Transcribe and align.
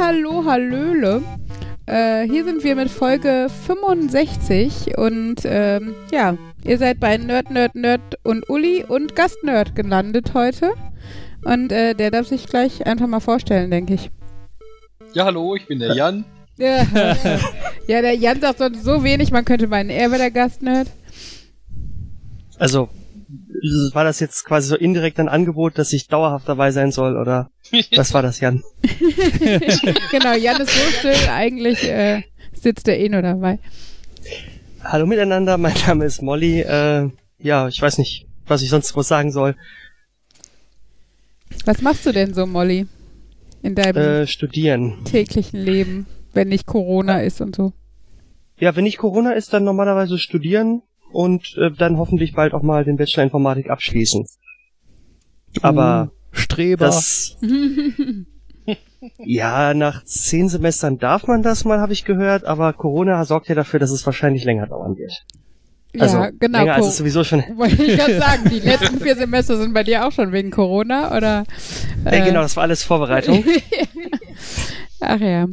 Hallo, 0.00 0.44
hallöle. 0.44 1.22
Äh, 1.86 2.28
hier 2.28 2.44
sind 2.44 2.62
wir 2.62 2.76
mit 2.76 2.88
Folge 2.88 3.48
65 3.66 4.96
und 4.96 5.40
ähm, 5.44 5.96
ja, 6.12 6.36
ihr 6.62 6.78
seid 6.78 7.00
bei 7.00 7.16
Nerd, 7.16 7.50
Nerd, 7.50 7.74
Nerd 7.74 8.00
und 8.22 8.48
Uli 8.48 8.84
und 8.86 9.16
Gastnerd 9.16 9.74
gelandet 9.74 10.34
heute. 10.34 10.72
Und 11.44 11.72
äh, 11.72 11.94
der 11.94 12.12
darf 12.12 12.28
sich 12.28 12.46
gleich 12.46 12.86
einfach 12.86 13.08
mal 13.08 13.18
vorstellen, 13.18 13.72
denke 13.72 13.94
ich. 13.94 14.10
Ja, 15.14 15.24
hallo, 15.24 15.56
ich 15.56 15.66
bin 15.66 15.80
der 15.80 15.94
Jan. 15.96 16.24
Ja, 16.58 16.86
ja, 17.88 18.00
der 18.00 18.14
Jan 18.14 18.40
sagt 18.40 18.58
sonst 18.58 18.84
so 18.84 19.02
wenig, 19.02 19.32
man 19.32 19.44
könnte 19.44 19.66
meinen, 19.66 19.90
er 19.90 20.10
wäre 20.12 20.20
der 20.20 20.30
Gastnerd. 20.30 20.88
Also, 22.56 22.88
war 23.94 24.04
das 24.04 24.20
jetzt 24.20 24.44
quasi 24.44 24.68
so 24.68 24.76
indirekt 24.76 25.18
ein 25.20 25.28
Angebot, 25.28 25.78
dass 25.78 25.92
ich 25.92 26.06
dauerhaft 26.08 26.48
dabei 26.48 26.70
sein 26.70 26.92
soll, 26.92 27.16
oder 27.16 27.50
was 27.96 28.14
war 28.14 28.22
das, 28.22 28.40
Jan? 28.40 28.62
genau, 30.10 30.34
Jan 30.34 30.60
ist 30.60 30.70
so 30.70 30.90
still, 30.98 31.28
eigentlich 31.30 31.84
äh, 31.84 32.22
sitzt 32.52 32.88
er 32.88 32.98
eh 32.98 33.08
nur 33.08 33.22
dabei. 33.22 33.58
Hallo 34.82 35.06
miteinander, 35.06 35.58
mein 35.58 35.74
Name 35.86 36.04
ist 36.04 36.22
Molly. 36.22 36.60
Äh, 36.60 37.10
ja, 37.38 37.68
ich 37.68 37.80
weiß 37.80 37.98
nicht, 37.98 38.26
was 38.46 38.62
ich 38.62 38.70
sonst 38.70 38.92
groß 38.92 39.08
sagen 39.08 39.32
soll. 39.32 39.54
Was 41.64 41.82
machst 41.82 42.06
du 42.06 42.12
denn 42.12 42.34
so, 42.34 42.46
Molly? 42.46 42.86
In 43.62 43.74
deinem 43.74 43.96
Äh, 44.22 44.26
studieren. 44.26 45.04
täglichen 45.04 45.60
Leben, 45.60 46.06
wenn 46.32 46.48
nicht 46.48 46.66
Corona 46.66 47.20
ist 47.22 47.40
und 47.40 47.56
so. 47.56 47.72
Ja, 48.58 48.74
wenn 48.76 48.84
nicht 48.84 48.98
Corona 48.98 49.32
ist, 49.32 49.52
dann 49.52 49.64
normalerweise 49.64 50.18
studieren 50.18 50.82
und 51.12 51.56
äh, 51.56 51.70
dann 51.70 51.98
hoffentlich 51.98 52.34
bald 52.34 52.54
auch 52.54 52.62
mal 52.62 52.84
den 52.84 52.96
Bachelor 52.96 53.24
Informatik 53.24 53.70
abschließen. 53.70 54.26
Aber 55.62 56.10
Streber. 56.32 56.86
das... 56.86 57.36
ja, 59.18 59.74
nach 59.74 60.04
zehn 60.04 60.48
Semestern 60.48 60.98
darf 60.98 61.26
man 61.26 61.42
das 61.42 61.64
mal, 61.64 61.80
habe 61.80 61.92
ich 61.92 62.04
gehört, 62.04 62.44
aber 62.44 62.72
Corona 62.72 63.24
sorgt 63.24 63.48
ja 63.48 63.54
dafür, 63.54 63.80
dass 63.80 63.90
es 63.90 64.04
wahrscheinlich 64.06 64.44
länger 64.44 64.66
dauern 64.66 64.96
wird. 64.96 65.24
Also, 65.98 66.18
ja, 66.18 66.30
genau. 66.38 66.58
länger 66.58 66.74
als 66.74 66.84
Co- 66.84 66.88
es 66.90 66.96
sowieso 66.98 67.24
schon... 67.24 67.42
Wollte 67.56 67.82
ich 67.82 67.96
gerade 67.96 68.18
sagen, 68.18 68.50
die 68.50 68.60
letzten 68.68 69.00
vier 69.00 69.16
Semester 69.16 69.56
sind 69.56 69.72
bei 69.72 69.84
dir 69.84 70.06
auch 70.06 70.12
schon 70.12 70.32
wegen 70.32 70.50
Corona, 70.50 71.16
oder? 71.16 71.44
Äh, 72.04 72.24
genau, 72.24 72.42
das 72.42 72.56
war 72.56 72.64
alles 72.64 72.82
Vorbereitung. 72.82 73.42
Ach 75.00 75.20
ja. 75.20 75.46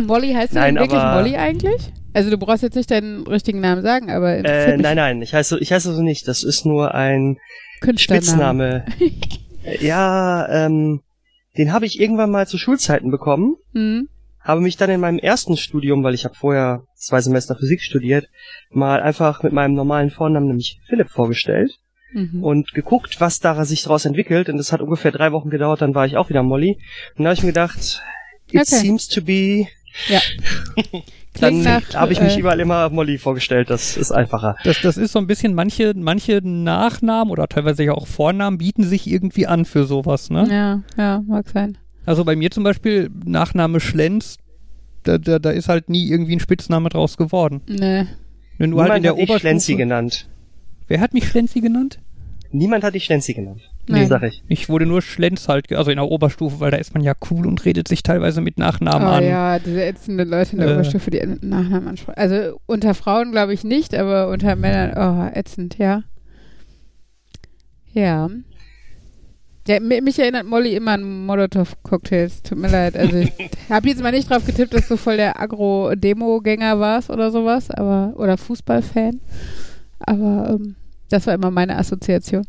Molly 0.00 0.32
heißt 0.34 0.52
du 0.52 0.58
Nein, 0.58 0.74
denn 0.74 0.84
wirklich 0.84 1.02
Molly 1.02 1.36
eigentlich? 1.36 1.92
Also 2.14 2.30
du 2.30 2.38
brauchst 2.38 2.62
jetzt 2.62 2.76
nicht 2.76 2.90
deinen 2.90 3.26
richtigen 3.26 3.60
Namen 3.60 3.82
sagen, 3.82 4.10
aber 4.10 4.36
Äh, 4.36 4.76
nein, 4.78 4.96
nein, 4.96 5.20
ich 5.20 5.34
heiße, 5.34 5.58
ich 5.58 5.72
heiße 5.72 5.92
so 5.94 6.00
nicht. 6.00 6.26
Das 6.28 6.42
ist 6.44 6.64
nur 6.64 6.94
ein. 6.94 7.38
Spitzname. 7.96 8.86
Ja, 9.80 10.46
ähm, 10.66 11.00
den 11.56 11.72
habe 11.72 11.86
ich 11.86 11.98
irgendwann 11.98 12.30
mal 12.30 12.46
zu 12.46 12.58
Schulzeiten 12.58 13.10
bekommen. 13.10 13.56
Hm? 13.72 14.08
Habe 14.40 14.60
mich 14.60 14.76
dann 14.76 14.90
in 14.90 15.00
meinem 15.00 15.18
ersten 15.18 15.56
Studium, 15.56 16.04
weil 16.04 16.12
ich 16.12 16.26
habe 16.26 16.34
vorher 16.34 16.82
zwei 16.96 17.22
Semester 17.22 17.56
Physik 17.56 17.80
studiert, 17.80 18.28
mal 18.70 19.00
einfach 19.00 19.42
mit 19.42 19.54
meinem 19.54 19.72
normalen 19.74 20.10
Vornamen, 20.10 20.48
nämlich 20.48 20.80
Philipp, 20.86 21.08
vorgestellt 21.08 21.78
Mhm. 22.12 22.44
und 22.44 22.74
geguckt, 22.74 23.20
was 23.22 23.40
da 23.40 23.64
sich 23.64 23.82
daraus 23.82 24.04
entwickelt. 24.04 24.48
Und 24.50 24.58
das 24.58 24.70
hat 24.70 24.82
ungefähr 24.82 25.10
drei 25.12 25.32
Wochen 25.32 25.48
gedauert, 25.50 25.80
dann 25.80 25.94
war 25.94 26.04
ich 26.06 26.16
auch 26.18 26.28
wieder 26.28 26.42
Molly. 26.42 26.78
Und 27.16 27.24
da 27.24 27.30
habe 27.30 27.34
ich 27.34 27.42
mir 27.42 27.48
gedacht, 27.48 28.02
it 28.52 28.60
Okay. 28.60 28.64
seems 28.82 29.08
to 29.08 29.22
be. 29.22 29.66
Ja. 30.08 30.20
Dann 31.40 31.62
Klingt 31.62 31.64
nach, 31.64 31.94
habe 31.94 32.12
ich 32.12 32.20
mich 32.20 32.36
äh, 32.36 32.40
überall 32.40 32.60
immer 32.60 32.88
Molly 32.90 33.18
vorgestellt. 33.18 33.68
Das 33.68 33.96
ist 33.96 34.12
einfacher. 34.12 34.56
Das, 34.62 34.80
das 34.82 34.96
ist 34.96 35.12
so 35.12 35.18
ein 35.18 35.26
bisschen, 35.26 35.54
manche, 35.54 35.92
manche 35.96 36.40
Nachnamen 36.42 37.32
oder 37.32 37.48
teilweise 37.48 37.82
ja 37.82 37.92
auch 37.92 38.06
Vornamen 38.06 38.58
bieten 38.58 38.84
sich 38.84 39.10
irgendwie 39.10 39.46
an 39.46 39.64
für 39.64 39.84
sowas, 39.84 40.30
ne? 40.30 40.46
Ja, 40.48 40.82
ja, 40.96 41.22
mag 41.26 41.48
sein. 41.48 41.76
Also 42.06 42.24
bei 42.24 42.36
mir 42.36 42.50
zum 42.50 42.62
Beispiel 42.62 43.10
Nachname 43.24 43.80
Schlenz, 43.80 44.38
da, 45.02 45.18
da, 45.18 45.38
da 45.38 45.50
ist 45.50 45.68
halt 45.68 45.88
nie 45.88 46.08
irgendwie 46.08 46.36
ein 46.36 46.40
Spitzname 46.40 46.88
draus 46.88 47.16
geworden. 47.16 47.62
Nee. 47.66 48.06
Wenn 48.58 48.70
du 48.70 48.76
Niemand 48.76 48.90
halt 48.90 48.96
in 48.98 49.02
der 49.02 49.12
hat 49.12 49.18
dich 49.18 49.26
Schlenzi 49.26 49.72
Oberstufe... 49.72 49.76
genannt. 49.76 50.28
Wer 50.86 51.00
hat 51.00 51.14
mich 51.14 51.28
Schlenzi 51.28 51.60
genannt? 51.60 51.98
Niemand 52.52 52.84
hat 52.84 52.94
dich 52.94 53.04
Schlenzi 53.04 53.34
genannt. 53.34 53.62
Nein. 53.86 54.02
Nee, 54.02 54.06
sag 54.06 54.22
ich. 54.22 54.42
Ich 54.48 54.68
wurde 54.70 54.86
nur 54.86 55.02
Schlenz 55.02 55.46
halt, 55.48 55.70
also 55.72 55.90
in 55.90 55.96
der 55.98 56.06
Oberstufe, 56.08 56.58
weil 56.60 56.70
da 56.70 56.78
ist 56.78 56.94
man 56.94 57.02
ja 57.02 57.12
cool 57.30 57.46
und 57.46 57.64
redet 57.66 57.86
sich 57.86 58.02
teilweise 58.02 58.40
mit 58.40 58.58
Nachnamen 58.58 59.06
Oh 59.06 59.10
an. 59.10 59.24
ja, 59.24 59.58
diese 59.58 59.84
ätzenden 59.84 60.28
Leute 60.28 60.52
in 60.52 60.58
der 60.60 60.68
Äh. 60.70 60.74
Oberstufe, 60.74 61.10
die 61.10 61.20
Nachnamen 61.42 61.88
ansprechen. 61.88 62.18
Also 62.18 62.58
unter 62.66 62.94
Frauen 62.94 63.30
glaube 63.32 63.52
ich 63.52 63.62
nicht, 63.64 63.94
aber 63.94 64.28
unter 64.30 64.56
Männern, 64.56 64.92
oh, 65.32 65.38
ätzend, 65.38 65.76
ja. 65.78 66.02
Ja. 67.92 68.28
Ja, 69.66 69.80
mi- 69.80 70.00
mich 70.02 70.18
erinnert 70.18 70.44
Molly 70.46 70.74
immer 70.76 70.92
an 70.92 71.24
Molotow-Cocktails. 71.26 72.42
Tut 72.42 72.58
mir 72.58 72.68
leid. 72.68 72.96
Also 72.96 73.16
ich 73.16 73.32
habe 73.70 73.88
jetzt 73.88 74.02
mal 74.02 74.12
nicht 74.12 74.28
drauf 74.28 74.44
getippt, 74.44 74.74
dass 74.74 74.88
du 74.88 74.96
voll 74.96 75.16
der 75.16 75.40
Agro-Demo-Gänger 75.40 76.78
warst 76.80 77.08
oder 77.10 77.30
sowas, 77.30 77.70
aber 77.70 78.12
oder 78.16 78.36
Fußballfan. 78.36 79.20
Aber 80.00 80.50
ähm, 80.60 80.76
das 81.08 81.26
war 81.26 81.34
immer 81.34 81.50
meine 81.50 81.78
Assoziation. 81.78 82.44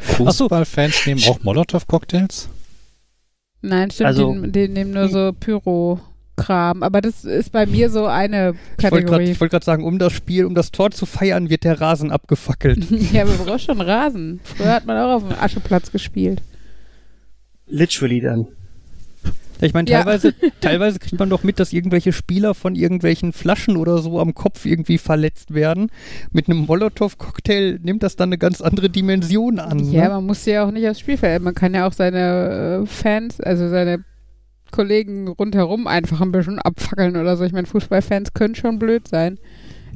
Fußballfans 0.00 1.06
nehmen 1.06 1.22
auch 1.28 1.42
Molotow-Cocktails? 1.42 2.48
Nein, 3.62 3.90
stimmt, 3.90 4.06
Also- 4.08 4.34
die, 4.34 4.50
die 4.52 4.68
nehmen 4.68 4.90
nur 4.92 5.08
so 5.08 5.32
Pyro-Kram. 5.32 6.82
Aber 6.82 7.00
das 7.00 7.24
ist 7.24 7.50
bei 7.52 7.64
mir 7.66 7.88
so 7.90 8.06
eine 8.06 8.54
Ich 8.76 8.82
wollte 8.84 8.96
Kategorie. 9.04 9.32
gerade 9.34 9.40
wollt 9.52 9.64
sagen, 9.64 9.84
um 9.84 9.98
das 9.98 10.12
Spiel, 10.12 10.44
um 10.44 10.54
das 10.54 10.70
Tor 10.70 10.90
zu 10.90 11.06
feiern, 11.06 11.48
wird 11.48 11.64
der 11.64 11.80
Rasen 11.80 12.10
abgefackelt. 12.10 12.86
Ja, 13.12 13.22
aber 13.22 13.32
man 13.36 13.46
braucht 13.46 13.62
schon 13.62 13.80
Rasen. 13.80 14.40
Früher 14.44 14.72
hat 14.74 14.84
man 14.86 14.98
auch 14.98 15.14
auf 15.16 15.22
dem 15.28 15.38
Ascheplatz 15.38 15.90
gespielt. 15.90 16.42
Literally 17.66 18.20
dann. 18.20 18.46
Ich 19.64 19.74
meine, 19.74 19.90
Ja. 19.90 20.02
teilweise, 20.02 20.34
teilweise 20.60 20.98
kriegt 20.98 21.18
man 21.18 21.30
doch 21.30 21.42
mit, 21.42 21.58
dass 21.58 21.72
irgendwelche 21.72 22.12
Spieler 22.12 22.54
von 22.54 22.74
irgendwelchen 22.74 23.32
Flaschen 23.32 23.76
oder 23.76 23.98
so 23.98 24.20
am 24.20 24.34
Kopf 24.34 24.64
irgendwie 24.66 24.98
verletzt 24.98 25.54
werden. 25.54 25.90
Mit 26.32 26.48
einem 26.48 26.66
Molotow-Cocktail 26.66 27.78
nimmt 27.82 28.02
das 28.02 28.16
dann 28.16 28.28
eine 28.28 28.38
ganz 28.38 28.60
andere 28.60 28.90
Dimension 28.90 29.58
an. 29.58 29.78
Ja, 29.90 30.04
ne? 30.04 30.08
man 30.10 30.26
muss 30.26 30.44
ja 30.44 30.64
auch 30.66 30.70
nicht 30.70 30.88
aufs 30.88 31.00
Spielfeld. 31.00 31.42
Man 31.42 31.54
kann 31.54 31.74
ja 31.74 31.86
auch 31.86 31.92
seine 31.92 32.82
äh, 32.82 32.86
Fans, 32.86 33.40
also 33.40 33.68
seine 33.68 34.04
Kollegen 34.70 35.28
rundherum 35.28 35.86
einfach 35.86 36.20
ein 36.20 36.32
bisschen 36.32 36.58
abfackeln 36.58 37.16
oder 37.16 37.36
so. 37.36 37.44
Ich 37.44 37.52
meine, 37.52 37.66
Fußballfans 37.66 38.34
können 38.34 38.54
schon 38.54 38.78
blöd 38.78 39.06
sein. 39.08 39.38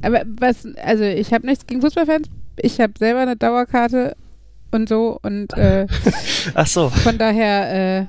Aber 0.02 0.22
was, 0.38 0.66
also 0.82 1.04
ich 1.04 1.32
habe 1.32 1.46
nichts 1.46 1.66
gegen 1.66 1.80
Fußballfans. 1.80 2.28
Ich 2.60 2.80
habe 2.80 2.92
selber 2.98 3.20
eine 3.20 3.36
Dauerkarte 3.36 4.16
und 4.70 4.88
so 4.88 5.18
und 5.22 5.52
äh, 5.54 5.86
Ach 6.54 6.66
so. 6.66 6.90
Von 6.90 7.18
daher, 7.18 8.00
äh, 8.02 8.06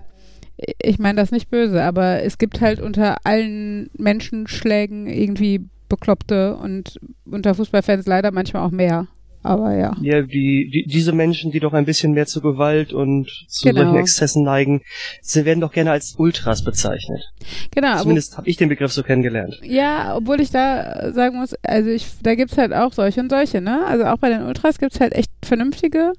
ich 0.81 0.99
meine 0.99 1.19
das 1.21 1.31
nicht 1.31 1.49
böse, 1.49 1.83
aber 1.83 2.23
es 2.23 2.37
gibt 2.37 2.61
halt 2.61 2.79
unter 2.81 3.17
allen 3.25 3.89
Menschenschlägen 3.97 5.07
irgendwie 5.07 5.61
Bekloppte 5.87 6.55
und 6.57 6.99
unter 7.25 7.55
Fußballfans 7.55 8.05
leider 8.05 8.31
manchmal 8.31 8.63
auch 8.65 8.71
mehr. 8.71 9.07
Aber 9.41 9.73
ja. 9.73 9.95
Ja, 10.01 10.21
die, 10.21 10.69
die, 10.69 10.85
diese 10.85 11.13
Menschen, 11.13 11.49
die 11.51 11.61
doch 11.61 11.71
ein 11.71 11.85
bisschen 11.85 12.11
mehr 12.11 12.25
zu 12.25 12.41
Gewalt 12.41 12.91
und 12.91 13.29
zu 13.47 13.69
Genau. 13.69 13.83
solchen 13.83 13.95
Exzessen 13.97 14.43
neigen, 14.43 14.81
sie 15.21 15.45
werden 15.45 15.61
doch 15.61 15.71
gerne 15.71 15.91
als 15.91 16.15
Ultras 16.17 16.61
bezeichnet. 16.65 17.23
Genau, 17.71 17.97
Zumindest 18.01 18.37
habe 18.37 18.49
ich 18.49 18.57
den 18.57 18.67
Begriff 18.67 18.91
so 18.91 19.01
kennengelernt. 19.01 19.57
ja, 19.63 20.13
obwohl 20.17 20.41
ich 20.41 20.51
da 20.51 21.13
sagen 21.13 21.37
muss, 21.37 21.55
also 21.63 21.89
ich, 21.89 22.05
da 22.21 22.35
gibt's 22.35 22.57
halt 22.57 22.73
auch 22.73 22.91
solche 22.91 23.21
und 23.21 23.29
solche, 23.29 23.61
ne? 23.61 23.85
Also 23.87 24.03
auch 24.05 24.17
bei 24.17 24.27
den 24.29 24.43
Ultras 24.43 24.77
gibt's 24.77 24.99
halt 24.99 25.13
echt 25.13 25.31
vernünftige. 25.43 26.11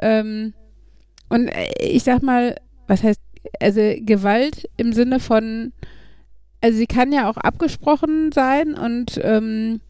Ähm, 0.00 0.52
und 1.28 1.46
äh, 1.48 1.68
ich 1.80 2.02
sag 2.02 2.24
mal, 2.24 2.56
was 2.88 3.04
heißt, 3.04 3.20
also 3.60 3.80
Gewalt 4.00 4.68
im 4.76 4.92
Sinne 4.92 5.20
von, 5.20 5.72
also 6.60 6.78
sie 6.78 6.86
kann 6.86 7.12
ja 7.12 7.30
auch 7.30 7.36
abgesprochen 7.36 8.32
sein 8.32 8.74
und 8.74 9.20
ähm, 9.22 9.80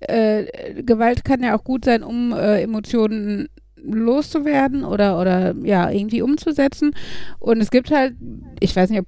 äh, 0.00 0.82
Gewalt 0.82 1.24
kann 1.24 1.42
ja 1.42 1.56
auch 1.56 1.64
gut 1.64 1.84
sein, 1.84 2.02
um 2.02 2.32
äh, 2.32 2.62
Emotionen 2.62 3.48
loszuwerden 3.84 4.84
oder 4.84 5.20
oder 5.20 5.54
ja 5.62 5.90
irgendwie 5.90 6.22
umzusetzen. 6.22 6.94
Und 7.38 7.60
es 7.60 7.70
gibt 7.70 7.90
halt 7.90 8.14
ich 8.60 8.74
weiß 8.74 8.90
nicht 8.90 9.00
ob, 9.00 9.06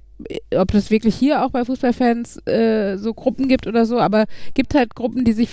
ob 0.55 0.71
das 0.71 0.91
wirklich 0.91 1.15
hier 1.15 1.43
auch 1.43 1.51
bei 1.51 1.65
Fußballfans 1.65 2.45
äh, 2.47 2.97
so 2.97 3.13
Gruppen 3.13 3.47
gibt 3.47 3.67
oder 3.67 3.85
so 3.85 3.99
aber 3.99 4.25
gibt 4.53 4.75
halt 4.75 4.95
Gruppen 4.95 5.23
die 5.23 5.33
sich 5.33 5.49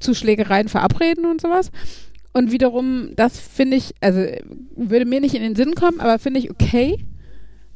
zu 0.00 0.14
Schlägereien 0.14 0.68
verabreden 0.68 1.26
und 1.26 1.40
sowas. 1.40 1.70
Und 2.32 2.52
wiederum 2.52 3.10
das 3.16 3.38
finde 3.40 3.76
ich 3.76 3.94
also 4.00 4.20
würde 4.76 5.06
mir 5.06 5.20
nicht 5.20 5.34
in 5.34 5.42
den 5.42 5.56
Sinn 5.56 5.74
kommen 5.74 6.00
aber 6.00 6.18
finde 6.18 6.40
ich 6.40 6.50
okay 6.50 6.98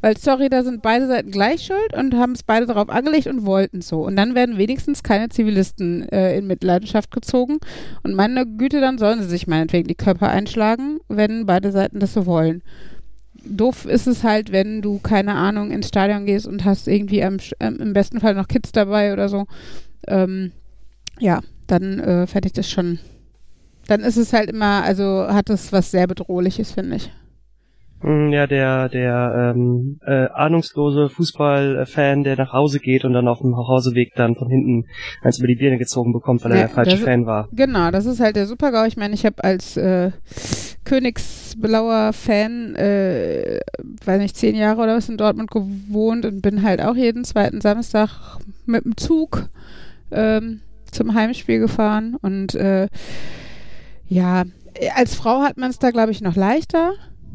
weil, 0.02 0.16
sorry, 0.18 0.50
da 0.50 0.64
sind 0.64 0.82
beide 0.82 1.06
Seiten 1.06 1.30
gleich 1.30 1.62
schuld 1.62 1.94
und 1.96 2.14
haben 2.14 2.32
es 2.32 2.42
beide 2.42 2.66
darauf 2.66 2.88
angelegt 2.88 3.28
und 3.28 3.46
wollten 3.46 3.80
so. 3.80 4.04
Und 4.04 4.16
dann 4.16 4.34
werden 4.34 4.58
wenigstens 4.58 5.04
keine 5.04 5.28
Zivilisten 5.28 6.08
äh, 6.10 6.36
in 6.36 6.48
Mitleidenschaft 6.48 7.12
gezogen. 7.12 7.58
Und 8.02 8.14
meine 8.14 8.44
Güte, 8.44 8.80
dann 8.80 8.98
sollen 8.98 9.22
sie 9.22 9.28
sich 9.28 9.46
meinetwegen 9.46 9.86
die 9.86 9.94
Körper 9.94 10.28
einschlagen, 10.28 10.98
wenn 11.08 11.46
beide 11.46 11.70
Seiten 11.70 12.00
das 12.00 12.12
so 12.12 12.26
wollen. 12.26 12.62
Doof 13.44 13.86
ist 13.86 14.08
es 14.08 14.24
halt, 14.24 14.50
wenn 14.50 14.82
du, 14.82 14.98
keine 14.98 15.34
Ahnung, 15.34 15.70
ins 15.70 15.88
Stadion 15.88 16.26
gehst 16.26 16.48
und 16.48 16.64
hast 16.64 16.88
irgendwie 16.88 17.22
am, 17.22 17.36
ähm, 17.60 17.78
im 17.80 17.92
besten 17.92 18.20
Fall 18.20 18.34
noch 18.34 18.48
Kids 18.48 18.72
dabei 18.72 19.12
oder 19.12 19.28
so. 19.28 19.46
Ähm, 20.08 20.50
ja, 21.20 21.40
dann 21.68 22.00
äh, 22.00 22.26
fände 22.26 22.50
das 22.50 22.68
schon. 22.68 22.98
Dann 23.86 24.00
ist 24.00 24.16
es 24.16 24.32
halt 24.32 24.50
immer, 24.50 24.82
also 24.82 25.28
hat 25.28 25.48
es 25.48 25.72
was 25.72 25.92
sehr 25.92 26.08
Bedrohliches, 26.08 26.72
finde 26.72 26.96
ich. 26.96 27.10
Mm, 28.02 28.32
Ja, 28.32 28.46
der, 28.46 28.88
der 28.88 29.54
ähm, 29.56 29.98
äh, 30.04 30.26
ahnungslose 30.28 31.08
Fußballfan, 31.08 32.24
der 32.24 32.36
nach 32.36 32.52
Hause 32.52 32.78
geht 32.80 33.04
und 33.04 33.12
dann 33.12 33.28
auf 33.28 33.40
dem 33.40 33.50
Nachhauseweg 33.50 34.14
dann 34.14 34.34
von 34.34 34.48
hinten 34.48 34.86
eins 35.22 35.38
über 35.38 35.46
die 35.48 35.56
Birne 35.56 35.78
gezogen 35.78 36.12
bekommt, 36.12 36.44
weil 36.44 36.52
er 36.52 36.56
Ja, 36.58 36.66
der 36.66 36.74
falsche 36.74 36.96
Fan 36.98 37.26
war. 37.26 37.48
Genau, 37.52 37.90
das 37.90 38.06
ist 38.06 38.20
halt 38.20 38.36
der 38.36 38.46
Supergau. 38.46 38.84
Ich 38.84 38.96
meine, 38.96 39.14
ich 39.14 39.24
habe 39.24 39.42
als 39.44 39.76
äh, 39.76 40.10
Königsblauer 40.84 42.12
Fan, 42.12 42.74
äh, 42.74 43.60
weiß 44.04 44.20
nicht, 44.20 44.36
zehn 44.36 44.56
Jahre 44.56 44.82
oder 44.82 44.96
was 44.96 45.08
in 45.08 45.16
Dortmund 45.16 45.50
gewohnt 45.50 46.24
und 46.24 46.42
bin 46.42 46.62
halt 46.62 46.82
auch 46.82 46.96
jeden 46.96 47.24
zweiten 47.24 47.60
Samstag 47.60 48.38
mit 48.66 48.84
dem 48.84 48.96
Zug 48.96 49.48
ähm, 50.10 50.60
zum 50.90 51.14
Heimspiel 51.14 51.60
gefahren. 51.60 52.16
Und 52.20 52.54
äh, 52.54 52.88
ja, 54.08 54.44
als 54.96 55.14
Frau 55.14 55.42
hat 55.42 55.56
man 55.56 55.70
es 55.70 55.78
da, 55.78 55.90
glaube 55.90 56.10
ich, 56.10 56.20
noch 56.20 56.36
leichter. 56.36 56.92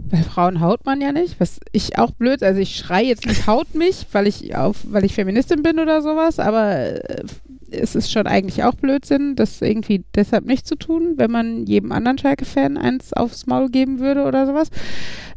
Bei 0.10 0.22
Frauen 0.24 0.62
haut 0.62 0.86
man 0.86 1.02
ja 1.02 1.12
nicht, 1.12 1.40
was 1.40 1.60
ich 1.72 1.98
auch 1.98 2.12
blöd, 2.12 2.44
also 2.44 2.60
ich 2.60 2.76
schreie 2.76 3.06
jetzt 3.06 3.26
nicht 3.26 3.48
haut 3.48 3.76
mich, 3.76 4.06
weil 4.12 4.28
ich 4.28 4.56
auf, 4.56 4.78
weil 4.90 5.06
ich 5.06 5.14
Feministin 5.14 5.64
bin 5.64 5.80
oder 5.80 6.02
sowas, 6.02 6.40
aber 6.40 6.76
äh, 6.76 7.24
es 7.72 7.96
ist 7.96 8.12
schon 8.12 8.28
eigentlich 8.28 8.64
auch 8.64 8.76
Blödsinn, 8.76 9.36
das 9.36 9.62
irgendwie 9.62 10.04
deshalb 10.16 10.46
nicht 10.46 10.68
zu 10.68 10.76
tun, 10.76 11.14
wenn 11.18 11.32
man 11.32 11.66
jedem 11.66 11.92
anderen 11.92 12.18
Schalke-Fan 12.18 12.78
eins 12.78 13.14
aufs 13.14 13.46
Maul 13.46 13.70
geben 13.70 14.00
würde 14.00 14.24
oder 14.24 14.46
sowas. 14.46 14.70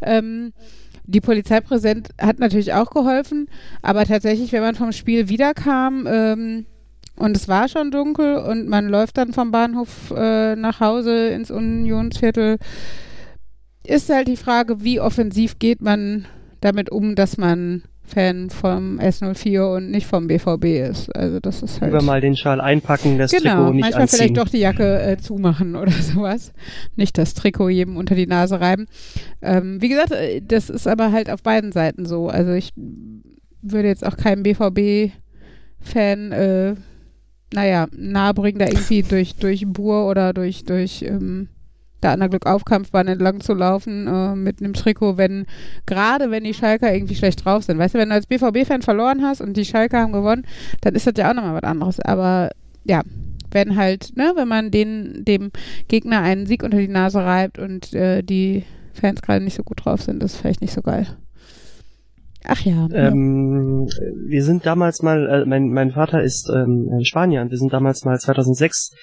Ähm, 0.02 0.52
die 1.04 1.20
Polizeipräsent 1.20 2.10
hat 2.20 2.38
natürlich 2.38 2.72
auch 2.72 2.90
geholfen, 2.90 3.48
aber 3.82 4.04
tatsächlich, 4.04 4.52
wenn 4.52 4.62
man 4.62 4.76
vom 4.76 4.92
Spiel 4.92 5.28
wiederkam 5.28 6.06
ähm, 6.06 6.66
und 7.16 7.36
es 7.36 7.48
war 7.48 7.68
schon 7.68 7.90
dunkel 7.90 8.36
und 8.36 8.68
man 8.68 8.88
läuft 8.88 9.18
dann 9.18 9.32
vom 9.32 9.50
Bahnhof 9.50 10.12
äh, 10.16 10.54
nach 10.54 10.80
Hause 10.80 11.28
ins 11.28 11.50
Unionsviertel, 11.50 12.58
ist 13.90 14.08
halt 14.08 14.28
die 14.28 14.36
Frage, 14.36 14.82
wie 14.84 15.00
offensiv 15.00 15.58
geht 15.58 15.82
man 15.82 16.26
damit 16.60 16.90
um, 16.90 17.14
dass 17.14 17.36
man 17.36 17.82
Fan 18.10 18.50
vom 18.50 18.98
S04 18.98 19.76
und 19.76 19.90
nicht 19.90 20.06
vom 20.06 20.26
BVB 20.26 20.64
ist. 20.90 21.14
Also 21.14 21.38
das 21.38 21.62
ist 21.62 21.80
halt 21.80 21.92
Lieber 21.92 22.02
mal 22.02 22.20
den 22.20 22.36
Schal 22.36 22.60
einpacken, 22.60 23.18
das 23.18 23.30
genau, 23.30 23.54
Trikot 23.54 23.72
nicht 23.72 23.82
manchmal 23.82 24.02
anziehen. 24.02 24.18
vielleicht 24.18 24.36
doch 24.36 24.48
die 24.48 24.58
Jacke 24.58 25.00
äh, 25.00 25.16
zumachen 25.16 25.76
oder 25.76 25.92
sowas. 25.92 26.52
Nicht 26.96 27.16
das 27.18 27.34
Trikot 27.34 27.68
jedem 27.68 27.96
unter 27.96 28.16
die 28.16 28.26
Nase 28.26 28.60
reiben. 28.60 28.86
Ähm, 29.40 29.80
wie 29.80 29.88
gesagt, 29.88 30.10
äh, 30.10 30.40
das 30.42 30.70
ist 30.70 30.88
aber 30.88 31.12
halt 31.12 31.30
auf 31.30 31.42
beiden 31.42 31.72
Seiten 31.72 32.04
so. 32.04 32.28
Also 32.28 32.52
ich 32.52 32.72
würde 33.62 33.88
jetzt 33.88 34.04
auch 34.04 34.16
keinem 34.16 34.42
BVB-Fan, 34.42 36.32
äh, 36.32 36.74
naja, 37.54 37.86
nahebringen, 37.92 38.58
da 38.58 38.66
irgendwie 38.66 39.02
durch, 39.08 39.36
durch 39.36 39.66
Bur 39.66 40.08
oder 40.08 40.32
durch, 40.32 40.64
durch 40.64 41.02
ähm, 41.02 41.48
der 42.00 42.28
Glück 42.28 42.46
Aufkampfbahn 42.46 43.08
entlang 43.08 43.40
zu 43.40 43.54
laufen 43.54 44.06
äh, 44.06 44.34
mit 44.34 44.60
einem 44.60 44.74
Trikot, 44.74 45.16
wenn, 45.16 45.46
gerade 45.86 46.30
wenn 46.30 46.44
die 46.44 46.54
Schalker 46.54 46.92
irgendwie 46.92 47.14
schlecht 47.14 47.44
drauf 47.44 47.64
sind. 47.64 47.78
Weißt 47.78 47.94
du, 47.94 47.98
wenn 47.98 48.08
du 48.08 48.14
als 48.14 48.26
BVB-Fan 48.26 48.82
verloren 48.82 49.22
hast 49.22 49.40
und 49.40 49.56
die 49.56 49.64
Schalker 49.64 50.00
haben 50.00 50.12
gewonnen, 50.12 50.46
dann 50.80 50.94
ist 50.94 51.06
das 51.06 51.14
ja 51.16 51.30
auch 51.30 51.34
nochmal 51.34 51.54
was 51.54 51.68
anderes. 51.68 52.00
Aber 52.00 52.50
ja, 52.84 53.02
wenn 53.50 53.76
halt, 53.76 54.16
ne, 54.16 54.32
wenn 54.36 54.48
man 54.48 54.70
den, 54.70 55.24
dem 55.24 55.50
Gegner 55.88 56.22
einen 56.22 56.46
Sieg 56.46 56.62
unter 56.62 56.78
die 56.78 56.88
Nase 56.88 57.20
reibt 57.20 57.58
und 57.58 57.92
äh, 57.94 58.22
die 58.22 58.64
Fans 58.92 59.22
gerade 59.22 59.44
nicht 59.44 59.56
so 59.56 59.62
gut 59.62 59.84
drauf 59.84 60.02
sind, 60.02 60.22
ist 60.22 60.36
vielleicht 60.36 60.60
nicht 60.60 60.72
so 60.72 60.82
geil. 60.82 61.06
Ach 62.44 62.60
ja. 62.62 62.88
Ähm, 62.92 63.86
wir 64.26 64.42
sind 64.42 64.64
damals 64.64 65.02
mal, 65.02 65.28
äh, 65.28 65.44
mein, 65.46 65.68
mein 65.68 65.90
Vater 65.90 66.22
ist 66.22 66.48
ähm, 66.48 66.88
Spanier 67.02 67.42
und 67.42 67.50
wir 67.50 67.58
sind 67.58 67.72
damals 67.72 68.04
mal 68.04 68.18
2006 68.18 68.94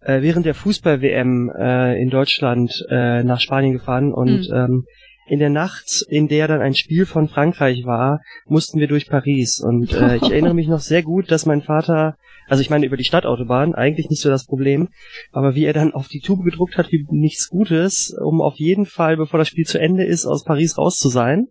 äh, 0.00 0.22
während 0.22 0.46
der 0.46 0.54
Fußball-WM 0.54 1.50
äh, 1.56 2.00
in 2.00 2.10
Deutschland 2.10 2.84
äh, 2.88 3.22
nach 3.22 3.40
Spanien 3.40 3.72
gefahren 3.72 4.12
und 4.12 4.48
Mhm. 4.48 4.54
ähm, 4.54 4.84
in 5.28 5.40
der 5.40 5.50
Nacht, 5.50 6.04
in 6.08 6.26
der 6.28 6.48
dann 6.48 6.62
ein 6.62 6.74
Spiel 6.74 7.04
von 7.04 7.28
Frankreich 7.28 7.84
war, 7.84 8.22
mussten 8.46 8.80
wir 8.80 8.88
durch 8.88 9.08
Paris 9.08 9.60
und 9.60 9.92
äh, 9.92 10.16
ich 10.22 10.30
erinnere 10.30 10.54
mich 10.54 10.68
noch 10.68 10.80
sehr 10.80 11.02
gut, 11.02 11.30
dass 11.30 11.44
mein 11.44 11.60
Vater, 11.62 12.16
also 12.48 12.62
ich 12.62 12.70
meine 12.70 12.86
über 12.86 12.96
die 12.96 13.04
Stadtautobahn, 13.04 13.74
eigentlich 13.74 14.08
nicht 14.08 14.22
so 14.22 14.30
das 14.30 14.46
Problem, 14.46 14.88
aber 15.32 15.54
wie 15.54 15.66
er 15.66 15.74
dann 15.74 15.92
auf 15.92 16.08
die 16.08 16.20
Tube 16.20 16.44
gedruckt 16.44 16.78
hat, 16.78 16.90
wie 16.92 17.04
nichts 17.10 17.48
Gutes, 17.48 18.16
um 18.18 18.40
auf 18.40 18.54
jeden 18.56 18.86
Fall, 18.86 19.18
bevor 19.18 19.38
das 19.38 19.48
Spiel 19.48 19.66
zu 19.66 19.78
Ende 19.78 20.04
ist, 20.04 20.24
aus 20.24 20.44
Paris 20.44 20.78
raus 20.78 20.96
zu 20.96 21.08
sein 21.10 21.48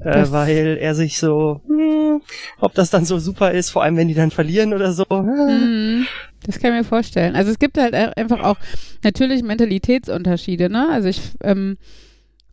äh, 0.00 0.26
weil 0.30 0.78
er 0.80 0.94
sich 0.94 1.18
so, 1.18 1.60
hm, 1.66 2.22
ob 2.60 2.74
das 2.74 2.90
dann 2.90 3.04
so 3.04 3.18
super 3.18 3.52
ist, 3.52 3.70
vor 3.70 3.82
allem 3.82 3.96
wenn 3.96 4.08
die 4.08 4.14
dann 4.14 4.30
verlieren 4.30 4.72
oder 4.72 4.92
so. 4.92 5.04
Mhm. 5.10 6.06
Das 6.44 6.58
kann 6.58 6.72
ich 6.72 6.78
mir 6.78 6.84
vorstellen. 6.84 7.34
Also 7.36 7.50
es 7.50 7.58
gibt 7.58 7.78
halt 7.78 7.94
a- 7.94 8.12
einfach 8.16 8.40
auch 8.42 8.56
natürlich 9.04 9.42
Mentalitätsunterschiede, 9.42 10.70
ne? 10.70 10.88
Also 10.90 11.08
ich, 11.08 11.20
ähm, 11.42 11.76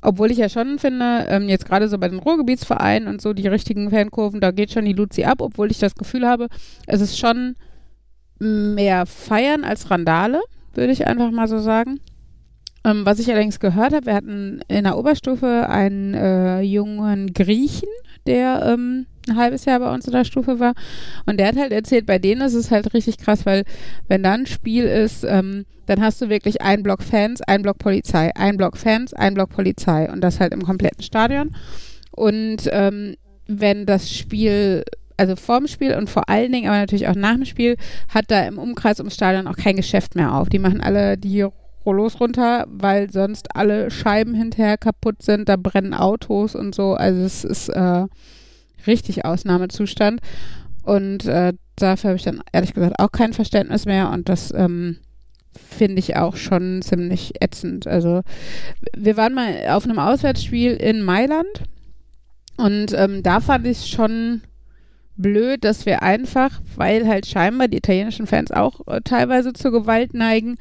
obwohl 0.02 0.32
ich 0.32 0.38
ja 0.38 0.50
schon 0.50 0.80
finde, 0.80 1.26
ähm, 1.30 1.50
jetzt 1.50 1.66
gerade 1.66 1.88
so 1.88 1.98
bei 1.98 2.10
den 2.10 2.20
Ruhrgebietsvereinen 2.20 3.08
und 3.08 3.22
so, 3.22 3.34
die 3.34 3.48
richtigen 3.48 3.90
Fankurven, 3.90 4.42
da 4.42 4.52
geht 4.52 4.72
schon 4.72 4.86
die 4.86 4.94
Luzi 4.94 5.24
ab, 5.24 5.42
obwohl 5.42 5.72
ich 5.72 5.80
das 5.80 5.96
Gefühl 5.96 6.28
habe, 6.28 6.48
es 6.88 7.02
ist 7.02 7.18
schon 7.18 7.56
mehr 8.40 9.06
Feiern 9.06 9.64
als 9.64 9.90
Randale, 9.90 10.42
würde 10.74 10.92
ich 10.92 11.08
einfach 11.08 11.32
mal 11.32 11.48
so 11.48 11.60
sagen. 11.60 12.00
Ähm, 12.84 13.06
was 13.06 13.18
ich 13.20 13.30
allerdings 13.30 13.60
gehört 13.60 13.94
habe, 13.94 14.06
wir 14.06 14.14
hatten 14.14 14.60
in 14.68 14.84
der 14.84 14.98
Oberstufe 14.98 15.68
einen 15.70 16.14
äh, 16.14 16.62
jungen 16.62 17.34
Griechen, 17.34 17.90
der 18.28 18.64
ähm, 18.66 19.08
ein 19.28 19.36
halbes 19.36 19.66
Jahr 19.66 19.80
bei 19.80 19.94
uns 19.94 20.06
in 20.06 20.14
der 20.14 20.26
Stufe 20.26 20.60
war. 20.60 20.74
Und 21.26 21.40
der 21.40 21.48
hat 21.48 21.58
halt 21.58 21.72
erzählt, 21.72 22.06
bei 22.06 22.20
denen 22.20 22.42
ist 22.42 22.54
es 22.54 22.72
halt 22.72 22.94
richtig 22.94 23.18
krass, 23.18 23.46
weil 23.46 23.64
wenn 24.08 24.24
da 24.24 24.34
ein 24.34 24.46
Spiel 24.46 24.86
ist, 24.86 25.24
ähm, 25.24 25.66
dann 25.86 26.02
hast 26.02 26.22
du 26.22 26.30
wirklich 26.30 26.62
ein 26.62 26.84
Block 26.84 27.04
Fans, 27.04 27.42
ein 27.42 27.62
Block 27.62 27.78
Polizei, 27.78 28.32
ein 28.36 28.58
Block 28.58 28.78
Fans, 28.78 29.14
ein 29.14 29.34
Block 29.34 29.50
Polizei 29.50 30.12
und 30.12 30.22
das 30.22 30.40
halt 30.40 30.54
im 30.54 30.64
kompletten 30.64 31.04
Stadion. 31.04 31.56
Und 32.12 32.70
ähm, 32.72 33.16
wenn 33.48 33.86
das 33.86 34.12
Spiel, 34.12 34.84
also 35.18 35.36
vorm 35.36 35.68
Spiel 35.68 35.96
und 35.96 36.10
vor 36.10 36.30
allen 36.30 36.52
Dingen, 36.52 36.68
aber 36.68 36.80
natürlich 36.80 37.08
auch 37.08 37.16
nach 37.16 37.36
dem 37.36 37.46
Spiel, 37.46 37.78
hat 38.10 38.26
da 38.30 38.46
im 38.46 38.58
Umkreis 38.58 39.00
ums 39.00 39.16
Stadion 39.16 39.48
auch 39.48 39.58
kein 39.58 39.76
Geschäft 39.76 40.16
mehr 40.16 40.34
auf. 40.34 40.50
Die 40.50 40.60
machen 40.60 40.82
alle 40.82 41.18
die 41.18 41.46
Rollos 41.86 42.20
runter, 42.20 42.66
weil 42.68 43.12
sonst 43.12 43.56
alle 43.56 43.92
Scheiben 43.92 44.34
hinterher 44.34 44.78
kaputt 44.78 45.22
sind, 45.22 45.48
da 45.48 45.56
brennen 45.56 45.94
Autos 45.94 46.56
und 46.56 46.74
so. 46.74 46.96
Also 46.96 47.22
es 47.22 47.44
ist 47.44 47.70
äh, 47.70 48.06
richtig 48.88 49.26
Ausnahmezustand. 49.26 50.22
Und 50.84 51.26
äh, 51.26 51.54
dafür 51.76 52.10
habe 52.10 52.18
ich 52.18 52.24
dann 52.24 52.42
ehrlich 52.52 52.74
gesagt 52.74 53.00
auch 53.00 53.12
kein 53.12 53.34
Verständnis 53.34 53.86
mehr 53.86 54.12
und 54.12 54.30
das 54.30 54.54
ähm, 54.56 54.98
finde 55.58 56.00
ich 56.00 56.16
auch 56.16 56.36
schon 56.36 56.82
ziemlich 56.82 57.42
ätzend. 57.42 57.88
Also 57.88 58.22
wir 58.96 59.18
waren 59.18 59.34
mal 59.34 59.68
auf 59.70 59.86
einem 59.86 60.00
Auswärtsspiel 60.00 60.74
in 60.74 61.02
Mailand 61.02 61.64
und 62.58 62.94
ähm, 62.94 63.24
da 63.24 63.40
fand 63.40 63.66
ich 63.68 63.88
schon 63.88 64.42
blöd, 65.18 65.64
dass 65.64 65.86
wir 65.86 66.04
einfach, 66.04 66.62
weil 66.76 67.08
halt 67.08 67.26
scheinbar 67.26 67.68
die 67.68 67.78
italienischen 67.78 68.28
Fans 68.28 68.52
auch 68.52 68.82
äh, 68.88 69.02
teilweise 69.02 69.54
zur 69.54 69.72
Gewalt 69.72 70.14
neigen, 70.14 70.58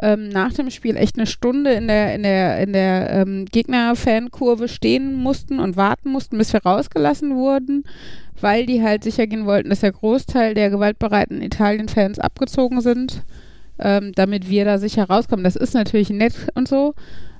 ähm, 0.00 0.28
nach 0.28 0.52
dem 0.52 0.70
Spiel 0.70 0.96
echt 0.96 1.16
eine 1.16 1.26
Stunde 1.26 1.72
in 1.72 1.88
der 1.88 2.14
in 2.14 2.22
der 2.22 2.60
in 2.60 2.72
der 2.72 3.10
ähm, 3.10 3.44
Gegner-Fankurve 3.46 4.68
stehen 4.68 5.14
mussten 5.14 5.58
und 5.60 5.76
warten 5.76 6.10
mussten, 6.10 6.38
bis 6.38 6.52
wir 6.52 6.62
rausgelassen 6.62 7.34
wurden, 7.34 7.84
weil 8.40 8.66
die 8.66 8.82
halt 8.82 9.04
sicher 9.04 9.26
gehen 9.26 9.46
wollten, 9.46 9.70
dass 9.70 9.80
der 9.80 9.92
Großteil 9.92 10.54
der 10.54 10.70
gewaltbereiten 10.70 11.42
Italien-Fans 11.42 12.18
abgezogen 12.18 12.80
sind, 12.80 13.22
ähm, 13.78 14.12
damit 14.14 14.48
wir 14.48 14.64
da 14.64 14.78
sicher 14.78 15.04
rauskommen. 15.04 15.44
Das 15.44 15.56
ist 15.56 15.74
natürlich 15.74 16.10
nett 16.10 16.34
und 16.54 16.66
so, 16.66 16.94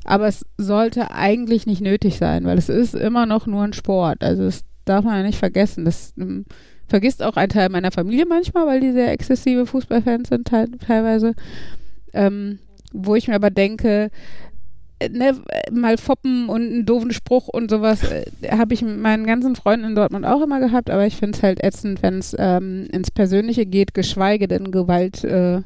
aber 0.05 0.29
es 0.29 0.45
sollte 0.59 1.11
eigentlich 1.13 1.67
nicht 1.67 1.81
nötig 1.81 2.19
sein, 2.19 2.45
weil 2.45 2.59
es 2.59 2.69
ist 2.69 2.95
immer 2.95 3.25
noch 3.25 3.47
nur 3.47 3.63
ein 3.63 3.73
Sport. 3.73 4.23
Also 4.23 4.45
es 4.45 4.65
darf 4.89 5.05
man 5.05 5.17
ja 5.17 5.23
nicht 5.23 5.39
vergessen. 5.39 5.85
Das 5.85 6.13
ähm, 6.19 6.45
vergisst 6.89 7.23
auch 7.23 7.37
ein 7.37 7.49
Teil 7.49 7.69
meiner 7.69 7.93
Familie 7.93 8.27
manchmal, 8.27 8.67
weil 8.67 8.81
die 8.81 8.93
sehr 8.93 9.13
exzessive 9.13 9.67
Fußballfans 9.67 10.29
sind 10.29 10.49
teil 10.49 10.69
teilweise. 10.87 11.35
Ähm, 12.13 12.59
wo 12.93 13.15
ich 13.15 13.29
mir 13.29 13.35
aber 13.35 13.51
denke, 13.51 14.11
äh, 14.99 15.09
ne, 15.11 15.37
mal 15.71 15.99
foppen 15.99 16.49
und 16.49 16.63
einen 16.63 16.87
doofen 16.87 17.13
Spruch 17.13 17.49
und 17.49 17.71
sowas 17.71 18.03
äh, 18.05 18.25
habe 18.51 18.75
ich 18.75 18.83
mit 18.83 18.99
meinen 18.99 19.27
ganzen 19.27 19.55
Freunden 19.57 19.87
in 19.87 19.95
Dortmund 19.95 20.25
auch 20.25 20.43
immer 20.43 20.61
gehabt, 20.61 20.91
aber 20.91 21.07
ich 21.07 21.17
finde 21.17 21.37
es 21.37 21.43
halt 21.43 21.63
ätzend, 21.63 22.03
wenn 22.03 22.19
es 22.19 22.35
ähm, 22.39 22.89
ins 22.91 23.11
Persönliche 23.11 23.67
geht, 23.67 23.95
geschweige 23.95 24.49
denn 24.49 24.71
Gewalt, 24.71 25.23
äh, 25.25 25.61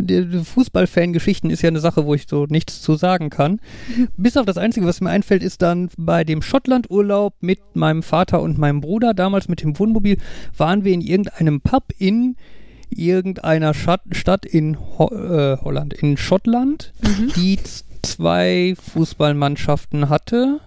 die- 0.00 0.26
die 0.28 0.44
Fußballfangeschichten 0.44 1.50
ist 1.50 1.62
ja 1.62 1.68
eine 1.68 1.80
Sache, 1.80 2.06
wo 2.06 2.14
ich 2.14 2.26
so 2.28 2.46
nichts 2.46 2.80
zu 2.82 2.94
sagen 2.94 3.30
kann. 3.30 3.58
Bis 4.16 4.36
auf 4.36 4.46
das 4.46 4.56
Einzige, 4.56 4.86
was 4.86 5.00
mir 5.00 5.10
einfällt, 5.10 5.42
ist 5.42 5.60
dann 5.62 5.90
bei 5.98 6.22
dem 6.24 6.40
Schottlandurlaub 6.42 7.34
mit 7.40 7.58
meinem 7.74 8.02
Vater 8.04 8.40
und 8.40 8.58
meinem 8.58 8.80
Bruder, 8.80 9.12
damals 9.14 9.48
mit 9.48 9.62
dem 9.62 9.76
Wohnmobil, 9.78 10.18
waren 10.56 10.84
wir 10.84 10.92
in 10.94 11.00
irgendeinem 11.00 11.60
Pub 11.60 11.84
in 11.98 12.36
irgendeiner 12.90 13.74
Stadt 13.74 14.46
in 14.46 14.78
Ho 14.98 15.08
äh, 15.12 15.56
Holland, 15.58 15.92
in 15.94 16.16
Schottland, 16.16 16.92
die 17.36 17.56
z- 17.62 17.84
zwei 18.02 18.74
Fußballmannschaften 18.92 20.08
hatte. 20.08 20.60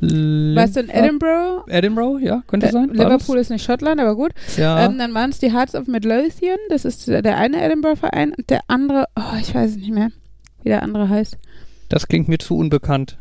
Warst 0.00 0.76
du 0.76 0.80
in 0.80 0.88
Edinburgh? 0.88 1.64
Edinburgh, 1.68 2.18
ja, 2.24 2.42
könnte 2.46 2.66
Äh, 2.68 2.72
sein. 2.72 2.88
Liverpool 2.90 3.38
ist 3.38 3.50
nicht 3.50 3.64
Schottland, 3.64 4.00
aber 4.00 4.16
gut. 4.16 4.32
Ja. 4.56 4.84
Ähm, 4.86 4.98
dann 4.98 5.12
waren 5.14 5.30
es 5.30 5.38
die 5.38 5.52
Hearts 5.52 5.74
of 5.74 5.86
Midlothian, 5.86 6.58
das 6.70 6.84
ist 6.84 7.06
der 7.08 7.36
eine 7.36 7.62
Edinburgh-Verein 7.62 8.32
und 8.36 8.48
der 8.50 8.60
andere, 8.68 9.06
oh, 9.16 9.36
ich 9.40 9.54
weiß 9.54 9.72
es 9.72 9.76
nicht 9.76 9.92
mehr, 9.92 10.10
wie 10.62 10.70
der 10.70 10.82
andere 10.82 11.08
heißt. 11.08 11.36
das 11.88 12.06
klingt 12.08 12.28
mir 12.28 12.38
zu 12.38 12.56
unbekannt. 12.56 13.18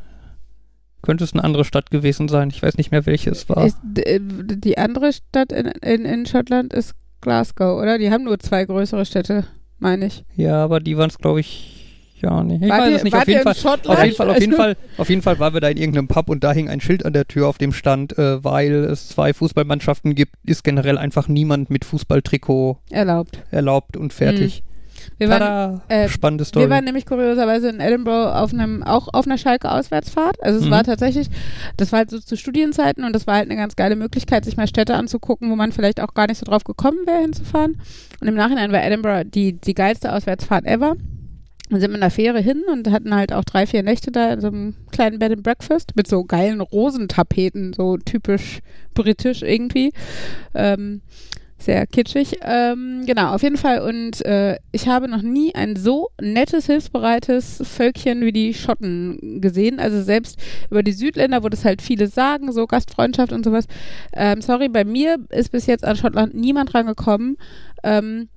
Könnte 1.02 1.24
es 1.24 1.32
eine 1.34 1.44
andere 1.46 1.64
Stadt 1.64 1.92
gewesen 1.92 2.28
sein. 2.28 2.50
Ich 2.50 2.62
weiß 2.62 2.76
nicht 2.78 2.92
mehr, 2.92 3.06
welche 3.06 3.30
es 3.30 3.48
war. 3.48 3.66
Ist, 3.66 3.78
äh, 3.98 4.20
die 4.22 4.78
andere 4.78 5.14
Stadt 5.14 5.52
in, 5.54 5.68
in, 5.68 6.04
in 6.06 6.26
Schottland 6.26 6.74
ist 6.74 6.94
Glasgow, 7.22 7.82
oder? 7.82 7.98
Die 7.98 8.12
haben 8.12 8.26
nur 8.26 8.38
zwei 8.40 8.66
größere 8.66 9.06
Städte, 9.06 9.46
meine 9.80 10.08
ich. 10.08 10.26
Ja, 10.36 10.62
aber 10.64 10.82
die 10.82 10.98
waren 10.98 11.10
es, 11.10 11.18
glaube 11.18 11.40
ich, 11.40 11.79
ja 12.22 12.44
nicht. 12.44 12.62
Ich 12.64 12.70
Wart 12.70 12.82
weiß 12.82 12.90
ihr- 12.90 12.96
es 12.98 13.04
nicht. 13.04 13.16
Auf 13.16 13.28
jeden, 13.28 13.42
Fall, 13.44 13.54
auf 13.86 14.04
jeden 14.04 14.16
Fall, 14.16 14.30
auf 14.30 14.40
jeden 14.40 14.54
Fall, 14.58 14.78
auf 14.98 15.10
jeden 15.10 15.22
Fall 15.22 15.40
waren 15.40 15.54
wir 15.54 15.62
da 15.62 15.70
in 15.70 15.78
irgendeinem 15.78 16.08
Pub 16.08 16.30
und 16.30 16.44
da 16.44 16.52
hing 16.54 16.70
ein 16.70 16.82
Schild 16.82 17.06
an 17.06 17.14
der 17.14 17.28
Tür, 17.28 17.48
auf 17.48 17.58
dem 17.58 17.72
stand, 17.74 18.18
äh, 18.18 18.44
weil 18.44 18.72
es 18.86 19.10
zwei 19.10 19.34
Fußballmannschaften 19.34 20.16
gibt, 20.16 20.34
ist 20.46 20.64
generell 20.64 20.98
einfach 20.98 21.28
niemand 21.28 21.70
mit 21.70 21.86
Fußballtrikot 21.86 22.78
Erlaubt. 22.92 23.40
erlaubt 23.52 23.98
und 23.98 24.14
fertig. 24.14 24.64
Wir 25.18 25.30
waren, 25.30 25.40
Tada! 25.40 25.82
äh, 25.88 26.10
Spannende 26.10 26.44
Story. 26.44 26.66
wir 26.66 26.70
waren 26.70 26.84
nämlich 26.84 27.06
kurioserweise 27.06 27.70
in 27.70 27.80
Edinburgh 27.80 28.34
auf 28.36 28.54
einem, 28.54 28.84
auch 28.84 29.08
auf 29.14 29.26
einer 29.26 29.38
Schalke-Auswärtsfahrt. 29.38 30.44
Also 30.44 30.60
es 30.60 30.66
Mhm. 30.66 30.72
war 30.72 30.84
tatsächlich, 30.84 31.30
das 31.78 31.94
war 31.94 32.00
halt 32.00 32.10
so 32.10 32.20
zu 32.20 32.36
Studienzeiten 32.36 33.06
und 33.06 33.14
das 33.14 33.26
war 33.26 33.36
halt 33.36 33.46
eine 33.50 33.56
ganz 33.56 33.78
geile 33.78 33.96
Möglichkeit, 33.96 34.44
sich 34.44 34.58
mal 34.58 34.68
Städte 34.68 34.96
anzugucken, 34.96 35.50
wo 35.52 35.56
man 35.56 35.72
vielleicht 35.72 36.02
auch 36.02 36.14
gar 36.14 36.28
nicht 36.28 36.38
so 36.38 36.46
drauf 36.46 36.66
gekommen 36.66 36.98
wäre, 37.06 37.22
hinzufahren. 37.22 37.78
Und 38.20 38.28
im 38.28 38.36
Nachhinein 38.36 38.74
war 38.74 38.84
Edinburgh 38.84 39.24
die, 39.24 39.54
die 39.54 39.74
geilste 39.74 40.14
Auswärtsfahrt 40.14 40.66
ever. 40.66 40.96
Dann 41.70 41.80
sind 41.80 41.92
wir 41.92 41.96
in 41.96 42.02
der 42.02 42.12
Fähre 42.12 42.40
hin 42.40 42.64
und 42.72 42.90
hatten 42.90 43.14
halt 43.14 43.32
auch 43.32 43.44
drei, 43.44 43.68
vier 43.68 43.84
Nächte 43.84 44.12
da 44.12 44.34
in 44.34 44.42
so 44.42 44.48
einem 44.48 44.76
kleinen 44.92 45.20
Bed 45.20 45.32
and 45.32 45.44
Breakfast 45.44 45.96
mit 45.96 46.08
so 46.08 46.24
geilen 46.24 46.62
Rosentapeten, 46.62 47.74
so 47.74 47.98
typisch 47.98 48.60
britisch 48.94 49.44
irgendwie. 49.44 49.92
Ähm, 50.56 51.02
sehr 51.60 51.86
kitschig. 51.88 52.38
Ähm, 52.42 53.04
genau, 53.06 53.34
auf 53.34 53.44
jeden 53.44 53.58
Fall. 53.58 53.82
Und 53.82 54.26
äh, 54.26 54.58
ich 54.72 54.88
habe 54.88 55.10
noch 55.10 55.22
nie 55.22 55.54
ein 55.54 55.76
so 55.76 56.08
nettes, 56.20 56.68
hilfsbereites 56.68 57.62
Völkchen 57.66 58.22
wie 58.22 58.32
die 58.32 58.54
Schotten 58.54 59.42
gesehen. 59.42 59.80
Also 59.80 60.02
selbst 60.02 60.40
über 60.72 60.84
die 60.84 60.94
Südländer, 60.94 61.44
wo 61.44 61.50
das 61.50 61.66
halt 61.66 61.82
viele 61.82 62.08
sagen, 62.08 62.52
so 62.54 62.66
Gastfreundschaft 62.66 63.34
und 63.34 63.44
sowas. 63.44 63.66
Ähm, 64.14 64.42
sorry, 64.42 64.70
bei 64.70 64.86
mir 64.86 65.18
ist 65.30 65.52
bis 65.52 65.66
jetzt 65.66 65.84
an 65.84 65.98
Schottland 65.98 66.34
niemand 66.34 66.74
rangekommen. 66.74 67.38
Ähm, 67.84 68.30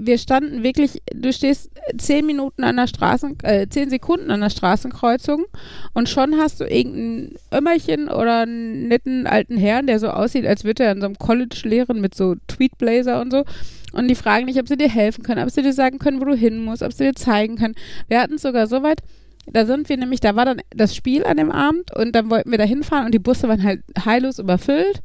wir 0.00 0.16
standen 0.16 0.62
wirklich, 0.62 1.02
du 1.12 1.32
stehst 1.32 1.70
zehn 1.98 2.24
Minuten 2.24 2.62
an 2.62 2.76
der 2.76 2.86
Straßen, 2.86 3.36
äh, 3.42 3.66
zehn 3.68 3.90
Sekunden 3.90 4.30
an 4.30 4.40
der 4.40 4.50
Straßenkreuzung 4.50 5.44
und 5.92 6.08
schon 6.08 6.36
hast 6.36 6.60
du 6.60 6.64
irgendein 6.64 7.34
Ömmerchen 7.52 8.08
oder 8.08 8.42
einen 8.42 8.86
netten 8.86 9.26
alten 9.26 9.56
Herrn, 9.56 9.88
der 9.88 9.98
so 9.98 10.08
aussieht, 10.08 10.46
als 10.46 10.62
würde 10.62 10.84
er 10.84 10.92
in 10.92 11.00
so 11.00 11.06
einem 11.06 11.18
College 11.18 11.62
lehren 11.64 12.00
mit 12.00 12.14
so 12.14 12.36
Tweetblazer 12.46 13.20
und 13.20 13.32
so. 13.32 13.44
Und 13.92 14.06
die 14.06 14.14
fragen 14.14 14.46
dich, 14.46 14.60
ob 14.60 14.68
sie 14.68 14.76
dir 14.76 14.88
helfen 14.88 15.24
können, 15.24 15.42
ob 15.42 15.50
sie 15.50 15.62
dir 15.62 15.72
sagen 15.72 15.98
können, 15.98 16.20
wo 16.20 16.24
du 16.26 16.34
hin 16.34 16.62
musst, 16.62 16.82
ob 16.82 16.92
sie 16.92 17.04
dir 17.04 17.14
zeigen 17.14 17.56
können. 17.56 17.74
Wir 18.06 18.20
hatten 18.20 18.34
es 18.34 18.42
sogar 18.42 18.68
so 18.68 18.84
weit, 18.84 19.00
da 19.46 19.66
sind 19.66 19.88
wir 19.88 19.96
nämlich, 19.96 20.20
da 20.20 20.36
war 20.36 20.44
dann 20.44 20.60
das 20.70 20.94
Spiel 20.94 21.24
an 21.24 21.38
dem 21.38 21.50
Abend 21.50 21.94
und 21.96 22.12
dann 22.12 22.30
wollten 22.30 22.50
wir 22.52 22.58
da 22.58 22.64
hinfahren 22.64 23.06
und 23.06 23.14
die 23.14 23.18
Busse 23.18 23.48
waren 23.48 23.64
halt 23.64 23.82
heillos 24.04 24.38
überfüllt. 24.38 25.00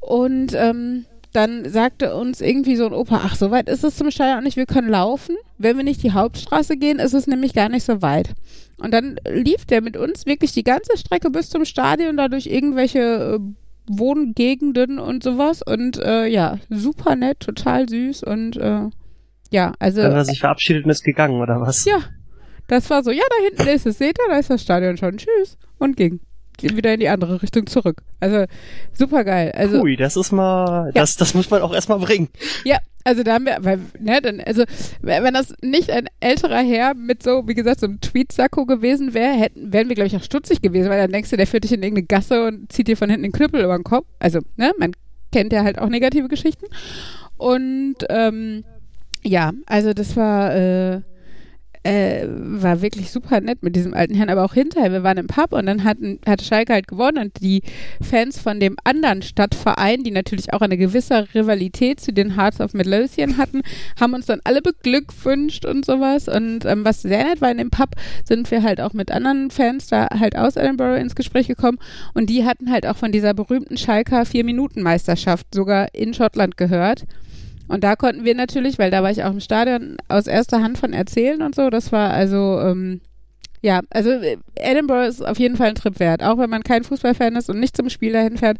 Und 0.00 0.54
ähm, 0.54 1.04
dann 1.32 1.68
sagte 1.68 2.14
uns 2.14 2.40
irgendwie 2.40 2.76
so 2.76 2.86
ein 2.86 2.92
Opa, 2.92 3.20
ach, 3.24 3.36
so 3.36 3.50
weit 3.50 3.68
ist 3.68 3.84
es 3.84 3.96
zum 3.96 4.10
Stadion 4.10 4.42
nicht, 4.42 4.56
wir 4.56 4.66
können 4.66 4.88
laufen. 4.88 5.36
Wenn 5.58 5.76
wir 5.76 5.84
nicht 5.84 6.02
die 6.02 6.12
Hauptstraße 6.12 6.76
gehen, 6.76 6.98
ist 6.98 7.14
es 7.14 7.26
nämlich 7.26 7.54
gar 7.54 7.68
nicht 7.68 7.84
so 7.84 8.02
weit. 8.02 8.34
Und 8.78 8.92
dann 8.92 9.16
lief 9.28 9.64
der 9.64 9.80
mit 9.80 9.96
uns 9.96 10.26
wirklich 10.26 10.52
die 10.52 10.64
ganze 10.64 10.96
Strecke 10.96 11.30
bis 11.30 11.50
zum 11.50 11.64
Stadion, 11.64 12.16
da 12.16 12.28
durch 12.28 12.46
irgendwelche 12.46 13.38
äh, 13.38 13.38
Wohngegenden 13.88 14.98
und 14.98 15.22
sowas. 15.22 15.62
Und 15.62 15.98
äh, 15.98 16.26
ja, 16.26 16.58
super 16.68 17.14
nett, 17.14 17.40
total 17.40 17.88
süß 17.88 18.24
und 18.24 18.56
äh, 18.56 18.88
ja, 19.50 19.74
also 19.78 20.02
Dann 20.02 20.12
hat 20.12 20.18
er 20.18 20.24
sich 20.24 20.40
verabschiedet 20.40 20.84
und 20.84 20.90
ist 20.90 21.04
gegangen, 21.04 21.40
oder 21.40 21.60
was? 21.60 21.84
Ja. 21.84 21.98
das 22.68 22.88
war 22.88 23.02
so, 23.02 23.10
ja, 23.10 23.24
da 23.28 23.44
hinten 23.44 23.74
ist 23.74 23.86
es, 23.86 23.98
seht 23.98 24.18
ihr, 24.18 24.28
da 24.28 24.38
ist 24.38 24.50
das 24.50 24.62
Stadion 24.62 24.96
schon, 24.96 25.16
tschüss 25.16 25.58
und 25.78 25.96
ging. 25.96 26.20
Wieder 26.62 26.94
in 26.94 27.00
die 27.00 27.08
andere 27.08 27.42
Richtung 27.42 27.66
zurück. 27.66 28.02
Also 28.20 28.44
super 28.92 29.24
geil. 29.24 29.52
Also 29.54 29.80
Hui, 29.80 29.96
das 29.96 30.16
ist 30.16 30.32
mal, 30.32 30.90
das, 30.94 31.16
das 31.16 31.34
muss 31.34 31.50
man 31.50 31.62
auch 31.62 31.74
erstmal 31.74 31.98
bringen. 31.98 32.28
Ja, 32.64 32.78
also 33.04 33.22
da 33.22 33.34
haben 33.34 33.46
wir, 33.46 33.56
weil, 33.60 33.80
ne, 33.98 34.20
dann, 34.20 34.40
also, 34.40 34.64
wenn 35.00 35.34
das 35.34 35.54
nicht 35.62 35.90
ein 35.90 36.06
älterer 36.20 36.60
Herr 36.60 36.94
mit 36.94 37.22
so, 37.22 37.48
wie 37.48 37.54
gesagt, 37.54 37.80
so 37.80 37.86
einem 37.86 38.00
Tweetsacko 38.00 38.66
gewesen 38.66 39.14
wäre, 39.14 39.32
hätten, 39.32 39.72
wären 39.72 39.88
wir, 39.88 39.94
glaube 39.94 40.08
ich, 40.08 40.16
auch 40.16 40.22
stutzig 40.22 40.60
gewesen, 40.60 40.90
weil 40.90 41.00
dann 41.00 41.12
denkst 41.12 41.30
du, 41.30 41.36
der 41.36 41.46
führt 41.46 41.64
dich 41.64 41.72
in 41.72 41.82
irgendeine 41.82 42.06
Gasse 42.06 42.46
und 42.46 42.70
zieht 42.70 42.88
dir 42.88 42.96
von 42.96 43.08
hinten 43.08 43.22
den 43.22 43.32
Knüppel 43.32 43.62
über 43.62 43.76
den 43.76 43.84
Kopf. 43.84 44.06
Also, 44.18 44.40
ne, 44.56 44.72
man 44.78 44.92
kennt 45.32 45.52
ja 45.52 45.64
halt 45.64 45.78
auch 45.78 45.88
negative 45.88 46.28
Geschichten. 46.28 46.66
Und, 47.38 47.96
ähm, 48.10 48.64
ja, 49.22 49.52
also 49.66 49.94
das 49.94 50.16
war, 50.16 50.54
äh, 50.54 51.00
äh, 51.82 52.26
war 52.28 52.82
wirklich 52.82 53.10
super 53.10 53.40
nett 53.40 53.62
mit 53.62 53.74
diesem 53.74 53.94
alten 53.94 54.14
Herrn, 54.14 54.28
aber 54.28 54.44
auch 54.44 54.54
hinterher, 54.54 54.92
wir 54.92 55.02
waren 55.02 55.16
im 55.16 55.26
Pub 55.26 55.52
und 55.52 55.66
dann 55.66 55.84
hatten, 55.84 56.18
hatte 56.26 56.44
Schalke 56.44 56.74
halt 56.74 56.88
gewonnen 56.88 57.18
und 57.18 57.40
die 57.40 57.62
Fans 58.02 58.38
von 58.38 58.60
dem 58.60 58.76
anderen 58.84 59.22
Stadtverein, 59.22 60.02
die 60.02 60.10
natürlich 60.10 60.52
auch 60.52 60.60
eine 60.60 60.76
gewisse 60.76 61.26
Rivalität 61.34 62.00
zu 62.00 62.12
den 62.12 62.36
Hearts 62.36 62.60
of 62.60 62.74
Midlothian 62.74 63.38
hatten, 63.38 63.62
haben 63.98 64.14
uns 64.14 64.26
dann 64.26 64.40
alle 64.44 64.60
beglückwünscht 64.60 65.64
und 65.64 65.86
sowas 65.86 66.28
und 66.28 66.64
ähm, 66.66 66.84
was 66.84 67.02
sehr 67.02 67.24
nett 67.24 67.40
war 67.40 67.50
in 67.50 67.58
dem 67.58 67.70
Pub, 67.70 67.90
sind 68.24 68.50
wir 68.50 68.62
halt 68.62 68.80
auch 68.80 68.92
mit 68.92 69.10
anderen 69.10 69.50
Fans 69.50 69.86
da 69.86 70.08
halt 70.18 70.36
aus 70.36 70.56
Edinburgh 70.56 71.00
ins 71.00 71.14
Gespräch 71.14 71.48
gekommen 71.48 71.78
und 72.12 72.28
die 72.28 72.44
hatten 72.44 72.70
halt 72.70 72.86
auch 72.86 72.96
von 72.96 73.12
dieser 73.12 73.32
berühmten 73.32 73.78
Schalker 73.78 74.26
Vier-Minuten-Meisterschaft 74.26 75.46
sogar 75.54 75.94
in 75.94 76.12
Schottland 76.12 76.58
gehört. 76.58 77.06
Und 77.70 77.84
da 77.84 77.94
konnten 77.94 78.24
wir 78.24 78.34
natürlich, 78.34 78.80
weil 78.80 78.90
da 78.90 79.02
war 79.04 79.12
ich 79.12 79.22
auch 79.22 79.30
im 79.30 79.38
Stadion, 79.38 79.96
aus 80.08 80.26
erster 80.26 80.60
Hand 80.60 80.76
von 80.76 80.92
erzählen 80.92 81.40
und 81.40 81.54
so. 81.54 81.70
Das 81.70 81.92
war 81.92 82.10
also, 82.10 82.60
ähm, 82.60 83.00
ja, 83.62 83.80
also 83.90 84.10
äh, 84.10 84.38
Edinburgh 84.56 85.06
ist 85.06 85.24
auf 85.24 85.38
jeden 85.38 85.56
Fall 85.56 85.68
ein 85.68 85.74
Trip 85.76 86.00
wert. 86.00 86.20
Auch 86.20 86.38
wenn 86.38 86.50
man 86.50 86.64
kein 86.64 86.82
Fußballfan 86.82 87.36
ist 87.36 87.48
und 87.48 87.60
nicht 87.60 87.76
zum 87.76 87.88
Spiel 87.88 88.12
dahin 88.12 88.38
fährt. 88.38 88.58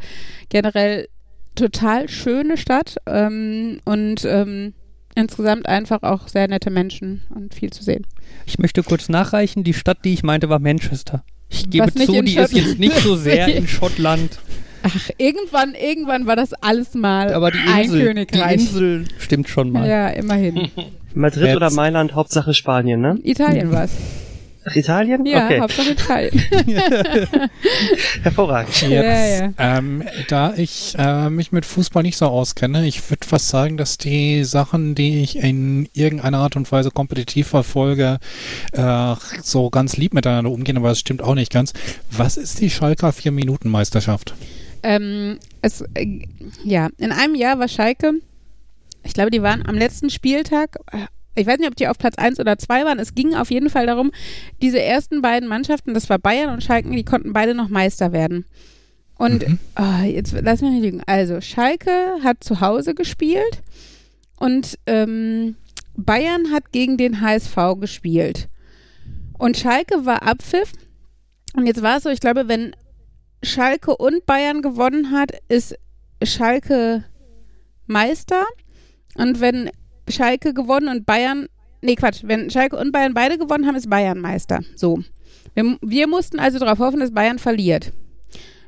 Generell 0.48 1.08
total 1.56 2.08
schöne 2.08 2.56
Stadt 2.56 2.98
ähm, 3.06 3.80
und 3.84 4.24
ähm, 4.24 4.74
insgesamt 5.16 5.66
einfach 5.66 6.04
auch 6.04 6.28
sehr 6.28 6.46
nette 6.46 6.70
Menschen 6.70 7.22
und 7.34 7.52
viel 7.52 7.70
zu 7.70 7.82
sehen. 7.82 8.06
Ich 8.46 8.60
möchte 8.60 8.84
kurz 8.84 9.08
nachreichen, 9.08 9.64
die 9.64 9.74
Stadt, 9.74 10.04
die 10.04 10.12
ich 10.12 10.22
meinte, 10.22 10.48
war 10.48 10.60
Manchester. 10.60 11.24
Ich 11.48 11.68
gebe 11.68 11.92
zu, 11.92 12.22
die 12.22 12.36
ist 12.36 12.52
jetzt 12.52 12.78
nicht 12.78 12.96
so 12.98 13.16
sehr 13.16 13.48
in 13.48 13.66
Schottland, 13.66 14.38
Ach, 14.82 15.10
irgendwann, 15.18 15.74
irgendwann 15.74 16.26
war 16.26 16.36
das 16.36 16.52
alles 16.54 16.94
mal 16.94 17.32
aber 17.34 17.50
die 17.50 17.58
ein 17.58 17.84
Insel, 17.84 17.98
die 17.98 18.04
Königreich. 18.06 18.60
Insel 18.60 19.04
stimmt 19.18 19.48
schon 19.48 19.70
mal. 19.70 19.88
Ja, 19.88 20.08
immerhin. 20.08 20.70
Madrid 21.14 21.44
Jetzt- 21.44 21.56
oder 21.56 21.70
Mailand, 21.70 22.14
Hauptsache 22.14 22.54
Spanien, 22.54 23.00
ne? 23.00 23.18
Italien 23.22 23.72
war's. 23.72 23.90
Ach, 24.62 24.76
Italien? 24.76 25.24
Ja, 25.24 25.46
okay, 25.46 25.60
Hauptsache 25.60 25.90
Italien. 25.92 26.38
hervorragend. 28.22 28.82
Ja, 28.82 28.88
Jetzt, 29.02 29.40
ja. 29.40 29.78
Ähm, 29.78 30.04
da 30.28 30.52
ich 30.54 30.94
äh, 30.98 31.30
mich 31.30 31.50
mit 31.50 31.64
Fußball 31.64 32.02
nicht 32.02 32.18
so 32.18 32.26
auskenne, 32.26 32.86
ich 32.86 33.08
würde 33.10 33.26
fast 33.26 33.48
sagen, 33.48 33.78
dass 33.78 33.96
die 33.96 34.44
Sachen, 34.44 34.94
die 34.94 35.22
ich 35.22 35.36
in 35.36 35.88
irgendeiner 35.94 36.38
Art 36.38 36.56
und 36.56 36.70
Weise 36.70 36.90
kompetitiv 36.90 37.48
verfolge, 37.48 38.18
äh, 38.72 39.14
so 39.42 39.70
ganz 39.70 39.96
lieb 39.96 40.12
miteinander 40.12 40.50
umgehen, 40.50 40.76
aber 40.76 40.90
das 40.90 41.00
stimmt 41.00 41.22
auch 41.22 41.34
nicht 41.34 41.50
ganz. 41.50 41.72
Was 42.10 42.36
ist 42.36 42.60
die 42.60 42.68
Schalker 42.68 43.12
Vier-Minuten-Meisterschaft? 43.12 44.34
Ähm, 44.82 45.38
es, 45.62 45.82
äh, 45.94 46.20
ja, 46.64 46.88
in 46.98 47.12
einem 47.12 47.34
Jahr 47.34 47.58
war 47.58 47.68
Schalke, 47.68 48.14
ich 49.02 49.14
glaube, 49.14 49.30
die 49.30 49.42
waren 49.42 49.64
am 49.66 49.76
letzten 49.76 50.10
Spieltag, 50.10 50.76
äh, 50.92 51.06
ich 51.34 51.46
weiß 51.46 51.58
nicht, 51.58 51.68
ob 51.68 51.76
die 51.76 51.88
auf 51.88 51.96
Platz 51.98 52.16
1 52.16 52.40
oder 52.40 52.58
2 52.58 52.84
waren. 52.84 52.98
Es 52.98 53.14
ging 53.14 53.34
auf 53.34 53.50
jeden 53.50 53.70
Fall 53.70 53.86
darum, 53.86 54.10
diese 54.60 54.82
ersten 54.82 55.22
beiden 55.22 55.48
Mannschaften, 55.48 55.94
das 55.94 56.08
war 56.10 56.18
Bayern 56.18 56.52
und 56.52 56.62
Schalke, 56.62 56.90
die 56.90 57.04
konnten 57.04 57.32
beide 57.32 57.54
noch 57.54 57.68
Meister 57.68 58.12
werden. 58.12 58.44
Und 59.16 59.46
Mhm. 59.46 59.58
ah, 59.74 60.02
jetzt 60.04 60.34
lass 60.40 60.60
mich 60.62 60.70
nicht 60.72 60.82
lügen. 60.82 61.02
Also, 61.06 61.40
Schalke 61.40 61.90
hat 62.22 62.42
zu 62.42 62.60
Hause 62.60 62.94
gespielt 62.94 63.62
und 64.38 64.78
ähm, 64.86 65.56
Bayern 65.96 66.50
hat 66.52 66.72
gegen 66.72 66.96
den 66.96 67.20
HSV 67.20 67.56
gespielt. 67.78 68.48
Und 69.38 69.56
Schalke 69.56 70.06
war 70.06 70.22
Abpfiff. 70.22 70.72
Und 71.54 71.66
jetzt 71.66 71.82
war 71.82 71.98
es 71.98 72.04
so, 72.04 72.10
ich 72.10 72.20
glaube, 72.20 72.48
wenn 72.48 72.74
Schalke 73.42 73.96
und 73.96 74.26
Bayern 74.26 74.62
gewonnen 74.62 75.12
hat, 75.12 75.32
ist 75.48 75.74
Schalke 76.22 77.04
Meister. 77.86 78.44
Und 79.14 79.40
wenn 79.40 79.70
Schalke 80.08 80.54
gewonnen 80.54 80.88
und 80.88 81.06
Bayern, 81.06 81.48
nee 81.82 81.94
Quatsch, 81.94 82.22
wenn 82.24 82.50
Schalke 82.50 82.76
und 82.76 82.92
Bayern 82.92 83.14
beide 83.14 83.38
gewonnen 83.38 83.66
haben, 83.66 83.76
ist 83.76 83.90
Bayern 83.90 84.20
Meister. 84.20 84.60
So. 84.76 85.02
Wir, 85.54 85.78
wir 85.80 86.06
mussten 86.06 86.38
also 86.38 86.58
darauf 86.58 86.78
hoffen, 86.78 87.00
dass 87.00 87.12
Bayern 87.12 87.38
verliert. 87.38 87.92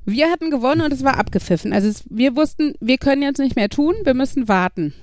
Wir 0.05 0.31
hatten 0.31 0.51
gewonnen 0.51 0.81
und 0.81 0.93
es 0.93 1.05
war 1.05 1.19
abgepfiffen. 1.19 1.73
Also 1.73 1.89
es, 1.89 2.05
wir 2.11 2.35
wussten, 2.35 2.75
wir 2.81 2.99
können 2.99 3.23
jetzt 3.23 3.39
nicht 3.39 3.55
mehr 3.55 3.69
tun, 3.69 3.95
wir 4.03 4.15
müssen 4.15 4.49
warten. 4.49 4.95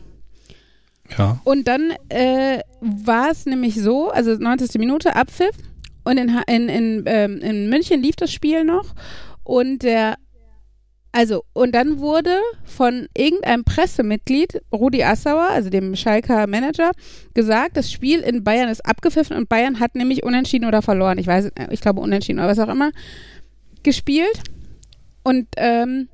Ja. 1.17 1.39
Und 1.45 1.67
dann 1.67 1.93
äh, 2.09 2.59
war 2.81 3.31
es 3.31 3.45
nämlich 3.45 3.75
so, 3.75 4.09
also 4.09 4.35
90. 4.35 4.77
Minute 4.77 5.15
Abpfiff 5.15 5.55
und 6.03 6.17
in, 6.17 6.29
in, 6.47 6.69
in, 6.69 7.03
ähm, 7.05 7.39
in 7.39 7.69
München 7.69 8.01
lief 8.01 8.15
das 8.15 8.31
Spiel 8.31 8.63
noch 8.63 8.93
Und 9.50 9.82
der, 9.82 10.18
also, 11.12 11.44
und 11.53 11.74
dann 11.74 11.98
wurde 11.98 12.39
von 12.65 13.08
irgendeinem 13.18 13.63
Pressemitglied, 13.63 14.62
Rudi 14.72 15.03
Assauer, 15.03 15.50
also 15.50 15.72
dem 15.72 15.96
Schalker 15.96 16.46
Manager, 16.46 16.91
gesagt, 17.34 17.75
das 17.75 17.91
Spiel 17.91 18.20
in 18.20 18.44
Bayern 18.44 18.70
ist 18.70 18.86
abgepfiffen 18.86 19.36
und 19.36 19.50
Bayern 19.50 19.79
hat 19.79 19.96
nämlich 19.96 20.22
unentschieden 20.22 20.68
oder 20.68 20.84
verloren. 20.84 21.18
Ich 21.18 21.25
weiß, 21.25 21.50
ich 21.72 21.82
glaube 21.82 22.00
unentschieden 22.00 22.38
oder 22.38 22.50
was 22.50 22.60
auch 22.60 22.70
immer, 22.70 22.91
gespielt. 23.82 24.39
Und 25.24 25.48
ähm, 25.58 26.10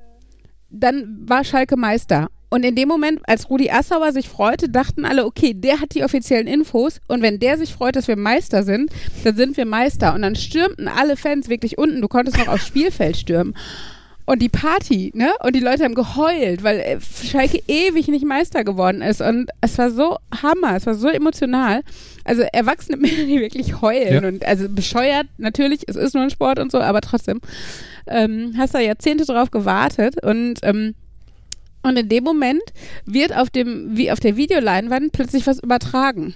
dann 0.69 1.25
war 1.27 1.43
Schalke 1.43 1.75
Meister. 1.75 2.29
Und 2.55 2.63
in 2.63 2.73
dem 2.73 2.87
Moment, 2.87 3.19
als 3.27 3.49
Rudi 3.49 3.69
Assauer 3.69 4.13
sich 4.13 4.29
freute, 4.29 4.69
dachten 4.69 5.03
alle, 5.03 5.25
okay, 5.25 5.53
der 5.53 5.81
hat 5.81 5.93
die 5.93 6.05
offiziellen 6.05 6.47
Infos 6.47 7.01
und 7.09 7.21
wenn 7.21 7.37
der 7.37 7.57
sich 7.57 7.73
freut, 7.73 7.97
dass 7.97 8.07
wir 8.07 8.15
Meister 8.15 8.63
sind, 8.63 8.91
dann 9.25 9.35
sind 9.35 9.57
wir 9.57 9.65
Meister. 9.65 10.13
Und 10.13 10.21
dann 10.21 10.37
stürmten 10.37 10.87
alle 10.87 11.17
Fans 11.17 11.49
wirklich 11.49 11.77
unten. 11.77 11.99
Du 12.01 12.07
konntest 12.07 12.37
noch 12.37 12.47
aufs 12.47 12.65
Spielfeld 12.65 13.17
stürmen. 13.17 13.57
Und 14.25 14.41
die 14.41 14.47
Party, 14.47 15.11
ne? 15.13 15.33
Und 15.43 15.53
die 15.53 15.59
Leute 15.59 15.83
haben 15.83 15.95
geheult, 15.95 16.63
weil 16.63 16.79
äh, 16.79 16.97
Schalke 17.01 17.61
ewig 17.67 18.07
nicht 18.07 18.23
Meister 18.25 18.63
geworden 18.63 19.01
ist. 19.01 19.19
Und 19.19 19.49
es 19.59 19.77
war 19.77 19.91
so 19.91 20.15
Hammer, 20.41 20.77
es 20.77 20.85
war 20.85 20.95
so 20.95 21.09
emotional. 21.09 21.81
Also 22.23 22.43
erwachsene 22.53 22.95
Männer, 23.01 23.25
die 23.25 23.41
wirklich 23.41 23.81
heulen 23.81 24.23
Ja. 24.23 24.29
und 24.29 24.45
also 24.45 24.69
bescheuert, 24.69 25.27
natürlich, 25.37 25.81
es 25.87 25.97
ist 25.97 26.13
nur 26.13 26.23
ein 26.23 26.29
Sport 26.29 26.59
und 26.59 26.71
so, 26.71 26.79
aber 26.79 27.01
trotzdem 27.01 27.41
ähm, 28.07 28.53
hast 28.57 28.73
da 28.73 28.79
Jahrzehnte 28.79 29.25
drauf 29.25 29.51
gewartet 29.51 30.23
und 30.23 30.59
ähm, 30.63 30.95
und 31.85 31.97
in 31.97 32.09
dem 32.09 32.23
Moment 32.23 32.63
wird 33.05 33.35
auf 33.35 33.51
dem 33.51 33.95
wie 33.95 34.11
auf 34.11 34.19
der 34.19 34.35
Videoleinwand 34.35 35.11
plötzlich 35.11 35.45
was 35.45 35.59
übertragen. 35.59 36.33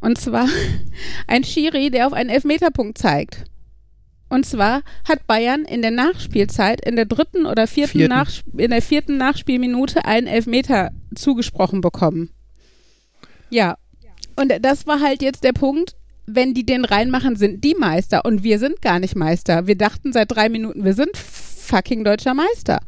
Und 0.00 0.18
zwar 0.18 0.48
ein 1.28 1.44
Schiri, 1.44 1.90
der 1.90 2.08
auf 2.08 2.12
einen 2.12 2.30
Elfmeterpunkt 2.30 2.98
zeigt. 2.98 3.44
Und 4.28 4.44
zwar 4.44 4.82
hat 5.06 5.26
Bayern 5.26 5.64
in 5.64 5.82
der 5.82 5.92
Nachspielzeit, 5.92 6.84
in 6.84 6.96
der 6.96 7.04
dritten 7.04 7.46
oder 7.46 7.66
vierten, 7.66 7.98
Vierten. 7.98 8.14
Nachsp 8.14 8.46
in 8.56 8.70
der 8.70 8.82
vierten 8.82 9.18
Nachspielminute 9.18 10.04
einen 10.04 10.26
Elfmeter 10.26 10.90
zugesprochen 11.14 11.80
bekommen. 11.80 12.30
Ja. 13.50 13.76
Und 14.34 14.52
das 14.62 14.86
war 14.86 15.00
halt 15.00 15.22
jetzt 15.22 15.44
der 15.44 15.52
Punkt, 15.52 15.94
wenn 16.26 16.54
die 16.54 16.66
den 16.66 16.84
reinmachen, 16.84 17.36
sind 17.36 17.62
die 17.62 17.74
Meister 17.74 18.24
und 18.24 18.42
wir 18.42 18.58
sind 18.58 18.82
gar 18.82 18.98
nicht 18.98 19.14
Meister. 19.14 19.66
Wir 19.66 19.76
dachten 19.76 20.12
seit 20.12 20.32
drei 20.32 20.48
Minuten, 20.48 20.84
wir 20.84 20.94
sind 20.94 21.16
fucking 21.16 22.02
deutscher 22.02 22.34
Meister. 22.34 22.80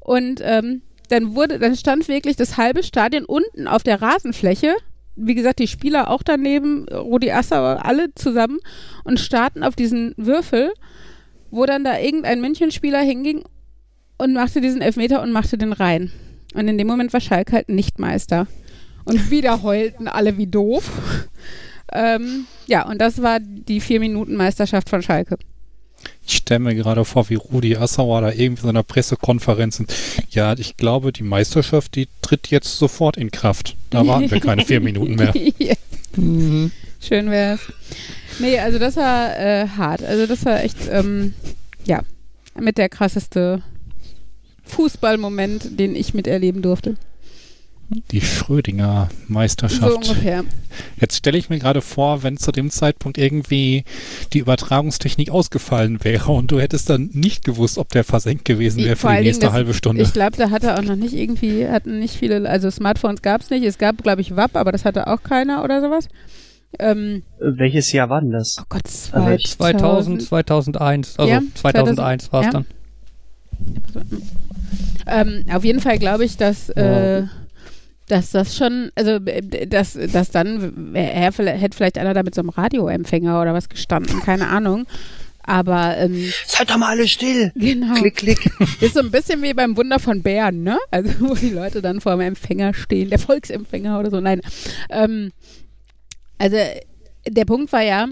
Und 0.00 0.40
ähm, 0.42 0.82
dann 1.10 1.34
wurde, 1.34 1.58
dann 1.58 1.76
stand 1.76 2.08
wirklich 2.08 2.36
das 2.36 2.56
halbe 2.56 2.82
Stadion 2.82 3.24
unten 3.24 3.66
auf 3.66 3.82
der 3.82 4.00
Rasenfläche. 4.00 4.74
Wie 5.16 5.34
gesagt, 5.34 5.58
die 5.58 5.66
Spieler 5.66 6.08
auch 6.08 6.22
daneben, 6.22 6.88
Rudi 6.88 7.30
Assauer, 7.30 7.84
alle 7.84 8.14
zusammen 8.14 8.58
und 9.04 9.18
starten 9.18 9.64
auf 9.64 9.74
diesen 9.74 10.14
Würfel, 10.16 10.70
wo 11.50 11.66
dann 11.66 11.84
da 11.84 11.98
irgendein 11.98 12.40
Münchenspieler 12.40 13.00
hinging 13.00 13.44
und 14.18 14.34
machte 14.34 14.60
diesen 14.60 14.82
Elfmeter 14.82 15.20
und 15.20 15.32
machte 15.32 15.58
den 15.58 15.72
rein. 15.72 16.12
Und 16.54 16.68
in 16.68 16.78
dem 16.78 16.86
Moment 16.86 17.12
war 17.12 17.20
Schalke 17.20 17.52
halt 17.52 17.68
nicht 17.68 17.98
Meister. 17.98 18.46
Und 19.04 19.30
wieder 19.30 19.62
heulten 19.62 20.08
alle 20.08 20.36
wie 20.36 20.46
doof. 20.46 20.90
ähm, 21.92 22.46
ja, 22.66 22.86
und 22.88 23.00
das 23.00 23.20
war 23.20 23.40
die 23.40 23.80
vier 23.80 23.98
Minuten 23.98 24.36
Meisterschaft 24.36 24.88
von 24.88 25.02
Schalke. 25.02 25.38
Ich 26.26 26.36
stelle 26.36 26.60
mir 26.60 26.74
gerade 26.74 27.04
vor, 27.04 27.28
wie 27.28 27.34
Rudi 27.34 27.76
Assauer 27.76 28.20
da 28.20 28.30
irgendwie 28.30 28.62
so 28.62 28.68
einer 28.68 28.82
Pressekonferenz 28.82 29.76
sind. 29.76 29.92
Ja, 30.30 30.54
ich 30.56 30.76
glaube, 30.76 31.12
die 31.12 31.22
Meisterschaft, 31.22 31.96
die 31.96 32.08
tritt 32.22 32.48
jetzt 32.48 32.78
sofort 32.78 33.16
in 33.16 33.30
Kraft. 33.30 33.76
Da 33.90 34.06
warten 34.06 34.30
wir 34.30 34.40
keine 34.40 34.64
vier 34.64 34.80
Minuten 34.80 35.16
mehr. 35.16 35.34
Ja, 35.58 35.74
Mhm. 36.16 36.72
Schön 37.00 37.30
wär's. 37.30 37.60
Nee, 38.40 38.58
also 38.58 38.78
das 38.78 38.96
war 38.96 39.38
äh, 39.38 39.68
hart. 39.68 40.02
Also 40.02 40.26
das 40.26 40.44
war 40.44 40.62
echt, 40.62 40.76
ähm, 40.90 41.34
ja, 41.84 42.02
mit 42.58 42.78
der 42.78 42.88
krasseste 42.88 43.62
Fußballmoment, 44.64 45.78
den 45.78 45.94
ich 45.96 46.14
miterleben 46.14 46.62
durfte. 46.62 46.96
Die 48.12 48.20
Schrödinger 48.20 49.08
So 49.26 49.32
Meisterschaft. 49.32 49.94
ungefähr. 49.96 50.44
Jetzt 51.00 51.16
stelle 51.16 51.36
ich 51.38 51.50
mir 51.50 51.58
gerade 51.58 51.80
vor, 51.80 52.22
wenn 52.22 52.36
zu 52.36 52.52
dem 52.52 52.70
Zeitpunkt 52.70 53.18
irgendwie 53.18 53.84
die 54.32 54.38
Übertragungstechnik 54.38 55.30
ausgefallen 55.30 56.02
wäre 56.04 56.30
und 56.30 56.52
du 56.52 56.60
hättest 56.60 56.88
dann 56.88 57.10
nicht 57.12 57.44
gewusst, 57.44 57.78
ob 57.78 57.88
der 57.88 58.04
versenkt 58.04 58.44
gewesen 58.44 58.84
wäre 58.84 58.94
für 58.96 59.08
die 59.16 59.24
nächste 59.24 59.46
das- 59.46 59.52
halbe 59.54 59.74
Stunde. 59.74 60.02
Ich 60.02 60.12
glaube, 60.12 60.36
da 60.36 60.50
hatte 60.50 60.78
auch 60.78 60.82
noch 60.82 60.94
nicht 60.94 61.14
irgendwie, 61.14 61.66
hatten 61.66 61.98
nicht 61.98 62.14
viele, 62.16 62.48
also 62.48 62.70
Smartphones 62.70 63.22
gab 63.22 63.40
es 63.40 63.50
nicht. 63.50 63.64
Es 63.64 63.76
gab, 63.78 64.00
glaube 64.02 64.20
ich, 64.20 64.36
WAP, 64.36 64.54
aber 64.56 64.70
das 64.70 64.84
hatte 64.84 65.08
auch 65.08 65.22
keiner 65.24 65.64
oder 65.64 65.80
sowas. 65.80 66.08
Ähm, 66.78 67.24
Äh, 67.40 67.58
Welches 67.58 67.90
Jahr 67.90 68.08
war 68.08 68.20
denn 68.20 68.30
das? 68.30 68.56
oh 68.60 68.64
Gott, 68.68 68.82
Also 69.10 69.30
ich- 69.30 69.50
2000, 69.50 70.22
2001, 70.22 71.18
also 71.18 71.32
Ja, 71.32 71.42
2001 71.54 72.32
war 72.32 72.40
es 72.42 72.46
ja. 72.46 72.52
dann. 72.52 72.66
Ähm, 75.06 75.44
auf 75.52 75.64
jeden 75.64 75.80
Fall 75.80 75.98
glaube 75.98 76.24
ich, 76.24 76.36
dass, 76.36 76.68
äh, 76.70 77.24
dass 78.10 78.30
das 78.30 78.56
schon, 78.56 78.90
also 78.94 79.12
äh, 79.26 79.66
dass, 79.66 79.94
dass 79.94 80.30
dann 80.30 80.94
er 80.94 81.32
hätte 81.32 81.76
vielleicht 81.76 81.98
einer 81.98 82.14
da 82.14 82.22
mit 82.22 82.34
so 82.34 82.40
einem 82.40 82.50
Radioempfänger 82.50 83.40
oder 83.40 83.54
was 83.54 83.68
gestanden, 83.68 84.20
keine 84.20 84.48
Ahnung. 84.48 84.86
Aber 85.42 85.96
ähm, 85.96 86.30
Seid 86.46 86.70
doch 86.70 86.76
mal 86.76 86.90
alle 86.90 87.08
still! 87.08 87.50
genau. 87.56 87.94
Klick, 87.94 88.16
klick. 88.16 88.50
Ist 88.80 88.94
so 88.94 89.00
ein 89.00 89.10
bisschen 89.10 89.42
wie 89.42 89.54
beim 89.54 89.76
Wunder 89.76 89.98
von 89.98 90.22
Bären, 90.22 90.62
ne? 90.62 90.78
Also 90.90 91.10
wo 91.20 91.34
die 91.34 91.50
Leute 91.50 91.82
dann 91.82 92.00
vor 92.00 92.12
dem 92.12 92.20
Empfänger 92.20 92.74
stehen, 92.74 93.10
der 93.10 93.18
Volksempfänger 93.18 93.98
oder 93.98 94.10
so. 94.10 94.20
Nein. 94.20 94.42
Ähm, 94.90 95.32
also 96.38 96.56
der 97.26 97.44
Punkt 97.44 97.72
war 97.72 97.82
ja, 97.82 98.06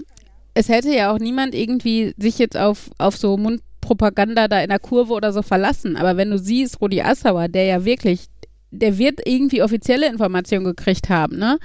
es 0.53 0.69
hätte 0.69 0.93
ja 0.93 1.13
auch 1.13 1.19
niemand 1.19 1.55
irgendwie 1.55 2.13
sich 2.17 2.37
jetzt 2.39 2.57
auf, 2.57 2.89
auf 2.97 3.15
so 3.15 3.37
Mundpropaganda 3.37 4.47
da 4.47 4.61
in 4.61 4.69
der 4.69 4.79
Kurve 4.79 5.13
oder 5.13 5.31
so 5.31 5.41
verlassen. 5.41 5.95
Aber 5.95 6.17
wenn 6.17 6.31
du 6.31 6.37
siehst, 6.37 6.81
Rudi 6.81 7.01
Assauer, 7.01 7.47
der 7.47 7.65
ja 7.65 7.85
wirklich, 7.85 8.25
der 8.71 8.97
wird 8.97 9.21
irgendwie 9.25 9.63
offizielle 9.63 10.07
Informationen 10.07 10.65
gekriegt 10.65 11.09
haben, 11.09 11.37
ne? 11.37 11.57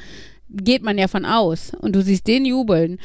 Geht 0.50 0.82
man 0.82 0.98
ja 0.98 1.08
von 1.08 1.24
aus. 1.24 1.72
Und 1.80 1.96
du 1.96 2.02
siehst 2.02 2.26
den 2.26 2.44
jubeln. 2.44 2.98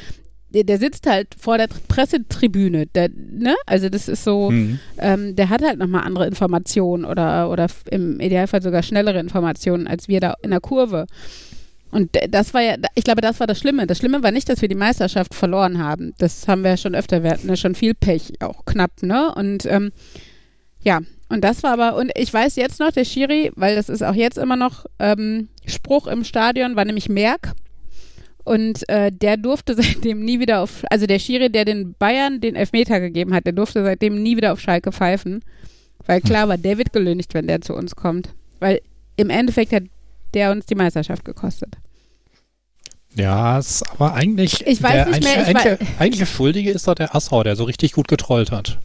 Der, 0.50 0.64
der 0.64 0.78
sitzt 0.78 1.06
halt 1.06 1.28
vor 1.38 1.58
der 1.58 1.68
Pressetribüne, 1.88 2.86
der, 2.86 3.08
ne? 3.08 3.54
Also 3.66 3.88
das 3.88 4.08
ist 4.08 4.24
so, 4.24 4.50
Hm. 4.50 4.78
ähm, 4.98 5.36
der 5.36 5.48
hat 5.48 5.62
halt 5.62 5.78
nochmal 5.78 6.04
andere 6.04 6.26
Informationen 6.26 7.04
oder, 7.04 7.50
oder 7.50 7.68
im 7.90 8.18
Idealfall 8.20 8.62
sogar 8.62 8.82
schnellere 8.82 9.20
Informationen 9.20 9.86
als 9.86 10.08
wir 10.08 10.20
da 10.20 10.34
in 10.42 10.50
der 10.50 10.60
Kurve. 10.60 11.06
Und 11.92 12.10
das 12.30 12.54
war 12.54 12.62
ja, 12.62 12.76
ich 12.94 13.04
glaube, 13.04 13.20
das 13.20 13.40
war 13.40 13.46
das 13.48 13.58
Schlimme. 13.58 13.86
Das 13.86 13.98
Schlimme 13.98 14.22
war 14.22 14.30
nicht, 14.30 14.48
dass 14.48 14.62
wir 14.62 14.68
die 14.68 14.76
Meisterschaft 14.76 15.34
verloren 15.34 15.78
haben. 15.78 16.12
Das 16.18 16.46
haben 16.46 16.62
wir 16.62 16.70
ja 16.70 16.76
schon 16.76 16.94
öfter, 16.94 17.22
wir 17.22 17.30
hatten 17.32 17.48
ja 17.48 17.56
schon 17.56 17.74
viel 17.74 17.94
Pech, 17.94 18.40
auch 18.40 18.64
knapp, 18.64 19.02
ne? 19.02 19.34
Und 19.34 19.66
ähm, 19.66 19.90
ja, 20.82 21.00
und 21.30 21.42
das 21.42 21.62
war 21.62 21.72
aber, 21.72 21.96
und 21.96 22.10
ich 22.16 22.32
weiß 22.32 22.56
jetzt 22.56 22.80
noch, 22.80 22.90
der 22.90 23.04
Schiri, 23.04 23.52
weil 23.54 23.76
das 23.76 23.88
ist 23.88 24.02
auch 24.02 24.14
jetzt 24.14 24.36
immer 24.36 24.56
noch 24.56 24.84
ähm, 24.98 25.48
Spruch 25.64 26.08
im 26.08 26.24
Stadion, 26.24 26.74
war 26.74 26.84
nämlich 26.84 27.08
Merck. 27.08 27.52
Und 28.42 28.88
äh, 28.88 29.12
der 29.12 29.36
durfte 29.36 29.74
seitdem 29.80 30.24
nie 30.24 30.40
wieder 30.40 30.60
auf, 30.60 30.84
also 30.90 31.06
der 31.06 31.20
Schiri, 31.20 31.50
der 31.50 31.64
den 31.64 31.94
Bayern 31.98 32.40
den 32.40 32.56
Elfmeter 32.56 32.98
gegeben 32.98 33.32
hat, 33.32 33.46
der 33.46 33.52
durfte 33.52 33.84
seitdem 33.84 34.20
nie 34.20 34.36
wieder 34.36 34.52
auf 34.52 34.60
Schalke 34.60 34.90
pfeifen. 34.90 35.44
Weil 36.06 36.20
klar 36.20 36.48
war, 36.48 36.58
der 36.58 36.78
wird 36.78 36.92
gelüncht, 36.92 37.32
wenn 37.34 37.46
der 37.46 37.60
zu 37.60 37.74
uns 37.74 37.94
kommt. 37.94 38.30
Weil 38.58 38.80
im 39.16 39.30
Endeffekt 39.30 39.72
hat 39.72 39.84
der 40.34 40.50
uns 40.50 40.66
die 40.66 40.74
Meisterschaft 40.74 41.24
gekostet. 41.24 41.76
Ja, 43.14 43.58
ist 43.58 43.88
aber 43.90 44.14
eigentlich. 44.14 44.66
Ich 44.66 44.82
weiß 44.82 44.92
der 44.92 45.06
nicht 45.06 45.22
mehr, 45.22 45.46
eigentliche, 45.46 45.78
ich 45.80 46.00
eigentliche 46.00 46.26
Schuldige 46.26 46.70
ist 46.70 46.86
doch 46.86 46.94
der 46.94 47.14
Assauer, 47.14 47.44
der 47.44 47.56
so 47.56 47.64
richtig 47.64 47.92
gut 47.92 48.08
getrollt 48.08 48.52
hat. 48.52 48.80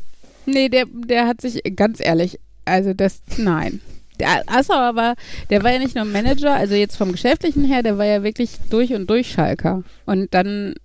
Nee, 0.46 0.70
der, 0.70 0.86
der 0.88 1.28
hat 1.28 1.42
sich, 1.42 1.62
ganz 1.76 2.00
ehrlich, 2.00 2.40
also 2.66 2.94
das, 2.94 3.22
nein. 3.38 3.82
Der 4.20 4.44
Assauer 4.48 4.96
war, 4.96 5.16
der 5.50 5.64
war 5.64 5.72
ja 5.74 5.80
nicht 5.80 5.96
nur 5.96 6.06
Manager, 6.06 6.54
also 6.54 6.74
jetzt 6.74 6.96
vom 6.96 7.12
Geschäftlichen 7.12 7.66
her, 7.66 7.84
der 7.84 7.98
war 7.98 8.06
ja 8.06 8.24
wirklich 8.24 8.52
durch 8.70 8.94
und 8.94 9.10
durch 9.10 9.32
Schalker. 9.32 9.84
Und 10.06 10.34
dann 10.34 10.76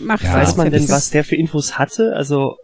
macht 0.00 0.22
Ja, 0.22 0.34
Weiß 0.34 0.48
das 0.50 0.56
man 0.56 0.70
denn, 0.70 0.88
was 0.88 1.10
der 1.10 1.24
für 1.24 1.34
Infos 1.36 1.78
hatte? 1.78 2.14
Also 2.14 2.56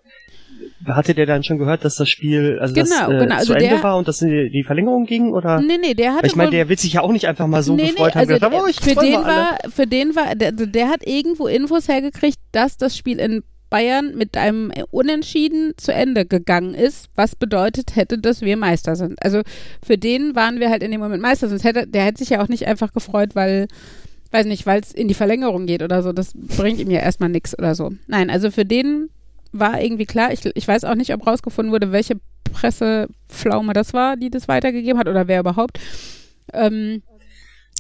hatte 0.87 1.14
der 1.14 1.27
dann 1.27 1.43
schon 1.43 1.59
gehört, 1.59 1.85
dass 1.85 1.97
das 1.97 2.09
Spiel 2.09 2.59
also 2.61 2.75
das, 2.75 2.88
Genau, 2.88 3.11
äh, 3.11 3.19
genau, 3.19 3.35
also 3.35 3.53
zu 3.53 3.59
Ende 3.59 3.69
der- 3.71 3.83
war 3.83 3.97
und 3.97 4.07
dass 4.09 4.19
die, 4.19 4.51
die 4.51 4.62
Verlängerung 4.62 5.07
ging? 5.07 5.33
Oder? 5.33 5.61
Nee, 5.61 5.79
nee, 5.81 5.95
der 5.95 6.14
hatte 6.14 6.27
ich 6.27 6.37
meine, 6.37 6.51
der 6.51 6.69
wird 6.69 6.79
sich 6.79 6.93
ja 6.95 7.01
auch 7.01 7.12
nicht 7.12 7.27
einfach 7.27 7.47
mal 7.47 7.62
so 7.62 7.75
nee, 7.75 7.88
gefreut 7.88 8.14
nee, 8.14 8.21
haben. 8.21 8.31
also 8.31 8.35
gedacht, 8.35 8.53
oh, 8.55 8.67
ich 8.69 8.81
für 8.81 8.95
den 8.95 9.14
war, 9.14 9.59
für 9.75 9.87
den 9.87 10.14
war, 10.14 10.35
der, 10.35 10.51
also 10.51 10.67
der 10.67 10.88
hat 10.88 11.07
irgendwo 11.07 11.47
Infos 11.47 11.88
hergekriegt, 11.88 12.38
dass 12.53 12.77
das 12.77 12.97
Spiel 12.97 13.19
in 13.19 13.43
Bayern 13.70 14.16
mit 14.16 14.37
einem 14.37 14.72
Unentschieden 14.90 15.74
zu 15.76 15.92
Ende 15.92 16.24
gegangen 16.24 16.74
ist, 16.74 17.09
was 17.14 17.37
bedeutet 17.37 17.96
hätte, 17.96 18.18
dass 18.18 18.40
wir 18.40 18.57
Meister 18.57 18.96
sind. 18.96 19.22
Also 19.22 19.42
für 19.85 19.98
den 19.98 20.35
waren 20.35 20.61
wir 20.61 20.70
halt 20.70 20.83
in 20.83 20.90
dem 20.90 21.00
Moment 21.00 21.22
Meister, 21.22 21.48
sonst 21.48 21.64
hätte, 21.64 21.87
der 21.87 22.04
hätte 22.04 22.18
sich 22.18 22.31
ja 22.31 22.42
auch 22.42 22.48
nicht 22.48 22.66
einfach 22.66 22.92
gefreut, 22.92 23.35
weil, 23.35 23.68
weiß 24.31 24.46
nicht, 24.46 24.66
weil 24.66 24.81
es 24.81 24.92
in 24.92 25.09
die 25.09 25.14
Verlängerung 25.14 25.66
geht 25.66 25.83
oder 25.83 26.02
so, 26.02 26.12
das 26.12 26.33
bringt 26.35 26.81
ihm 26.81 26.90
ja 26.90 27.00
erstmal 27.00 27.28
nichts 27.28 27.59
oder 27.59 27.74
so. 27.74 27.92
Nein, 28.07 28.31
also 28.31 28.50
für 28.50 28.64
den 28.64 29.11
war 29.52 29.81
irgendwie 29.81 30.07
klar, 30.07 30.33
ich, 30.33 30.44
ich 30.54 30.68
weiß 30.68 30.85
auch 30.85 30.94
nicht, 30.94 31.12
ob 31.14 31.26
rausgefunden 31.26 31.72
wurde, 31.72 31.92
welche 31.92 32.16
Presseflaume 32.52 33.72
das 33.72 33.92
war, 33.94 34.16
die 34.16 34.31
das 34.31 34.48
weitergegeben 34.48 34.98
hat 34.98 35.09
oder 35.09 35.28
wer 35.28 35.40
überhaupt. 35.40 35.78
Ähm, 36.52 37.02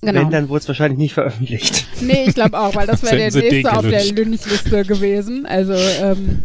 genau. 0.00 0.20
Wenn, 0.20 0.30
dann 0.30 0.48
wurde 0.48 0.60
es 0.60 0.68
wahrscheinlich 0.68 0.98
nicht 0.98 1.14
veröffentlicht. 1.14 1.86
Nee, 2.00 2.24
ich 2.28 2.34
glaube 2.34 2.58
auch, 2.58 2.74
weil 2.74 2.86
das 2.86 3.02
wäre 3.02 3.16
der 3.16 3.42
nächste 3.42 3.72
auf 3.76 3.86
der. 3.86 4.04
Lynchliste 4.04 4.84
gewesen. 4.84 5.46
Also, 5.46 5.74
ähm, 5.74 6.44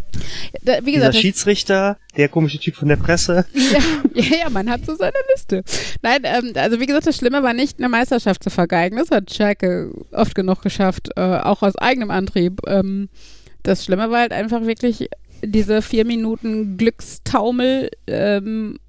Da, 0.63 0.86
wie 0.86 0.94
gesagt, 0.94 1.16
das, 1.16 1.22
Schiedsrichter, 1.22 1.98
der 2.18 2.30
komische 2.30 2.60
Typ 2.60 2.76
von 2.76 2.88
der 2.88 2.96
Presse. 2.96 3.46
ja, 3.54 3.80
ja, 4.13 4.38
ja, 4.44 4.50
man 4.50 4.70
hat 4.70 4.86
so 4.86 4.96
seine 4.96 5.13
Liste. 5.34 5.63
Nein, 6.02 6.22
ähm, 6.24 6.54
also 6.56 6.80
wie 6.80 6.86
gesagt, 6.86 7.08
das 7.08 7.18
Schlimme 7.18 7.44
war 7.44 7.54
nicht, 7.54 7.80
eine 7.80 7.89
Meisterschaft 7.89 8.44
zu 8.44 8.50
vergeigen. 8.50 8.98
Das 8.98 9.12
hat 9.12 9.34
Schalke 9.34 9.92
oft 10.12 10.36
genug 10.36 10.62
geschafft, 10.62 11.10
äh, 11.16 11.22
auch 11.22 11.62
aus 11.62 11.76
eigenem 11.76 12.12
Antrieb. 12.12 12.62
Ähm, 12.68 13.10
das 13.63 13.86
Schlimme 13.86 14.12
war 14.12 14.20
halt 14.22 14.34
einfach 14.34 14.66
wirklich 14.66 15.10
diese 15.46 15.82
vier 15.82 16.06
Minuten 16.06 16.78
Glückstaumel, 16.78 17.89
ähm, 18.08 18.80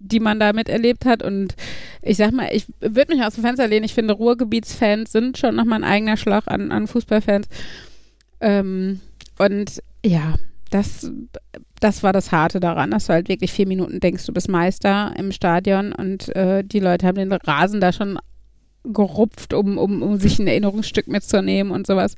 die 0.00 0.20
man 0.20 0.40
da 0.40 0.52
miterlebt 0.52 1.04
hat. 1.04 1.22
Und 1.22 1.54
ich 2.02 2.16
sag 2.16 2.32
mal, 2.32 2.48
ich 2.52 2.66
würde 2.80 3.14
mich 3.14 3.24
aus 3.24 3.34
dem 3.34 3.44
Fenster 3.44 3.68
lehnen. 3.68 3.84
Ich 3.84 3.94
finde, 3.94 4.14
Ruhrgebietsfans 4.14 5.12
sind 5.12 5.38
schon 5.38 5.56
nochmal 5.56 5.82
ein 5.82 5.90
eigener 5.90 6.16
Schlag 6.16 6.44
an, 6.46 6.72
an 6.72 6.86
Fußballfans. 6.86 7.48
Ähm, 8.40 9.00
und 9.38 9.82
ja, 10.04 10.34
das, 10.70 11.10
das 11.80 12.02
war 12.02 12.12
das 12.12 12.32
Harte 12.32 12.60
daran, 12.60 12.90
dass 12.90 13.06
du 13.06 13.12
halt 13.12 13.28
wirklich 13.28 13.52
vier 13.52 13.66
Minuten 13.66 14.00
denkst, 14.00 14.26
du 14.26 14.32
bist 14.32 14.48
Meister 14.48 15.14
im 15.16 15.32
Stadion 15.32 15.92
und 15.92 16.34
äh, 16.36 16.62
die 16.64 16.80
Leute 16.80 17.06
haben 17.06 17.16
den 17.16 17.32
Rasen 17.32 17.80
da 17.80 17.92
schon 17.92 18.18
gerupft, 18.84 19.54
um, 19.54 19.78
um, 19.78 20.02
um 20.02 20.18
sich 20.18 20.38
ein 20.38 20.46
Erinnerungsstück 20.46 21.08
mitzunehmen 21.08 21.72
und 21.72 21.86
sowas. 21.86 22.14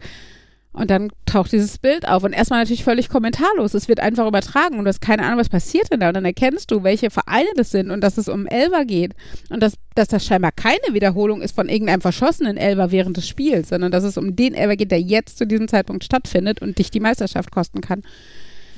Und 0.72 0.88
dann 0.88 1.10
taucht 1.26 1.50
dieses 1.50 1.78
Bild 1.78 2.06
auf 2.06 2.22
und 2.22 2.32
erstmal 2.32 2.60
natürlich 2.60 2.84
völlig 2.84 3.08
kommentarlos. 3.08 3.74
Es 3.74 3.88
wird 3.88 3.98
einfach 3.98 4.28
übertragen 4.28 4.78
und 4.78 4.84
du 4.84 4.88
hast 4.88 5.00
keine 5.00 5.24
Ahnung, 5.24 5.38
was 5.38 5.48
passiert 5.48 5.92
denn 5.92 5.98
da. 5.98 6.08
Und 6.08 6.14
dann 6.14 6.24
erkennst 6.24 6.70
du, 6.70 6.84
welche 6.84 7.10
Vereine 7.10 7.48
das 7.56 7.70
sind 7.70 7.90
und 7.90 8.02
dass 8.02 8.18
es 8.18 8.28
um 8.28 8.46
Elber 8.46 8.84
geht. 8.84 9.14
Und 9.48 9.62
dass, 9.64 9.74
dass 9.96 10.08
das 10.08 10.24
scheinbar 10.24 10.52
keine 10.52 10.78
Wiederholung 10.92 11.42
ist 11.42 11.56
von 11.56 11.68
irgendeinem 11.68 12.00
verschossenen 12.00 12.56
Elber 12.56 12.92
während 12.92 13.16
des 13.16 13.26
Spiels, 13.26 13.70
sondern 13.70 13.90
dass 13.90 14.04
es 14.04 14.16
um 14.16 14.36
den 14.36 14.54
Elber 14.54 14.76
geht, 14.76 14.92
der 14.92 15.00
jetzt 15.00 15.38
zu 15.38 15.46
diesem 15.46 15.66
Zeitpunkt 15.66 16.04
stattfindet 16.04 16.62
und 16.62 16.78
dich 16.78 16.92
die 16.92 17.00
Meisterschaft 17.00 17.50
kosten 17.50 17.80
kann. 17.80 18.02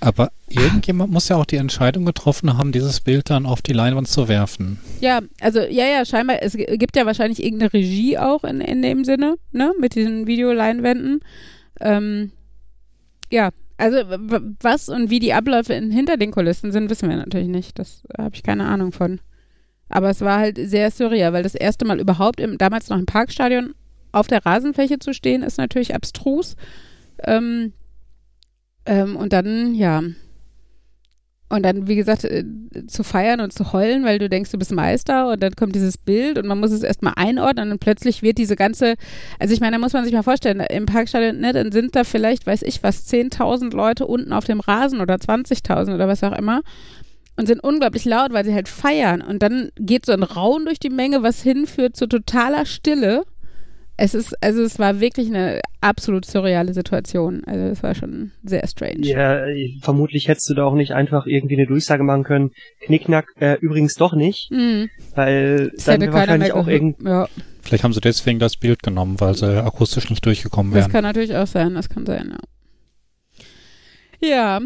Aber 0.01 0.33
irgendjemand 0.49 1.13
muss 1.13 1.29
ja 1.29 1.37
auch 1.37 1.45
die 1.45 1.57
Entscheidung 1.57 2.05
getroffen 2.05 2.59
haben, 2.59 2.73
dieses 2.73 3.01
Bild 3.01 3.31
dann 3.31 3.47
auf 3.47 3.63
die 3.63 3.73
Leinwand 3.73 4.09
zu 4.09 4.27
werfen. 4.27 4.81
Ja, 5.01 5.21
also 5.41 5.61
ja, 5.61 5.87
ja, 5.87 6.05
scheinbar, 6.05 6.43
es 6.43 6.55
gibt 6.55 6.97
ja 6.97 7.07
wahrscheinlich 7.07 7.41
irgendeine 7.41 7.73
Regie 7.73 8.19
auch 8.19 8.43
in, 8.43 8.61
in 8.61 8.83
dem 8.83 9.05
Sinne, 9.05 9.37
ne, 9.53 9.73
mit 9.79 9.95
diesen 9.95 10.27
Videoleinwänden. 10.27 11.21
Ähm, 11.81 12.33
ja, 13.31 13.51
also 13.79 13.97
was 14.61 14.89
und 14.89 15.11
wie 15.11 15.19
die 15.19 15.33
Abläufe 15.33 15.75
in, 15.75 15.91
hinter 15.91 16.17
den 16.17 16.31
Kulissen 16.31 16.71
sind, 16.71 16.91
wissen 16.91 17.09
wir 17.09 17.17
natürlich 17.17 17.49
nicht. 17.49 17.79
Das 17.79 18.03
habe 18.17 18.35
ich 18.35 18.43
keine 18.43 18.67
Ahnung 18.67 18.93
von. 18.93 19.21
Aber 19.89 20.11
es 20.11 20.21
war 20.21 20.39
halt 20.39 20.59
sehr 20.59 20.91
surreal, 20.91 21.33
weil 21.33 21.43
das 21.43 21.55
erste 21.55 21.85
Mal 21.85 22.01
überhaupt 22.01 22.41
im, 22.41 22.59
damals 22.59 22.89
noch 22.89 22.99
im 22.99 23.07
Parkstadion 23.07 23.75
auf 24.13 24.27
der 24.27 24.45
Rasenfläche 24.45 24.99
zu 24.99 25.13
stehen, 25.13 25.43
ist 25.43 25.59
natürlich 25.59 25.95
abstrus. 25.95 26.57
Ähm, 27.25 27.73
ähm, 28.87 29.17
und 29.17 29.33
dann, 29.33 29.75
ja. 29.75 30.03
Und 31.53 31.65
dann, 31.65 31.87
wie 31.87 31.97
gesagt, 31.97 32.25
äh, 32.25 32.45
zu 32.87 33.05
feiern 33.05 33.43
und 33.43 33.53
zu 33.53 33.75
heulen, 33.75 34.05
weil 34.05 34.19
du 34.19 34.31
denkst, 34.31 34.53
du 34.53 34.59
bist 34.59 34.73
Meister 34.73 35.29
und 35.29 35.43
dann 35.43 35.55
kommt 35.55 35.75
dieses 35.75 35.99
Bild 35.99 36.39
und 36.39 36.47
man 36.47 36.59
muss 36.59 36.71
es 36.71 36.83
erstmal 36.83 37.13
einordnen 37.17 37.73
und 37.73 37.79
plötzlich 37.79 38.23
wird 38.23 38.39
diese 38.39 38.57
ganze, 38.57 38.95
also 39.39 39.53
ich 39.53 39.61
meine, 39.61 39.73
da 39.77 39.79
muss 39.79 39.93
man 39.93 40.05
sich 40.05 40.15
mal 40.15 40.23
vorstellen, 40.23 40.61
im 40.61 40.87
Parkstadion, 40.87 41.41
ne, 41.41 41.53
dann 41.53 41.71
sind 41.71 41.95
da 41.95 42.05
vielleicht, 42.05 42.47
weiß 42.47 42.63
ich 42.63 42.83
was, 42.83 43.07
10.000 43.07 43.77
Leute 43.77 44.07
unten 44.07 44.33
auf 44.33 44.47
dem 44.47 44.61
Rasen 44.61 45.03
oder 45.03 45.17
20.000 45.17 45.95
oder 45.95 46.09
was 46.09 46.25
auch 46.25 46.33
immer 46.33 46.63
und 47.37 47.49
sind 47.49 47.63
unglaublich 47.63 48.07
laut, 48.07 48.33
weil 48.33 48.47
sie 48.47 48.55
halt 48.55 48.69
feiern 48.69 49.21
und 49.21 49.43
dann 49.43 49.69
geht 49.77 50.07
so 50.07 50.13
ein 50.13 50.23
Raun 50.23 50.65
durch 50.65 50.81
die 50.81 50.89
Menge, 50.89 51.23
was 51.23 51.43
hinführt 51.43 51.97
zu 51.97 52.07
totaler 52.07 52.65
Stille. 52.65 53.25
Es 54.05 54.15
ist, 54.15 54.35
also 54.43 54.63
es 54.63 54.81
war 54.81 54.99
wirklich 54.99 55.29
eine 55.29 55.61
absolut 55.81 56.25
surreale 56.25 56.75
Situation. 56.75 57.45
Also 57.45 57.67
es 57.67 57.85
war 57.85 57.95
schon 57.95 58.33
sehr 58.43 58.67
strange. 58.67 59.07
Ja, 59.07 59.47
äh, 59.47 59.77
vermutlich 59.81 60.27
hättest 60.27 60.51
du 60.51 60.55
da 60.55 60.65
auch 60.65 60.75
nicht 60.75 60.91
einfach 60.91 61.27
irgendwie 61.27 61.55
eine 61.57 61.67
Durchsage 61.69 62.03
machen 62.03 62.25
können. 62.25 62.51
Knickknack, 62.81 63.27
äh, 63.39 63.59
übrigens 63.61 63.95
doch 63.95 64.15
nicht, 64.15 64.51
Mhm. 64.51 64.91
weil 65.15 65.71
Das 65.77 65.85
dann 65.85 66.01
wäre 66.01 66.13
wahrscheinlich 66.15 66.53
auch 66.53 66.65
gehört. 66.67 66.83
irgend 66.83 66.97
Ja, 67.07 67.29
Vielleicht 67.63 67.85
haben 67.85 67.93
sie 67.93 68.01
deswegen 68.01 68.41
das 68.41 68.57
Bild 68.57 68.83
genommen, 68.83 69.21
weil 69.21 69.37
sie 69.37 69.63
akustisch 69.65 70.11
nicht 70.11 70.27
durchgekommen 70.27 70.73
das 70.73 70.81
wären. 70.87 70.93
kann 70.93 71.05
natürlich 71.05 71.37
auch 71.37 71.47
sein. 71.47 71.75
Das 71.75 71.89
kann 71.89 72.05
sein, 72.05 72.35
ja. 74.21 74.29
Ja. 74.29 74.61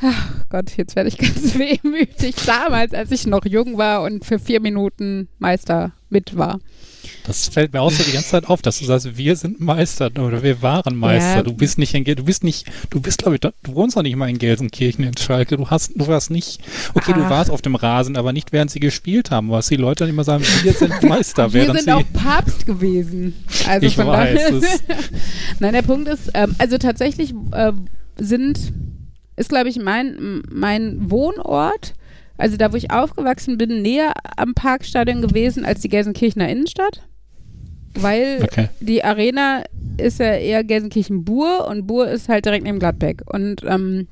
Ach 0.00 0.44
Gott, 0.48 0.74
jetzt 0.76 0.96
werde 0.96 1.08
ich 1.08 1.18
ganz 1.18 1.58
wehmütig. 1.58 2.34
Damals, 2.46 2.94
als 2.94 3.10
ich 3.10 3.26
noch 3.26 3.44
jung 3.44 3.76
war 3.76 4.02
und 4.04 4.24
für 4.24 4.38
vier 4.38 4.60
Minuten 4.60 5.28
Meister 5.38 5.92
mit 6.08 6.36
war. 6.38 6.60
Das 7.24 7.48
fällt 7.48 7.72
mir 7.72 7.80
auch 7.80 7.90
so 7.90 8.02
die 8.02 8.12
ganze 8.12 8.28
Zeit 8.30 8.48
auf, 8.48 8.62
dass 8.62 8.78
du 8.78 8.84
sagst, 8.84 9.16
wir 9.16 9.36
sind 9.36 9.60
Meister 9.60 10.06
oder 10.06 10.42
wir 10.42 10.62
waren 10.62 10.96
Meister. 10.96 11.36
Ja. 11.36 11.42
Du 11.42 11.52
bist 11.52 11.78
nicht 11.78 11.94
in 11.94 12.04
Gel 12.04 12.14
du 12.14 12.24
bist 12.24 12.44
nicht, 12.44 12.66
du 12.90 13.00
bist 13.00 13.18
glaube 13.18 13.36
ich, 13.36 13.40
du 13.40 13.52
wohnst 13.74 13.96
doch 13.96 14.02
nicht 14.02 14.16
mal 14.16 14.28
in 14.28 14.38
Gelsenkirchen 14.38 15.04
in 15.04 15.16
Schalke. 15.16 15.56
Du 15.56 15.68
hast, 15.70 15.92
du 15.94 16.06
warst 16.06 16.30
nicht, 16.30 16.60
okay, 16.94 17.12
du 17.12 17.22
Ach. 17.22 17.30
warst 17.30 17.50
auf 17.50 17.62
dem 17.62 17.74
Rasen, 17.74 18.16
aber 18.16 18.32
nicht 18.32 18.52
während 18.52 18.70
sie 18.70 18.80
gespielt 18.80 19.30
haben, 19.30 19.50
was 19.50 19.68
die 19.68 19.76
Leute 19.76 20.04
dann 20.04 20.10
immer 20.10 20.24
sagen, 20.24 20.44
wir 20.62 20.72
sind 20.72 21.02
Meister, 21.02 21.52
Wir 21.52 21.72
sind 21.72 21.90
auch 21.90 22.02
Papst 22.12 22.66
gewesen. 22.66 23.34
Also 23.66 23.86
Ich 23.86 23.96
von 23.96 24.06
weiß, 24.06 24.82
Nein, 25.60 25.72
der 25.72 25.82
Punkt 25.82 26.08
ist, 26.08 26.30
ähm, 26.34 26.54
also 26.58 26.78
tatsächlich 26.78 27.34
äh, 27.52 27.72
sind, 28.16 28.72
ist 29.36 29.48
glaube 29.48 29.68
ich 29.68 29.76
mein, 29.76 30.42
mein 30.50 31.10
Wohnort, 31.10 31.94
also 32.38 32.56
da 32.56 32.72
wo 32.72 32.76
ich 32.76 32.90
aufgewachsen 32.90 33.58
bin, 33.58 33.82
näher 33.82 34.12
am 34.36 34.54
Parkstadion 34.54 35.20
gewesen 35.20 35.64
als 35.64 35.80
die 35.80 35.88
Gelsenkirchener 35.88 36.48
Innenstadt. 36.48 37.02
Weil 37.94 38.40
Okay. 38.44 38.68
die 38.80 39.04
Arena 39.04 39.64
ist 39.96 40.20
ja 40.20 40.32
eher 40.34 40.62
Gelsenkirchen-Bur 40.64 41.66
und 41.68 41.86
Bur 41.86 42.08
ist 42.08 42.28
halt 42.28 42.44
direkt 42.46 42.64
neben 42.64 42.78
Gladbeck. 42.78 43.22
Und 43.26 43.62
ähm, 43.66 44.06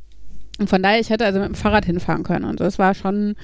von 0.67 0.83
daher, 0.83 1.01
ich 1.01 1.11
hätte 1.11 1.25
also 1.25 1.39
mit 1.39 1.49
dem 1.49 1.55
Fahrrad 1.55 1.85
hinfahren 1.85 2.25
können 2.25 2.45
und 2.45 2.61
das 2.61 2.79
war 2.79 2.95
schon 2.95 3.37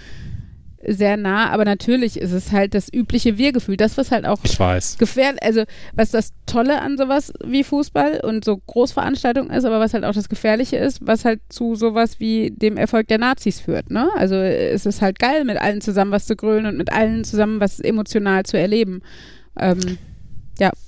sehr 0.86 1.16
nah, 1.16 1.50
aber 1.50 1.64
natürlich 1.64 2.18
ist 2.18 2.32
es 2.32 2.52
halt 2.52 2.74
das 2.74 2.92
übliche 2.92 3.38
Wir-Gefühl. 3.38 3.76
Das, 3.76 3.96
was 3.96 4.10
halt 4.10 4.26
auch 4.26 4.38
Ich 4.42 4.58
weiß. 4.58 4.98
gefährlich, 4.98 5.42
also 5.42 5.62
was 5.94 6.10
das 6.10 6.32
Tolle 6.46 6.80
an 6.80 6.96
sowas 6.96 7.32
wie 7.44 7.64
Fußball 7.64 8.20
und 8.22 8.44
so 8.44 8.56
Großveranstaltungen 8.56 9.50
ist, 9.50 9.64
aber 9.64 9.80
was 9.80 9.94
halt 9.94 10.04
auch 10.04 10.12
das 10.12 10.28
Gefährliche 10.28 10.76
ist, 10.76 11.06
was 11.06 11.24
halt 11.24 11.40
zu 11.48 11.74
sowas 11.74 12.20
wie 12.20 12.50
dem 12.50 12.76
Erfolg 12.76 13.08
der 13.08 13.18
Nazis 13.18 13.60
führt, 13.60 13.90
ne? 13.90 14.08
Also 14.16 14.34
es 14.36 14.86
ist 14.86 15.02
halt 15.02 15.18
geil, 15.18 15.44
mit 15.44 15.56
allen 15.58 15.80
zusammen 15.80 16.10
was 16.10 16.26
zu 16.26 16.36
grölen 16.36 16.66
und 16.66 16.76
mit 16.76 16.92
allen 16.92 17.24
zusammen 17.24 17.60
was 17.60 17.80
emotional 17.80 18.44
zu 18.44 18.58
erleben. 18.58 19.02
Ähm, 19.58 19.98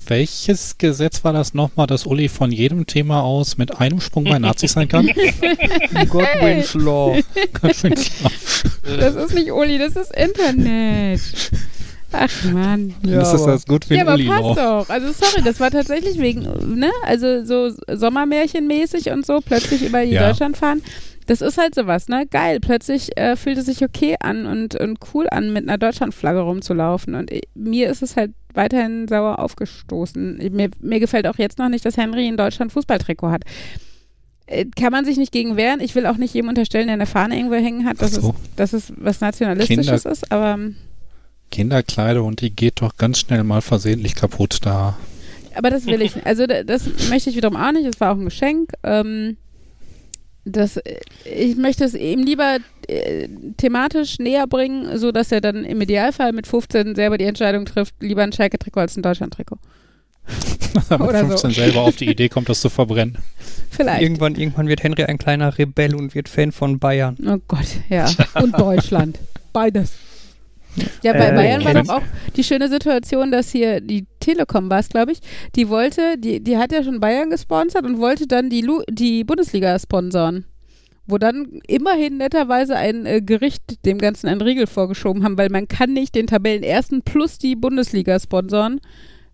Welches 0.06 0.78
Gesetz 0.78 1.24
war 1.24 1.32
das 1.32 1.54
nochmal, 1.54 1.86
dass 1.86 2.06
Uli 2.06 2.28
von 2.28 2.52
jedem 2.52 2.86
Thema 2.86 3.22
aus 3.22 3.56
mit 3.56 3.80
einem 3.80 4.00
Sprung 4.00 4.24
bei 4.24 4.38
Nazis 4.38 4.72
sein 4.72 4.88
kann? 4.88 5.06
Godwin's 6.08 6.74
Law. 6.74 7.16
Godwin's 7.60 8.10
Law. 8.22 8.30
das 8.98 9.14
ist 9.16 9.34
nicht 9.34 9.50
Uli, 9.50 9.78
das 9.78 9.96
ist 9.96 10.14
Internet. 10.16 11.20
Ach 12.12 12.44
Mann. 12.44 12.94
das 13.02 13.34
ist 13.34 13.44
das 13.44 13.66
Goodwin 13.66 13.96
Ja, 13.96 14.02
aber 14.04 14.14
Uli 14.14 14.26
passt 14.26 14.58
doch. 14.58 14.88
Also 14.88 15.12
sorry, 15.12 15.42
das 15.42 15.58
war 15.58 15.70
tatsächlich 15.70 16.18
wegen, 16.20 16.42
ne, 16.78 16.90
also 17.02 17.44
so 17.44 17.74
Sommermärchenmäßig 17.92 19.10
und 19.10 19.26
so, 19.26 19.40
plötzlich 19.44 19.82
über 19.82 20.04
die 20.04 20.12
Ja. 20.12 20.28
Deutschland 20.28 20.56
fahren. 20.56 20.82
Das 21.26 21.40
ist 21.40 21.56
halt 21.56 21.74
sowas, 21.74 22.08
ne? 22.08 22.26
Geil. 22.30 22.60
Plötzlich 22.60 23.16
äh, 23.16 23.36
fühlt 23.36 23.56
es 23.58 23.66
sich 23.66 23.82
okay 23.82 24.16
an 24.20 24.44
und, 24.46 24.74
und 24.78 24.98
cool 25.14 25.26
an, 25.30 25.52
mit 25.52 25.66
einer 25.66 25.78
Deutschlandflagge 25.78 26.40
rumzulaufen. 26.40 27.14
Und 27.14 27.30
ich, 27.30 27.42
mir 27.54 27.88
ist 27.88 28.02
es 28.02 28.16
halt 28.16 28.32
weiterhin 28.52 29.08
sauer 29.08 29.38
aufgestoßen. 29.38 30.38
Ich, 30.40 30.50
mir, 30.50 30.68
mir 30.80 31.00
gefällt 31.00 31.26
auch 31.26 31.38
jetzt 31.38 31.58
noch 31.58 31.68
nicht, 31.70 31.84
dass 31.86 31.96
Henry 31.96 32.28
in 32.28 32.36
Deutschland 32.36 32.72
Fußballtrikot 32.72 33.30
hat. 33.30 33.44
Äh, 34.46 34.66
Kann 34.76 34.92
man 34.92 35.06
sich 35.06 35.16
nicht 35.16 35.32
gegen 35.32 35.56
wehren. 35.56 35.80
Ich 35.80 35.94
will 35.94 36.04
auch 36.06 36.18
nicht 36.18 36.34
jedem 36.34 36.50
unterstellen, 36.50 36.88
der 36.88 36.94
eine 36.94 37.06
Fahne 37.06 37.36
irgendwo 37.36 37.56
hängen 37.56 37.86
hat, 37.86 38.02
dass, 38.02 38.12
so. 38.12 38.34
es, 38.44 38.54
dass 38.56 38.72
es 38.74 38.92
was 38.96 39.22
Nationalistisches 39.22 40.02
Kinder- 40.02 40.10
ist, 40.12 40.30
aber 40.30 40.52
ähm, 40.52 40.76
Kinderkleider 41.50 42.22
und 42.24 42.40
die 42.40 42.50
geht 42.50 42.80
doch 42.82 42.96
ganz 42.96 43.18
schnell 43.18 43.44
mal 43.44 43.60
versehentlich 43.62 44.14
kaputt 44.14 44.58
da. 44.62 44.96
Aber 45.54 45.70
das 45.70 45.86
will 45.86 46.02
ich 46.02 46.16
nicht. 46.16 46.26
Also 46.26 46.46
da- 46.46 46.64
das 46.64 46.86
möchte 47.08 47.30
ich 47.30 47.36
wiederum 47.36 47.56
auch 47.56 47.72
nicht. 47.72 47.86
Es 47.86 48.00
war 48.00 48.12
auch 48.12 48.18
ein 48.18 48.24
Geschenk. 48.24 48.72
Ähm, 48.82 49.36
das, 50.44 50.76
äh, 50.76 51.00
ich 51.24 51.56
möchte 51.56 51.84
es 51.84 51.94
ihm 51.94 52.20
lieber 52.20 52.58
äh, 52.88 53.28
thematisch 53.56 54.18
näher 54.18 54.46
bringen, 54.46 54.98
so 54.98 55.12
dass 55.12 55.32
er 55.32 55.40
dann 55.40 55.64
im 55.64 55.80
Idealfall 55.80 56.32
mit 56.32 56.46
15 56.46 56.94
selber 56.94 57.18
die 57.18 57.24
Entscheidung 57.24 57.64
trifft, 57.64 57.94
lieber 58.00 58.22
ein 58.22 58.32
Schalke-Trikot 58.32 58.80
als 58.80 58.96
ein 58.96 59.02
Deutschland-Trikot. 59.02 59.58
Mit 60.90 61.00
Oder 61.00 61.20
so. 61.20 61.28
15 61.28 61.50
selber 61.50 61.82
auf 61.82 61.96
die 61.96 62.08
Idee 62.08 62.30
kommt, 62.30 62.48
das 62.48 62.60
zu 62.60 62.70
verbrennen. 62.70 63.18
Vielleicht. 63.70 64.00
Irgendwann, 64.00 64.36
irgendwann 64.36 64.68
wird 64.68 64.82
Henry 64.82 65.04
ein 65.04 65.18
kleiner 65.18 65.58
Rebell 65.58 65.94
und 65.94 66.14
wird 66.14 66.30
Fan 66.30 66.50
von 66.50 66.78
Bayern. 66.78 67.16
Oh 67.26 67.38
Gott, 67.46 67.66
ja. 67.90 68.10
Und 68.40 68.58
Deutschland. 68.58 69.18
Beides. 69.52 69.92
Ja, 71.02 71.12
bei 71.12 71.28
Äh, 71.28 71.32
Bayern 71.32 71.64
war 71.64 71.74
doch 71.74 71.88
auch 71.88 72.02
die 72.36 72.44
schöne 72.44 72.68
Situation, 72.68 73.30
dass 73.30 73.50
hier 73.50 73.80
die 73.80 74.06
Telekom 74.20 74.70
war 74.70 74.80
es, 74.80 74.88
glaube 74.88 75.12
ich, 75.12 75.20
die 75.54 75.68
wollte, 75.68 76.18
die, 76.18 76.42
die 76.42 76.56
hat 76.56 76.72
ja 76.72 76.82
schon 76.82 77.00
Bayern 77.00 77.30
gesponsert 77.30 77.84
und 77.84 77.98
wollte 77.98 78.26
dann 78.26 78.50
die, 78.50 78.62
Lu 78.62 78.82
die 78.90 79.24
Bundesliga 79.24 79.78
sponsoren. 79.78 80.44
Wo 81.06 81.18
dann 81.18 81.60
immerhin 81.66 82.16
netterweise 82.16 82.76
ein 82.76 83.04
äh, 83.04 83.20
Gericht 83.20 83.84
dem 83.84 83.98
Ganzen 83.98 84.26
einen 84.26 84.40
Riegel 84.40 84.66
vorgeschoben 84.66 85.22
haben, 85.22 85.36
weil 85.36 85.50
man 85.50 85.68
kann 85.68 85.92
nicht 85.92 86.14
den 86.14 86.26
Tabellenersten 86.26 87.02
plus 87.02 87.36
die 87.36 87.56
Bundesliga 87.56 88.18
sponsoren. 88.18 88.80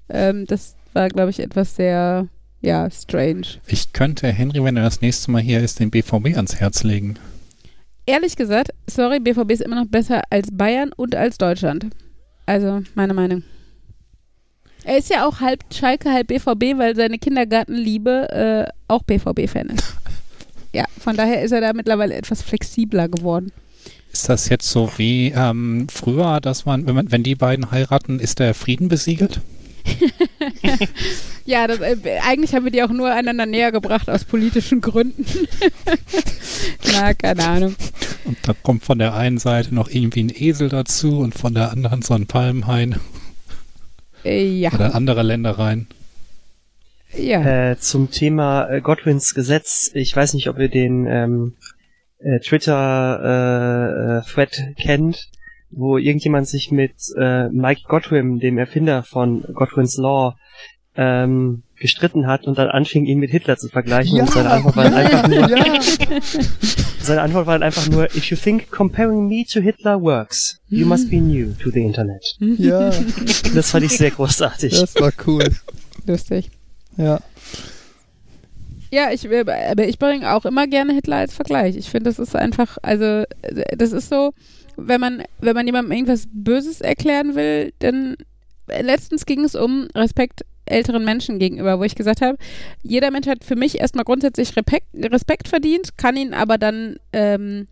Ähm, 0.08 0.46
das 0.46 0.74
war, 0.94 1.08
glaube 1.08 1.30
ich, 1.30 1.38
etwas 1.38 1.76
sehr 1.76 2.26
ja, 2.60 2.90
strange. 2.90 3.46
Ich 3.66 3.92
könnte 3.92 4.28
Henry, 4.28 4.62
wenn 4.62 4.76
er 4.76 4.82
das 4.82 5.00
nächste 5.00 5.30
Mal 5.30 5.42
hier 5.42 5.60
ist, 5.60 5.80
den 5.80 5.90
BVB 5.90 6.36
ans 6.36 6.56
Herz 6.56 6.82
legen. 6.82 7.18
Ehrlich 8.10 8.34
gesagt, 8.34 8.72
sorry, 8.88 9.20
BVB 9.20 9.52
ist 9.52 9.62
immer 9.62 9.76
noch 9.76 9.86
besser 9.86 10.22
als 10.30 10.48
Bayern 10.50 10.90
und 10.96 11.14
als 11.14 11.38
Deutschland. 11.38 11.86
Also, 12.44 12.82
meine 12.96 13.14
Meinung. 13.14 13.44
Er 14.82 14.98
ist 14.98 15.10
ja 15.10 15.24
auch 15.24 15.38
halb 15.38 15.62
Schalke, 15.72 16.10
halb 16.10 16.26
BVB, 16.26 16.76
weil 16.76 16.96
seine 16.96 17.18
Kindergartenliebe 17.18 18.66
äh, 18.66 18.72
auch 18.88 19.04
BVB-Fan 19.04 19.68
ist. 19.68 19.94
Ja, 20.72 20.84
von 21.00 21.16
daher 21.16 21.42
ist 21.42 21.50
er 21.50 21.60
da 21.60 21.72
mittlerweile 21.72 22.14
etwas 22.14 22.42
flexibler 22.42 23.08
geworden. 23.08 23.50
Ist 24.12 24.28
das 24.28 24.48
jetzt 24.48 24.70
so 24.70 24.88
wie 24.98 25.32
ähm, 25.34 25.88
früher, 25.90 26.40
dass 26.40 26.64
man, 26.64 26.86
wenn, 26.86 26.94
man, 26.94 27.10
wenn 27.10 27.24
die 27.24 27.34
beiden 27.34 27.72
heiraten, 27.72 28.20
ist 28.20 28.38
der 28.38 28.54
Frieden 28.54 28.86
besiegelt? 28.86 29.40
Ja, 31.46 31.66
das, 31.66 31.80
äh, 31.80 31.96
eigentlich 32.22 32.54
haben 32.54 32.64
wir 32.64 32.70
die 32.70 32.82
auch 32.82 32.90
nur 32.90 33.10
einander 33.12 33.44
näher 33.46 33.72
gebracht 33.72 34.08
aus 34.08 34.24
politischen 34.24 34.80
Gründen. 34.80 35.24
Na, 36.92 37.12
keine 37.14 37.44
Ahnung. 37.44 37.74
Und 38.24 38.36
da 38.42 38.52
kommt 38.62 38.84
von 38.84 38.98
der 38.98 39.14
einen 39.14 39.38
Seite 39.38 39.74
noch 39.74 39.88
irgendwie 39.88 40.22
ein 40.24 40.30
Esel 40.34 40.68
dazu 40.68 41.18
und 41.18 41.34
von 41.34 41.54
der 41.54 41.70
anderen 41.72 42.02
so 42.02 42.14
ein 42.14 42.26
Palmhain 42.26 42.96
Äh, 44.24 44.44
ja, 44.60 44.72
oder 44.72 44.94
andere 44.94 45.22
Ländereien. 45.22 45.88
ja. 47.16 47.70
Äh, 47.72 47.78
zum 47.78 48.10
Thema 48.10 48.68
äh, 48.70 48.80
Godwins 48.80 49.34
Gesetz. 49.34 49.90
Ich 49.94 50.14
weiß 50.14 50.34
nicht, 50.34 50.48
ob 50.48 50.58
ihr 50.58 50.68
den 50.68 51.06
ähm, 51.06 51.54
äh, 52.18 52.38
Twitter-Thread 53.40 54.74
kennt, 54.80 55.28
wo 55.70 55.98
irgendjemand 55.98 56.48
sich 56.48 56.70
mit 56.70 56.92
äh, 57.16 57.48
Mike 57.48 57.82
Godwin, 57.88 58.38
dem 58.40 58.58
Erfinder 58.58 59.02
von 59.02 59.42
Godwin's 59.54 59.96
Law, 59.96 60.36
ähm, 60.96 61.62
gestritten 61.78 62.26
hat 62.26 62.46
und 62.46 62.58
dann 62.58 62.68
anfing, 62.68 63.06
ihn 63.06 63.18
mit 63.20 63.30
Hitler 63.30 63.56
zu 63.56 63.68
vergleichen. 63.68 64.20
und 64.20 64.30
seine 64.30 64.50
Antwort 64.50 64.76
war 64.76 64.84
einfach 64.92 65.28
nur, 65.28 65.48
seine 67.00 67.22
Antwort 67.22 67.46
war 67.46 67.62
einfach 67.62 67.88
nur, 67.88 68.04
if 68.14 68.24
you 68.30 68.36
think 68.36 68.70
comparing 68.70 69.28
me 69.28 69.44
to 69.50 69.60
Hitler 69.60 70.00
works, 70.02 70.58
you 70.68 70.84
must 70.86 71.08
be 71.10 71.16
new 71.20 71.52
to 71.62 71.70
the 71.70 71.80
Internet. 71.80 72.22
Ja, 72.38 72.90
Das 73.54 73.70
fand 73.70 73.84
ich 73.84 73.96
sehr 73.96 74.10
großartig. 74.10 74.78
das 74.78 74.94
war 74.96 75.12
cool. 75.26 75.44
Lustig. 76.06 76.50
Ja. 76.96 77.20
Ja, 78.92 79.10
ich, 79.12 79.22
will- 79.30 79.48
aber 79.48 79.86
ich 79.86 79.98
bringe 79.98 80.32
auch 80.34 80.44
immer 80.44 80.66
gerne 80.66 80.92
Hitler 80.94 81.16
als 81.18 81.32
Vergleich. 81.32 81.76
Ich 81.76 81.88
finde, 81.88 82.10
das 82.10 82.18
ist 82.18 82.34
einfach, 82.34 82.76
also 82.82 83.22
das 83.76 83.92
ist 83.92 84.08
so, 84.08 84.32
wenn 84.86 85.00
man, 85.00 85.22
wenn 85.40 85.54
man 85.54 85.66
jemandem 85.66 85.92
irgendwas 85.92 86.24
Böses 86.32 86.80
erklären 86.80 87.34
will, 87.34 87.72
dann 87.78 88.16
letztens 88.66 89.26
ging 89.26 89.44
es 89.44 89.54
um 89.54 89.88
Respekt 89.94 90.42
älteren 90.66 91.04
Menschen 91.04 91.38
gegenüber, 91.38 91.78
wo 91.78 91.84
ich 91.84 91.94
gesagt 91.94 92.20
habe, 92.20 92.36
jeder 92.82 93.10
Mensch 93.10 93.26
hat 93.26 93.44
für 93.44 93.56
mich 93.56 93.80
erstmal 93.80 94.04
grundsätzlich 94.04 94.54
Respekt, 94.56 95.48
verdient, 95.48 95.98
kann 95.98 96.16
ihn 96.16 96.32
aber 96.32 96.58
dann 96.58 96.96
ähm, 97.12 97.66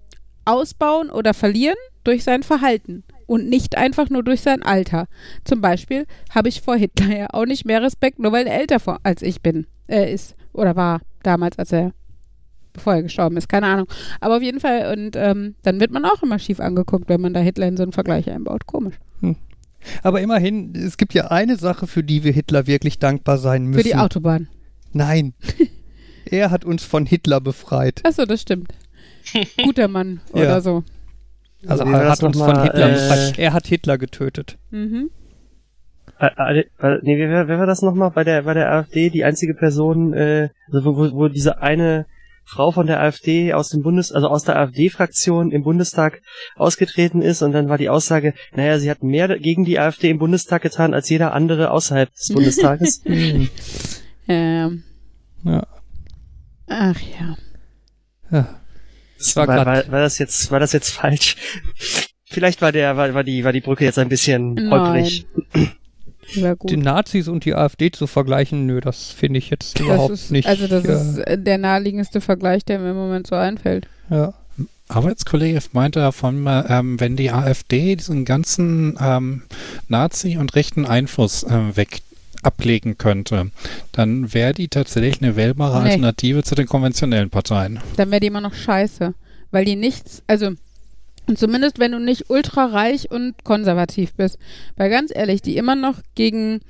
ausbauen 0.44 1.11
oder 1.11 1.35
verlieren 1.35 1.77
durch 2.05 2.25
sein 2.25 2.42
Verhalten 2.42 3.05
und 3.27 3.49
nicht 3.49 3.77
einfach 3.77 4.11
nur 4.11 4.25
durch 4.25 4.40
sein 4.40 4.62
Alter. 4.62 5.07
Zum 5.44 5.61
Beispiel 5.61 6.07
habe 6.35 6.49
ich 6.49 6.62
vor 6.62 6.77
Hitler 6.77 7.16
ja 7.16 7.27
auch 7.33 7.44
nicht 7.44 7.64
mehr 7.64 7.83
Respekt, 7.83 8.18
nur 8.18 8.33
weil 8.33 8.47
er 8.47 8.59
älter 8.59 8.99
als 9.03 9.23
ich 9.23 9.42
bin, 9.42 9.66
äh, 9.87 10.12
ist 10.12 10.35
oder 10.53 10.75
war 10.75 11.01
damals, 11.23 11.59
als 11.59 11.73
er 11.73 11.92
bevor 12.72 12.94
er 12.94 13.02
gestorben 13.02 13.37
ist, 13.37 13.48
keine 13.48 13.66
Ahnung. 13.66 13.87
Aber 14.20 14.37
auf 14.37 14.42
jeden 14.42 14.61
Fall, 14.61 14.92
und 14.96 15.16
ähm, 15.16 15.54
dann 15.62 15.81
wird 15.81 15.90
man 15.90 16.04
auch 16.04 16.22
immer 16.22 16.38
schief 16.38 16.61
angeguckt, 16.61 17.09
wenn 17.09 17.20
man 17.20 17.35
da 17.35 17.40
Hitler 17.40 17.66
in 17.68 17.76
so 17.76 17.83
einen 17.83 17.92
Vergleich 17.92 18.31
einbaut. 18.31 18.66
Komisch. 18.66 18.96
Aber 20.02 20.20
immerhin, 20.20 20.74
es 20.74 20.96
gibt 20.96 21.14
ja 21.14 21.28
eine 21.28 21.57
Sache, 21.57 21.87
für 21.87 22.02
die 22.02 22.24
wir 22.24 22.33
Hitler 22.33 22.66
wirklich 22.66 22.98
dankbar 22.98 23.38
sein 23.38 23.64
müssen. 23.64 23.78
Für 23.81 23.88
die 23.88 23.96
Autobahn. 23.96 24.48
Nein. 24.92 25.35
er 26.24 26.50
hat 26.50 26.64
uns 26.64 26.85
von 26.85 27.07
Hitler 27.07 27.40
befreit. 27.40 28.00
Achso, 28.04 28.24
das 28.24 28.42
stimmt. 28.42 28.72
Guter 29.62 29.88
Mann 29.88 30.20
Ja. 30.35 30.42
oder 30.42 30.61
so. 30.61 30.85
Also 31.66 31.85
war 31.85 32.02
er 32.02 32.11
hat 32.11 32.22
uns 32.22 32.37
von 32.38 32.62
Hitler 32.62 32.88
äh, 32.88 32.92
befreit. 32.92 33.38
Er 33.38 33.52
hat 33.52 33.66
Hitler 33.66 33.98
getötet. 33.98 34.59
Mhm. 34.70 35.11
Äh, 36.18 36.26
äh, 36.37 36.64
äh, 36.81 36.98
nee, 37.02 37.18
wer, 37.18 37.48
wer 37.48 37.59
war 37.59 37.66
das 37.66 37.83
nochmal 37.83 38.11
bei 38.11 38.24
der 38.24 38.42
bei 38.42 38.54
der 38.54 38.72
AfD? 38.72 39.11
Die 39.11 39.24
einzige 39.24 39.54
Person, 39.54 40.12
äh, 40.12 40.48
also 40.66 40.85
wo, 40.85 40.96
wo, 40.96 41.12
wo 41.12 41.28
diese 41.28 41.61
eine 41.61 42.07
Frau 42.48 42.70
von 42.70 42.87
der 42.87 43.00
AfD 43.00 43.52
aus 43.52 43.68
dem 43.68 43.82
Bundes, 43.82 44.11
also 44.11 44.28
aus 44.28 44.42
der 44.42 44.56
AfD-Fraktion 44.56 45.52
im 45.52 45.62
Bundestag 45.62 46.22
ausgetreten 46.56 47.20
ist 47.20 47.42
und 47.42 47.52
dann 47.52 47.68
war 47.68 47.76
die 47.76 47.90
Aussage, 47.90 48.32
naja, 48.54 48.78
sie 48.78 48.90
hat 48.90 49.02
mehr 49.02 49.38
gegen 49.38 49.66
die 49.66 49.78
AfD 49.78 50.08
im 50.08 50.18
Bundestag 50.18 50.62
getan 50.62 50.94
als 50.94 51.11
jeder 51.11 51.34
andere 51.34 51.70
außerhalb 51.70 52.11
des 52.14 52.32
Bundestages. 52.32 53.02
Hm. 53.04 53.48
Ähm, 54.30 54.82
Ja. 55.42 55.66
ach 56.66 57.00
ja. 57.00 57.37
ja. 58.30 58.61
Das 59.16 59.37
war 59.37 59.48
war, 59.48 59.64
war, 59.64 59.90
war 59.90 60.00
das 60.02 60.18
jetzt 60.18 60.50
war 60.50 60.61
das 60.61 60.74
jetzt 60.74 60.90
falsch? 60.90 61.37
Vielleicht 62.26 62.61
war 62.61 62.70
der 62.70 62.98
war, 62.98 63.14
war 63.14 63.24
die 63.24 63.42
war 63.44 63.54
die 63.54 63.62
Brücke 63.62 63.87
jetzt 63.87 63.98
ein 63.98 64.11
bisschen 64.11 64.70
holprig. 64.70 65.26
Die 66.35 66.77
Nazis 66.77 67.29
und 67.29 67.45
die 67.45 67.55
AfD 67.55 67.91
zu 67.91 68.07
vergleichen, 68.07 68.67
nö, 68.67 68.81
das 68.81 69.11
finde 69.11 69.38
ich 69.38 69.51
jetzt 69.51 69.79
überhaupt 69.81 70.12
ist, 70.12 70.31
nicht. 70.31 70.47
Also 70.47 70.67
das 70.69 70.85
ja, 70.85 70.93
ist 70.95 71.19
äh, 71.19 71.38
der 71.38 71.59
naheliegendste 71.59 72.21
Vergleich, 72.21 72.64
der 72.64 72.79
mir 72.79 72.91
im 72.91 72.97
Moment 72.97 73.27
so 73.27 73.35
einfällt. 73.35 73.87
ja. 74.11 74.35
Arbeitskollege 74.91 75.61
meinte 75.73 76.01
davon, 76.01 76.47
ähm, 76.49 76.99
wenn 76.99 77.14
die 77.14 77.31
AfD 77.31 77.95
diesen 77.95 78.25
ganzen 78.25 78.97
ähm, 78.99 79.43
Nazi- 79.88 80.38
und 80.38 80.55
rechten 80.55 80.87
Einfluss 80.87 81.43
äh, 81.43 81.77
weg 81.77 82.01
ablegen 82.43 82.97
könnte, 82.97 83.51
dann 83.93 84.33
wäre 84.33 84.55
die 84.55 84.69
tatsächlich 84.69 85.21
eine 85.21 85.37
wählbare 85.37 85.83
Nee. 85.83 85.91
Alternative 85.91 86.43
zu 86.43 86.55
den 86.55 86.67
konventionellen 86.67 87.29
Parteien. 87.29 87.81
Dann 87.97 88.11
wäre 88.11 88.21
die 88.21 88.29
immer 88.29 88.41
noch 88.41 88.55
scheiße. 88.55 89.12
Weil 89.51 89.64
die 89.67 89.77
nichts, 89.77 90.23
also 90.27 90.53
und 91.29 91.38
zumindest 91.38 91.79
wenn 91.79 91.93
du 91.93 92.01
nicht 92.01 92.31
ultra 92.31 92.67
reich 92.67 93.11
und 93.11 93.45
konservativ 93.45 94.14
bist. 94.14 94.38
Weil 94.77 94.91
ganz 94.91 95.12
ehrlich, 95.14 95.43
die 95.43 95.59
immer 95.59 95.77
noch 95.77 95.97
gegen, 96.14 96.61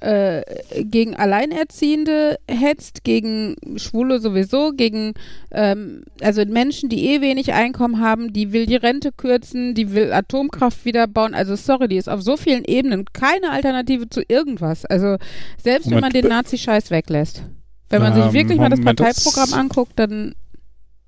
äh, 0.00 0.42
gegen 0.78 1.16
Alleinerziehende 1.16 2.38
hetzt, 2.48 3.02
gegen 3.02 3.56
Schwule 3.76 4.20
sowieso, 4.20 4.72
gegen 4.72 5.14
ähm, 5.50 6.04
also 6.20 6.44
Menschen, 6.44 6.88
die 6.88 7.08
eh 7.08 7.20
wenig 7.20 7.52
Einkommen 7.52 8.00
haben, 8.00 8.32
die 8.32 8.52
will 8.52 8.66
die 8.66 8.76
Rente 8.76 9.10
kürzen, 9.10 9.74
die 9.74 9.92
will 9.92 10.12
Atomkraft 10.12 10.84
wieder 10.84 11.08
bauen. 11.08 11.34
Also 11.34 11.56
sorry, 11.56 11.88
die 11.88 11.96
ist 11.96 12.08
auf 12.08 12.22
so 12.22 12.36
vielen 12.36 12.64
Ebenen 12.64 13.06
keine 13.12 13.50
Alternative 13.50 14.08
zu 14.08 14.22
irgendwas. 14.26 14.84
Also 14.84 15.16
selbst 15.60 15.86
wenn 15.86 16.00
man 16.00 16.12
Moment, 16.12 16.14
den 16.14 16.28
Nazi-Scheiß 16.28 16.90
weglässt. 16.92 17.42
Wenn 17.88 18.02
man 18.02 18.14
sich 18.14 18.24
Ähm, 18.24 18.32
wirklich 18.32 18.58
mal 18.58 18.68
das 18.68 18.80
Moment, 18.80 18.98
Parteiprogramm 18.98 19.54
anguckt, 19.54 19.92
dann. 19.96 20.34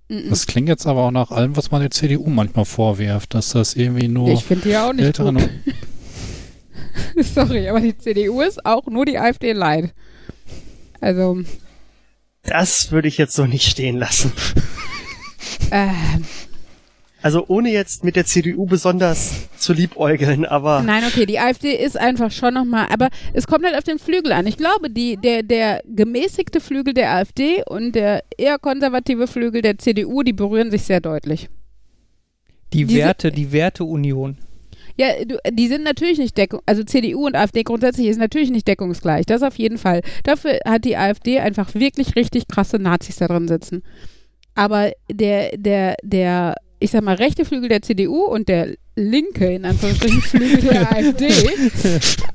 Das 0.08 0.46
klingt 0.46 0.68
jetzt 0.68 0.86
aber 0.86 1.02
auch 1.02 1.10
nach 1.10 1.30
allem, 1.30 1.56
was 1.56 1.70
man 1.70 1.82
der 1.82 1.90
CDU 1.90 2.28
manchmal 2.30 2.64
vorwirft, 2.64 3.34
dass 3.34 3.50
das 3.50 3.74
irgendwie 3.74 4.08
nur 4.08 4.28
Ich 4.30 4.44
finde 4.44 4.64
die 4.64 4.70
ja 4.70 4.88
auch 4.88 4.92
nicht 4.94 5.04
älteren 5.04 5.36
gut. 5.36 5.50
Sorry, 7.24 7.68
aber 7.68 7.80
die 7.80 7.96
CDU 7.96 8.40
ist 8.40 8.64
auch 8.64 8.86
nur 8.86 9.04
die 9.04 9.18
AfD 9.18 9.52
leid. 9.52 9.92
Also, 11.00 11.42
Das 12.42 12.90
würde 12.90 13.08
ich 13.08 13.18
jetzt 13.18 13.34
so 13.34 13.44
nicht 13.46 13.68
stehen 13.68 13.96
lassen. 13.98 14.32
äh, 15.70 15.88
Also 17.20 17.44
ohne 17.48 17.70
jetzt 17.72 18.04
mit 18.04 18.14
der 18.14 18.24
CDU 18.26 18.64
besonders 18.66 19.48
zu 19.58 19.72
liebäugeln, 19.72 20.44
aber 20.44 20.82
nein, 20.82 21.02
okay, 21.04 21.26
die 21.26 21.40
AfD 21.40 21.72
ist 21.74 21.98
einfach 21.98 22.30
schon 22.30 22.54
nochmal, 22.54 22.86
aber 22.90 23.08
es 23.32 23.48
kommt 23.48 23.64
halt 23.64 23.76
auf 23.76 23.82
den 23.82 23.98
Flügel 23.98 24.30
an. 24.30 24.46
Ich 24.46 24.56
glaube, 24.56 24.88
die, 24.88 25.16
der, 25.16 25.42
der 25.42 25.82
gemäßigte 25.84 26.60
Flügel 26.60 26.94
der 26.94 27.12
AfD 27.14 27.64
und 27.66 27.92
der 27.96 28.22
eher 28.36 28.58
konservative 28.58 29.26
Flügel 29.26 29.62
der 29.62 29.78
CDU, 29.78 30.22
die 30.22 30.32
berühren 30.32 30.70
sich 30.70 30.82
sehr 30.82 31.00
deutlich. 31.00 31.48
Die 32.72 32.84
Diese- 32.84 33.00
Werte, 33.00 33.32
die 33.32 33.50
Werteunion. 33.50 34.38
Ja, 34.96 35.08
du, 35.24 35.38
die 35.52 35.68
sind 35.68 35.84
natürlich 35.84 36.18
nicht 36.18 36.36
deckung, 36.36 36.60
also 36.66 36.82
CDU 36.82 37.26
und 37.26 37.36
AfD 37.36 37.62
grundsätzlich 37.62 38.08
ist 38.08 38.18
natürlich 38.18 38.50
nicht 38.50 38.66
deckungsgleich, 38.66 39.26
das 39.26 39.42
auf 39.44 39.56
jeden 39.56 39.78
Fall. 39.78 40.02
Dafür 40.24 40.58
hat 40.66 40.84
die 40.84 40.96
AfD 40.96 41.38
einfach 41.38 41.74
wirklich 41.74 42.16
richtig 42.16 42.48
krasse 42.48 42.78
Nazis 42.78 43.16
da 43.16 43.28
drin 43.28 43.46
sitzen. 43.46 43.82
Aber 44.56 44.90
der, 45.08 45.56
der, 45.56 45.94
der, 46.02 46.56
ich 46.80 46.90
sag 46.92 47.02
mal, 47.02 47.16
rechte 47.16 47.44
Flügel 47.44 47.68
der 47.68 47.82
CDU 47.82 48.22
und 48.24 48.48
der 48.48 48.74
linke, 48.94 49.46
in 49.52 49.64
Anführungsstrichen, 49.64 50.20
Flügel 50.22 50.60
der 50.70 50.92
AfD, 50.96 51.28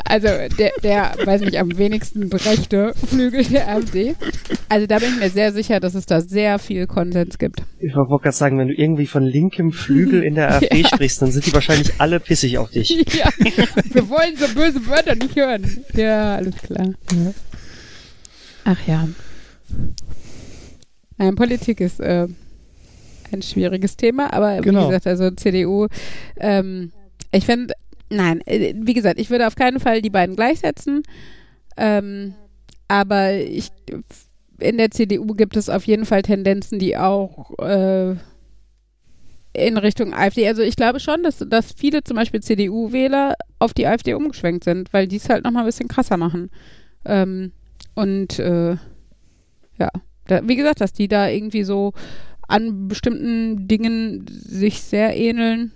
also 0.06 0.28
der, 0.58 0.72
der, 0.84 1.14
weiß 1.26 1.42
nicht, 1.42 1.58
am 1.58 1.78
wenigsten 1.78 2.32
rechte 2.32 2.94
Flügel 3.10 3.44
der 3.46 3.70
AfD, 3.70 4.16
also 4.70 4.86
da 4.88 5.00
bin 5.00 5.10
ich 5.14 5.20
mir 5.20 5.30
sehr 5.30 5.52
sicher, 5.54 5.80
dass 5.80 5.94
es 5.96 6.06
da 6.06 6.22
sehr 6.22 6.60
viel 6.60 6.88
Konsens 6.88 7.38
gibt. 7.38 7.62
ich 7.80 7.94
wollte 7.96 8.24
gerade 8.24 8.36
sagen, 8.36 8.58
wenn 8.58 8.68
du 8.70 8.74
irgendwie 8.74 9.08
von 9.08 9.24
linkem 9.24 9.72
Flügel 9.72 10.24
in 10.24 10.36
der 10.36 10.52
AfD 10.56 10.78
Ja. 10.82 10.88
sprichst, 10.88 11.22
dann 11.22 11.32
sind 11.32 11.46
die 11.46 11.54
wahrscheinlich 11.54 11.92
alle 12.00 12.20
pissig 12.20 12.58
auf 12.58 12.70
dich. 12.70 12.90
Ja, 13.14 13.30
wir 13.40 14.10
wollen 14.10 14.36
so 14.38 14.48
böse 14.54 14.86
Wörter 14.88 15.16
nicht 15.16 15.36
hören. 15.36 15.84
Ja, 15.94 16.36
alles 16.36 16.56
klar. 16.58 16.94
Ach 18.66 18.88
ja. 18.88 19.08
Nein, 21.18 21.36
Politik 21.36 21.80
ist 21.80 22.00
äh, 22.00 22.28
ein 23.34 23.42
schwieriges 23.42 23.98
Thema, 23.98 24.32
aber 24.34 24.62
Genau. 24.62 24.82
wie 24.84 24.86
gesagt, 24.88 25.08
also 25.08 25.32
CDU, 25.32 25.88
ähm, 26.40 26.92
ich 27.32 27.46
finde, 27.46 27.74
nein, 28.10 28.42
äh, 28.46 28.74
wie 28.78 28.94
gesagt, 28.94 29.20
ich 29.20 29.30
würde 29.30 29.48
auf 29.48 29.56
keinen 29.56 29.80
Fall 29.80 30.02
die 30.02 30.10
beiden 30.10 30.36
gleichsetzen. 30.36 31.04
Ähm, 31.78 32.36
aber 32.88 33.34
ich, 33.34 33.70
in 34.60 34.78
der 34.78 34.92
CDU 34.92 35.34
gibt 35.34 35.58
es 35.58 35.70
auf 35.70 35.86
jeden 35.86 36.06
Fall 36.06 36.22
Tendenzen, 36.22 36.78
die 36.80 36.96
auch 36.98 37.58
äh, 37.60 38.16
in 39.56 39.78
Richtung 39.78 40.14
AfD. 40.14 40.48
Also 40.48 40.62
ich 40.62 40.76
glaube 40.76 41.00
schon, 41.00 41.24
dass, 41.24 41.38
dass 41.48 41.74
viele 41.74 42.04
zum 42.04 42.16
Beispiel 42.16 42.42
CDU-Wähler 42.42 43.36
auf 43.60 43.74
die 43.74 43.88
AfD 43.88 44.14
umgeschwenkt 44.14 44.64
sind, 44.64 44.92
weil 44.94 45.08
die 45.08 45.18
es 45.18 45.30
halt 45.30 45.44
nochmal 45.44 45.64
ein 45.64 45.68
bisschen 45.68 45.88
krasser 45.88 46.18
machen. 46.18 46.50
Ähm, 47.06 47.52
und 47.96 48.40
äh, 48.40 48.72
ja, 49.80 49.90
da, 50.28 50.48
wie 50.48 50.56
gesagt, 50.56 50.82
dass 50.82 50.94
die 50.94 51.08
da 51.08 51.28
irgendwie 51.30 51.64
so 51.64 51.94
an 52.48 52.88
bestimmten 52.88 53.68
Dingen 53.68 54.26
sich 54.30 54.82
sehr 54.82 55.16
ähneln. 55.18 55.72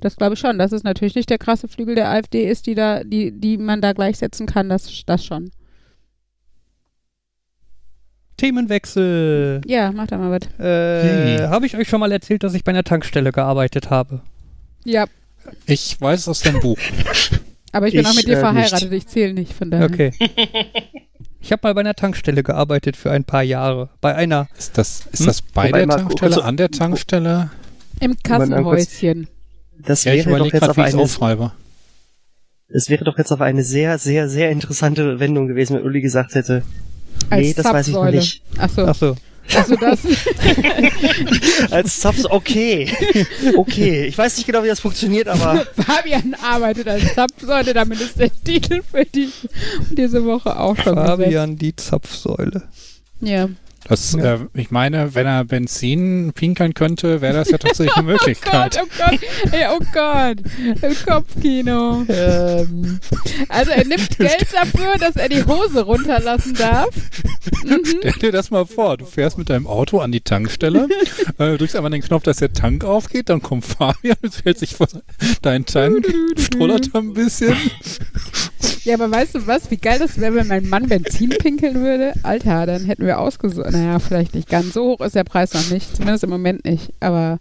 Das 0.00 0.16
glaube 0.16 0.34
ich 0.34 0.40
schon. 0.40 0.58
Dass 0.58 0.72
es 0.72 0.82
natürlich 0.82 1.14
nicht 1.14 1.30
der 1.30 1.38
krasse 1.38 1.68
Flügel 1.68 1.94
der 1.94 2.10
AfD 2.10 2.48
ist, 2.48 2.66
die 2.66 2.74
da, 2.74 3.04
die, 3.04 3.30
die 3.32 3.56
man 3.58 3.80
da 3.80 3.92
gleichsetzen 3.92 4.46
kann, 4.46 4.68
das, 4.68 4.90
das 5.06 5.24
schon. 5.24 5.50
Themenwechsel. 8.36 9.60
Ja, 9.66 9.92
mach 9.92 10.06
da 10.08 10.18
mal 10.18 10.30
was. 10.32 10.48
Äh, 10.58 11.36
Yay. 11.36 11.48
habe 11.48 11.66
ich 11.66 11.76
euch 11.76 11.88
schon 11.88 12.00
mal 12.00 12.10
erzählt, 12.10 12.42
dass 12.42 12.54
ich 12.54 12.64
bei 12.64 12.70
einer 12.72 12.82
Tankstelle 12.82 13.30
gearbeitet 13.30 13.90
habe? 13.90 14.20
Ja, 14.84 15.04
Ich 15.66 16.00
weiß 16.00 16.26
aus 16.28 16.40
dem 16.40 16.58
Buch. 16.60 16.78
aber 17.70 17.86
ich 17.86 17.92
bin 17.94 18.02
Ich, 18.02 18.06
auch 18.08 18.14
mit 18.14 18.26
dir 18.26 18.38
äh, 18.38 18.40
verheiratet, 18.40 18.92
ich 18.92 19.06
zähle 19.06 19.34
nicht, 19.34 19.52
von 19.52 19.70
daher. 19.70 19.86
Okay. 19.86 20.12
Ich 21.42 21.50
habe 21.52 21.60
mal 21.64 21.74
bei 21.74 21.80
einer 21.80 21.94
Tankstelle 21.94 22.42
gearbeitet 22.42 22.96
für 22.96 23.10
ein 23.10 23.24
paar 23.24 23.42
Jahre. 23.42 23.90
Bei 24.00 24.14
einer. 24.14 24.48
Ist 24.56 24.78
das, 24.78 25.06
ist 25.12 25.20
Hm? 25.20 25.26
das 25.26 25.42
bei 25.42 25.68
Wobei 25.68 25.84
der 25.84 25.96
Tankstelle, 25.96 26.34
kurz- 26.34 26.44
an 26.46 26.56
der 26.56 26.70
Tankstelle? 26.70 27.50
Im 28.00 28.16
Kassenhäuschen. 28.22 29.28
Das 29.78 30.04
Ja, 30.04 30.14
ich 30.14 30.24
wäre 30.26 30.38
doch 30.38 30.46
jetzt 30.46 30.60
gerade, 30.60 30.70
auf 30.70 30.78
eine, 30.78 31.02
aufschreibe. 31.02 31.52
es 32.68 32.88
wäre 32.88 33.04
doch 33.04 33.18
jetzt 33.18 33.32
auf 33.32 33.40
eine 33.40 33.64
sehr, 33.64 33.98
sehr, 33.98 34.28
sehr 34.28 34.50
interessante 34.50 35.18
Wendung 35.18 35.48
gewesen, 35.48 35.76
wenn 35.76 35.82
Uli 35.84 36.00
gesagt 36.00 36.34
hätte, 36.36 36.62
Als 37.30 37.40
nee, 37.42 37.54
das 37.54 37.64
weiß 37.66 37.88
ich 37.88 37.94
noch 37.94 38.10
nicht. 38.10 38.42
Achso, 38.58 38.84
Achso. 38.86 39.16
Also 39.56 39.76
das. 39.76 40.00
Als 41.70 42.00
Zaps, 42.00 42.24
okay. 42.26 42.90
Okay. 43.56 44.06
Ich 44.06 44.16
weiß 44.16 44.36
nicht 44.36 44.46
genau, 44.46 44.62
wie 44.62 44.68
das 44.68 44.80
funktioniert, 44.80 45.28
aber 45.28 45.66
Fabian 45.76 46.34
arbeitet 46.42 46.88
als 46.88 47.14
Zapfsäule, 47.14 47.72
damit 47.74 48.00
ist 48.00 48.18
der 48.18 48.30
Titel 48.44 48.82
für 48.90 49.04
die, 49.04 49.30
diese 49.90 50.24
Woche 50.24 50.58
auch 50.58 50.76
schon 50.76 50.94
gesetzt. 50.94 51.10
Fabian 51.10 51.56
die 51.56 51.76
Zapfsäule. 51.76 52.62
Ja. 53.20 53.48
Das, 53.88 54.12
Ja. 54.12 54.34
äh, 54.34 54.38
ich 54.54 54.70
meine, 54.70 55.14
wenn 55.14 55.26
er 55.26 55.44
Benzin 55.44 56.32
pinkeln 56.34 56.72
könnte, 56.74 57.20
wäre 57.20 57.34
das 57.34 57.50
ja 57.50 57.58
tatsächlich 57.58 57.94
eine 57.96 58.04
Oh 58.12 58.16
Gott, 58.16 58.20
Möglichkeit. 58.26 58.80
oh 58.82 58.86
Gott, 58.98 59.20
ey, 59.52 59.66
oh 59.70 59.80
Gott, 59.92 60.36
im 60.82 60.96
Kopfkino. 61.06 62.04
Ähm, 62.08 63.00
Also 63.48 63.70
er 63.72 63.84
nimmt 63.84 64.16
Geld 64.18 64.46
dafür, 64.52 64.96
dass 64.98 65.16
er 65.16 65.28
die 65.28 65.44
Hose 65.44 65.82
runterlassen 65.82 66.54
darf. 66.54 66.88
Mhm. 67.64 67.82
Stell 68.00 68.12
dir 68.20 68.32
das 68.32 68.50
mal 68.50 68.66
vor, 68.66 68.96
du 68.96 69.04
fährst 69.04 69.36
mit 69.38 69.50
deinem 69.50 69.66
Auto 69.66 69.98
an 69.98 70.12
die 70.12 70.20
Tankstelle, 70.20 70.88
äh, 71.38 71.56
drückst 71.56 71.74
einmal 71.76 71.90
den 71.90 72.02
Knopf, 72.02 72.22
dass 72.22 72.36
der 72.38 72.52
Tank 72.52 72.84
aufgeht, 72.84 73.28
dann 73.28 73.42
kommt 73.42 73.64
Fabian, 73.64 74.16
stellt 74.32 74.58
sich 74.58 74.74
vor 74.76 74.86
deinen 75.42 75.66
Tank, 75.66 76.06
strullert 76.38 76.90
da 76.92 76.98
ein 77.00 77.14
bisschen. 77.14 77.56
Ja, 78.84 78.94
aber 78.94 79.10
weißt 79.10 79.36
du 79.36 79.46
was, 79.46 79.70
wie 79.70 79.76
geil 79.76 79.98
das 80.00 80.18
wäre, 80.20 80.34
wenn 80.34 80.48
mein 80.48 80.68
Mann 80.68 80.88
Benzin 80.88 81.30
pinkeln 81.30 81.76
würde? 81.76 82.14
Alter, 82.24 82.66
dann 82.66 82.84
hätten 82.84 83.06
wir 83.06 83.20
ausgesucht. 83.20 83.70
Naja, 83.70 83.98
vielleicht 84.00 84.34
nicht 84.34 84.48
ganz. 84.48 84.72
So 84.72 84.84
hoch 84.84 85.00
ist 85.00 85.14
der 85.14 85.22
Preis 85.24 85.54
noch 85.54 85.70
nicht. 85.70 85.94
Zumindest 85.96 86.24
im 86.24 86.30
Moment 86.30 86.64
nicht. 86.64 86.92
Aber 86.98 87.38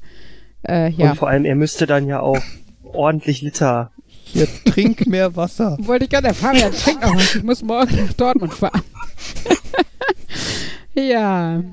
äh, 0.68 0.92
ja. 0.92 1.12
und 1.12 1.18
vor 1.18 1.30
allem, 1.30 1.46
er 1.46 1.56
müsste 1.56 1.88
dann 1.88 2.08
ja 2.08 2.20
auch 2.20 2.40
ordentlich 2.84 3.42
Liter. 3.42 3.92
hier, 4.24 4.48
trink 4.66 5.08
mehr 5.08 5.36
Wasser. 5.36 5.78
Wollte 5.82 6.06
ich 6.06 6.12
gerade, 6.12 6.26
der 6.26 6.36
Fabian 6.36 6.72
trinkt 6.72 7.02
noch 7.02 7.16
was. 7.16 7.36
Ich 7.36 7.44
muss 7.44 7.64
morgen 7.64 7.96
nach 7.96 8.14
Dortmund 8.14 8.54
fahren. 8.54 8.82
ja. 10.94 11.64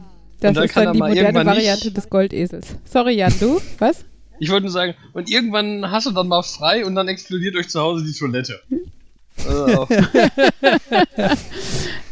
Das 0.41 0.55
dann 0.55 0.65
ist 0.65 0.77
dann 0.77 0.93
die 0.93 0.99
moderne 1.01 1.45
Variante 1.45 1.87
nicht- 1.87 1.97
des 1.97 2.09
Goldesels. 2.09 2.69
Sorry, 2.85 3.17
Jan, 3.17 3.33
du? 3.41 3.61
Was? 3.79 4.05
Ich 4.39 4.51
wollte 4.51 4.63
nur 4.67 4.73
sagen, 4.73 4.95
und 5.15 5.29
irgendwann 5.29 5.91
hast 5.91 6.07
du 6.07 6.13
dann 6.13 6.29
mal 6.29 6.43
frei 6.43 6.87
und 6.87 6.95
dann 6.95 7.09
explodiert 7.09 7.57
euch 7.57 7.69
zu 7.69 7.81
Hause 7.81 8.05
die 8.05 8.13
Toilette. 8.13 8.61
Also, 9.47 9.87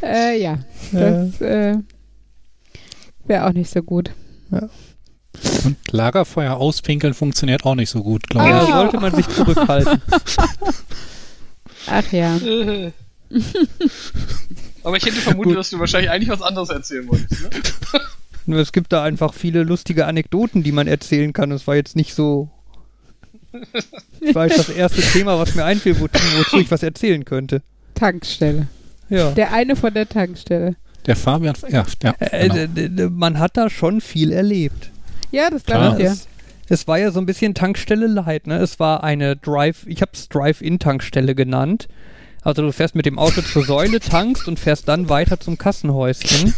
Äh, 0.01 0.41
ja. 0.41 0.59
Das 0.91 1.41
äh, 1.41 1.75
wäre 3.25 3.45
auch 3.47 3.53
nicht 3.53 3.69
so 3.69 3.81
gut. 3.83 4.11
Und 4.51 4.71
Lagerfeuer 5.91 6.55
auspinkeln 6.55 7.13
funktioniert 7.13 7.65
auch 7.65 7.75
nicht 7.75 7.89
so 7.89 8.01
gut, 8.03 8.27
glaube 8.29 8.49
Da 8.49 8.63
ich. 8.63 8.69
Ah. 8.69 8.77
sollte 8.81 8.99
man 8.99 9.13
sich 9.15 9.27
zurückhalten. 9.27 10.01
Ach 11.87 12.11
ja. 12.11 12.37
Aber 14.83 14.95
ich 14.97 15.05
hätte 15.05 15.15
vermutet, 15.17 15.57
dass 15.57 15.69
du 15.69 15.79
wahrscheinlich 15.79 16.09
eigentlich 16.09 16.29
was 16.29 16.41
anderes 16.41 16.69
erzählen 16.69 17.07
wolltest. 17.07 17.41
Ne? 17.41 17.49
Nur 18.45 18.59
es 18.59 18.71
gibt 18.71 18.93
da 18.93 19.03
einfach 19.03 19.33
viele 19.33 19.63
lustige 19.63 20.05
Anekdoten, 20.05 20.63
die 20.63 20.71
man 20.71 20.87
erzählen 20.87 21.33
kann. 21.33 21.51
Es 21.51 21.67
war 21.67 21.75
jetzt 21.75 21.95
nicht 21.97 22.13
so. 22.13 22.49
Das 24.21 24.35
war 24.35 24.47
jetzt 24.47 24.59
das 24.59 24.69
erste 24.69 25.01
Thema, 25.01 25.39
was 25.39 25.55
mir 25.55 25.63
einfiel, 25.65 25.99
wozu, 25.99 26.19
wozu 26.37 26.57
ich 26.59 26.69
was 26.71 26.83
erzählen 26.83 27.23
könnte. 27.25 27.61
Tankstelle. 27.95 28.67
Ja. 29.09 29.31
Der 29.31 29.53
eine 29.53 29.75
von 29.75 29.93
der 29.93 30.07
Tankstelle. 30.07 30.75
Der 31.05 31.15
Fabian, 31.15 31.55
ja, 31.69 31.85
ja 32.03 32.13
Äh, 32.19 32.67
genau. 32.67 33.09
man 33.09 33.39
hat 33.39 33.55
da 33.55 33.69
schon 33.69 34.01
viel 34.01 34.31
erlebt. 34.31 34.91
Ja, 35.31 35.49
das 35.49 35.63
glaube 35.63 35.91
ich 35.91 35.95
dir. 35.97 36.11
Es, 36.11 36.27
es 36.67 36.87
war 36.87 36.99
ja 36.99 37.11
so 37.11 37.19
ein 37.19 37.25
bisschen 37.25 37.53
Tankstelle 37.53 38.07
Light, 38.07 38.47
ne? 38.47 38.57
Es 38.57 38.79
war 38.79 39.03
eine 39.03 39.35
Drive, 39.37 39.85
ich 39.87 40.01
habe 40.01 40.11
es 40.13 40.27
Drive-In-Tankstelle 40.27 41.33
genannt. 41.35 41.87
Also 42.43 42.61
du 42.61 42.71
fährst 42.71 42.95
mit 42.95 43.05
dem 43.05 43.19
Auto 43.19 43.41
zur 43.41 43.63
Säule, 43.63 43.99
tankst 43.99 44.47
und 44.47 44.59
fährst 44.59 44.87
dann 44.87 45.09
weiter 45.09 45.39
zum 45.39 45.57
Kassenhäuschen. 45.57 46.53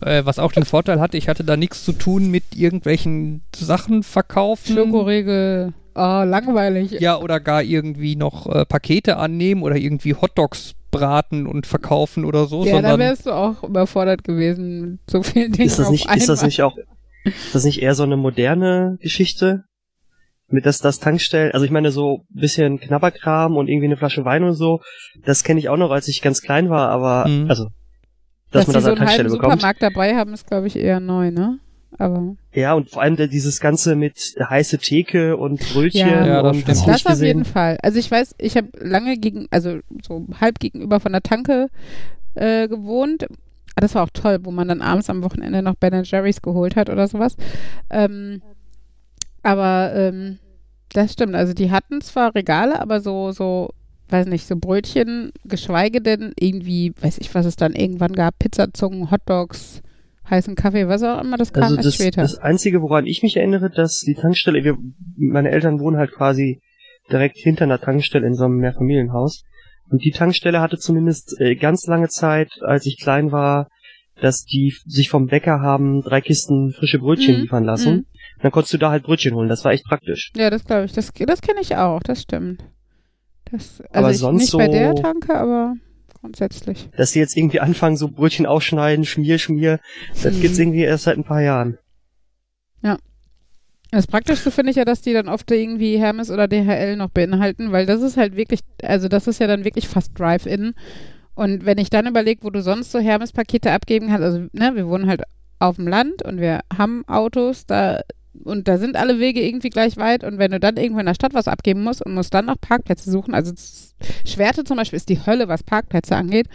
Äh, 0.00 0.24
was 0.24 0.38
auch 0.38 0.52
den 0.52 0.64
Vorteil 0.64 1.00
hatte, 1.00 1.16
ich 1.16 1.28
hatte 1.28 1.44
da 1.44 1.56
nichts 1.56 1.84
zu 1.84 1.92
tun 1.92 2.30
mit 2.30 2.56
irgendwelchen 2.56 3.42
Sachen 3.54 4.02
verkaufen. 4.02 4.74
Schokoriegel. 4.74 5.72
Oh, 5.94 6.22
langweilig. 6.24 6.92
Ja, 6.92 7.18
oder 7.18 7.40
gar 7.40 7.62
irgendwie 7.62 8.16
noch 8.16 8.46
äh, 8.46 8.64
Pakete 8.64 9.16
annehmen 9.18 9.62
oder 9.62 9.76
irgendwie 9.76 10.14
Hotdogs 10.14 10.72
braten 10.90 11.46
und 11.46 11.66
verkaufen 11.66 12.24
oder 12.24 12.46
so, 12.46 12.64
Ja, 12.64 12.72
da 12.72 12.88
sondern 12.90 13.00
wärst 13.00 13.26
du 13.26 13.30
auch 13.32 13.62
überfordert 13.62 14.24
gewesen 14.24 14.80
mit 14.92 15.00
so 15.10 15.22
vielen 15.22 15.52
Dingen 15.52 15.66
Ist 15.66 15.78
das 15.78 15.86
auf 15.86 15.92
nicht, 15.92 16.06
einmal. 16.06 16.18
ist 16.18 16.28
das 16.28 16.42
nicht 16.42 16.62
auch, 16.62 16.76
ist 17.24 17.54
das 17.54 17.64
nicht 17.64 17.82
eher 17.82 17.94
so 17.94 18.02
eine 18.02 18.16
moderne 18.16 18.98
Geschichte? 19.00 19.64
Mit 20.48 20.66
das, 20.66 20.80
das 20.80 20.98
Tankstellen, 21.00 21.52
also 21.52 21.64
ich 21.64 21.70
meine 21.70 21.90
so 21.92 22.26
ein 22.30 22.40
bisschen 22.40 22.78
Knabberkram 22.78 23.56
und 23.56 23.68
irgendwie 23.68 23.86
eine 23.86 23.96
Flasche 23.96 24.26
Wein 24.26 24.44
und 24.44 24.52
so, 24.52 24.80
das 25.24 25.44
kenne 25.44 25.58
ich 25.60 25.70
auch 25.70 25.78
noch, 25.78 25.90
als 25.90 26.08
ich 26.08 26.20
ganz 26.20 26.42
klein 26.42 26.68
war, 26.68 26.90
aber, 26.90 27.26
Mhm. 27.26 27.48
also, 27.48 27.68
dass, 28.50 28.66
Dass 28.66 28.66
man 28.66 28.72
sie 28.72 28.72
das 28.72 28.72
so 28.72 28.76
an 28.76 28.82
der 28.82 28.90
einen 28.90 28.98
halben 28.98 28.98
Tankstelle 28.98 29.28
bekommt. 29.30 29.52
Supermarkt 29.62 29.82
dabei 29.82 30.14
haben, 30.14 30.34
ist, 30.34 30.46
glaube 30.46 30.66
ich, 30.66 30.76
eher 30.76 31.00
neu, 31.00 31.30
ne? 31.30 31.58
Aber 31.98 32.36
Ja, 32.52 32.72
und 32.74 32.90
vor 32.90 33.02
allem 33.02 33.16
dieses 33.16 33.60
Ganze 33.60 33.96
mit 33.96 34.34
heiße 34.38 34.78
Theke 34.78 35.36
und 35.36 35.60
Brötchen 35.72 36.08
Ja. 36.08 36.26
Ja, 36.26 36.42
das 36.42 36.56
und 36.56 36.68
das 36.68 36.86
nicht 36.86 37.06
auf 37.06 37.22
jeden. 37.22 37.44
Fall. 37.44 37.78
Also 37.82 37.98
ich 37.98 38.10
weiß, 38.10 38.34
ich 38.38 38.56
habe 38.56 38.68
lange 38.78 39.16
gegen, 39.18 39.46
also 39.50 39.78
so 40.02 40.26
halb 40.40 40.58
gegenüber 40.58 41.00
von 41.00 41.12
der 41.12 41.22
Tanke 41.22 41.68
äh, 42.34 42.68
gewohnt. 42.68 43.26
Das 43.76 43.94
war 43.94 44.04
auch 44.04 44.10
toll, 44.12 44.38
wo 44.42 44.50
man 44.50 44.68
dann 44.68 44.82
abends 44.82 45.10
am 45.10 45.22
Wochenende 45.22 45.62
noch 45.62 45.76
Ben 45.76 46.04
Jerry's 46.04 46.42
geholt 46.42 46.76
hat 46.76 46.90
oder 46.90 47.08
sowas. 47.08 47.36
Ähm, 47.90 48.42
aber 49.42 49.92
ähm, 49.94 50.38
das 50.90 51.12
stimmt. 51.12 51.34
Also 51.34 51.54
die 51.54 51.70
hatten 51.70 52.00
zwar 52.00 52.34
Regale, 52.34 52.80
aber 52.80 53.00
so, 53.00 53.32
so, 53.32 53.70
weiß 54.08 54.26
nicht, 54.26 54.46
so 54.46 54.56
Brötchen, 54.56 55.32
geschweige 55.44 56.00
denn 56.00 56.32
irgendwie, 56.38 56.92
weiß 57.00 57.18
ich, 57.18 57.34
was 57.34 57.46
es 57.46 57.56
dann 57.56 57.74
irgendwann 57.74 58.12
gab, 58.12 58.38
Pizzazungen, 58.38 59.10
Hotdogs, 59.10 59.82
heißen 60.32 60.56
Kaffee, 60.56 60.88
was 60.88 61.02
auch 61.04 61.20
immer, 61.22 61.36
das 61.36 61.52
kam 61.52 61.62
Also 61.62 61.76
erst 61.76 61.86
das, 61.86 61.94
später. 61.94 62.22
das 62.22 62.38
Einzige, 62.38 62.82
woran 62.82 63.06
ich 63.06 63.22
mich 63.22 63.36
erinnere, 63.36 63.70
dass 63.70 64.00
die 64.00 64.14
Tankstelle, 64.14 64.64
wir, 64.64 64.76
meine 65.16 65.50
Eltern 65.50 65.78
wohnen 65.78 65.96
halt 65.98 66.10
quasi 66.12 66.60
direkt 67.10 67.36
hinter 67.36 67.64
einer 67.64 67.80
Tankstelle 67.80 68.26
in 68.26 68.34
so 68.34 68.44
einem 68.44 68.56
Mehrfamilienhaus. 68.56 69.44
Und 69.90 70.04
die 70.04 70.10
Tankstelle 70.10 70.60
hatte 70.60 70.78
zumindest 70.78 71.38
äh, 71.40 71.54
ganz 71.54 71.86
lange 71.86 72.08
Zeit, 72.08 72.50
als 72.62 72.86
ich 72.86 72.98
klein 72.98 73.30
war, 73.30 73.68
dass 74.20 74.44
die 74.44 74.74
sich 74.86 75.08
vom 75.10 75.26
Bäcker 75.26 75.60
haben 75.60 76.02
drei 76.02 76.20
Kisten 76.20 76.72
frische 76.72 76.98
Brötchen 76.98 77.36
Mhm, 77.36 77.40
liefern 77.42 77.64
lassen. 77.64 77.92
mhm. 77.94 78.06
Dann 78.40 78.50
konntest 78.52 78.72
du 78.74 78.78
da 78.78 78.90
halt 78.90 79.02
Brötchen 79.04 79.34
holen. 79.34 79.48
Das 79.48 79.64
war 79.64 79.72
echt 79.72 79.84
praktisch. 79.84 80.30
Ja, 80.36 80.48
das 80.50 80.64
glaube 80.64 80.84
ich. 80.86 80.92
Das, 80.92 81.12
das 81.12 81.40
kenne 81.42 81.60
ich 81.60 81.76
auch, 81.76 82.00
das 82.02 82.22
stimmt. 82.22 82.64
Das, 83.50 83.80
also 83.90 83.98
Aber 83.98 84.14
sonst 84.14 84.40
nicht 84.40 84.52
bei 84.56 84.66
so- 84.66 84.72
der 84.72 84.94
Tanke, 84.94 85.34
aber 85.36 85.74
grundsätzlich. 86.22 86.88
Dass 86.96 87.12
die 87.12 87.18
jetzt 87.18 87.36
irgendwie 87.36 87.60
anfangen, 87.60 87.96
so 87.98 88.08
Brötchen 88.08 88.46
aufschneiden, 88.46 89.04
Schmier, 89.04 89.38
Schmier, 89.38 89.78
das 90.22 90.36
Mhm. 90.36 90.40
gibt's 90.40 90.58
irgendwie 90.58 90.82
erst 90.82 91.04
seit 91.04 91.18
ein 91.18 91.24
paar 91.24 91.42
Jahren. 91.42 91.76
Das 93.94 94.06
Praktischste 94.06 94.50
finde 94.50 94.70
ich 94.70 94.76
ja, 94.76 94.86
dass 94.86 95.02
die 95.02 95.12
dann 95.12 95.28
oft 95.28 95.50
irgendwie 95.50 95.98
Hermes 95.98 96.30
oder 96.30 96.48
DHL 96.48 96.96
noch 96.96 97.10
beinhalten, 97.10 97.72
weil 97.72 97.84
das 97.84 98.00
ist 98.00 98.16
halt 98.16 98.36
wirklich, 98.36 98.60
also 98.82 99.06
das 99.06 99.26
ist 99.26 99.38
ja 99.38 99.46
dann 99.46 99.66
wirklich 99.66 99.86
fast 99.86 100.18
Drive-In. 100.18 100.72
Und 101.34 101.66
wenn 101.66 101.76
ich 101.76 101.90
dann 101.90 102.06
überlege, 102.06 102.42
wo 102.42 102.48
du 102.48 102.62
sonst 102.62 102.90
so 102.90 102.98
Hermes-Pakete 103.00 103.70
abgeben 103.70 104.06
kannst, 104.08 104.22
also 104.22 104.38
ne, 104.52 104.72
wir 104.76 104.88
wohnen 104.88 105.08
halt 105.08 105.24
auf 105.58 105.76
dem 105.76 105.86
Land 105.88 106.22
und 106.22 106.40
wir 106.40 106.60
haben 106.74 107.06
Autos, 107.06 107.66
da 107.66 108.00
und 108.44 108.68
da 108.68 108.78
sind 108.78 108.96
alle 108.96 109.18
Wege 109.18 109.42
irgendwie 109.42 109.70
gleich 109.70 109.96
weit 109.96 110.24
und 110.24 110.38
wenn 110.38 110.50
du 110.50 110.60
dann 110.60 110.76
irgendwo 110.76 111.00
in 111.00 111.06
der 111.06 111.14
Stadt 111.14 111.34
was 111.34 111.48
abgeben 111.48 111.82
musst 111.82 112.04
und 112.04 112.14
musst 112.14 112.32
dann 112.34 112.46
noch 112.46 112.60
Parkplätze 112.60 113.10
suchen, 113.10 113.34
also 113.34 113.52
Schwerte 114.26 114.64
zum 114.64 114.76
Beispiel 114.76 114.96
ist 114.96 115.08
die 115.08 115.24
Hölle, 115.26 115.48
was 115.48 115.62
Parkplätze 115.62 116.16
angeht, 116.16 116.48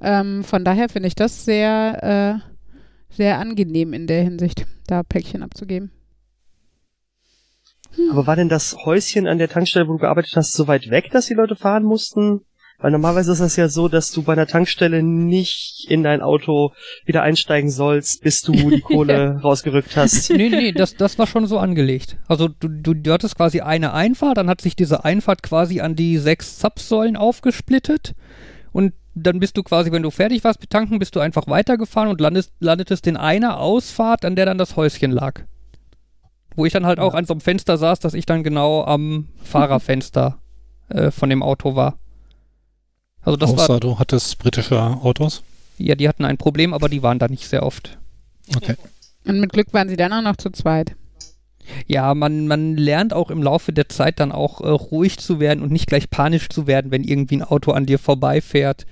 Ähm, 0.00 0.44
von 0.44 0.64
daher 0.64 0.88
finde 0.88 1.08
ich 1.08 1.14
das 1.14 1.44
sehr, 1.44 2.40
äh, 2.40 3.14
sehr 3.14 3.38
angenehm 3.38 3.92
in 3.92 4.06
der 4.06 4.22
Hinsicht, 4.22 4.66
da 4.86 5.02
Päckchen 5.02 5.42
abzugeben. 5.42 5.90
Aber 8.10 8.26
war 8.26 8.36
denn 8.36 8.48
das 8.48 8.76
Häuschen 8.84 9.26
an 9.26 9.38
der 9.38 9.48
Tankstelle, 9.48 9.88
wo 9.88 9.92
du 9.94 9.98
gearbeitet 9.98 10.34
hast, 10.36 10.52
so 10.52 10.68
weit 10.68 10.88
weg, 10.90 11.10
dass 11.10 11.26
die 11.26 11.34
Leute 11.34 11.56
fahren 11.56 11.82
mussten? 11.82 12.42
Weil 12.80 12.92
normalerweise 12.92 13.32
ist 13.32 13.40
das 13.40 13.56
ja 13.56 13.68
so, 13.68 13.88
dass 13.88 14.12
du 14.12 14.22
bei 14.22 14.34
einer 14.34 14.46
Tankstelle 14.46 15.02
nicht 15.02 15.86
in 15.88 16.04
dein 16.04 16.22
Auto 16.22 16.72
wieder 17.04 17.22
einsteigen 17.22 17.70
sollst, 17.70 18.22
bis 18.22 18.40
du 18.42 18.52
die 18.52 18.80
Kohle 18.82 19.40
rausgerückt 19.42 19.96
hast. 19.96 20.30
nee, 20.30 20.48
nee, 20.48 20.70
das, 20.70 20.94
das 20.94 21.18
war 21.18 21.26
schon 21.26 21.46
so 21.48 21.58
angelegt. 21.58 22.18
Also 22.28 22.46
du, 22.46 22.68
du, 22.68 22.94
du 22.94 23.12
hattest 23.12 23.36
quasi 23.36 23.60
eine 23.60 23.94
Einfahrt, 23.94 24.36
dann 24.36 24.48
hat 24.48 24.60
sich 24.60 24.76
diese 24.76 25.04
Einfahrt 25.04 25.42
quasi 25.42 25.80
an 25.80 25.96
die 25.96 26.18
sechs 26.18 26.58
Zapfsäulen 26.58 27.16
aufgesplittet 27.16 28.14
und 28.70 28.92
dann 29.16 29.40
bist 29.40 29.56
du 29.56 29.64
quasi, 29.64 29.90
wenn 29.90 30.04
du 30.04 30.12
fertig 30.12 30.44
warst 30.44 30.60
mit 30.60 30.70
tanken, 30.70 31.00
bist 31.00 31.16
du 31.16 31.20
einfach 31.20 31.48
weitergefahren 31.48 32.08
und 32.08 32.20
landest, 32.20 32.52
landetest 32.60 33.08
in 33.08 33.16
einer 33.16 33.58
Ausfahrt, 33.58 34.24
an 34.24 34.36
der 34.36 34.46
dann 34.46 34.58
das 34.58 34.76
Häuschen 34.76 35.10
lag. 35.10 35.42
Wo 36.54 36.64
ich 36.64 36.72
dann 36.72 36.86
halt 36.86 37.00
auch 37.00 37.14
an 37.14 37.24
so 37.24 37.34
einem 37.34 37.40
Fenster 37.40 37.76
saß, 37.76 37.98
dass 37.98 38.14
ich 38.14 38.26
dann 38.26 38.44
genau 38.44 38.84
am 38.84 39.28
Fahrerfenster 39.42 40.38
äh, 40.88 41.10
von 41.10 41.28
dem 41.28 41.42
Auto 41.42 41.74
war. 41.74 41.98
Also 43.28 43.36
das 43.36 43.52
Außer 43.52 43.68
war, 43.68 43.80
du 43.80 43.98
hattest 43.98 44.38
britische 44.38 44.80
Autos. 44.80 45.42
ja, 45.76 45.94
die 45.94 46.08
hatten 46.08 46.24
ein 46.24 46.38
Problem, 46.38 46.72
aber 46.72 46.88
die 46.88 47.02
waren 47.02 47.18
da 47.18 47.28
nicht 47.28 47.46
sehr 47.46 47.62
oft. 47.62 47.98
Okay. 48.56 48.74
Und 49.26 49.38
mit 49.38 49.52
Glück 49.52 49.74
waren 49.74 49.90
sie 49.90 49.96
dann 49.96 50.14
auch 50.14 50.22
noch 50.22 50.36
zu 50.36 50.48
zweit. 50.48 50.96
Ja, 51.86 52.14
man, 52.14 52.46
man 52.46 52.78
lernt 52.78 53.12
auch 53.12 53.30
im 53.30 53.42
Laufe 53.42 53.74
der 53.74 53.90
Zeit 53.90 54.18
dann 54.18 54.32
auch 54.32 54.62
äh, 54.62 54.68
ruhig 54.70 55.18
zu 55.18 55.40
werden 55.40 55.62
und 55.62 55.70
nicht 55.70 55.86
gleich 55.88 56.08
panisch 56.08 56.48
zu 56.48 56.66
werden, 56.66 56.90
wenn 56.90 57.04
irgendwie 57.04 57.36
ein 57.36 57.42
Auto 57.42 57.72
an 57.72 57.84
dir 57.84 57.98
vorbeifährt. 57.98 58.86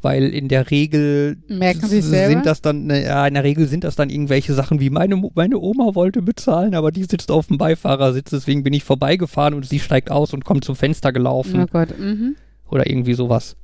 Weil 0.00 0.32
in 0.32 0.48
der 0.48 0.70
Regel 0.70 1.36
Merken 1.48 1.86
Sie 1.86 1.98
es 1.98 2.06
selber? 2.06 2.32
sind 2.32 2.46
das 2.46 2.62
dann, 2.62 2.86
ne, 2.86 3.04
ja, 3.04 3.26
in 3.26 3.34
der 3.34 3.44
Regel 3.44 3.68
sind 3.68 3.84
das 3.84 3.96
dann 3.96 4.08
irgendwelche 4.08 4.54
Sachen 4.54 4.80
wie 4.80 4.88
meine, 4.88 5.20
meine 5.34 5.58
Oma 5.58 5.94
wollte 5.94 6.22
bezahlen, 6.22 6.74
aber 6.74 6.90
die 6.90 7.04
sitzt 7.04 7.30
auf 7.30 7.48
dem 7.48 7.58
Beifahrersitz, 7.58 8.30
deswegen 8.30 8.62
bin 8.62 8.72
ich 8.72 8.84
vorbeigefahren 8.84 9.52
und 9.52 9.66
sie 9.66 9.78
steigt 9.78 10.10
aus 10.10 10.32
und 10.32 10.46
kommt 10.46 10.64
zum 10.64 10.74
Fenster 10.74 11.12
gelaufen 11.12 11.64
Oh 11.64 11.66
Gott, 11.70 11.98
mhm. 11.98 12.36
oder 12.70 12.88
irgendwie 12.88 13.12
sowas. 13.12 13.56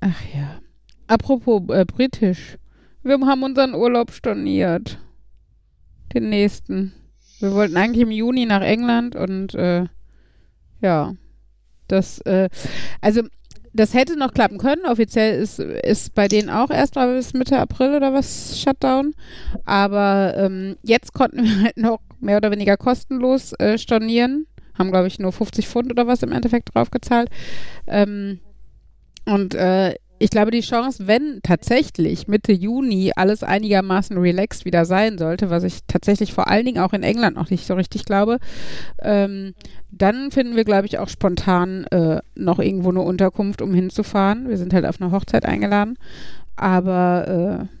Ach 0.00 0.22
ja. 0.34 0.60
Apropos 1.06 1.62
äh, 1.68 1.84
britisch. 1.84 2.56
Wir 3.02 3.18
haben 3.18 3.42
unseren 3.42 3.74
Urlaub 3.74 4.12
storniert. 4.12 4.98
Den 6.14 6.28
nächsten. 6.28 6.92
Wir 7.38 7.52
wollten 7.52 7.76
eigentlich 7.76 8.02
im 8.02 8.10
Juni 8.10 8.46
nach 8.46 8.62
England 8.62 9.16
und 9.16 9.54
äh, 9.54 9.86
ja. 10.80 11.14
Das, 11.88 12.20
äh, 12.20 12.48
also 13.00 13.22
das 13.72 13.94
hätte 13.94 14.16
noch 14.16 14.32
klappen 14.32 14.58
können. 14.58 14.84
Offiziell 14.84 15.40
ist, 15.40 15.58
ist 15.58 16.14
bei 16.14 16.28
denen 16.28 16.50
auch 16.50 16.70
erst 16.70 16.96
mal 16.96 17.14
bis 17.14 17.34
Mitte 17.34 17.58
April 17.58 17.94
oder 17.94 18.12
was 18.12 18.60
Shutdown. 18.60 19.14
Aber 19.64 20.34
ähm, 20.36 20.76
jetzt 20.82 21.12
konnten 21.12 21.44
wir 21.44 21.62
halt 21.62 21.76
noch 21.76 22.00
mehr 22.20 22.36
oder 22.36 22.50
weniger 22.50 22.76
kostenlos 22.76 23.52
äh, 23.54 23.78
stornieren. 23.78 24.46
Haben, 24.78 24.90
glaube 24.90 25.08
ich, 25.08 25.18
nur 25.18 25.32
50 25.32 25.68
Pfund 25.68 25.90
oder 25.90 26.06
was 26.06 26.22
im 26.22 26.32
Endeffekt 26.32 26.74
draufgezahlt. 26.74 27.28
Ähm, 27.86 28.40
und 29.24 29.54
äh, 29.54 29.94
ich 30.22 30.28
glaube, 30.28 30.50
die 30.50 30.60
Chance, 30.60 31.06
wenn 31.06 31.40
tatsächlich 31.42 32.28
Mitte 32.28 32.52
Juni 32.52 33.10
alles 33.16 33.42
einigermaßen 33.42 34.18
relaxed 34.18 34.66
wieder 34.66 34.84
sein 34.84 35.16
sollte, 35.16 35.48
was 35.48 35.64
ich 35.64 35.78
tatsächlich 35.86 36.34
vor 36.34 36.46
allen 36.46 36.66
Dingen 36.66 36.82
auch 36.82 36.92
in 36.92 37.02
England 37.02 37.36
noch 37.36 37.48
nicht 37.48 37.66
so 37.66 37.72
richtig 37.72 38.04
glaube, 38.04 38.38
ähm, 39.00 39.54
dann 39.90 40.30
finden 40.30 40.56
wir, 40.56 40.64
glaube 40.64 40.86
ich, 40.86 40.98
auch 40.98 41.08
spontan 41.08 41.84
äh, 41.84 42.20
noch 42.34 42.58
irgendwo 42.58 42.90
eine 42.90 43.00
Unterkunft, 43.00 43.62
um 43.62 43.72
hinzufahren. 43.72 44.46
Wir 44.50 44.58
sind 44.58 44.74
halt 44.74 44.84
auf 44.84 45.00
eine 45.00 45.10
Hochzeit 45.10 45.46
eingeladen. 45.46 45.96
Aber 46.54 47.68
äh, 47.70 47.76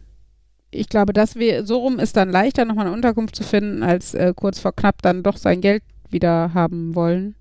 ich 0.70 0.88
glaube, 0.88 1.12
dass 1.12 1.36
wir 1.36 1.66
so 1.66 1.76
rum 1.76 1.98
ist 1.98 2.16
dann 2.16 2.30
leichter, 2.30 2.64
nochmal 2.64 2.86
eine 2.86 2.94
Unterkunft 2.94 3.36
zu 3.36 3.42
finden, 3.42 3.82
als 3.82 4.14
äh, 4.14 4.32
kurz 4.34 4.58
vor 4.58 4.72
knapp 4.72 5.02
dann 5.02 5.22
doch 5.22 5.36
sein 5.36 5.60
Geld 5.60 5.82
wieder 6.08 6.54
haben 6.54 6.94
wollen. 6.94 7.34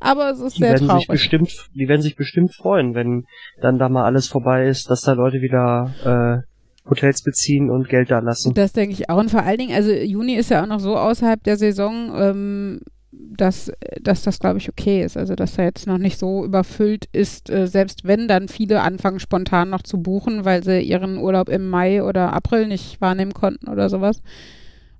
Aber 0.00 0.30
es 0.30 0.40
ist 0.40 0.56
Die 0.56 0.60
sehr 0.60 0.72
werden 0.72 0.88
traurig. 0.88 1.02
sich 1.02 1.08
bestimmt, 1.08 1.68
die 1.74 1.88
werden 1.88 2.02
sich 2.02 2.16
bestimmt 2.16 2.54
freuen, 2.54 2.94
wenn 2.94 3.24
dann 3.60 3.78
da 3.78 3.88
mal 3.88 4.04
alles 4.04 4.28
vorbei 4.28 4.66
ist, 4.66 4.90
dass 4.90 5.02
da 5.02 5.12
Leute 5.12 5.40
wieder 5.40 6.44
äh, 6.44 6.88
Hotels 6.88 7.22
beziehen 7.22 7.70
und 7.70 7.88
Geld 7.88 8.10
da 8.10 8.20
lassen. 8.20 8.54
Das 8.54 8.72
denke 8.72 8.94
ich 8.94 9.10
auch. 9.10 9.18
Und 9.18 9.30
vor 9.30 9.42
allen 9.42 9.58
Dingen, 9.58 9.74
also 9.74 9.90
Juni 9.92 10.34
ist 10.34 10.50
ja 10.50 10.62
auch 10.62 10.66
noch 10.66 10.80
so 10.80 10.96
außerhalb 10.96 11.42
der 11.42 11.56
Saison, 11.56 12.12
ähm, 12.16 12.80
dass, 13.10 13.72
dass 14.00 14.22
das, 14.22 14.38
glaube 14.38 14.58
ich, 14.58 14.68
okay 14.68 15.02
ist. 15.02 15.16
Also, 15.16 15.34
dass 15.34 15.58
er 15.58 15.64
jetzt 15.64 15.86
noch 15.86 15.98
nicht 15.98 16.18
so 16.18 16.44
überfüllt 16.44 17.06
ist, 17.12 17.50
äh, 17.50 17.66
selbst 17.66 18.04
wenn 18.04 18.28
dann 18.28 18.48
viele 18.48 18.80
anfangen, 18.82 19.18
spontan 19.18 19.70
noch 19.70 19.82
zu 19.82 20.00
buchen, 20.00 20.44
weil 20.44 20.62
sie 20.62 20.80
ihren 20.80 21.18
Urlaub 21.18 21.48
im 21.48 21.68
Mai 21.68 22.02
oder 22.02 22.32
April 22.32 22.68
nicht 22.68 23.00
wahrnehmen 23.00 23.34
konnten 23.34 23.68
oder 23.68 23.88
sowas. 23.88 24.22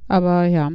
Aber 0.08 0.44
ja. 0.44 0.70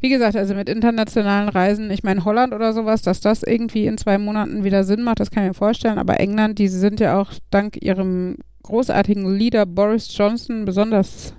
Wie 0.00 0.08
gesagt, 0.08 0.36
also 0.36 0.54
mit 0.54 0.68
internationalen 0.68 1.48
Reisen, 1.48 1.90
ich 1.90 2.04
meine 2.04 2.24
Holland 2.24 2.52
oder 2.54 2.72
sowas, 2.72 3.02
dass 3.02 3.20
das 3.20 3.42
irgendwie 3.42 3.86
in 3.86 3.98
zwei 3.98 4.16
Monaten 4.18 4.62
wieder 4.62 4.84
Sinn 4.84 5.02
macht, 5.02 5.18
das 5.20 5.30
kann 5.30 5.42
ich 5.44 5.48
mir 5.48 5.54
vorstellen. 5.54 5.98
Aber 5.98 6.20
England, 6.20 6.58
die 6.60 6.68
sind 6.68 7.00
ja 7.00 7.20
auch 7.20 7.32
dank 7.50 7.76
ihrem 7.82 8.36
großartigen 8.62 9.34
Leader 9.36 9.66
Boris 9.66 10.16
Johnson 10.16 10.64
besonders 10.64 11.34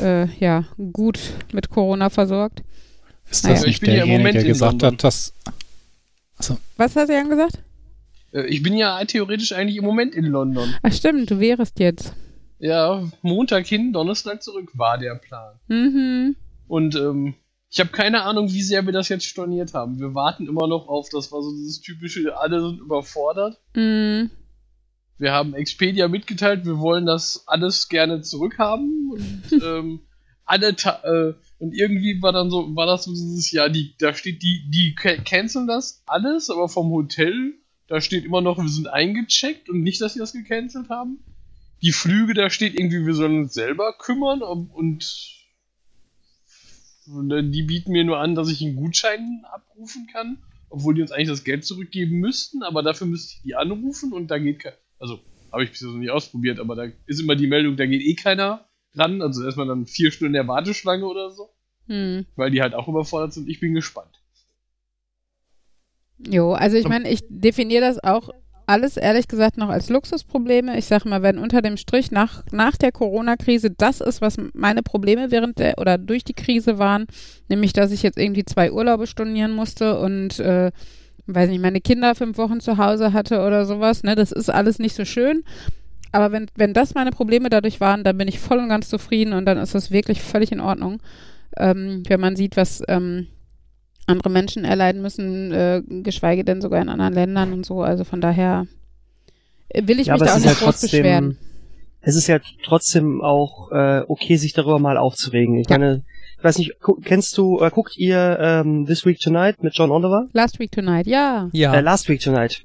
äh, 0.00 0.26
ja, 0.38 0.64
gut 0.92 1.18
mit 1.52 1.68
Corona 1.68 2.08
versorgt. 2.08 2.62
Ist 3.30 3.44
Naja. 3.44 3.54
das 3.56 3.64
Ich 3.64 3.68
nicht 3.68 3.80
bin 3.80 3.90
ja 3.90 3.94
im 4.02 4.08
derjenige, 4.08 4.18
Moment 4.18 4.34
der 4.36 4.42
in 4.42 4.48
gesagt 4.48 4.72
London. 4.72 4.92
hat, 4.92 5.04
dass. 5.04 5.34
Was 6.76 6.96
hast 6.96 7.08
du 7.08 7.12
Jan 7.14 7.28
gesagt? 7.30 7.58
Äh, 8.32 8.46
Ich 8.46 8.62
bin 8.62 8.74
ja 8.74 9.04
theoretisch 9.04 9.52
eigentlich 9.52 9.76
im 9.76 9.84
Moment 9.84 10.14
in 10.14 10.24
London. 10.26 10.74
Ach 10.82 10.92
stimmt, 10.92 11.30
du 11.30 11.38
wärst 11.38 11.78
jetzt. 11.80 12.14
Ja, 12.58 13.02
Montag 13.22 13.66
hin, 13.66 13.92
Donnerstag 13.92 14.42
zurück 14.42 14.70
war 14.74 14.96
der 14.98 15.16
Plan. 15.16 15.54
Mhm. 15.68 16.36
Und 16.68 16.94
ähm, 16.94 17.34
ich 17.72 17.80
habe 17.80 17.88
keine 17.90 18.22
Ahnung, 18.22 18.52
wie 18.52 18.62
sehr 18.62 18.84
wir 18.84 18.92
das 18.92 19.08
jetzt 19.08 19.24
storniert 19.24 19.72
haben. 19.72 19.98
Wir 19.98 20.14
warten 20.14 20.46
immer 20.46 20.68
noch 20.68 20.88
auf, 20.88 21.08
das 21.08 21.32
war 21.32 21.42
so 21.42 21.52
dieses 21.56 21.80
typische, 21.80 22.36
alle 22.36 22.60
sind 22.60 22.80
überfordert. 22.80 23.58
Mhm. 23.74 24.30
Wir 25.16 25.32
haben 25.32 25.54
Expedia 25.54 26.06
mitgeteilt, 26.06 26.66
wir 26.66 26.78
wollen 26.78 27.06
das 27.06 27.44
alles 27.46 27.88
gerne 27.88 28.20
zurückhaben. 28.20 29.10
Und, 29.12 29.52
ähm, 29.64 30.00
alle 30.44 30.68
äh, 30.68 31.32
und 31.58 31.72
irgendwie 31.72 32.20
war 32.20 32.32
dann 32.32 32.50
so, 32.50 32.76
war 32.76 32.84
das 32.84 33.04
so 33.04 33.12
dieses, 33.12 33.50
ja, 33.52 33.70
die, 33.70 33.94
da 33.98 34.12
steht, 34.12 34.42
die, 34.42 34.68
die 34.68 34.94
ca- 34.94 35.16
canceln 35.16 35.66
das 35.66 36.02
alles, 36.04 36.50
aber 36.50 36.68
vom 36.68 36.90
Hotel, 36.90 37.54
da 37.88 38.02
steht 38.02 38.26
immer 38.26 38.42
noch, 38.42 38.58
wir 38.58 38.68
sind 38.68 38.88
eingecheckt 38.88 39.70
und 39.70 39.82
nicht, 39.82 40.02
dass 40.02 40.12
sie 40.12 40.18
das 40.18 40.34
gecancelt 40.34 40.90
haben. 40.90 41.24
Die 41.80 41.92
Flüge, 41.92 42.34
da 42.34 42.50
steht 42.50 42.74
irgendwie, 42.74 43.06
wir 43.06 43.14
sollen 43.14 43.44
uns 43.44 43.54
selber 43.54 43.94
kümmern 43.98 44.42
und, 44.42 44.70
und 44.70 45.41
die 47.06 47.62
bieten 47.62 47.92
mir 47.92 48.04
nur 48.04 48.18
an, 48.18 48.34
dass 48.34 48.50
ich 48.50 48.62
einen 48.62 48.76
Gutschein 48.76 49.44
abrufen 49.50 50.06
kann, 50.12 50.38
obwohl 50.70 50.94
die 50.94 51.02
uns 51.02 51.12
eigentlich 51.12 51.28
das 51.28 51.44
Geld 51.44 51.64
zurückgeben 51.64 52.18
müssten, 52.18 52.62
aber 52.62 52.82
dafür 52.82 53.06
müsste 53.06 53.34
ich 53.36 53.42
die 53.42 53.54
anrufen 53.54 54.12
und 54.12 54.30
da 54.30 54.38
geht 54.38 54.60
kein. 54.60 54.72
Also, 54.98 55.20
habe 55.50 55.64
ich 55.64 55.70
bis 55.70 55.80
jetzt 55.80 55.90
noch 55.90 55.98
nicht 55.98 56.10
ausprobiert, 56.10 56.60
aber 56.60 56.76
da 56.76 56.86
ist 57.06 57.20
immer 57.20 57.36
die 57.36 57.46
Meldung, 57.46 57.76
da 57.76 57.86
geht 57.86 58.02
eh 58.02 58.14
keiner 58.14 58.68
ran. 58.94 59.20
Also 59.20 59.44
erstmal 59.44 59.66
dann 59.66 59.86
vier 59.86 60.10
Stunden 60.10 60.32
der 60.34 60.48
Warteschlange 60.48 61.04
oder 61.04 61.30
so, 61.30 61.50
Hm. 61.86 62.26
weil 62.36 62.50
die 62.50 62.62
halt 62.62 62.74
auch 62.74 62.88
überfordert 62.88 63.32
sind. 63.32 63.48
Ich 63.48 63.60
bin 63.60 63.74
gespannt. 63.74 64.22
Jo, 66.18 66.52
also 66.52 66.76
ich 66.76 66.88
meine, 66.88 67.10
ich 67.10 67.22
definiere 67.28 67.80
das 67.82 68.02
auch 68.02 68.30
alles 68.66 68.96
ehrlich 68.96 69.28
gesagt 69.28 69.56
noch 69.56 69.68
als 69.68 69.88
Luxusprobleme. 69.88 70.76
Ich 70.78 70.86
sage 70.86 71.08
mal, 71.08 71.22
wenn 71.22 71.38
unter 71.38 71.62
dem 71.62 71.76
Strich 71.76 72.10
nach, 72.10 72.44
nach 72.52 72.76
der 72.76 72.92
Corona-Krise 72.92 73.70
das 73.70 74.00
ist, 74.00 74.20
was 74.20 74.36
meine 74.54 74.82
Probleme 74.82 75.30
während 75.30 75.58
der 75.58 75.78
oder 75.78 75.98
durch 75.98 76.24
die 76.24 76.34
Krise 76.34 76.78
waren, 76.78 77.06
nämlich 77.48 77.72
dass 77.72 77.92
ich 77.92 78.02
jetzt 78.02 78.18
irgendwie 78.18 78.44
zwei 78.44 78.72
Urlaube 78.72 79.06
stornieren 79.06 79.52
musste 79.52 79.98
und 79.98 80.38
äh, 80.40 80.70
weiß 81.26 81.48
nicht, 81.48 81.62
meine 81.62 81.80
Kinder 81.80 82.14
fünf 82.14 82.38
Wochen 82.38 82.60
zu 82.60 82.78
Hause 82.78 83.12
hatte 83.12 83.40
oder 83.42 83.64
sowas, 83.66 84.02
ne, 84.02 84.14
das 84.14 84.32
ist 84.32 84.50
alles 84.50 84.78
nicht 84.78 84.94
so 84.94 85.04
schön. 85.04 85.44
Aber 86.12 86.30
wenn, 86.30 86.46
wenn 86.56 86.74
das 86.74 86.94
meine 86.94 87.10
Probleme 87.10 87.48
dadurch 87.48 87.80
waren, 87.80 88.04
dann 88.04 88.18
bin 88.18 88.28
ich 88.28 88.38
voll 88.38 88.58
und 88.58 88.68
ganz 88.68 88.88
zufrieden 88.88 89.32
und 89.32 89.46
dann 89.46 89.58
ist 89.58 89.74
das 89.74 89.90
wirklich 89.90 90.20
völlig 90.20 90.52
in 90.52 90.60
Ordnung. 90.60 91.00
Ähm, 91.56 92.02
wenn 92.06 92.20
man 92.20 92.36
sieht, 92.36 92.56
was 92.56 92.82
ähm, 92.88 93.28
andere 94.06 94.30
Menschen 94.30 94.64
erleiden 94.64 95.02
müssen, 95.02 95.52
äh, 95.52 95.82
geschweige 96.02 96.44
denn 96.44 96.60
sogar 96.60 96.80
in 96.82 96.88
anderen 96.88 97.14
Ländern 97.14 97.52
und 97.52 97.64
so. 97.66 97.82
Also 97.82 98.04
von 98.04 98.20
daher 98.20 98.66
will 99.74 100.00
ich 100.00 100.08
Ja, 100.08 100.14
mich 100.14 100.22
da 100.24 100.32
auch 100.34 100.36
nicht 100.38 100.46
ja 100.46 100.54
groß 100.54 100.80
beschweren. 100.80 101.36
trotzdem, 101.36 101.36
es 102.00 102.16
ist 102.16 102.26
ja 102.26 102.38
trotzdem 102.64 103.22
auch 103.22 103.70
äh, 103.72 104.02
okay, 104.08 104.36
sich 104.36 104.52
darüber 104.52 104.78
mal 104.78 104.96
aufzuregen. 104.96 105.56
Ich 105.58 105.68
Ja. 105.70 105.78
meine, 105.78 106.02
ich 106.38 106.44
weiß 106.44 106.58
nicht, 106.58 106.80
gu 106.80 106.96
kennst 107.02 107.38
du, 107.38 107.60
äh, 107.60 107.70
guckt 107.70 107.96
ihr 107.96 108.38
ähm, 108.40 108.86
This 108.86 109.06
Week 109.06 109.18
Tonight 109.20 109.62
mit 109.62 109.74
John 109.76 109.90
Oliver? 109.90 110.26
Last 110.32 110.58
Week 110.58 110.70
Tonight, 110.72 111.06
ja. 111.06 111.48
Ja. 111.52 111.74
Äh, 111.74 111.80
Last 111.80 112.08
Week 112.08 112.20
Tonight. 112.20 112.62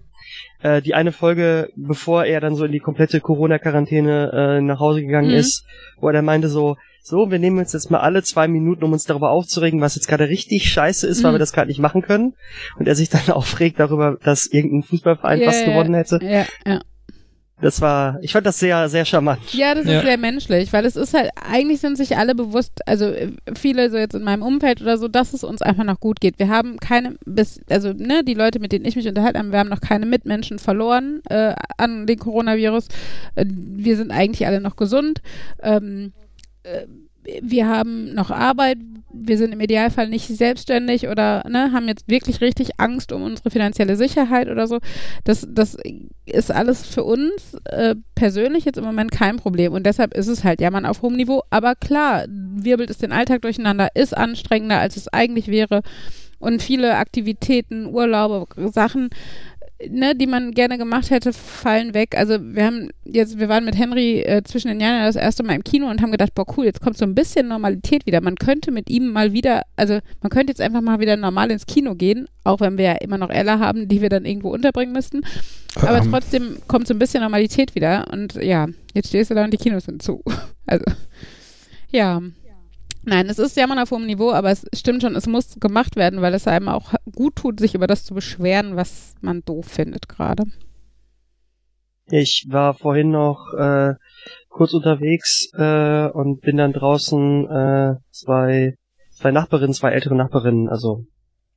Äh, 0.63 0.81
die 0.81 0.95
eine 0.95 1.11
Folge, 1.11 1.69
bevor 1.75 2.25
er 2.25 2.41
dann 2.41 2.55
so 2.55 2.65
in 2.65 2.71
die 2.71 2.79
komplette 2.79 3.21
Corona-Quarantäne 3.21 4.57
äh, 4.57 4.61
nach 4.61 4.79
Hause 4.79 5.01
gegangen 5.01 5.29
Mhm. 5.29 5.35
ist, 5.35 5.63
wo 5.99 6.07
er 6.07 6.13
dann 6.13 6.25
meinte 6.25 6.49
so, 6.49 6.77
so, 7.07 7.31
wir 7.31 7.39
nehmen 7.39 7.57
uns 7.59 7.73
jetzt 7.73 7.89
mal 7.89 7.99
alle 7.99 8.21
zwei 8.23 8.47
Minuten, 8.47 8.83
um 8.83 8.93
uns 8.93 9.05
darüber 9.05 9.31
aufzuregen, 9.31 9.81
was 9.81 9.95
jetzt 9.95 10.07
gerade 10.07 10.27
richtig 10.27 10.69
scheiße 10.71 11.07
ist, 11.07 11.23
weil 11.23 11.31
Mhm. 11.31 11.35
wir 11.35 11.39
das 11.39 11.53
gerade 11.53 11.67
nicht 11.69 11.79
machen 11.79 12.01
können. 12.01 12.33
Und 12.77 12.87
er 12.87 12.95
sich 12.95 13.09
dann 13.09 13.21
aufregt 13.29 13.79
darüber, 13.79 14.17
dass 14.23 14.45
irgendein 14.47 14.83
Fußballverein 14.83 15.39
Ja, 15.39 15.45
fast 15.45 15.65
ja, 15.65 15.71
gewonnen 15.71 15.93
hätte. 15.95 16.19
Ja, 16.21 16.45
ja. 16.65 16.81
Das 17.59 17.81
war, 17.81 18.19
ich 18.21 18.33
fand 18.33 18.45
das 18.45 18.59
sehr, 18.59 18.87
sehr 18.87 19.03
charmant. 19.03 19.39
Ja, 19.51 19.73
das 19.73 19.87
Ja. 19.87 19.97
ist 19.97 20.05
sehr 20.05 20.17
menschlich, 20.19 20.71
weil 20.73 20.85
es 20.85 20.95
ist 20.95 21.15
halt, 21.15 21.31
eigentlich 21.35 21.79
sind 21.79 21.97
sich 21.97 22.15
alle 22.15 22.35
bewusst, 22.35 22.81
also 22.87 23.05
äh, 23.05 23.31
viele 23.57 23.89
so 23.89 23.97
jetzt 23.97 24.13
in 24.13 24.21
meinem 24.23 24.43
Umfeld 24.43 24.79
oder 24.79 24.99
so, 24.99 25.07
dass 25.07 25.33
es 25.33 25.43
uns 25.43 25.63
einfach 25.63 25.83
noch 25.83 25.99
gut 25.99 26.19
geht. 26.19 26.37
Wir 26.37 26.49
haben 26.49 26.77
keine, 26.77 27.15
bis, 27.25 27.59
also 27.67 27.93
ne, 27.93 28.23
die 28.23 28.35
Leute, 28.35 28.59
mit 28.59 28.73
denen 28.73 28.85
ich 28.85 28.95
mich 28.95 29.07
unterhalten 29.07 29.39
habe, 29.39 29.51
wir 29.51 29.57
haben 29.57 29.69
noch 29.69 29.81
keine 29.81 30.05
Mitmenschen 30.05 30.59
verloren 30.59 31.21
äh, 31.31 31.55
an 31.77 32.05
den 32.05 32.19
Coronavirus. 32.19 32.89
Äh, 33.33 33.45
wir 33.49 33.97
sind 33.97 34.11
eigentlich 34.11 34.45
alle 34.45 34.61
noch 34.61 34.75
gesund. 34.75 35.21
Ähm, 35.63 36.11
äh, 36.15 36.26
wir 37.41 37.67
haben 37.67 38.13
noch 38.13 38.31
Arbeit, 38.31 38.77
wir 39.11 39.37
sind 39.37 39.53
im 39.53 39.59
Idealfall 39.59 40.07
nicht 40.09 40.27
selbstständig 40.27 41.07
oder 41.07 41.43
ne, 41.49 41.71
haben 41.73 41.87
jetzt 41.87 42.07
wirklich 42.07 42.41
richtig 42.41 42.79
Angst 42.79 43.11
um 43.11 43.23
unsere 43.23 43.49
finanzielle 43.49 43.95
Sicherheit 43.95 44.47
oder 44.47 44.67
so. 44.67 44.79
Das, 45.23 45.45
das 45.49 45.77
ist 46.25 46.51
alles 46.51 46.85
für 46.85 47.03
uns 47.03 47.55
äh, 47.65 47.95
persönlich 48.15 48.65
jetzt 48.65 48.77
im 48.77 48.85
Moment 48.85 49.11
kein 49.11 49.37
Problem. 49.37 49.73
Und 49.73 49.85
deshalb 49.85 50.13
ist 50.13 50.27
es 50.27 50.43
halt 50.43 50.61
Jammern 50.61 50.85
auf 50.85 51.01
hohem 51.01 51.15
Niveau. 51.15 51.41
Aber 51.49 51.75
klar, 51.75 52.25
wirbelt 52.29 52.89
es 52.89 52.97
den 52.97 53.11
Alltag 53.11 53.41
durcheinander, 53.41 53.89
ist 53.93 54.15
anstrengender, 54.15 54.79
als 54.79 54.95
es 54.97 55.07
eigentlich 55.07 55.47
wäre. 55.47 55.81
Und 56.39 56.61
viele 56.61 56.95
Aktivitäten, 56.95 57.87
Urlaube, 57.87 58.45
Sachen, 58.71 59.09
ne, 59.89 60.15
die 60.15 60.27
man 60.27 60.51
gerne 60.51 60.77
gemacht 60.77 61.09
hätte, 61.09 61.33
fallen 61.33 61.93
weg. 61.93 62.17
Also 62.17 62.37
wir 62.41 62.65
haben 62.65 62.89
jetzt, 63.05 63.39
wir 63.39 63.49
waren 63.49 63.65
mit 63.65 63.77
Henry 63.77 64.21
äh, 64.21 64.43
zwischen 64.43 64.69
den 64.69 64.79
Jahren 64.79 65.03
das 65.03 65.15
erste 65.15 65.43
Mal 65.43 65.55
im 65.55 65.63
Kino 65.63 65.89
und 65.89 66.01
haben 66.01 66.11
gedacht, 66.11 66.33
boah 66.33 66.45
cool, 66.57 66.65
jetzt 66.65 66.81
kommt 66.81 66.97
so 66.97 67.05
ein 67.05 67.15
bisschen 67.15 67.47
Normalität 67.47 68.05
wieder. 68.05 68.21
Man 68.21 68.35
könnte 68.35 68.71
mit 68.71 68.89
ihm 68.89 69.11
mal 69.11 69.33
wieder, 69.33 69.63
also 69.75 69.99
man 70.21 70.29
könnte 70.29 70.51
jetzt 70.51 70.61
einfach 70.61 70.81
mal 70.81 70.99
wieder 70.99 71.15
normal 71.15 71.51
ins 71.51 71.65
Kino 71.65 71.95
gehen, 71.95 72.27
auch 72.43 72.59
wenn 72.59 72.77
wir 72.77 72.85
ja 72.85 72.93
immer 72.93 73.17
noch 73.17 73.29
Ella 73.29 73.59
haben, 73.59 73.87
die 73.87 74.01
wir 74.01 74.09
dann 74.09 74.25
irgendwo 74.25 74.49
unterbringen 74.49 74.93
müssten. 74.93 75.21
Aber 75.75 75.99
Ähm, 75.99 76.11
trotzdem 76.11 76.57
kommt 76.67 76.87
so 76.87 76.93
ein 76.93 76.99
bisschen 76.99 77.21
Normalität 77.21 77.75
wieder 77.75 78.07
und 78.11 78.35
ja, 78.35 78.67
jetzt 78.93 79.09
stehst 79.09 79.29
du 79.29 79.35
da 79.35 79.43
und 79.43 79.51
die 79.51 79.57
Kinos 79.57 79.85
sind 79.85 80.01
zu. 80.01 80.23
Also, 80.69 80.83
ja. 81.91 82.21
Nein, 83.09 83.27
es 83.29 83.39
ist 83.39 83.55
Jammern 83.55 83.79
auf 83.79 83.91
hohem 83.91 84.05
Niveau, 84.05 84.33
aber 84.33 84.51
es 84.51 84.65
stimmt 84.73 85.01
schon, 85.01 85.15
es 85.15 85.27
muss 85.27 85.61
gemacht 85.61 85.95
werden, 85.95 86.21
weil 86.21 86.33
es 86.33 86.45
einem 86.45 86.67
auch 86.67 86.93
gut 87.15 87.37
tut, 87.37 87.57
sich 87.57 87.73
über 87.73 87.87
das 87.87 88.03
zu 88.03 88.13
beschweren, 88.13 88.75
was 88.75 89.15
man 89.21 89.43
doof 89.45 89.65
findet 89.65 90.09
gerade. 90.09 90.43
Ich 92.07 92.47
war 92.49 92.73
vorhin 92.73 93.09
noch 93.09 93.53
äh, 93.57 93.93
kurz 94.49 94.73
unterwegs 94.73 95.49
äh, 95.53 96.07
und 96.09 96.41
bin 96.41 96.57
dann 96.57 96.73
draußen 96.73 97.49
äh, 97.49 97.95
zwei, 98.11 98.75
zwei 99.11 99.31
Nachbarinnen, 99.31 99.73
zwei 99.73 99.91
ältere 99.91 100.15
Nachbarinnen, 100.15 100.67
also 100.67 101.05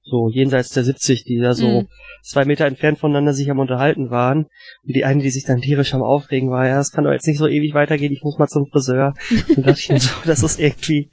so 0.02 0.28
jenseits 0.28 0.70
der 0.70 0.82
70, 0.84 1.24
die 1.24 1.38
da 1.38 1.54
so 1.54 1.82
Mhm. 1.82 1.88
zwei 2.22 2.44
Meter 2.44 2.66
entfernt 2.66 2.98
voneinander 2.98 3.32
sich 3.34 3.50
am 3.50 3.58
unterhalten 3.58 4.10
waren. 4.10 4.46
Und 4.84 4.96
die 4.96 5.04
eine, 5.04 5.22
die 5.22 5.30
sich 5.30 5.44
dann 5.44 5.60
tierisch 5.60 5.94
am 5.94 6.02
Aufregen 6.02 6.50
war, 6.50 6.66
ja, 6.66 6.76
das 6.76 6.90
kann 6.90 7.04
doch 7.04 7.12
jetzt 7.12 7.26
nicht 7.26 7.38
so 7.38 7.46
ewig 7.46 7.74
weitergehen, 7.74 8.12
ich 8.12 8.22
muss 8.22 8.38
mal 8.38 8.48
zum 8.48 8.66
Friseur. 8.66 9.14
Und 9.56 9.66
dachte 9.66 9.78
ich 9.78 9.88
mir 9.90 10.00
so, 10.00 10.10
das 10.24 10.42
ist 10.42 10.58
irgendwie, 10.58 11.10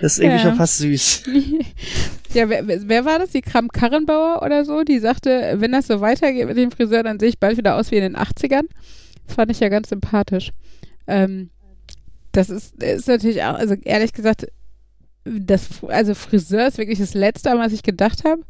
das 0.00 0.14
ist 0.14 0.18
irgendwie 0.20 0.38
Ja. 0.38 0.42
schon 0.50 0.54
fast 0.54 0.78
süß. 0.78 1.22
ja, 2.34 2.48
wer, 2.48 2.66
wer 2.66 3.04
war 3.04 3.18
das? 3.18 3.30
Die 3.30 3.42
Kram 3.42 3.68
Karrenbauer 3.68 4.42
oder 4.44 4.64
so? 4.64 4.82
Die 4.84 4.98
sagte, 4.98 5.56
wenn 5.58 5.72
das 5.72 5.86
so 5.86 6.00
weitergeht 6.00 6.46
mit 6.46 6.56
dem 6.56 6.70
Friseur, 6.70 7.02
dann 7.02 7.20
sehe 7.20 7.28
ich 7.28 7.38
bald 7.38 7.56
wieder 7.58 7.76
aus 7.76 7.90
wie 7.90 7.96
in 7.96 8.02
den 8.02 8.16
80ern. 8.16 8.62
Das 9.26 9.36
fand 9.36 9.50
ich 9.50 9.60
ja 9.60 9.68
ganz 9.68 9.90
sympathisch. 9.90 10.50
Ähm, 11.06 11.50
das 12.32 12.48
ist, 12.50 12.82
ist 12.82 13.08
natürlich 13.08 13.42
auch, 13.42 13.54
also 13.54 13.74
ehrlich 13.84 14.12
gesagt, 14.12 14.46
das, 15.24 15.84
also 15.84 16.14
Friseur 16.14 16.66
ist 16.66 16.78
wirklich 16.78 16.98
das 16.98 17.14
Letzte, 17.14 17.50
was 17.50 17.72
ich 17.72 17.82
gedacht 17.82 18.24
habe. 18.24 18.42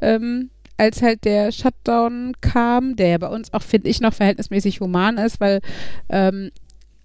Ähm, 0.00 0.50
als 0.76 1.02
halt 1.02 1.24
der 1.24 1.50
Shutdown 1.50 2.34
kam, 2.40 2.96
der 2.96 3.08
ja 3.08 3.18
bei 3.18 3.28
uns 3.28 3.52
auch, 3.52 3.62
finde 3.62 3.88
ich, 3.88 4.00
noch 4.00 4.14
verhältnismäßig 4.14 4.80
human 4.80 5.18
ist, 5.18 5.40
weil, 5.40 5.60
ähm, 6.08 6.50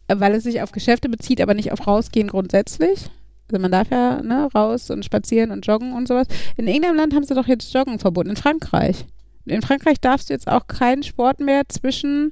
weil 0.07 0.35
es 0.35 0.43
sich 0.43 0.61
auf 0.61 0.71
Geschäfte 0.71 1.09
bezieht, 1.09 1.41
aber 1.41 1.55
nicht 1.55 1.71
auf 1.71 1.87
Rausgehen 1.87 2.27
grundsätzlich. 2.27 3.09
Also 3.51 3.61
man 3.61 3.71
darf 3.71 3.89
ja 3.89 4.21
ne, 4.21 4.47
raus 4.53 4.89
und 4.89 5.03
spazieren 5.03 5.51
und 5.51 5.65
joggen 5.65 5.93
und 5.93 6.07
sowas. 6.07 6.27
In 6.55 6.67
irgendeinem 6.67 6.95
Land 6.95 7.13
haben 7.13 7.23
sie 7.23 7.35
doch 7.35 7.47
jetzt 7.47 7.73
Joggen 7.73 7.99
verboten. 7.99 8.29
In 8.29 8.35
Frankreich. 8.35 9.05
In 9.45 9.61
Frankreich 9.61 9.99
darfst 9.99 10.29
du 10.29 10.33
jetzt 10.33 10.47
auch 10.47 10.67
keinen 10.67 11.03
Sport 11.03 11.39
mehr 11.39 11.63
zwischen, 11.67 12.31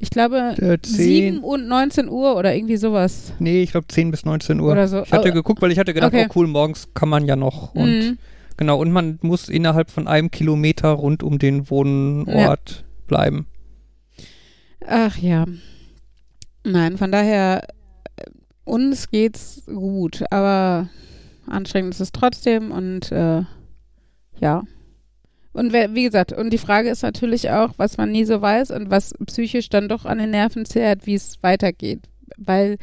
ich 0.00 0.10
glaube, 0.10 0.54
Äh, 0.58 0.78
7 0.84 1.36
10, 1.36 1.38
und 1.38 1.68
19 1.68 2.08
Uhr 2.08 2.36
oder 2.36 2.54
irgendwie 2.54 2.76
sowas. 2.76 3.32
nee, 3.38 3.62
ich 3.62 3.70
glaube 3.70 3.86
10 3.88 4.10
bis 4.10 4.24
19 4.24 4.58
Uhr. 4.60 4.72
Oder 4.72 4.88
so. 4.88 5.02
Ich 5.02 5.12
hatte 5.12 5.30
Oh, 5.30 5.32
geguckt, 5.34 5.62
weil 5.62 5.70
ich 5.70 5.78
hatte 5.78 5.94
gedacht, 5.94 6.12
okay. 6.12 6.26
oh 6.28 6.32
cool, 6.34 6.46
morgens 6.48 6.88
kann 6.94 7.08
man 7.08 7.26
ja 7.26 7.36
noch. 7.36 7.74
Und 7.74 7.86
Mhm. 8.00 8.18
genau, 8.56 8.78
und 8.80 8.90
man 8.92 9.18
muss 9.22 9.48
innerhalb 9.48 9.90
von 9.90 10.08
einem 10.08 10.30
Kilometer 10.30 10.88
rund 10.90 11.22
um 11.22 11.38
den 11.38 11.70
Wohnort 11.70 12.84
bleiben. 13.06 13.46
Ach 14.86 15.16
ja. 15.18 15.44
Nein, 16.64 16.96
von 16.98 17.12
daher, 17.12 17.62
äh, 18.16 18.24
uns 18.64 19.10
geht's 19.10 19.62
gut, 19.66 20.24
aber 20.30 20.88
anstrengend 21.46 21.94
ist 21.94 22.00
es 22.00 22.12
trotzdem 22.12 22.70
und 22.70 23.10
äh, 23.12 23.42
ja. 24.40 24.62
Und 25.52 25.72
wer, 25.72 25.94
wie 25.94 26.04
gesagt, 26.04 26.32
und 26.32 26.50
die 26.50 26.58
Frage 26.58 26.90
ist 26.90 27.02
natürlich 27.02 27.50
auch, 27.50 27.72
was 27.76 27.96
man 27.96 28.12
nie 28.12 28.24
so 28.24 28.40
weiß 28.40 28.70
und 28.70 28.90
was 28.90 29.14
psychisch 29.26 29.68
dann 29.68 29.88
doch 29.88 30.04
an 30.04 30.18
den 30.18 30.30
Nerven 30.30 30.64
zehrt, 30.64 31.06
wie 31.06 31.14
es 31.14 31.42
weitergeht. 31.42 32.00
Weil 32.36 32.76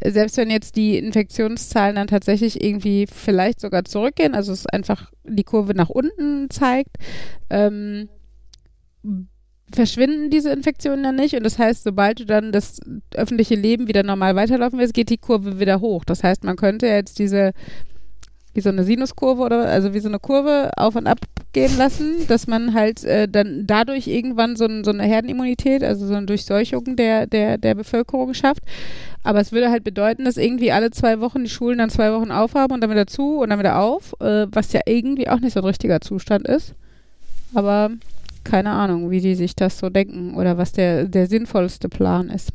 äh, 0.00 0.10
selbst 0.10 0.36
wenn 0.36 0.50
jetzt 0.50 0.76
die 0.76 0.98
Infektionszahlen 0.98 1.96
dann 1.96 2.08
tatsächlich 2.08 2.62
irgendwie 2.62 3.06
vielleicht 3.06 3.60
sogar 3.60 3.84
zurückgehen, 3.84 4.34
also 4.34 4.52
es 4.52 4.66
einfach 4.66 5.10
die 5.24 5.44
Kurve 5.44 5.74
nach 5.74 5.88
unten 5.88 6.50
zeigt, 6.50 6.96
ähm, 7.48 8.08
verschwinden 9.72 10.28
diese 10.28 10.50
Infektionen 10.50 11.02
dann 11.02 11.16
nicht. 11.16 11.34
Und 11.34 11.44
das 11.44 11.58
heißt, 11.58 11.82
sobald 11.82 12.20
du 12.20 12.26
dann 12.26 12.52
das 12.52 12.78
öffentliche 13.14 13.54
Leben 13.54 13.88
wieder 13.88 14.02
normal 14.02 14.36
weiterlaufen 14.36 14.78
willst, 14.78 14.94
geht 14.94 15.08
die 15.08 15.18
Kurve 15.18 15.58
wieder 15.60 15.80
hoch. 15.80 16.04
Das 16.04 16.22
heißt, 16.22 16.44
man 16.44 16.56
könnte 16.56 16.86
jetzt 16.86 17.18
diese, 17.18 17.52
wie 18.54 18.60
so 18.60 18.68
eine 18.68 18.84
Sinuskurve 18.84 19.42
oder, 19.42 19.68
also 19.68 19.94
wie 19.94 20.00
so 20.00 20.08
eine 20.08 20.18
Kurve 20.18 20.70
auf 20.76 20.96
und 20.96 21.06
ab 21.06 21.18
gehen 21.52 21.76
lassen, 21.76 22.26
dass 22.28 22.46
man 22.46 22.74
halt 22.74 23.04
äh, 23.04 23.28
dann 23.28 23.66
dadurch 23.66 24.06
irgendwann 24.06 24.56
so, 24.56 24.64
ein, 24.64 24.84
so 24.84 24.90
eine 24.90 25.04
Herdenimmunität, 25.04 25.84
also 25.84 26.06
so 26.06 26.14
eine 26.14 26.26
Durchseuchung 26.26 26.96
der, 26.96 27.26
der, 27.26 27.58
der 27.58 27.74
Bevölkerung 27.74 28.32
schafft. 28.34 28.62
Aber 29.22 29.40
es 29.40 29.52
würde 29.52 29.70
halt 29.70 29.84
bedeuten, 29.84 30.24
dass 30.24 30.36
irgendwie 30.36 30.72
alle 30.72 30.90
zwei 30.90 31.20
Wochen 31.20 31.44
die 31.44 31.50
Schulen 31.50 31.78
dann 31.78 31.90
zwei 31.90 32.12
Wochen 32.12 32.30
aufhaben 32.30 32.74
und 32.74 32.80
dann 32.80 32.90
wieder 32.90 33.06
zu 33.06 33.40
und 33.40 33.50
dann 33.50 33.58
wieder 33.58 33.78
auf, 33.78 34.14
äh, 34.20 34.46
was 34.50 34.72
ja 34.72 34.80
irgendwie 34.86 35.28
auch 35.28 35.40
nicht 35.40 35.52
so 35.52 35.60
ein 35.60 35.66
richtiger 35.66 36.00
Zustand 36.00 36.48
ist. 36.48 36.74
Aber 37.54 37.90
keine 38.44 38.70
Ahnung, 38.70 39.10
wie 39.10 39.20
die 39.20 39.34
sich 39.34 39.54
das 39.54 39.78
so 39.78 39.90
denken 39.90 40.34
oder 40.34 40.58
was 40.58 40.72
der, 40.72 41.04
der 41.04 41.26
sinnvollste 41.26 41.88
Plan 41.88 42.30
ist. 42.30 42.50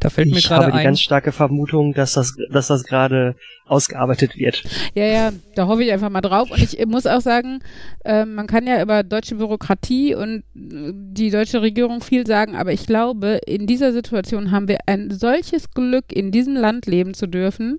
Da 0.00 0.10
fällt 0.10 0.30
mir 0.30 0.38
Ich 0.38 0.48
gerade 0.48 0.64
habe 0.66 0.72
die 0.72 0.78
ein. 0.78 0.84
ganz 0.84 1.00
starke 1.00 1.32
Vermutung, 1.32 1.92
dass 1.94 2.14
das, 2.14 2.34
dass 2.50 2.68
das 2.68 2.84
gerade 2.84 3.36
ausgearbeitet 3.66 4.36
wird. 4.36 4.62
Ja, 4.94 5.04
ja, 5.04 5.32
da 5.54 5.66
hoffe 5.66 5.84
ich 5.84 5.92
einfach 5.92 6.10
mal 6.10 6.20
drauf. 6.20 6.50
Und 6.50 6.60
ich 6.62 6.84
muss 6.86 7.06
auch 7.06 7.20
sagen, 7.20 7.60
äh, 8.04 8.24
man 8.24 8.46
kann 8.46 8.66
ja 8.66 8.82
über 8.82 9.02
deutsche 9.02 9.34
Bürokratie 9.36 10.14
und 10.14 10.38
äh, 10.56 10.92
die 10.94 11.30
deutsche 11.30 11.60
Regierung 11.62 12.00
viel 12.00 12.26
sagen, 12.26 12.56
aber 12.56 12.72
ich 12.72 12.86
glaube, 12.86 13.40
in 13.46 13.66
dieser 13.66 13.92
Situation 13.92 14.50
haben 14.50 14.68
wir 14.68 14.78
ein 14.86 15.10
solches 15.10 15.70
Glück, 15.70 16.06
in 16.12 16.30
diesem 16.32 16.54
Land 16.56 16.86
leben 16.86 17.14
zu 17.14 17.26
dürfen, 17.26 17.78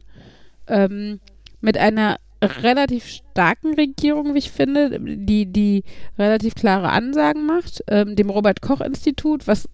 ähm, 0.67 1.19
mit 1.61 1.77
einer 1.77 2.17
relativ 2.41 3.05
starken 3.05 3.73
Regierung, 3.73 4.33
wie 4.33 4.39
ich 4.39 4.51
finde, 4.51 4.97
die, 5.01 5.45
die 5.51 5.83
relativ 6.17 6.55
klare 6.55 6.89
Ansagen 6.89 7.45
macht, 7.45 7.83
ähm, 7.89 8.15
dem 8.15 8.29
Robert-Koch-Institut, 8.29 9.45
was 9.47 9.67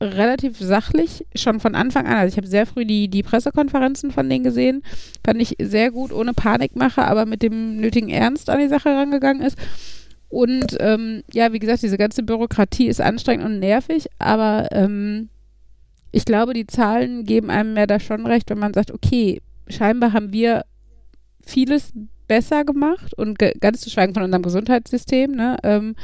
relativ 0.00 0.58
sachlich 0.58 1.26
schon 1.34 1.60
von 1.60 1.74
Anfang 1.74 2.06
an, 2.06 2.14
also 2.14 2.32
ich 2.32 2.36
habe 2.36 2.46
sehr 2.46 2.66
früh 2.66 2.84
die, 2.84 3.08
die 3.08 3.22
Pressekonferenzen 3.22 4.10
von 4.10 4.28
denen 4.28 4.44
gesehen, 4.44 4.82
fand 5.24 5.40
ich 5.42 5.56
sehr 5.60 5.90
gut, 5.90 6.12
ohne 6.12 6.34
Panikmache, 6.34 7.04
aber 7.04 7.26
mit 7.26 7.42
dem 7.42 7.76
nötigen 7.78 8.08
Ernst 8.08 8.48
an 8.50 8.60
die 8.60 8.68
Sache 8.68 8.90
rangegangen 8.90 9.42
ist. 9.42 9.58
Und 10.28 10.76
ähm, 10.78 11.22
ja, 11.32 11.52
wie 11.52 11.58
gesagt, 11.58 11.82
diese 11.82 11.98
ganze 11.98 12.22
Bürokratie 12.22 12.86
ist 12.86 13.00
anstrengend 13.00 13.46
und 13.46 13.58
nervig, 13.58 14.08
aber 14.18 14.68
ähm, 14.72 15.30
ich 16.12 16.24
glaube, 16.24 16.52
die 16.54 16.66
Zahlen 16.66 17.24
geben 17.24 17.50
einem 17.50 17.74
mehr 17.74 17.86
da 17.86 17.98
schon 17.98 18.26
recht, 18.26 18.50
wenn 18.50 18.58
man 18.58 18.74
sagt, 18.74 18.92
okay, 18.92 19.40
scheinbar 19.68 20.12
haben 20.12 20.32
wir 20.32 20.64
vieles 21.44 21.92
besser 22.28 22.64
gemacht 22.64 23.14
und 23.14 23.38
ge 23.38 23.54
ganz 23.58 23.80
zu 23.80 23.90
schweigen 23.90 24.14
von 24.14 24.22
unserem 24.22 24.42
Gesundheitssystem, 24.42 25.32
ne, 25.32 25.56
ähm, 25.62 25.96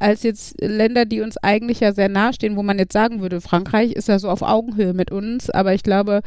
als 0.00 0.22
jetzt 0.22 0.60
Länder, 0.60 1.04
die 1.04 1.20
uns 1.20 1.36
eigentlich 1.36 1.80
ja 1.80 1.92
sehr 1.92 2.08
nahe 2.08 2.32
stehen, 2.32 2.56
wo 2.56 2.62
man 2.62 2.78
jetzt 2.78 2.92
sagen 2.92 3.20
würde, 3.20 3.40
Frankreich 3.40 3.92
ist 3.92 4.08
ja 4.08 4.18
so 4.18 4.28
auf 4.28 4.42
Augenhöhe 4.42 4.94
mit 4.94 5.12
uns, 5.12 5.50
aber 5.50 5.74
ich 5.74 5.82
glaube, 5.82 6.22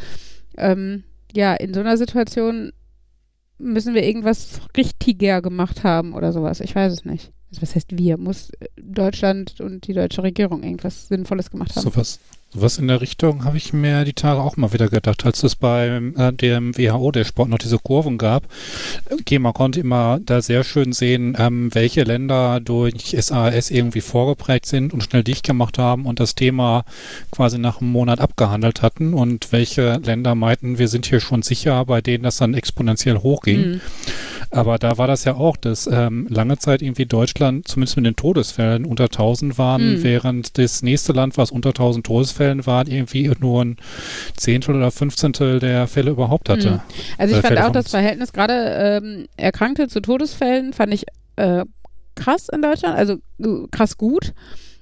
ähm, 0.57 1.03
ja, 1.35 1.53
in 1.55 1.73
so 1.73 1.79
einer 1.79 1.97
Situation 1.97 2.71
müssen 3.57 3.93
wir 3.93 4.03
irgendwas 4.03 4.61
richtiger 4.77 5.41
gemacht 5.41 5.83
haben 5.83 6.13
oder 6.13 6.31
sowas. 6.31 6.59
Ich 6.59 6.75
weiß 6.75 6.93
es 6.93 7.05
nicht. 7.05 7.31
Also 7.49 7.61
was 7.61 7.75
heißt 7.75 7.97
wir? 7.97 8.17
Muss 8.17 8.51
Deutschland 8.77 9.59
und 9.61 9.87
die 9.87 9.93
deutsche 9.93 10.23
Regierung 10.23 10.63
irgendwas 10.63 11.07
Sinnvolles 11.07 11.51
gemacht 11.51 11.75
haben? 11.75 11.83
Sowas, 11.83 12.19
Was 12.31 12.32
in 12.77 12.87
der 12.87 13.01
Richtung 13.01 13.45
habe 13.45 13.57
ich 13.57 13.73
mir 13.73 14.03
die 14.03 14.13
Tage 14.13 14.39
auch 14.39 14.57
mal 14.57 14.73
wieder 14.73 14.87
gedacht, 14.87 15.25
als 15.25 15.43
es 15.43 15.55
beim 15.55 16.15
äh, 16.17 16.31
dem 16.31 16.77
WHO, 16.77 17.11
der 17.11 17.23
Sport, 17.23 17.49
noch 17.49 17.57
diese 17.57 17.79
Kurven 17.79 18.17
gab. 18.17 18.43
Okay, 19.11 19.39
man 19.39 19.53
konnte 19.53 19.79
immer 19.79 20.19
da 20.23 20.41
sehr 20.41 20.63
schön 20.63 20.93
sehen, 20.93 21.35
ähm, 21.39 21.73
welche 21.73 22.03
Länder 22.03 22.59
durch 22.59 23.15
SAS 23.19 23.71
irgendwie 23.71 24.01
vorgeprägt 24.01 24.65
sind 24.65 24.93
und 24.93 25.03
schnell 25.03 25.23
dicht 25.23 25.45
gemacht 25.45 25.77
haben 25.77 26.05
und 26.05 26.19
das 26.19 26.35
Thema 26.35 26.85
quasi 27.31 27.57
nach 27.57 27.81
einem 27.81 27.91
Monat 27.91 28.19
abgehandelt 28.19 28.81
hatten 28.81 29.13
und 29.13 29.51
welche 29.51 29.99
Länder 30.03 30.35
meinten, 30.35 30.77
wir 30.77 30.87
sind 30.87 31.05
hier 31.05 31.19
schon 31.19 31.41
sicher, 31.41 31.85
bei 31.85 32.01
denen 32.01 32.23
das 32.23 32.37
dann 32.37 32.53
exponentiell 32.53 33.17
hochging. 33.17 33.59
Mhm. 33.61 33.81
Aber 34.53 34.77
da 34.77 34.97
war 34.97 35.07
das 35.07 35.23
ja 35.23 35.35
auch, 35.35 35.57
dass 35.57 35.87
ähm, 35.87 36.27
lange 36.29 36.57
Zeit 36.57 36.81
irgendwie 36.81 37.05
Deutschland 37.05 37.67
zumindest 37.67 37.97
mit 37.97 38.05
den 38.05 38.15
Todesfällen 38.15 38.85
unter 38.85 39.05
1000 39.05 39.57
waren, 39.57 39.95
Mhm. 39.95 40.03
während 40.03 40.57
das 40.57 40.81
nächste 40.83 41.13
Land, 41.13 41.37
was 41.37 41.51
unter 41.51 41.69
1000 41.73 42.05
Todesfällen 42.05 42.65
war, 42.65 42.87
irgendwie 42.87 43.31
nur 43.39 43.65
ein 43.65 43.77
Zehntel 44.37 44.75
oder 44.75 44.91
Fünfzehntel 44.91 45.59
der 45.59 45.87
Fälle 45.87 46.11
überhaupt 46.11 46.49
hatte. 46.49 46.71
Mhm. 46.71 46.79
Also 47.17 47.35
ich 47.35 47.41
fand 47.41 47.53
Fälle 47.53 47.67
auch 47.67 47.71
das 47.71 47.89
Verhältnis 47.89 48.31
gerade 48.33 49.01
ähm, 49.03 49.27
Erkrankte 49.37 49.87
zu 49.87 50.01
Todesfällen 50.01 50.73
fand 50.73 50.93
ich 50.93 51.05
äh, 51.35 51.65
krass 52.15 52.47
in 52.49 52.61
Deutschland, 52.61 52.95
also 52.95 53.13
äh, 53.13 53.67
krass 53.71 53.97
gut. 53.97 54.33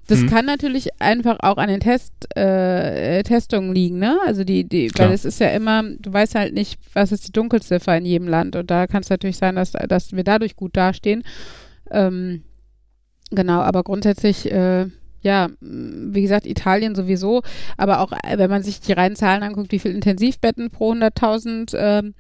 Das 0.08 0.20
Mhm. 0.22 0.28
kann 0.30 0.46
natürlich 0.46 0.90
einfach 1.02 1.38
auch 1.42 1.58
an 1.58 1.70
den 1.70 1.80
Test, 1.80 2.14
äh, 2.36 3.20
äh, 3.20 3.24
Testungen 3.24 3.74
liegen, 3.74 4.00
ne? 4.00 4.18
Also 4.26 4.44
die, 4.44 4.64
die, 4.68 4.88
Klar. 4.88 5.08
weil 5.08 5.16
es 5.16 5.26
ist 5.26 5.40
ja 5.40 5.50
immer, 5.50 5.84
du 5.84 6.12
weißt 6.12 6.36
halt 6.36 6.54
nicht, 6.54 6.80
was 6.94 7.12
ist 7.12 7.28
die 7.28 7.32
Dunkelziffer 7.32 7.96
in 7.98 8.06
jedem 8.06 8.28
Land 8.28 8.56
und 8.56 8.70
da 8.72 8.88
kann 8.88 9.04
es 9.04 9.10
natürlich 9.10 9.38
sein, 9.38 9.56
dass, 9.56 9.72
dass 9.72 10.12
wir 10.14 10.24
dadurch 10.24 10.56
gut 10.56 10.76
dastehen. 10.76 11.24
Ähm, 11.92 12.44
genau, 13.30 13.62
aber 13.62 13.84
grundsätzlich, 13.84 14.52
äh, 14.52 14.88
ja, 15.22 15.50
wie 15.62 16.22
gesagt, 16.22 16.48
Italien 16.48 16.96
sowieso, 16.96 17.44
aber 17.78 18.00
auch 18.00 18.12
äh, 18.12 18.38
wenn 18.38 18.50
man 18.50 18.64
sich 18.64 18.82
die 18.82 18.94
reinen 18.94 19.16
Zahlen 19.16 19.44
anguckt, 19.44 19.72
wie 19.72 19.80
viele 19.80 19.94
Intensivbetten 19.94 20.72
pro 20.72 20.94
100.000 20.94 21.76
ähm, 21.78 22.16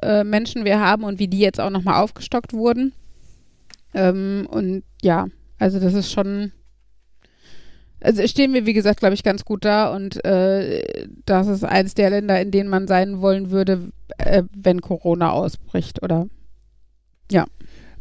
äh, 0.00 0.22
Menschen 0.24 0.64
wir 0.64 0.78
haben 0.78 1.02
und 1.04 1.18
wie 1.18 1.28
die 1.28 1.40
jetzt 1.40 1.60
auch 1.60 1.70
nochmal 1.70 2.00
aufgestockt 2.02 2.52
wurden. 2.52 2.92
Ähm, 3.94 4.46
und 4.50 4.84
ja, 5.02 5.26
also 5.58 5.80
das 5.80 5.94
ist 5.94 6.12
schon, 6.12 6.52
also 8.00 8.26
stehen 8.26 8.52
wir, 8.54 8.66
wie 8.66 8.72
gesagt, 8.72 9.00
glaube 9.00 9.14
ich, 9.14 9.22
ganz 9.22 9.44
gut 9.44 9.64
da 9.64 9.94
und 9.94 10.24
äh, 10.24 11.06
das 11.24 11.46
ist 11.48 11.64
eines 11.64 11.94
der 11.94 12.10
Länder, 12.10 12.40
in 12.40 12.50
denen 12.50 12.68
man 12.68 12.86
sein 12.86 13.20
wollen 13.20 13.50
würde, 13.50 13.90
äh, 14.18 14.42
wenn 14.54 14.80
Corona 14.80 15.30
ausbricht, 15.30 16.02
oder? 16.02 16.26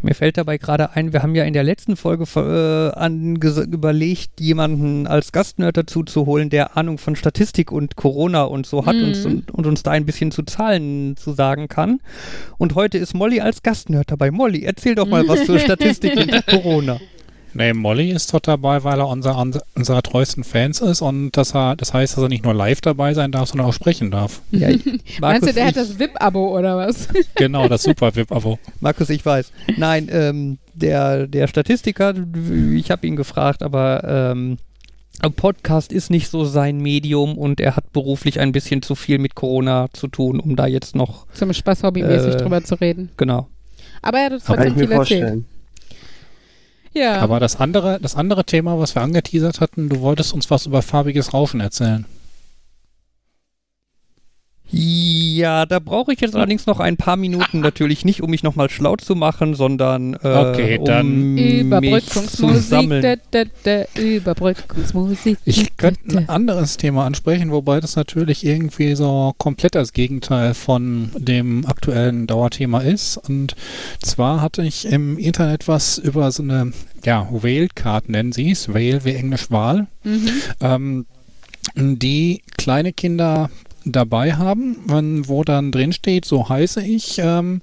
Mir 0.01 0.13
fällt 0.13 0.37
dabei 0.37 0.59
gerade 0.59 0.91
ein, 0.91 1.13
wir 1.13 1.23
haben 1.23 1.33
ja 1.33 1.45
in 1.45 1.53
der 1.53 1.63
letzten 1.63 1.95
Folge 1.95 2.25
äh, 2.35 3.63
überlegt, 3.63 4.39
jemanden 4.39 5.07
als 5.07 5.31
Gastnerd 5.31 5.77
dazu 5.77 6.03
zu 6.03 6.27
holen, 6.27 6.51
der 6.51 6.77
Ahnung 6.77 6.99
von 6.99 7.15
Statistik 7.15 7.71
und 7.71 7.95
Corona 7.95 8.43
und 8.43 8.67
so 8.67 8.85
hat 8.85 8.95
Mhm. 8.95 9.03
uns, 9.05 9.25
und, 9.25 9.49
und 9.49 9.65
uns 9.65 9.81
da 9.81 9.91
ein 9.91 10.05
bisschen 10.05 10.29
zu 10.31 10.43
Zahlen 10.43 11.17
zu 11.17 11.33
sagen 11.33 11.69
kann. 11.69 12.01
Und 12.59 12.75
heute 12.75 12.99
ist 12.99 13.15
Molly 13.15 13.41
als 13.41 13.63
Gastnerd 13.63 14.11
dabei. 14.11 14.29
Molly, 14.29 14.63
erzähl 14.63 14.93
doch 14.93 15.07
mal 15.07 15.27
was 15.27 15.45
zur 15.45 15.57
Statistik 15.57 16.15
und 16.17 16.29
Corona. 16.45 16.99
Nee, 17.57 17.71
Molly 17.73 18.11
ist 18.11 18.33
dort 18.33 18.47
dabei, 18.49 18.83
weil 18.83 18.99
er 18.99 19.07
unser, 19.07 19.37
unser, 19.37 19.63
unserer 19.75 20.03
treuesten 20.03 20.43
Fans 20.43 20.81
ist 20.81 21.01
und 21.01 21.31
dass 21.37 21.55
er, 21.55 21.75
das 21.77 21.93
heißt, 21.93 22.17
dass 22.17 22.21
er 22.23 22.27
nicht 22.27 22.43
nur 22.43 22.53
live 22.53 22.81
dabei 22.81 23.13
sein 23.13 23.31
darf, 23.31 23.47
sondern 23.49 23.67
auch 23.67 23.73
sprechen 23.73 24.11
darf. 24.11 24.41
Ja, 24.51 24.69
ich, 24.69 24.85
Meinst 24.85 25.19
Markus, 25.21 25.47
du, 25.47 25.53
der 25.53 25.63
hat 25.65 25.71
ich, 25.71 25.77
das 25.77 25.97
VIP-Abo 25.99 26.57
oder 26.57 26.75
was? 26.77 27.07
Genau, 27.35 27.67
das 27.69 27.83
Super-VIP-Abo. 27.83 28.59
Markus, 28.81 29.09
ich 29.09 29.25
weiß. 29.25 29.51
Nein, 29.77 30.09
ähm, 30.11 30.57
der, 30.73 31.27
der 31.27 31.47
Statistiker, 31.47 32.13
ich 32.75 32.91
habe 32.91 33.07
ihn 33.07 33.15
gefragt, 33.15 33.63
aber 33.63 34.03
ähm, 34.05 34.57
ein 35.21 35.31
Podcast 35.31 35.93
ist 35.93 36.11
nicht 36.11 36.29
so 36.29 36.43
sein 36.43 36.79
Medium 36.79 37.37
und 37.37 37.61
er 37.61 37.77
hat 37.77 37.93
beruflich 37.93 38.41
ein 38.41 38.51
bisschen 38.51 38.81
zu 38.81 38.95
viel 38.95 39.17
mit 39.17 39.33
Corona 39.33 39.87
zu 39.93 40.09
tun, 40.09 40.41
um 40.41 40.57
da 40.57 40.67
jetzt 40.67 40.93
noch, 40.93 41.25
Zum 41.33 41.53
Spaß 41.53 41.83
hobbymäßig 41.83 42.33
Äh, 42.33 42.37
drüber 42.37 42.61
zu 42.65 42.75
reden. 42.75 43.09
genau. 43.15 43.47
Aber 44.01 44.17
er 44.19 44.25
hat 44.25 44.33
uns 44.33 44.43
trotzdem 44.43 44.73
viel 44.73 44.91
erzählt. 44.91 44.95
vorstellen. 44.97 45.45
Ja. 46.95 47.19
Aber 47.19 47.39
das 47.39 47.59
andere, 47.59 47.99
das 48.01 48.15
andere 48.15 48.45
Thema, 48.45 48.79
was 48.79 48.95
wir 48.95 49.01
angeteasert 49.01 49.59
hatten, 49.59 49.89
du 49.89 49.99
wolltest 49.99 50.33
uns 50.33 50.49
was 50.49 50.65
über 50.65 50.81
farbiges 50.81 51.33
Rauschen 51.33 51.59
erzählen. 51.59 52.05
Ja, 54.72 55.66
da 55.68 55.80
brauche 55.80 56.11
ich 56.11 56.20
jetzt 56.22 56.36
allerdings 56.36 56.66
noch 56.66 56.80
ein 56.80 56.97
paar 56.97 57.18
Minuten 57.18 57.59
natürlich 57.59 58.03
nicht, 58.03 58.22
um 58.24 58.32
mich 58.32 58.41
nochmal 58.43 58.70
schlau 58.70 58.95
zu 58.95 59.16
machen, 59.16 59.53
sondern 59.53 60.16
äh, 60.16 60.18
Okay, 60.28 60.80
dann- 60.84 61.05
um 61.05 61.34
mich 61.36 61.51
zu 61.51 61.59
Überbrückungsmusik. 61.59 62.63
sammeln. 62.63 63.01
Da, 63.03 63.16
da, 63.32 63.49
da, 63.63 64.01
Überbrückungsmusik. 64.01 65.38
Ich 65.45 65.78
könnte 65.78 66.18
ein 66.18 66.30
anderes 66.30 66.78
Thema 66.78 67.05
ansprechen, 67.05 67.51
wobei 67.51 67.80
das 67.80 67.95
natürlich 67.95 68.45
irgendwie 68.45 68.95
so 68.95 69.34
komplett 69.38 69.76
das 69.76 69.93
Gegenteil 69.93 70.53
von 70.55 71.11
dem 71.16 71.66
aktuellen 71.68 72.26
Dauerthema 72.28 72.80
ist. 72.80 73.18
Und 73.18 73.55
zwar 74.01 74.41
hatte 74.41 74.63
ich 74.63 74.86
im 74.86 75.18
Internet 75.18 75.68
was 75.68 75.97
über 75.99 76.32
so 76.32 76.41
eine, 76.43 76.72
ja, 77.05 77.28
Whale-Card 77.30 78.09
nennen 78.09 78.32
sie 78.32 78.51
es, 78.51 78.70
Whale 78.70 79.05
wie 79.05 79.13
Englisch 79.13 79.51
Wahl, 79.51 79.88
Mhm. 80.03 80.30
ähm, 80.61 81.05
die 81.76 82.41
kleine 82.57 82.93
Kinder 82.93 83.49
dabei 83.86 84.33
haben, 84.33 84.77
wenn- 84.88 85.27
wo 85.27 85.43
dann 85.43 85.71
drin 85.71 85.93
steht, 85.93 86.25
so 86.25 86.49
heiße 86.49 86.81
ich, 86.81 87.19
ähm, 87.19 87.61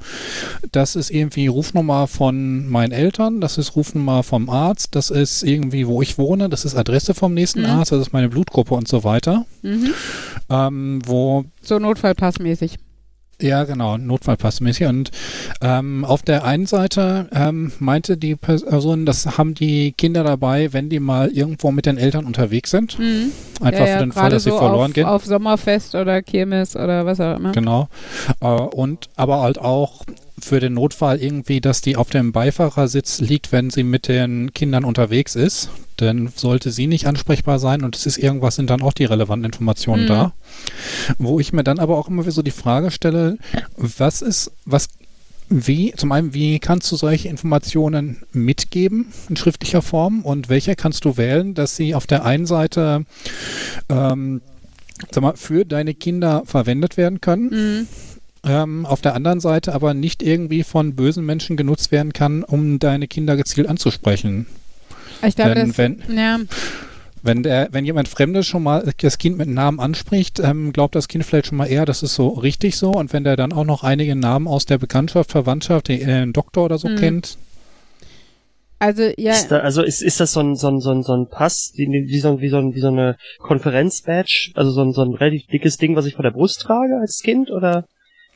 das 0.70 0.97
ist 0.97 1.11
irgendwie 1.11 1.49
Rufnummer 1.49 2.07
von 2.07 2.68
meinen 2.68 2.93
Eltern, 2.93 3.41
das 3.41 3.59
ist 3.59 3.75
Rufnummer 3.77 4.23
vom 4.23 4.49
Arzt, 4.49 4.95
das 4.95 5.11
ist 5.11 5.43
irgendwie, 5.43 5.87
wo 5.87 6.01
ich 6.03 6.18
wohne, 6.18 6.49
das 6.49 6.64
ist 6.64 6.75
Adresse 6.77 7.14
vom 7.14 7.35
nächsten 7.35 7.61
Mhm. 7.61 7.66
Arzt, 7.66 7.93
das 7.93 8.01
ist 8.01 8.12
meine 8.12 8.29
Blutgruppe 8.29 8.75
und 8.75 8.87
so 8.89 9.05
weiter, 9.05 9.45
Mhm. 9.62 9.91
ähm, 10.49 11.01
wo 11.05 11.45
So 11.61 11.79
notfallpassmäßig. 11.79 12.79
Ja, 13.43 13.64
genau, 13.64 13.99
notfallpassmäßig. 13.99 14.86
Und 14.86 15.11
ähm, 15.61 16.05
auf 16.05 16.22
der 16.22 16.45
einen 16.45 16.66
Seite 16.66 17.28
ähm, 17.32 17.72
meinte 17.78 18.16
die 18.16 18.36
Person, 18.36 19.07
das 19.07 19.38
haben 19.38 19.55
die 19.55 19.93
Kinder 19.93 20.24
dabei, 20.24 20.72
wenn 20.72 20.88
die 20.88 21.01
mal 21.01 21.28
irgendwo 21.28 21.70
mit 21.70 21.86
den 21.86 21.99
Eltern 21.99 22.24
unterwegs 22.24 22.70
sind. 22.70 22.99
Mhm. 22.99 23.32
Einfach 23.61 23.80
ja, 23.80 23.86
ja, 23.86 23.93
für 23.95 24.05
den 24.05 24.12
Fall, 24.12 24.30
dass 24.30 24.45
sie 24.45 24.51
so 24.51 24.59
verloren 24.59 24.90
auf, 24.90 24.95
gehen. 24.95 25.07
Auf 25.07 25.24
Sommerfest 25.24 25.95
oder 25.95 26.22
Kirmes 26.22 26.76
oder 26.76 27.07
was 27.07 27.20
auch 27.20 27.36
immer. 27.36 27.53
Genau. 27.53 27.88
Äh, 28.40 28.47
und 28.47 29.09
aber 29.16 29.40
halt 29.40 29.59
auch 29.59 30.05
für 30.45 30.61
den 30.61 30.74
Notfall 30.74 31.20
irgendwie, 31.22 31.61
dass 31.61 31.80
die 31.80 31.97
auf 31.97 32.11
dem 32.11 32.32
Beifahrersitz 32.32 33.20
liegt, 33.20 33.53
wenn 33.53 33.70
sie 33.70 33.82
mit 33.84 34.09
den 34.09 34.53
Kindern 34.53 34.84
unterwegs 34.84 35.34
ist. 35.36 35.70
Dann 35.97 36.32
sollte 36.34 36.70
sie 36.70 36.86
nicht 36.86 37.07
ansprechbar 37.07 37.59
sein 37.59 37.82
und 37.84 37.95
es 37.97 38.07
ist 38.07 38.18
irgendwas, 38.18 38.57
sind 38.57 38.70
dann 38.70 38.82
auch 38.82 38.93
die 38.93 39.05
relevanten 39.05 39.47
Informationen 39.47 40.05
Mhm. 40.05 40.09
da. 40.09 40.32
Wo 41.18 41.38
ich 41.38 41.53
mir 41.53 41.62
dann 41.64 41.78
aber 41.78 41.97
auch 41.99 42.09
immer 42.09 42.22
wieder 42.22 42.32
so 42.32 42.43
die 42.43 42.51
Frage 42.51 42.90
stelle, 42.90 43.38
was 43.76 44.22
ist, 44.22 44.51
was 44.64 44.88
wie, 45.49 45.93
zum 45.97 46.11
einen, 46.12 46.32
wie 46.32 46.59
kannst 46.61 46.90
du 46.90 46.97
solche 46.97 47.28
Informationen 47.28 48.22
mitgeben 48.32 49.12
in 49.28 49.36
schriftlicher 49.36 49.82
Form 49.82 50.22
und 50.22 50.49
welche 50.49 50.74
kannst 50.76 51.05
du 51.05 51.18
wählen, 51.18 51.53
dass 51.55 51.76
sie 51.76 51.95
auf 51.95 52.07
der 52.07 52.24
einen 52.24 52.47
Seite 52.47 53.05
ähm, 53.90 54.40
sag 55.11 55.22
mal, 55.22 55.36
für 55.36 55.64
deine 55.66 55.95
Kinder 55.95 56.43
verwendet 56.47 56.97
werden 56.97 57.20
können, 57.20 57.51
Mhm. 57.51 57.86
Ähm, 58.45 58.86
auf 58.86 59.01
der 59.01 59.14
anderen 59.14 59.40
Seite 59.40 59.72
aber 59.74 59.95
nicht 59.95 60.22
irgendwie 60.22 60.62
von 60.64 60.95
bösen 60.95 61.24
Menschen 61.24 61.57
genutzt 61.57 61.93
werden 61.93 62.12
kann, 62.12 62.43
um 62.45 62.78
deine 62.78 63.07
Kinder 63.09 63.36
gezielt 63.36 63.68
anzusprechen. 63.68 64.47
Ich 65.26 65.36
glaube, 65.36 65.55
Denn 65.55 65.68
das, 65.68 65.78
wenn, 65.78 66.03
ja, 66.16 66.40
wenn, 67.22 67.43
der, 67.45 67.68
wenn 67.70 67.84
jemand 67.84 68.09
Fremdes 68.09 68.47
schon 68.47 68.64
mal 68.64 68.93
das 68.99 69.18
Kind 69.18 69.38
mit 69.38 69.49
Namen 69.49 69.78
anspricht, 69.78 70.40
ähm, 70.40 70.72
glaubt 70.72 70.97
das 70.97 71.07
Kind 71.07 71.24
vielleicht 71.24 71.47
schon 71.47 71.59
mal 71.59 71.66
eher, 71.66 71.84
das 71.84 72.03
ist 72.03 72.14
so 72.16 72.28
richtig 72.28 72.76
so. 72.76 72.90
Und 72.90 73.12
wenn 73.12 73.22
der 73.22 73.36
dann 73.36 73.53
auch 73.53 73.64
noch 73.64 73.84
einige 73.84 74.16
Namen 74.16 74.49
aus 74.49 74.66
der 74.66 74.78
Bekanntschaft, 74.78 75.30
Verwandtschaft, 75.30 75.86
den 75.88 76.01
äh, 76.09 76.26
Doktor 76.32 76.64
oder 76.64 76.78
so 76.78 76.88
Mhm. 76.88 76.97
kennt, 76.97 77.38
also 78.80 79.05
ja, 79.16 79.30
Ist 79.34 79.53
da, 79.53 79.59
also 79.61 79.82
ist, 79.82 80.03
ist 80.03 80.18
das 80.18 80.32
so 80.32 80.40
ein, 80.40 80.57
so 80.57 80.66
ein, 80.66 80.80
so 80.80 80.90
ein, 80.90 81.05
so 81.05 81.12
ein 81.12 81.28
Pass, 81.28 81.70
wie, 81.76 81.86
wie, 81.86 82.18
so, 82.18 82.30
ein- 82.30 82.40
wie, 82.40 82.49
so, 82.49 82.57
ein, 82.57 82.74
wie 82.74 82.80
so 82.80 82.88
eine 82.88 83.16
Konferenz-Badge? 83.38 84.51
Also 84.55 84.72
so 84.72 84.82
ein, 84.82 84.93
so 84.93 85.03
ein 85.03 85.14
relativ 85.14 85.47
dickes 85.47 85.76
Ding, 85.76 85.95
was 85.95 86.07
ich 86.07 86.14
vor 86.14 86.24
der 86.24 86.32
Brust 86.32 86.62
trage 86.62 86.99
als 87.01 87.20
Kind? 87.22 87.53
Oder 87.53 87.84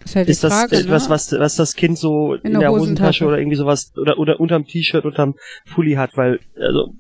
ist 0.07 0.17
halt 0.17 0.29
ist 0.29 0.43
das 0.45 0.53
Frage, 0.53 0.77
etwas, 0.77 1.05
ne? 1.05 1.11
was, 1.11 1.33
was 1.33 1.57
das 1.57 1.75
Kind 1.75 1.99
so 1.99 2.35
in, 2.35 2.53
der 2.53 2.61
der 2.61 2.71
Hosentasche. 2.71 2.81
Hosentasche 2.81 3.25
oder 3.27 3.39
irgendwie 3.39 3.57
sowas 3.57 3.93
oder, 3.97 4.19
oder 4.19 4.41
unterm 4.41 4.67
T-Shirt, 4.67 5.05
unterm 5.05 5.35
Pulli 5.75 5.95
hat? 5.95 6.17
Weil, 6.17 6.41
also, 6.59 6.95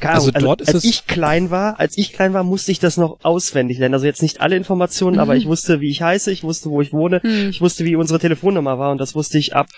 keine 0.00 0.14
Also 0.14 0.28
Ahnung, 0.30 0.42
dort 0.42 0.60
ist 0.60 0.68
als 0.68 0.76
es- 0.78 0.84
ich 0.84 1.06
klein 1.06 1.50
war, 1.50 1.80
als 1.80 1.96
ich 1.98 2.12
klein 2.12 2.32
war, 2.34 2.44
musste 2.44 2.70
ich 2.72 2.78
das 2.78 2.96
noch 2.98 3.18
auswendig 3.24 3.78
lernen. 3.78 3.94
Also 3.94 4.06
jetzt 4.06 4.22
nicht 4.22 4.40
alle 4.40 4.56
Informationen, 4.56 5.14
Mhm. 5.16 5.20
aber 5.20 5.34
ich 5.36 5.46
wusste, 5.46 5.80
wie 5.80 5.88
ich 5.90 6.02
heiße, 6.02 6.30
ich 6.30 6.44
wusste, 6.44 6.70
wo 6.70 6.80
ich 6.82 6.92
wohne, 6.92 7.20
Hm. 7.22 7.48
ich 7.50 7.60
wusste, 7.60 7.84
wie 7.84 7.96
unsere 7.96 8.18
Telefonnummer 8.18 8.78
war 8.78 8.90
und 8.92 8.98
das 8.98 9.14
wusste 9.14 9.38
ich 9.38 9.54
ab 9.56 9.68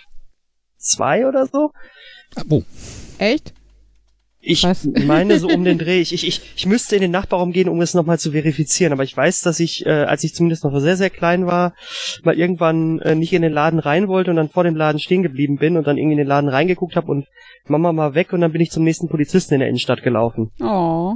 zwei 0.78 1.26
oder 1.26 1.47
so. 1.47 1.70
oh, 2.49 2.62
Echt? 3.18 3.53
Ich 4.41 4.64
Was? 4.64 4.88
meine 5.07 5.38
so 5.38 5.49
um 5.49 5.64
den 5.64 5.78
Dreh. 5.78 6.01
Ich, 6.01 6.12
ich, 6.12 6.26
ich, 6.26 6.41
ich 6.57 6.66
müsste 6.66 6.97
in 6.97 7.03
den 7.03 7.11
Nachbarraum 7.11 7.53
gehen, 7.53 7.68
um 7.68 7.80
es 7.80 7.95
nochmal 7.95 8.18
zu 8.18 8.32
verifizieren. 8.32 8.93
Aber 8.93 9.05
ich 9.05 9.16
weiß, 9.16 9.41
dass 9.43 9.61
ich, 9.61 9.84
äh, 9.86 9.91
als 9.91 10.24
ich 10.24 10.34
zumindest 10.34 10.64
noch 10.64 10.78
sehr, 10.80 10.97
sehr 10.97 11.11
klein 11.11 11.47
war, 11.47 11.74
mal 12.22 12.38
irgendwann 12.38 13.01
äh, 13.01 13.14
nicht 13.14 13.32
in 13.32 13.43
den 13.43 13.53
Laden 13.53 13.78
rein 13.78 14.09
wollte 14.09 14.30
und 14.30 14.36
dann 14.36 14.49
vor 14.49 14.64
dem 14.64 14.76
Laden 14.76 14.99
stehen 14.99 15.22
geblieben 15.22 15.59
bin 15.59 15.76
und 15.76 15.86
dann 15.86 15.99
irgendwie 15.99 16.12
in 16.14 16.18
den 16.18 16.26
Laden 16.26 16.49
reingeguckt 16.49 16.97
habe 16.97 17.11
und 17.11 17.26
Mama 17.66 17.93
mal 17.93 18.14
weg 18.14 18.32
und 18.32 18.41
dann 18.41 18.53
bin 18.53 18.61
ich 18.61 18.70
zum 18.70 18.84
nächsten 18.84 19.09
Polizisten 19.09 19.55
in 19.55 19.61
der 19.61 19.68
Innenstadt 19.68 20.03
gelaufen. 20.03 20.51
Oh. 20.61 21.14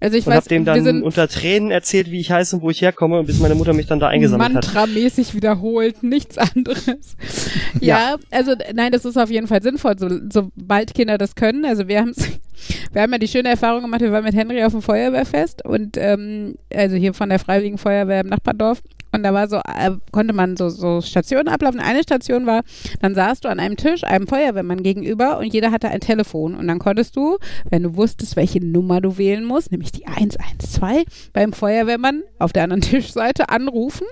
Also 0.00 0.16
ich 0.16 0.26
und 0.26 0.32
weiß, 0.32 0.44
hab 0.44 0.48
dem 0.48 0.66
wir 0.66 0.74
dann 0.74 0.84
sind 0.84 1.02
unter 1.02 1.28
Tränen 1.28 1.70
erzählt, 1.70 2.10
wie 2.10 2.20
ich 2.20 2.30
heiße 2.30 2.56
und 2.56 2.62
wo 2.62 2.70
ich 2.70 2.82
herkomme, 2.82 3.20
und 3.20 3.26
bis 3.26 3.38
meine 3.38 3.54
Mutter 3.54 3.72
mich 3.72 3.86
dann 3.86 4.00
da 4.00 4.08
eingesammelt 4.08 4.54
hat. 4.54 4.64
mantramäßig 4.64 5.34
wiederholt, 5.34 6.02
nichts 6.02 6.38
anderes. 6.38 7.16
ja, 7.80 8.16
also 8.30 8.54
nein, 8.74 8.92
das 8.92 9.04
ist 9.04 9.16
auf 9.16 9.30
jeden 9.30 9.46
Fall 9.46 9.62
sinnvoll, 9.62 9.98
so, 9.98 10.08
sobald 10.30 10.94
Kinder 10.94 11.18
das 11.18 11.34
können. 11.34 11.64
Also 11.64 11.88
wir 11.88 12.00
haben 12.00 12.14
wir 12.92 13.02
haben 13.02 13.12
ja 13.12 13.18
die 13.18 13.28
schöne 13.28 13.50
Erfahrung 13.50 13.82
gemacht, 13.82 14.00
wir 14.00 14.12
waren 14.12 14.24
mit 14.24 14.34
Henry 14.34 14.62
auf 14.64 14.72
dem 14.72 14.82
Feuerwehrfest 14.82 15.64
und 15.64 15.96
ähm, 15.96 16.56
also 16.74 16.96
hier 16.96 17.14
von 17.14 17.28
der 17.28 17.38
Freiwilligen 17.38 17.78
Feuerwehr 17.78 18.20
im 18.20 18.28
Nachbardorf 18.28 18.82
und 19.12 19.22
da 19.22 19.32
war 19.34 19.48
so, 19.48 19.56
äh, 19.56 19.90
konnte 20.10 20.32
man 20.32 20.56
so, 20.56 20.68
so 20.68 21.00
Stationen 21.00 21.48
ablaufen. 21.48 21.80
Eine 21.80 22.02
Station 22.02 22.46
war, 22.46 22.62
dann 23.00 23.14
saßt 23.14 23.44
du 23.44 23.48
an 23.48 23.60
einem 23.60 23.76
Tisch, 23.76 24.04
einem 24.04 24.26
Feuerwehrmann 24.26 24.82
gegenüber 24.82 25.38
und 25.38 25.52
jeder 25.52 25.70
hatte 25.70 25.88
ein 25.88 26.00
Telefon. 26.00 26.54
Und 26.54 26.66
dann 26.68 26.78
konntest 26.78 27.16
du, 27.16 27.38
wenn 27.70 27.82
du 27.82 27.96
wusstest, 27.96 28.36
welche 28.36 28.64
Nummer 28.64 29.00
du 29.00 29.18
wählen 29.18 29.44
musst, 29.44 29.70
nämlich 29.70 29.92
die 29.92 30.06
112, 30.06 31.04
beim 31.32 31.52
Feuerwehrmann 31.52 32.22
auf 32.38 32.52
der 32.52 32.64
anderen 32.64 32.80
Tischseite 32.82 33.48
anrufen. 33.48 34.06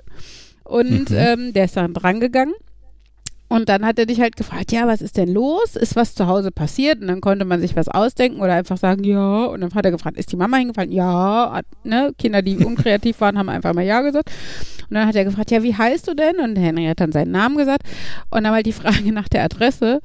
Und 0.65 1.11
Mhm. 1.11 1.17
ähm, 1.17 1.53
der 1.53 1.65
ist 1.65 1.77
dann 1.77 1.95
drangegangen. 1.95 2.55
Und 3.51 3.69
dann 3.69 3.85
hat 3.85 3.99
er 3.99 4.07
dich 4.07 4.21
halt 4.21 4.37
gefragt, 4.37 4.71
ja, 4.71 4.87
was 4.87 5.03
ist 5.03 5.17
denn 5.17 5.29
los? 5.29 5.75
Ist 5.75 5.97
was 5.97 6.15
zu 6.15 6.29
Hause 6.29 6.53
passiert? 6.53 7.01
Und 7.01 7.09
dann 7.09 7.21
konnte 7.21 7.45
man 7.45 7.61
sich 7.61 7.75
was 7.75 7.89
ausdenken 7.89 8.41
oder 8.41 8.55
einfach 8.55 8.77
sagen, 8.77 9.03
ja. 9.03 9.47
Und 9.47 9.61
dann 9.61 9.75
hat 9.75 9.85
er 9.85 9.91
gefragt, 9.91 10.17
ist 10.17 10.31
die 10.31 10.37
Mama 10.37 10.57
hingefallen? 10.59 10.93
Ja. 10.93 11.61
Ne? 11.83 12.13
Kinder, 12.17 12.43
die 12.43 12.65
unkreativ 12.65 13.21
waren, 13.21 13.37
haben 13.37 13.49
einfach 13.49 13.75
mal 13.75 13.85
ja 13.85 14.03
gesagt. 14.03 14.31
Und 14.89 14.95
dann 14.95 15.09
hat 15.09 15.17
er 15.17 15.25
gefragt, 15.25 15.51
ja, 15.51 15.65
wie 15.65 15.75
heißt 15.75 16.07
du 16.07 16.15
denn? 16.15 16.39
Und 16.39 16.55
Henry 16.55 16.85
hat 16.85 17.01
dann 17.01 17.11
seinen 17.11 17.33
Namen 17.33 17.57
gesagt. 17.57 17.83
Und 18.31 18.45
dann 18.45 18.53
mal 18.53 18.63
die 18.63 18.73
Frage 18.73 19.11
nach 19.11 19.29
der 19.29 19.43
Adresse. 19.43 19.99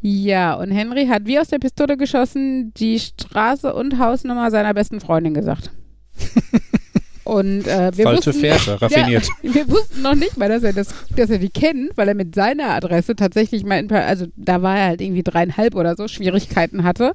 Ja, 0.00 0.54
und 0.54 0.72
Henry 0.72 1.06
hat 1.06 1.24
wie 1.26 1.38
aus 1.38 1.48
der 1.48 1.60
Pistole 1.60 1.96
geschossen 1.96 2.74
die 2.74 2.98
Straße 2.98 3.72
und 3.72 4.00
Hausnummer 4.00 4.50
seiner 4.50 4.74
besten 4.74 5.00
Freundin 5.00 5.34
gesagt. 5.34 5.70
Und 7.24 7.66
äh, 7.68 7.90
wir 7.94 8.04
Falsche 8.04 8.26
wussten, 8.28 8.40
Fährte, 8.40 8.82
raffiniert. 8.82 9.28
ja, 9.42 9.54
wir 9.54 9.68
wussten 9.68 10.02
noch 10.02 10.14
nicht 10.16 10.36
mal, 10.36 10.48
dass 10.48 10.62
er, 10.64 10.72
das, 10.72 10.88
dass 11.16 11.30
er 11.30 11.38
die 11.38 11.50
kennt, 11.50 11.96
weil 11.96 12.08
er 12.08 12.14
mit 12.14 12.34
seiner 12.34 12.70
Adresse 12.70 13.14
tatsächlich 13.14 13.64
mal, 13.64 13.74
ein 13.78 13.88
paar, 13.88 14.04
also 14.04 14.26
da 14.36 14.60
war 14.62 14.76
er 14.78 14.86
halt 14.88 15.00
irgendwie 15.00 15.22
dreieinhalb 15.22 15.74
oder 15.76 15.94
so, 15.96 16.08
Schwierigkeiten 16.08 16.82
hatte. 16.84 17.12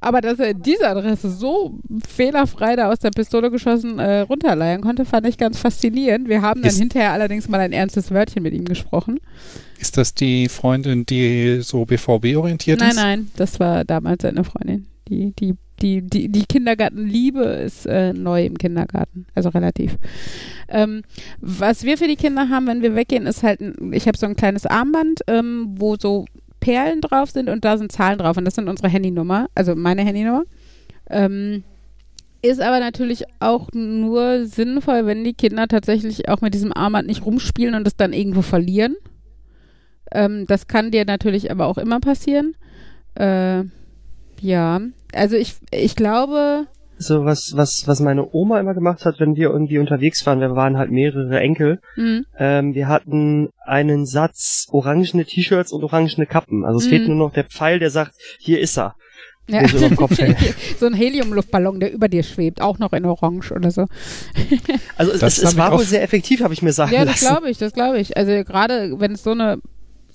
Aber 0.00 0.20
dass 0.20 0.38
er 0.38 0.54
diese 0.54 0.86
Adresse 0.88 1.30
so 1.30 1.78
fehlerfrei 2.06 2.76
da 2.76 2.90
aus 2.92 2.98
der 2.98 3.10
Pistole 3.10 3.50
geschossen 3.50 3.98
äh, 3.98 4.20
runterleiern 4.20 4.80
konnte, 4.82 5.04
fand 5.04 5.26
ich 5.26 5.36
ganz 5.38 5.58
faszinierend. 5.58 6.28
Wir 6.28 6.42
haben 6.42 6.62
dann 6.62 6.70
Ist- 6.70 6.78
hinterher 6.78 7.12
allerdings 7.12 7.48
mal 7.48 7.60
ein 7.60 7.72
ernstes 7.72 8.10
Wörtchen 8.10 8.42
mit 8.42 8.52
ihm 8.54 8.66
gesprochen. 8.66 9.18
Ist 9.78 9.96
das 9.96 10.14
die 10.14 10.48
Freundin, 10.48 11.04
die 11.06 11.60
so 11.62 11.84
BVB-orientiert 11.84 12.80
Nein, 12.80 12.90
ist? 12.90 12.96
nein, 12.96 13.30
das 13.36 13.58
war 13.60 13.84
damals 13.84 14.22
seine 14.22 14.44
Freundin. 14.44 14.86
Die, 15.08 15.32
die, 15.32 15.54
die, 15.80 16.02
die, 16.02 16.28
die 16.28 16.44
Kindergartenliebe 16.46 17.42
ist 17.42 17.86
äh, 17.86 18.12
neu 18.12 18.44
im 18.44 18.58
Kindergarten, 18.58 19.26
also 19.34 19.50
relativ. 19.50 19.96
Ähm, 20.68 21.02
was 21.40 21.84
wir 21.84 21.98
für 21.98 22.08
die 22.08 22.16
Kinder 22.16 22.48
haben, 22.48 22.66
wenn 22.66 22.82
wir 22.82 22.94
weggehen, 22.94 23.26
ist 23.26 23.42
halt, 23.42 23.60
ein, 23.60 23.92
ich 23.92 24.08
habe 24.08 24.18
so 24.18 24.26
ein 24.26 24.36
kleines 24.36 24.66
Armband, 24.66 25.20
ähm, 25.26 25.74
wo 25.76 25.96
so 25.96 26.24
Perlen 26.60 27.00
drauf 27.00 27.30
sind 27.30 27.48
und 27.48 27.64
da 27.64 27.78
sind 27.78 27.92
Zahlen 27.92 28.18
drauf 28.18 28.36
und 28.36 28.44
das 28.44 28.54
sind 28.54 28.68
unsere 28.68 28.88
Handynummer, 28.88 29.48
also 29.54 29.76
meine 29.76 30.02
Handynummer. 30.02 30.44
Ähm, 31.08 31.62
ist 32.42 32.60
aber 32.60 32.80
natürlich 32.80 33.24
auch 33.40 33.68
nur 33.72 34.46
sinnvoll, 34.46 35.06
wenn 35.06 35.24
die 35.24 35.34
Kinder 35.34 35.68
tatsächlich 35.68 36.28
auch 36.28 36.40
mit 36.40 36.54
diesem 36.54 36.72
Armband 36.72 37.08
nicht 37.08 37.24
rumspielen 37.24 37.74
und 37.74 37.86
es 37.86 37.96
dann 37.96 38.12
irgendwo 38.12 38.42
verlieren. 38.42 38.96
Ähm, 40.12 40.46
das 40.46 40.66
kann 40.66 40.90
dir 40.90 41.04
natürlich 41.04 41.50
aber 41.50 41.66
auch 41.66 41.78
immer 41.78 42.00
passieren. 42.00 42.54
Äh, 43.14 43.64
ja, 44.40 44.80
also 45.14 45.36
ich, 45.36 45.54
ich 45.70 45.96
glaube, 45.96 46.66
So 46.98 47.24
was, 47.24 47.52
was, 47.54 47.84
was 47.86 48.00
meine 48.00 48.26
Oma 48.32 48.58
immer 48.60 48.74
gemacht 48.74 49.04
hat, 49.04 49.20
wenn 49.20 49.36
wir 49.36 49.50
irgendwie 49.50 49.78
unterwegs 49.78 50.24
waren, 50.26 50.40
wir 50.40 50.54
waren 50.56 50.76
halt 50.78 50.90
mehrere 50.90 51.38
Enkel, 51.40 51.80
mh, 51.96 52.22
ähm, 52.38 52.74
wir 52.74 52.88
hatten 52.88 53.48
einen 53.64 54.06
Satz 54.06 54.66
orangene 54.70 55.24
T-Shirts 55.24 55.72
und 55.72 55.84
orangene 55.84 56.26
Kappen. 56.26 56.64
Also 56.64 56.78
es 56.78 56.86
Mhm. 56.86 56.90
fehlt 56.90 57.08
nur 57.08 57.16
noch 57.16 57.32
der 57.32 57.44
Pfeil, 57.44 57.78
der 57.78 57.90
sagt, 57.90 58.12
hier 58.38 58.60
ist 58.60 58.78
er. 58.78 58.94
ja. 59.48 59.66
So 59.68 59.78
so 60.80 60.86
ein 60.86 60.94
Heliumluftballon, 60.94 61.78
der 61.80 61.92
über 61.92 62.08
dir 62.08 62.22
schwebt, 62.22 62.60
auch 62.60 62.78
noch 62.78 62.92
in 62.92 63.04
Orange 63.04 63.52
oder 63.52 63.70
so. 63.70 63.86
Also 64.96 65.12
es, 65.12 65.20
Das 65.20 65.38
es, 65.38 65.44
es 65.50 65.56
war 65.56 65.70
wohl 65.72 65.78
auch- 65.78 65.82
sehr 65.82 66.02
effektiv, 66.02 66.42
habe 66.42 66.52
ich 66.54 66.62
mir 66.62 66.72
sagen 66.72 66.92
Ja, 66.92 67.04
das 67.04 67.20
lassen. 67.20 67.34
glaube 67.34 67.50
ich, 67.50 67.58
das 67.58 67.72
glaube 67.72 67.98
ich. 68.00 68.16
Also 68.16 68.32
gerade 68.44 68.98
wenn 68.98 69.12
es 69.12 69.22
so 69.22 69.30
eine, 69.32 69.58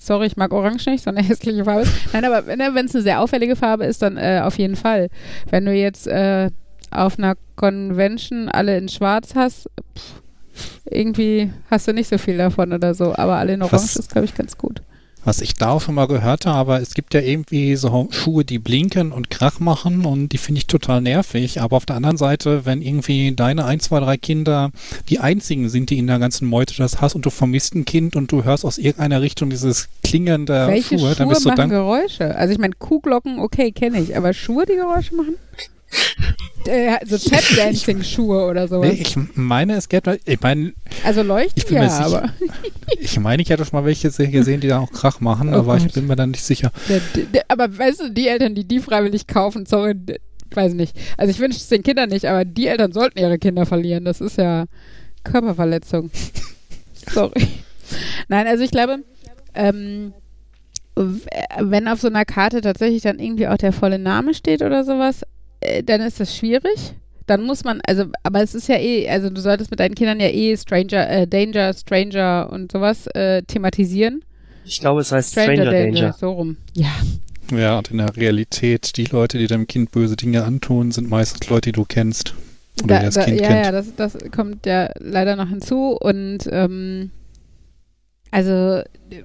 sorry, 0.06 0.26
ich 0.26 0.36
mag 0.36 0.52
Orange 0.52 0.86
nicht, 0.90 1.04
so 1.04 1.10
eine 1.10 1.22
hässliche 1.28 1.64
Farbe 1.64 1.82
ist. 1.82 1.92
Nein, 2.12 2.24
aber 2.24 2.46
wenn 2.46 2.58
wenn 2.58 2.86
es 2.86 2.94
eine 2.94 3.02
sehr 3.02 3.20
auffällige 3.20 3.56
Farbe 3.56 3.84
ist, 3.84 4.02
dann 4.02 4.16
äh, 4.16 4.40
auf 4.44 4.58
jeden 4.58 4.76
Fall. 4.76 5.08
Wenn 5.50 5.64
du 5.64 5.72
jetzt 5.72 6.06
äh, 6.06 6.50
auf 6.90 7.18
einer 7.18 7.34
Convention 7.56 8.48
alle 8.48 8.76
in 8.76 8.88
Schwarz 8.88 9.34
hast, 9.34 9.68
pff, 9.96 10.20
irgendwie 10.90 11.50
hast 11.70 11.88
du 11.88 11.92
nicht 11.92 12.08
so 12.08 12.18
viel 12.18 12.36
davon 12.36 12.72
oder 12.72 12.94
so. 12.94 13.14
Aber 13.16 13.36
alle 13.36 13.54
in 13.54 13.62
Orange 13.62 13.82
Was- 13.84 13.96
ist, 13.96 14.10
glaube 14.12 14.26
ich, 14.26 14.34
ganz 14.34 14.58
gut. 14.58 14.82
Was 15.24 15.40
ich 15.40 15.54
da 15.54 15.70
auch 15.70 15.80
schon 15.80 15.94
mal 15.94 16.06
gehört 16.06 16.46
habe, 16.46 16.58
aber 16.58 16.80
es 16.80 16.94
gibt 16.94 17.14
ja 17.14 17.20
irgendwie 17.20 17.76
so 17.76 18.08
Schuhe, 18.10 18.44
die 18.44 18.58
blinken 18.58 19.12
und 19.12 19.30
Krach 19.30 19.60
machen 19.60 20.04
und 20.04 20.30
die 20.30 20.38
finde 20.38 20.58
ich 20.58 20.66
total 20.66 21.00
nervig. 21.00 21.60
Aber 21.60 21.76
auf 21.76 21.86
der 21.86 21.96
anderen 21.96 22.16
Seite, 22.16 22.66
wenn 22.66 22.82
irgendwie 22.82 23.32
deine 23.34 23.64
ein, 23.64 23.80
zwei, 23.80 24.00
drei 24.00 24.16
Kinder 24.16 24.70
die 25.08 25.20
einzigen 25.20 25.68
sind, 25.68 25.90
die 25.90 25.98
in 25.98 26.06
der 26.06 26.18
ganzen 26.18 26.48
Meute 26.48 26.74
das 26.76 27.00
hast 27.00 27.14
und 27.14 27.24
du 27.24 27.30
vermisst 27.30 27.74
ein 27.74 27.84
Kind 27.84 28.16
und 28.16 28.32
du 28.32 28.44
hörst 28.44 28.64
aus 28.64 28.78
irgendeiner 28.78 29.22
Richtung 29.22 29.50
dieses 29.50 29.88
Klingen 30.02 30.46
der 30.46 30.68
Welche 30.68 30.98
Schuhe, 30.98 30.98
Schuhe, 30.98 31.14
dann 31.14 31.28
bist 31.28 31.44
du 31.44 31.50
machen. 31.50 31.70
Geräusche? 31.70 32.34
Also 32.34 32.52
ich 32.52 32.58
meine, 32.58 32.74
Kuhglocken, 32.74 33.38
okay, 33.38 33.72
kenne 33.72 34.00
ich, 34.00 34.16
aber 34.16 34.32
Schuhe, 34.32 34.66
die 34.66 34.76
Geräusche 34.76 35.14
machen? 35.14 35.36
Äh, 36.66 36.96
so 37.06 37.18
Tap-Dancing-Schuhe 37.18 38.46
oder 38.46 38.68
sowas. 38.68 38.88
Nee, 38.92 39.00
ich 39.02 39.16
meine, 39.34 39.74
es 39.74 39.88
geht, 39.88 40.04
ich 40.24 40.40
meine, 40.40 40.72
also 41.04 41.22
leuchten 41.22 41.54
ich 41.56 41.66
bin 41.66 41.76
ja, 41.76 41.88
sicher. 41.88 42.04
aber 42.22 42.32
ich 43.00 43.18
meine, 43.20 43.42
ich 43.42 43.50
hätte 43.50 43.64
schon 43.64 43.78
mal 43.80 43.84
welche 43.84 44.10
se- 44.10 44.28
gesehen, 44.28 44.60
die 44.60 44.68
da 44.68 44.78
auch 44.78 44.90
Krach 44.92 45.20
machen, 45.20 45.52
Oh 45.54 45.58
aber 45.58 45.76
Gott. 45.78 45.86
ich 45.86 45.92
bin 45.92 46.06
mir 46.06 46.16
dann 46.16 46.30
nicht 46.30 46.44
sicher. 46.44 46.70
Der, 46.88 47.00
der, 47.26 47.44
aber 47.48 47.76
weißt 47.76 48.00
du, 48.00 48.10
die 48.10 48.28
Eltern, 48.28 48.54
die 48.54 48.64
die 48.64 48.80
freiwillig 48.80 49.26
kaufen, 49.26 49.66
sorry, 49.66 49.94
weiß 50.54 50.74
nicht. 50.74 50.96
Also 51.16 51.30
ich 51.30 51.38
wünsche 51.40 51.58
es 51.58 51.68
den 51.68 51.82
Kindern 51.82 52.10
nicht, 52.10 52.26
aber 52.26 52.44
die 52.44 52.66
Eltern 52.68 52.92
sollten 52.92 53.18
ihre 53.18 53.38
Kinder 53.38 53.66
verlieren. 53.66 54.04
Das 54.04 54.20
ist 54.20 54.36
ja 54.38 54.66
Körperverletzung. 55.24 56.10
sorry. 57.10 57.48
Nein, 58.28 58.46
also 58.46 58.62
ich 58.62 58.70
glaube, 58.70 58.98
ähm, 59.54 60.12
w- 60.94 61.20
wenn 61.60 61.88
auf 61.88 62.00
so 62.00 62.08
einer 62.08 62.24
Karte 62.24 62.60
tatsächlich 62.60 63.02
dann 63.02 63.18
irgendwie 63.18 63.48
auch 63.48 63.56
der 63.56 63.72
volle 63.72 63.98
Name 63.98 64.34
steht 64.34 64.62
oder 64.62 64.84
sowas, 64.84 65.22
äh, 65.62 65.82
dann 65.82 66.00
ist 66.00 66.20
das 66.20 66.36
schwierig. 66.36 66.94
Dann 67.26 67.44
muss 67.44 67.64
man, 67.64 67.80
also, 67.86 68.06
aber 68.24 68.42
es 68.42 68.54
ist 68.54 68.68
ja 68.68 68.76
eh, 68.76 69.08
also 69.08 69.30
du 69.30 69.40
solltest 69.40 69.70
mit 69.70 69.80
deinen 69.80 69.94
Kindern 69.94 70.20
ja 70.20 70.28
eh 70.28 70.56
Stranger, 70.56 71.08
äh, 71.08 71.26
Danger, 71.26 71.72
Stranger 71.72 72.48
und 72.50 72.72
sowas 72.72 73.06
äh, 73.08 73.42
thematisieren. 73.42 74.24
Ich 74.64 74.80
glaube, 74.80 75.00
es 75.00 75.12
heißt 75.12 75.32
Stranger, 75.32 75.70
Danger. 75.70 76.12
so 76.12 76.32
rum. 76.32 76.56
Ja, 76.74 76.92
Ja, 77.50 77.78
und 77.78 77.90
in 77.90 77.98
der 77.98 78.16
Realität, 78.16 78.96
die 78.96 79.04
Leute, 79.04 79.38
die 79.38 79.46
deinem 79.46 79.66
Kind 79.66 79.90
böse 79.90 80.16
Dinge 80.16 80.44
antun, 80.44 80.90
sind 80.90 81.10
meistens 81.10 81.48
Leute, 81.48 81.72
die 81.72 81.72
du 81.72 81.84
kennst. 81.84 82.34
Oder 82.82 83.00
die 83.00 83.04
das 83.06 83.24
Kind 83.24 83.40
ja, 83.40 83.48
kennt. 83.48 83.66
ja, 83.66 83.72
das, 83.72 83.94
das 83.94 84.18
kommt 84.34 84.64
ja 84.66 84.90
leider 84.98 85.36
noch 85.36 85.48
hinzu 85.48 85.96
und 86.00 86.48
ähm, 86.50 87.10
also 88.30 88.82
äh, 89.10 89.24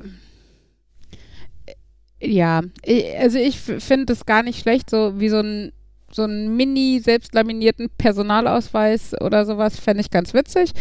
ja, 2.19 2.61
ich, 2.83 3.05
also 3.17 3.37
ich 3.37 3.57
finde 3.57 4.11
es 4.11 4.25
gar 4.25 4.43
nicht 4.43 4.59
schlecht, 4.59 4.89
so 4.89 5.19
wie 5.19 5.29
so 5.29 5.39
ein 5.39 5.71
so 6.17 6.23
einen 6.23 6.57
mini 6.57 6.99
selbstlaminierten 6.99 7.89
Personalausweis 7.97 9.13
oder 9.21 9.45
sowas 9.45 9.79
fände 9.79 10.01
ich 10.01 10.11
ganz 10.11 10.33
witzig. 10.33 10.73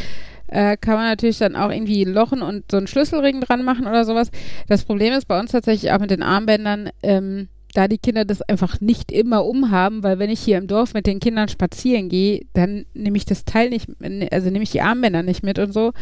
Äh, 0.48 0.76
kann 0.76 0.94
man 0.94 1.06
natürlich 1.06 1.38
dann 1.38 1.56
auch 1.56 1.70
irgendwie 1.70 2.04
lochen 2.04 2.42
und 2.42 2.70
so 2.70 2.76
einen 2.76 2.86
Schlüsselring 2.86 3.40
dran 3.40 3.62
machen 3.62 3.86
oder 3.86 4.04
sowas. 4.04 4.30
Das 4.68 4.84
Problem 4.84 5.12
ist 5.12 5.26
bei 5.26 5.38
uns 5.38 5.52
tatsächlich 5.52 5.92
auch 5.92 5.98
mit 5.98 6.10
den 6.10 6.22
Armbändern, 6.22 6.90
ähm, 7.02 7.48
da 7.74 7.88
die 7.88 7.98
Kinder 7.98 8.24
das 8.24 8.42
einfach 8.42 8.80
nicht 8.80 9.12
immer 9.12 9.44
umhaben, 9.44 10.02
weil 10.02 10.18
wenn 10.18 10.30
ich 10.30 10.40
hier 10.40 10.56
im 10.56 10.66
Dorf 10.66 10.94
mit 10.94 11.06
den 11.06 11.20
Kindern 11.20 11.48
spazieren 11.48 12.08
gehe, 12.08 12.46
dann 12.54 12.86
nehme 12.94 13.16
ich 13.18 13.26
das 13.26 13.44
Teil 13.44 13.68
nicht, 13.68 13.88
also 14.32 14.50
nehme 14.50 14.62
ich 14.62 14.70
die 14.70 14.80
Armbänder 14.80 15.22
nicht 15.22 15.42
mit 15.42 15.58
und 15.58 15.72
so. 15.72 15.92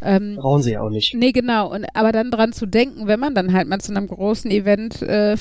Ähm, 0.00 0.36
Brauchen 0.36 0.62
sie 0.62 0.72
ja 0.72 0.80
auch 0.80 0.90
nicht. 0.90 1.14
Nee, 1.14 1.32
genau. 1.32 1.70
Und 1.72 1.86
aber 1.94 2.12
dann 2.12 2.30
dran 2.30 2.52
zu 2.52 2.66
denken, 2.66 3.08
wenn 3.08 3.20
man 3.20 3.34
dann 3.34 3.52
halt 3.52 3.68
mal 3.68 3.80
zu 3.80 3.92
einem 3.94 4.06
großen 4.06 4.50
Event 4.50 5.02
äh, 5.02 5.36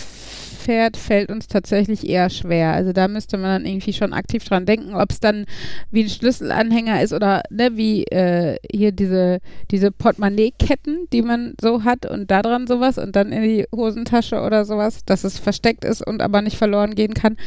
fährt, 0.67 0.97
fällt 0.97 1.31
uns 1.31 1.47
tatsächlich 1.47 2.09
eher 2.09 2.29
schwer. 2.29 2.73
Also 2.73 2.91
da 2.91 3.07
müsste 3.07 3.37
man 3.37 3.63
dann 3.63 3.65
irgendwie 3.65 3.93
schon 3.93 4.11
aktiv 4.11 4.43
dran 4.43 4.65
denken, 4.65 4.95
ob 4.95 5.11
es 5.11 5.21
dann 5.21 5.45
wie 5.91 6.03
ein 6.03 6.09
Schlüsselanhänger 6.09 7.01
ist 7.01 7.13
oder 7.13 7.43
ne, 7.49 7.77
wie 7.77 8.03
äh, 8.03 8.57
hier 8.69 8.91
diese, 8.91 9.39
diese 9.71 9.91
Portemonnaie-Ketten, 9.91 11.07
die 11.13 11.21
man 11.21 11.53
so 11.61 11.85
hat 11.85 12.05
und 12.05 12.29
da 12.29 12.41
dran 12.41 12.67
sowas 12.67 12.97
und 12.97 13.15
dann 13.15 13.31
in 13.31 13.43
die 13.43 13.65
Hosentasche 13.73 14.41
oder 14.41 14.65
sowas, 14.65 15.05
dass 15.05 15.23
es 15.23 15.39
versteckt 15.39 15.85
ist 15.85 16.05
und 16.05 16.21
aber 16.21 16.41
nicht 16.41 16.57
verloren 16.57 16.95
gehen 16.95 17.13
kann. 17.13 17.37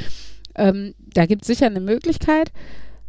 Ähm, 0.55 0.95
da 1.13 1.27
gibt 1.27 1.43
es 1.43 1.49
sicher 1.49 1.67
eine 1.67 1.81
Möglichkeit. 1.81 2.53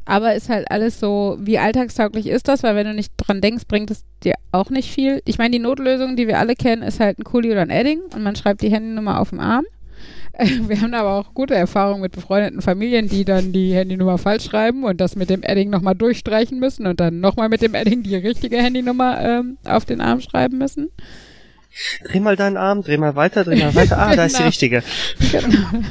Aber 0.04 0.34
ist 0.34 0.50
halt 0.50 0.70
alles 0.70 1.00
so, 1.00 1.38
wie 1.40 1.58
alltagstauglich 1.58 2.28
ist 2.28 2.50
das? 2.50 2.64
Weil 2.64 2.76
wenn 2.76 2.88
du 2.88 2.94
nicht 2.94 3.14
dran 3.16 3.40
denkst, 3.40 3.64
bringt 3.70 3.92
es 3.92 4.04
dir 4.26 4.34
auch 4.52 4.70
nicht 4.70 4.92
viel. 4.92 5.22
Ich 5.24 5.38
meine, 5.38 5.52
die 5.52 5.60
Notlösung, 5.60 6.18
die 6.18 6.28
wir 6.28 6.40
alle 6.40 6.56
kennen, 6.56 6.82
ist 6.82 7.00
halt 7.00 7.20
ein 7.20 7.24
Kuli 7.24 7.50
oder 7.52 7.62
ein 7.62 7.70
Edding 7.70 8.02
und 8.14 8.24
man 8.24 8.36
schreibt 8.36 8.62
die 8.62 8.72
Handynummer 8.72 9.22
auf 9.22 9.30
dem 9.30 9.40
Arm. 9.40 9.64
Wir 10.68 10.82
haben 10.82 10.94
aber 10.94 11.20
auch 11.20 11.34
gute 11.34 11.56
Erfahrungen 11.56 12.02
mit 12.02 12.14
befreundeten 12.14 12.62
Familien, 12.62 13.10
die 13.10 13.26
dann 13.26 13.52
die 13.52 13.74
Handynummer 13.74 14.18
falsch 14.18 14.46
schreiben 14.46 14.84
und 14.84 15.02
das 15.02 15.16
mit 15.16 15.30
dem 15.30 15.44
Edding 15.44 15.70
nochmal 15.70 15.96
durchstreichen 15.96 16.60
müssen 16.60 16.88
und 16.88 17.00
dann 17.00 17.20
nochmal 17.20 17.50
mit 17.50 17.62
dem 17.62 17.76
Edding 17.76 18.04
die 18.04 18.16
richtige 18.16 18.58
Handynummer 18.58 19.20
ähm, 19.22 19.58
auf 19.66 19.86
den 19.86 20.02
Arm 20.02 20.22
schreiben 20.22 20.58
müssen. 20.58 20.90
Dreh 22.04 22.20
mal 22.20 22.36
deinen 22.36 22.58
Arm, 22.58 22.82
dreh 22.82 22.98
mal 22.98 23.16
weiter, 23.16 23.46
dreh 23.46 23.56
mal 23.56 23.74
weiter. 23.74 23.98
Ah, 23.98 24.10
genau. 24.10 24.18
da 24.18 24.26
ist 24.26 24.34
die 24.34 24.38
genau. 24.40 24.48
richtige. 24.48 24.84
Genau. 25.32 25.86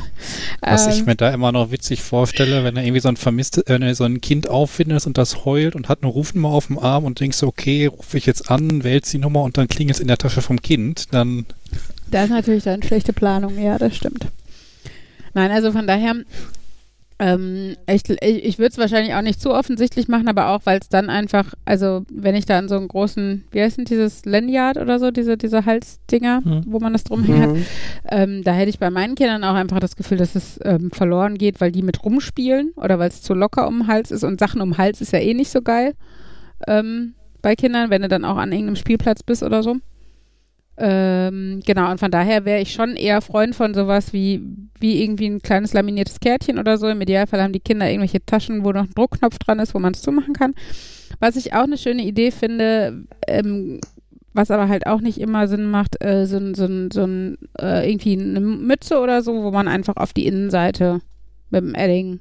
Was 0.61 0.87
ich 0.89 1.01
ähm. 1.01 1.05
mir 1.07 1.17
da 1.17 1.31
immer 1.31 1.53
noch 1.53 1.71
witzig 1.71 2.03
vorstelle, 2.03 2.65
wenn 2.65 2.77
er 2.77 2.85
irgendwie 2.85 3.01
so 3.01 3.09
ein 3.09 3.17
vermisst, 3.17 3.69
äh, 3.69 3.95
so 3.95 4.05
ein 4.05 4.21
Kind 4.21 4.49
auffindest 4.49 5.07
und 5.07 5.17
das 5.17 5.47
heult 5.47 5.75
und 5.75 5.89
hat 5.89 6.03
eine 6.03 6.13
Rufnummer 6.13 6.51
auf 6.51 6.67
dem 6.67 6.79
Arm 6.79 7.05
und 7.05 7.21
denkst, 7.21 7.43
okay, 7.43 7.87
rufe 7.87 8.19
ich 8.19 8.27
jetzt 8.27 8.51
an, 8.51 8.85
wählst 8.85 9.13
die 9.15 9.19
Nummer 9.19 9.43
und 9.43 9.57
dann 9.57 9.69
klingelt 9.69 9.97
es 9.97 10.01
in 10.01 10.09
der 10.09 10.19
Tasche 10.19 10.43
vom 10.43 10.61
Kind, 10.61 11.15
dann. 11.15 11.47
Das 12.11 12.25
ist 12.25 12.31
natürlich 12.31 12.65
dann 12.65 12.83
schlechte 12.83 13.13
Planung, 13.13 13.59
ja, 13.59 13.79
das 13.79 13.97
stimmt. 13.97 14.27
Nein, 15.35 15.51
also 15.51 15.71
von 15.71 15.87
daher, 15.87 16.17
ähm, 17.21 17.77
ich 17.87 18.03
ich, 18.09 18.59
würde 18.59 18.71
es 18.71 18.79
wahrscheinlich 18.79 19.15
auch 19.15 19.23
nicht 19.23 19.41
zu 19.41 19.53
offensichtlich 19.53 20.09
machen, 20.09 20.29
aber 20.29 20.49
auch, 20.49 20.63
weil 20.65 20.79
es 20.81 20.89
dann 20.89 21.09
einfach, 21.09 21.55
also 21.65 22.05
wenn 22.11 22.35
ich 22.35 22.47
da 22.47 22.59
an 22.59 22.69
so 22.69 22.77
einen 22.77 22.89
großen, 22.89 23.45
wie 23.53 23.61
heißt 23.61 23.79
denn 23.79 23.85
dieses 23.85 24.25
Lanyard 24.25 24.77
oder 24.79 24.99
so, 24.99 25.11
diese, 25.11 25.37
diese 25.37 25.67
Halsdinger, 25.67 26.41
mhm. 26.41 26.63
wo 26.67 26.81
man 26.81 26.93
das 26.93 27.05
drum 27.05 27.23
hängt, 27.23 27.59
mhm. 27.59 27.67
ähm, 28.09 28.43
da 28.43 28.53
hätte 28.53 28.71
ich 28.71 28.79
bei 28.79 28.91
meinen 28.91 29.15
Kindern 29.15 29.45
auch 29.45 29.55
einfach 29.55 29.79
das 29.79 29.97
Gefühl, 29.97 30.19
dass 30.19 30.35
es 30.35 30.59
ähm, 30.65 30.91
verloren 30.91 31.39
geht, 31.39 31.61
weil 31.61 31.71
die 31.71 31.83
mit 31.83 32.03
rumspielen 32.05 32.73
oder 32.77 32.99
weil 32.99 33.11
es 33.11 33.23
zu 33.23 33.35
locker 33.35 33.69
um 33.69 33.81
den 33.81 33.87
Hals 33.87 34.11
ist 34.11 34.25
und 34.25 34.41
Sachen 34.41 34.61
um 34.61 34.71
den 34.71 34.79
Hals 34.79 35.01
ist 35.01 35.13
ja 35.13 35.21
eh 35.21 35.35
nicht 35.35 35.51
so 35.51 35.63
geil 35.63 35.95
ähm, 36.67 37.15
bei 37.43 37.55
Kindern, 37.55 37.91
wenn 37.91 38.03
du 38.03 38.09
dann 38.09 38.25
auch 38.25 38.37
an 38.37 38.53
irgendeinem 38.53 38.77
Spielplatz 38.77 39.23
bist 39.23 39.43
oder 39.43 39.63
so. 39.63 39.77
Ähm, 40.83 41.61
genau, 41.67 41.91
und 41.91 42.01
von 42.01 42.11
daher 42.11 42.47
wäre 42.47 42.63
ich 42.63 42.73
schon 42.73 42.97
eher 42.97 43.21
Freund 43.21 43.55
von 43.55 43.75
sowas 43.75 44.15
wie, 44.15 44.41
wie 44.79 45.03
irgendwie 45.03 45.27
ein 45.27 45.43
kleines 45.43 45.75
laminiertes 45.75 46.21
Kärtchen 46.21 46.59
oder 46.59 46.79
so. 46.79 46.89
Im 46.89 47.03
Idealfall 47.03 47.43
haben 47.43 47.53
die 47.53 47.61
Kinder 47.61 47.87
irgendwelche 47.87 48.25
Taschen, 48.25 48.65
wo 48.65 48.73
noch 48.73 48.85
ein 48.85 48.95
Druckknopf 48.95 49.39
dran 49.39 49.59
ist, 49.59 49.75
wo 49.75 49.79
man 49.79 49.93
es 49.93 50.01
zumachen 50.01 50.33
kann. 50.33 50.55
Was 51.19 51.37
ich 51.37 51.53
auch 51.53 51.65
eine 51.65 51.77
schöne 51.77 52.03
Idee 52.03 52.31
finde, 52.31 53.05
ähm, 53.29 53.79
was 54.33 54.51
aber 54.51 54.69
halt 54.69 54.87
auch 54.87 55.03
nicht 55.03 55.21
immer 55.21 55.49
Sinn 55.49 55.71
macht, 55.71 56.03
äh, 56.03 56.25
so, 56.25 56.55
so, 56.55 56.67
so 56.91 57.07
äh, 57.61 57.91
irgendwie 57.91 58.19
eine 58.19 58.41
Mütze 58.41 59.01
oder 59.01 59.21
so, 59.21 59.43
wo 59.43 59.51
man 59.51 59.69
einfach 59.69 59.97
auf 59.97 60.15
die 60.15 60.27
Innenseite 60.27 61.01
mit 61.51 61.63
dem 61.63 61.75
Edding 61.75 62.21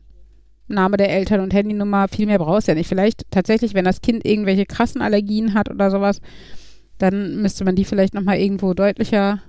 Name 0.68 0.97
der 0.97 1.10
Eltern 1.10 1.39
und 1.39 1.53
Handynummer, 1.53 2.07
viel 2.10 2.26
mehr 2.26 2.39
brauchst 2.39 2.68
du 2.68 2.74
ja 2.74 2.76
nicht. 2.76 2.89
Vielleicht 2.89 3.24
tatsächlich, 3.32 3.74
wenn 3.74 3.86
das 3.86 4.01
Kind 4.01 4.26
irgendwelche 4.26 4.66
krassen 4.66 5.01
Allergien 5.01 5.53
hat 5.53 5.70
oder 5.70 5.89
sowas, 5.89 6.22
dann 7.00 7.41
müsste 7.41 7.66
man 7.66 7.76
die 7.76 7.86
vielleicht 7.86 8.14
nochmal 8.14 8.38
irgendwo 8.38 8.74
deutlicher 8.74 9.41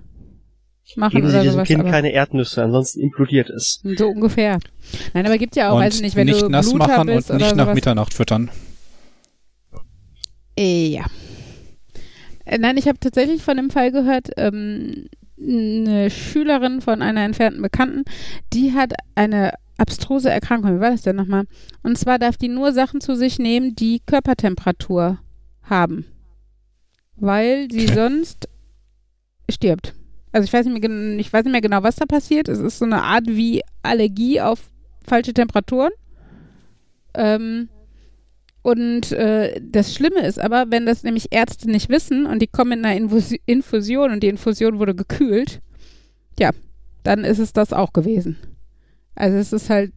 machen 0.97 1.17
Geben 1.17 1.29
Sie 1.29 1.35
oder 1.35 1.43
diesem 1.43 1.55
sowas, 1.55 1.69
Kind 1.69 1.85
keine 1.85 2.13
Erdnüsse, 2.13 2.63
ansonsten 2.63 3.01
implodiert 3.01 3.51
es. 3.51 3.81
So 3.97 4.09
ungefähr. 4.09 4.59
Nein, 5.15 5.27
aber 5.27 5.39
gibt 5.39 5.57
ja 5.57 5.71
auch, 5.71 5.77
und 5.77 5.83
weiß 5.83 5.97
ich 5.97 6.03
nicht, 6.03 6.17
wenn 6.17 6.27
nicht 6.27 6.43
du 6.43 6.49
nass 6.49 6.69
Bluter 6.71 6.89
machen 6.89 7.07
bist 7.07 7.31
und 7.31 7.39
nicht 7.39 7.57
nach 7.57 7.75
Mitternacht 7.75 8.15
füttern. 8.15 8.51
Ja. 10.59 11.07
Äh, 12.45 12.59
nein, 12.59 12.77
ich 12.77 12.89
habe 12.89 12.99
tatsächlich 12.99 13.43
von 13.43 13.57
dem 13.57 13.71
Fall 13.71 13.93
gehört, 13.93 14.31
ähm, 14.37 15.07
eine 15.41 16.11
Schülerin 16.11 16.81
von 16.81 17.03
einer 17.03 17.25
entfernten 17.25 17.63
Bekannten, 17.63 18.05
die 18.53 18.73
hat 18.73 18.93
eine 19.15 19.55
abstruse 19.79 20.29
Erkrankung. 20.29 20.77
Wie 20.77 20.81
war 20.81 20.91
das 20.91 21.03
denn 21.03 21.17
nochmal? 21.17 21.45
Und 21.83 21.97
zwar 21.97 22.19
darf 22.19 22.37
die 22.37 22.49
nur 22.49 22.73
Sachen 22.73 23.01
zu 23.01 23.15
sich 23.17 23.39
nehmen, 23.39 23.75
die 23.75 24.03
Körpertemperatur 24.05 25.19
haben 25.63 26.05
weil 27.21 27.71
sie 27.71 27.87
sonst 27.95 28.49
stirbt. 29.49 29.95
Also 30.33 30.45
ich 30.45 30.53
weiß, 30.53 30.67
nicht 30.67 30.89
mehr, 30.89 31.19
ich 31.19 31.33
weiß 31.33 31.45
nicht 31.45 31.53
mehr 31.53 31.61
genau, 31.61 31.83
was 31.83 31.97
da 31.97 32.07
passiert. 32.07 32.49
Es 32.49 32.59
ist 32.59 32.79
so 32.79 32.85
eine 32.85 33.03
Art 33.03 33.27
wie 33.27 33.63
Allergie 33.83 34.41
auf 34.41 34.61
falsche 35.05 35.35
Temperaturen. 35.35 35.91
Ähm, 37.15 37.69
und 38.63 39.13
äh, 39.13 39.61
das 39.63 39.95
Schlimme 39.95 40.21
ist 40.21 40.39
aber, 40.39 40.67
wenn 40.71 40.87
das 40.87 41.03
nämlich 41.03 41.29
Ärzte 41.31 41.71
nicht 41.71 41.89
wissen 41.89 42.27
und 42.27 42.41
die 42.41 42.47
kommen 42.47 42.73
in 42.73 42.85
einer 42.85 42.97
Infus 42.97 43.33
Infusion 43.47 44.13
und 44.13 44.23
die 44.23 44.29
Infusion 44.29 44.79
wurde 44.79 44.95
gekühlt, 44.95 45.61
ja, 46.39 46.51
dann 47.03 47.25
ist 47.25 47.39
es 47.39 47.53
das 47.53 47.73
auch 47.73 47.93
gewesen. 47.93 48.37
Also 49.15 49.39
es 49.39 49.53
ist 49.53 49.71
halt 49.71 49.93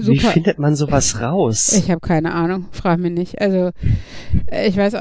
super. 0.00 0.12
Wie 0.12 0.18
findet 0.18 0.58
man 0.58 0.76
sowas 0.76 1.20
raus? 1.20 1.72
Ich 1.72 1.90
habe 1.90 2.00
keine 2.00 2.32
Ahnung, 2.32 2.68
frag 2.72 2.98
mich 3.00 3.12
nicht. 3.12 3.40
Also 3.40 3.70
äh, 4.46 4.68
ich 4.68 4.76
weiß, 4.76 4.94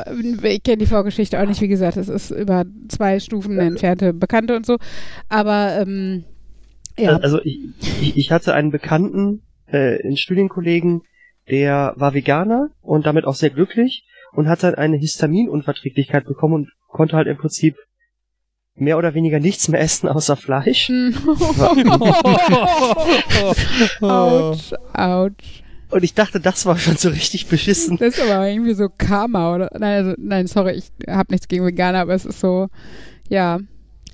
ich 0.43 0.63
kenne 0.63 0.77
die 0.77 0.86
Vorgeschichte 0.86 1.39
auch 1.41 1.45
nicht, 1.45 1.61
wie 1.61 1.67
gesagt, 1.67 1.97
es 1.97 2.09
ist 2.09 2.32
über 2.32 2.65
zwei 2.88 3.19
Stufen 3.19 3.57
entfernte 3.59 4.13
Bekannte 4.13 4.55
und 4.55 4.65
so. 4.65 4.77
Aber 5.27 5.77
ähm, 5.80 6.23
ja. 6.97 7.17
Also 7.17 7.39
ich, 7.43 7.59
ich 8.15 8.32
hatte 8.32 8.53
einen 8.53 8.71
Bekannten, 8.71 9.43
äh, 9.67 10.01
einen 10.03 10.17
Studienkollegen, 10.17 11.01
der 11.49 11.93
war 11.97 12.13
Veganer 12.13 12.69
und 12.82 13.05
damit 13.05 13.25
auch 13.25 13.36
sehr 13.36 13.49
glücklich 13.49 14.05
und 14.34 14.47
hat 14.47 14.63
dann 14.63 14.75
eine 14.75 14.97
Histaminunverträglichkeit 14.97 16.25
bekommen 16.25 16.53
und 16.53 16.71
konnte 16.88 17.15
halt 17.15 17.27
im 17.27 17.38
Prinzip 17.38 17.75
mehr 18.82 18.97
oder 18.97 19.13
weniger 19.13 19.39
nichts 19.39 19.67
mehr 19.67 19.82
essen 19.82 20.09
außer 20.09 20.36
Fleisch. 20.36 20.89
Autsch, 24.01 24.73
autsch. 24.93 25.63
Und 25.91 26.03
ich 26.03 26.13
dachte, 26.13 26.39
das 26.39 26.65
war 26.65 26.77
schon 26.77 26.97
so 26.97 27.09
richtig 27.09 27.47
beschissen. 27.47 27.97
Das 27.97 28.17
ist 28.17 28.21
aber 28.21 28.47
irgendwie 28.47 28.75
so 28.75 28.89
Karma, 28.95 29.55
oder? 29.55 29.69
Nein, 29.73 30.05
also, 30.05 30.15
nein, 30.19 30.47
sorry, 30.47 30.73
ich 30.73 30.91
habe 31.07 31.32
nichts 31.32 31.47
gegen 31.47 31.65
Veganer, 31.65 32.01
aber 32.01 32.13
es 32.13 32.25
ist 32.25 32.39
so, 32.39 32.67
ja, 33.27 33.59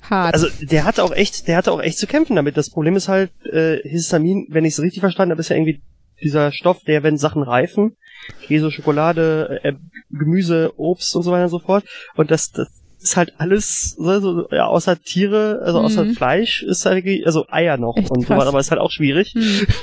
hart. 0.09 0.33
Also 0.33 0.47
der 0.61 0.85
hatte 0.85 1.03
auch 1.03 1.11
echt, 1.11 1.47
der 1.47 1.57
hatte 1.57 1.71
auch 1.71 1.81
echt 1.81 1.97
zu 1.97 2.07
kämpfen 2.07 2.35
damit. 2.35 2.55
Das 2.55 2.69
Problem 2.69 2.95
ist 2.95 3.09
halt, 3.09 3.31
äh, 3.45 3.77
Histamin, 3.87 4.47
wenn 4.49 4.65
ich 4.65 4.73
es 4.73 4.81
richtig 4.81 5.01
verstanden 5.01 5.31
habe, 5.31 5.41
ist 5.41 5.49
ja 5.49 5.57
irgendwie 5.57 5.81
dieser 6.21 6.53
Stoff, 6.53 6.81
der, 6.85 7.03
wenn 7.03 7.17
Sachen 7.17 7.43
reifen, 7.43 7.97
Käse, 8.43 8.71
Schokolade, 8.71 9.59
äh, 9.63 9.73
Gemüse, 10.09 10.71
Obst 10.77 11.13
und 11.15 11.23
so 11.23 11.31
weiter 11.31 11.45
und 11.45 11.49
so 11.49 11.59
fort. 11.59 11.83
Und 12.15 12.31
das, 12.31 12.51
das 12.51 12.69
ist 13.05 13.17
halt 13.17 13.33
alles, 13.37 13.91
so, 13.91 14.19
so, 14.19 14.47
ja, 14.51 14.65
außer 14.65 14.99
Tiere, 14.99 15.61
also 15.63 15.79
mhm. 15.79 15.85
außer 15.85 16.05
Fleisch 16.07 16.63
ist 16.63 16.85
halt 16.85 17.05
also 17.25 17.45
Eier 17.49 17.77
noch 17.77 17.97
echt 17.97 18.09
und 18.09 18.23
so 18.23 18.29
weiter, 18.29 18.47
aber 18.47 18.59
ist 18.59 18.71
halt 18.71 18.81
auch 18.81 18.91
schwierig. 18.91 19.35
Mhm. 19.35 19.67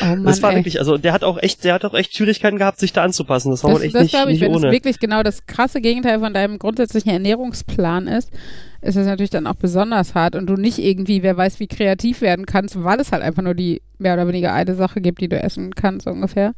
Oh 0.00 0.04
Mann, 0.06 0.24
das 0.24 0.42
war 0.42 0.50
ey. 0.50 0.56
wirklich, 0.56 0.80
also 0.80 0.98
der 0.98 1.12
hat 1.12 1.22
auch 1.22 1.40
echt, 1.40 1.62
der 1.62 1.74
hat 1.74 1.84
auch 1.84 1.94
echt 1.94 2.16
Schwierigkeiten 2.16 2.56
gehabt, 2.58 2.80
sich 2.80 2.92
da 2.92 3.04
anzupassen. 3.04 3.52
Das 3.52 3.62
war 3.62 3.70
das, 3.70 3.78
wohl 3.78 3.86
echt 3.86 3.94
das 3.94 4.02
nicht, 4.02 4.14
ich, 4.14 4.26
nicht 4.26 4.40
wenn 4.40 4.50
ohne. 4.50 4.62
Das 4.62 4.72
wirklich 4.72 4.98
genau 4.98 5.22
das 5.22 5.46
krasse 5.46 5.80
Gegenteil 5.80 6.18
von 6.18 6.34
deinem 6.34 6.58
grundsätzlichen 6.58 7.12
Ernährungsplan 7.12 8.08
ist, 8.08 8.32
ist 8.80 8.96
es 8.96 9.06
natürlich 9.06 9.30
dann 9.30 9.46
auch 9.46 9.54
besonders 9.54 10.16
hart 10.16 10.34
und 10.34 10.48
du 10.48 10.54
nicht 10.54 10.78
irgendwie, 10.78 11.22
wer 11.22 11.36
weiß, 11.36 11.60
wie 11.60 11.68
kreativ 11.68 12.20
werden 12.20 12.46
kannst, 12.46 12.82
weil 12.82 12.98
es 12.98 13.12
halt 13.12 13.22
einfach 13.22 13.42
nur 13.42 13.54
die 13.54 13.80
mehr 13.98 14.14
oder 14.14 14.26
weniger 14.26 14.52
eine 14.52 14.74
Sache 14.74 15.00
gibt, 15.00 15.20
die 15.20 15.28
du 15.28 15.40
essen 15.40 15.72
kannst, 15.76 16.08
ungefähr. 16.08 16.54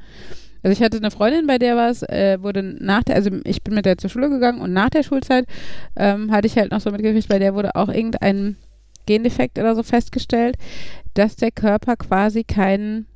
Also 0.62 0.72
ich 0.72 0.82
hatte 0.82 0.96
eine 0.96 1.10
Freundin, 1.10 1.46
bei 1.46 1.58
der 1.58 1.76
war 1.76 1.90
es, 1.90 2.02
äh, 2.02 2.38
wurde 2.40 2.62
nach 2.62 3.04
der, 3.04 3.16
also 3.16 3.30
ich 3.44 3.62
bin 3.62 3.74
mit 3.74 3.86
der 3.86 3.98
zur 3.98 4.10
Schule 4.10 4.28
gegangen 4.28 4.60
und 4.60 4.72
nach 4.72 4.90
der 4.90 5.02
Schulzeit 5.02 5.46
ähm, 5.96 6.30
hatte 6.32 6.46
ich 6.46 6.56
halt 6.56 6.72
noch 6.72 6.80
so 6.80 6.90
mitgekriegt, 6.90 7.28
bei 7.28 7.38
der 7.38 7.54
wurde 7.54 7.76
auch 7.76 7.88
irgendein 7.88 8.56
Gendefekt 9.06 9.58
oder 9.58 9.74
so 9.74 9.82
festgestellt, 9.82 10.56
dass 11.14 11.36
der 11.36 11.50
Körper 11.50 11.96
quasi 11.96 12.44
kein 12.44 13.06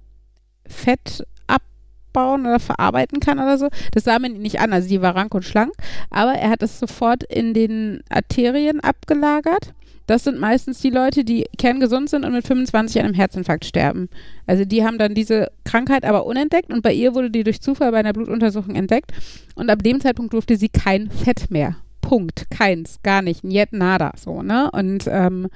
Fett 0.66 1.24
abbauen 1.47 2.47
oder 2.47 2.61
verarbeiten 2.61 3.20
kann 3.20 3.38
oder 3.38 3.59
so. 3.59 3.68
Das 3.93 4.05
sah 4.05 4.18
man 4.18 4.34
nicht 4.34 4.61
an, 4.61 4.72
also 4.72 4.88
die 4.88 5.03
war 5.03 5.16
rank 5.16 5.34
und 5.34 5.45
schlank, 5.45 5.72
aber 6.11 6.32
er 6.32 6.51
hat 6.51 6.62
es 6.62 6.78
sofort 6.78 7.24
in 7.24 7.55
den 7.55 8.03
Arterien 8.09 8.80
abgelagert 8.80 9.74
das 10.07 10.25
sind 10.25 10.39
meistens 10.39 10.81
die 10.81 10.91
Leute, 10.91 11.25
die 11.25 11.47
kerngesund 11.59 12.11
sind 12.11 12.25
und 12.25 12.33
mit 12.33 12.47
25 12.47 13.01
an 13.01 13.07
einem 13.07 13.15
Herzinfarkt 13.15 13.65
sterben. 13.65 14.09
Also 14.47 14.65
die 14.65 14.85
haben 14.85 14.99
dann 14.99 15.15
diese 15.15 15.51
Krankheit 15.65 16.05
aber 16.05 16.27
unentdeckt 16.27 16.73
und 16.73 16.83
bei 16.83 16.93
ihr 16.93 17.15
wurde 17.15 17.31
die 17.31 17.45
durch 17.45 17.61
Zufall 17.61 17.93
bei 17.93 17.99
einer 17.99 18.13
Blutuntersuchung 18.13 18.75
entdeckt 18.75 19.13
und 19.55 19.71
ab 19.71 19.83
dem 19.83 20.01
Zeitpunkt 20.01 20.33
durfte 20.33 20.57
sie 20.57 20.69
kein 20.69 21.11
Fett 21.11 21.51
mehr. 21.51 21.77
Punkt. 22.03 22.51
Keins. 22.51 22.99
Gar 23.03 23.23
nicht. 23.23 23.43
Niet 23.43 23.73
nada. 23.73 24.13
So, 24.17 24.43
ne? 24.43 24.71
Und 24.73 25.05
ähm, 25.07 25.49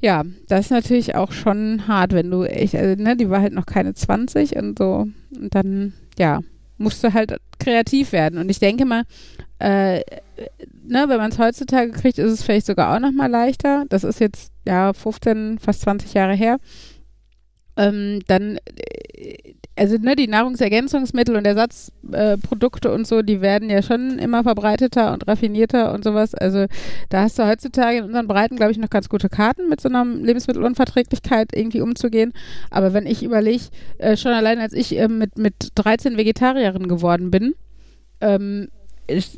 ja, 0.00 0.24
das 0.48 0.66
ist 0.66 0.70
natürlich 0.70 1.14
auch 1.14 1.32
schon 1.32 1.88
hart, 1.88 2.12
wenn 2.12 2.30
du 2.30 2.44
echt, 2.44 2.74
also, 2.74 3.02
ne, 3.02 3.16
die 3.16 3.30
war 3.30 3.40
halt 3.40 3.54
noch 3.54 3.64
keine 3.64 3.94
20 3.94 4.56
und 4.56 4.78
so. 4.78 5.06
Und 5.34 5.54
dann, 5.54 5.94
ja, 6.18 6.40
musst 6.76 7.02
du 7.02 7.14
halt 7.14 7.34
kreativ 7.58 8.12
werden. 8.12 8.38
Und 8.38 8.50
ich 8.50 8.58
denke 8.58 8.84
mal, 8.84 9.04
äh, 9.58 10.02
ne, 10.86 11.04
wenn 11.08 11.18
man 11.18 11.30
es 11.30 11.38
heutzutage 11.38 11.92
kriegt, 11.92 12.18
ist 12.18 12.32
es 12.32 12.42
vielleicht 12.42 12.66
sogar 12.66 12.94
auch 12.94 13.00
noch 13.00 13.12
mal 13.12 13.30
leichter. 13.30 13.84
Das 13.88 14.04
ist 14.04 14.20
jetzt 14.20 14.52
ja 14.66 14.92
15, 14.92 15.58
fast 15.58 15.82
20 15.82 16.14
Jahre 16.14 16.34
her. 16.34 16.58
Ähm, 17.76 18.20
dann, 18.26 18.58
äh, 18.76 19.54
also 19.78 19.98
ne, 19.98 20.16
die 20.16 20.28
Nahrungsergänzungsmittel 20.28 21.36
und 21.36 21.46
Ersatzprodukte 21.46 22.88
äh, 22.88 22.92
und 22.92 23.06
so, 23.06 23.20
die 23.20 23.42
werden 23.42 23.68
ja 23.68 23.82
schon 23.82 24.18
immer 24.18 24.42
verbreiteter 24.42 25.12
und 25.12 25.28
raffinierter 25.28 25.92
und 25.92 26.02
sowas. 26.02 26.34
Also 26.34 26.66
da 27.10 27.22
hast 27.22 27.38
du 27.38 27.46
heutzutage 27.46 27.98
in 27.98 28.04
unseren 28.04 28.26
Breiten, 28.26 28.56
glaube 28.56 28.72
ich, 28.72 28.78
noch 28.78 28.88
ganz 28.88 29.10
gute 29.10 29.28
Karten, 29.28 29.68
mit 29.68 29.82
so 29.82 29.90
einer 29.90 30.06
Lebensmittelunverträglichkeit 30.06 31.50
irgendwie 31.54 31.82
umzugehen. 31.82 32.32
Aber 32.70 32.94
wenn 32.94 33.06
ich 33.06 33.22
überlege, 33.22 33.64
äh, 33.98 34.16
schon 34.16 34.32
allein 34.32 34.58
als 34.58 34.72
ich 34.72 34.98
äh, 34.98 35.08
mit, 35.08 35.36
mit 35.36 35.72
13 35.74 36.16
Vegetarierin 36.16 36.88
geworden 36.88 37.30
bin, 37.30 37.54
ähm, 38.22 38.68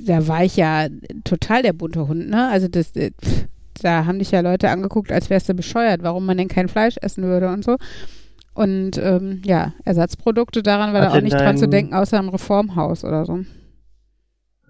da 0.01 0.27
war 0.27 0.45
ich 0.45 0.57
ja 0.57 0.89
total 1.25 1.63
der 1.63 1.73
bunte 1.73 2.09
Hund, 2.09 2.29
ne? 2.29 2.49
Also 2.49 2.69
das, 2.69 2.95
äh, 2.97 3.11
da 3.83 4.07
haben 4.07 4.19
dich 4.19 4.31
ja 4.31 4.41
Leute 4.41 4.71
angeguckt, 4.71 5.13
als 5.13 5.31
wärst 5.31 5.49
du 5.49 5.55
bescheuert, 5.55 6.03
warum 6.03 6.27
man 6.27 6.37
denn 6.37 6.49
kein 6.49 6.69
Fleisch 6.69 6.97
essen 7.01 7.25
würde 7.25 7.49
und 7.49 7.65
so. 7.65 7.77
Und 8.55 8.99
ähm, 8.99 9.43
ja, 9.45 9.73
Ersatzprodukte 9.85 10.63
daran 10.63 10.93
war 10.93 11.01
Hat 11.01 11.07
da 11.07 11.11
auch 11.11 11.15
denn 11.15 11.25
nicht 11.25 11.39
dran 11.39 11.57
zu 11.57 11.69
denken, 11.69 11.95
außer 11.95 12.19
im 12.19 12.29
Reformhaus 12.29 13.05
oder 13.05 13.25
so. 13.25 13.41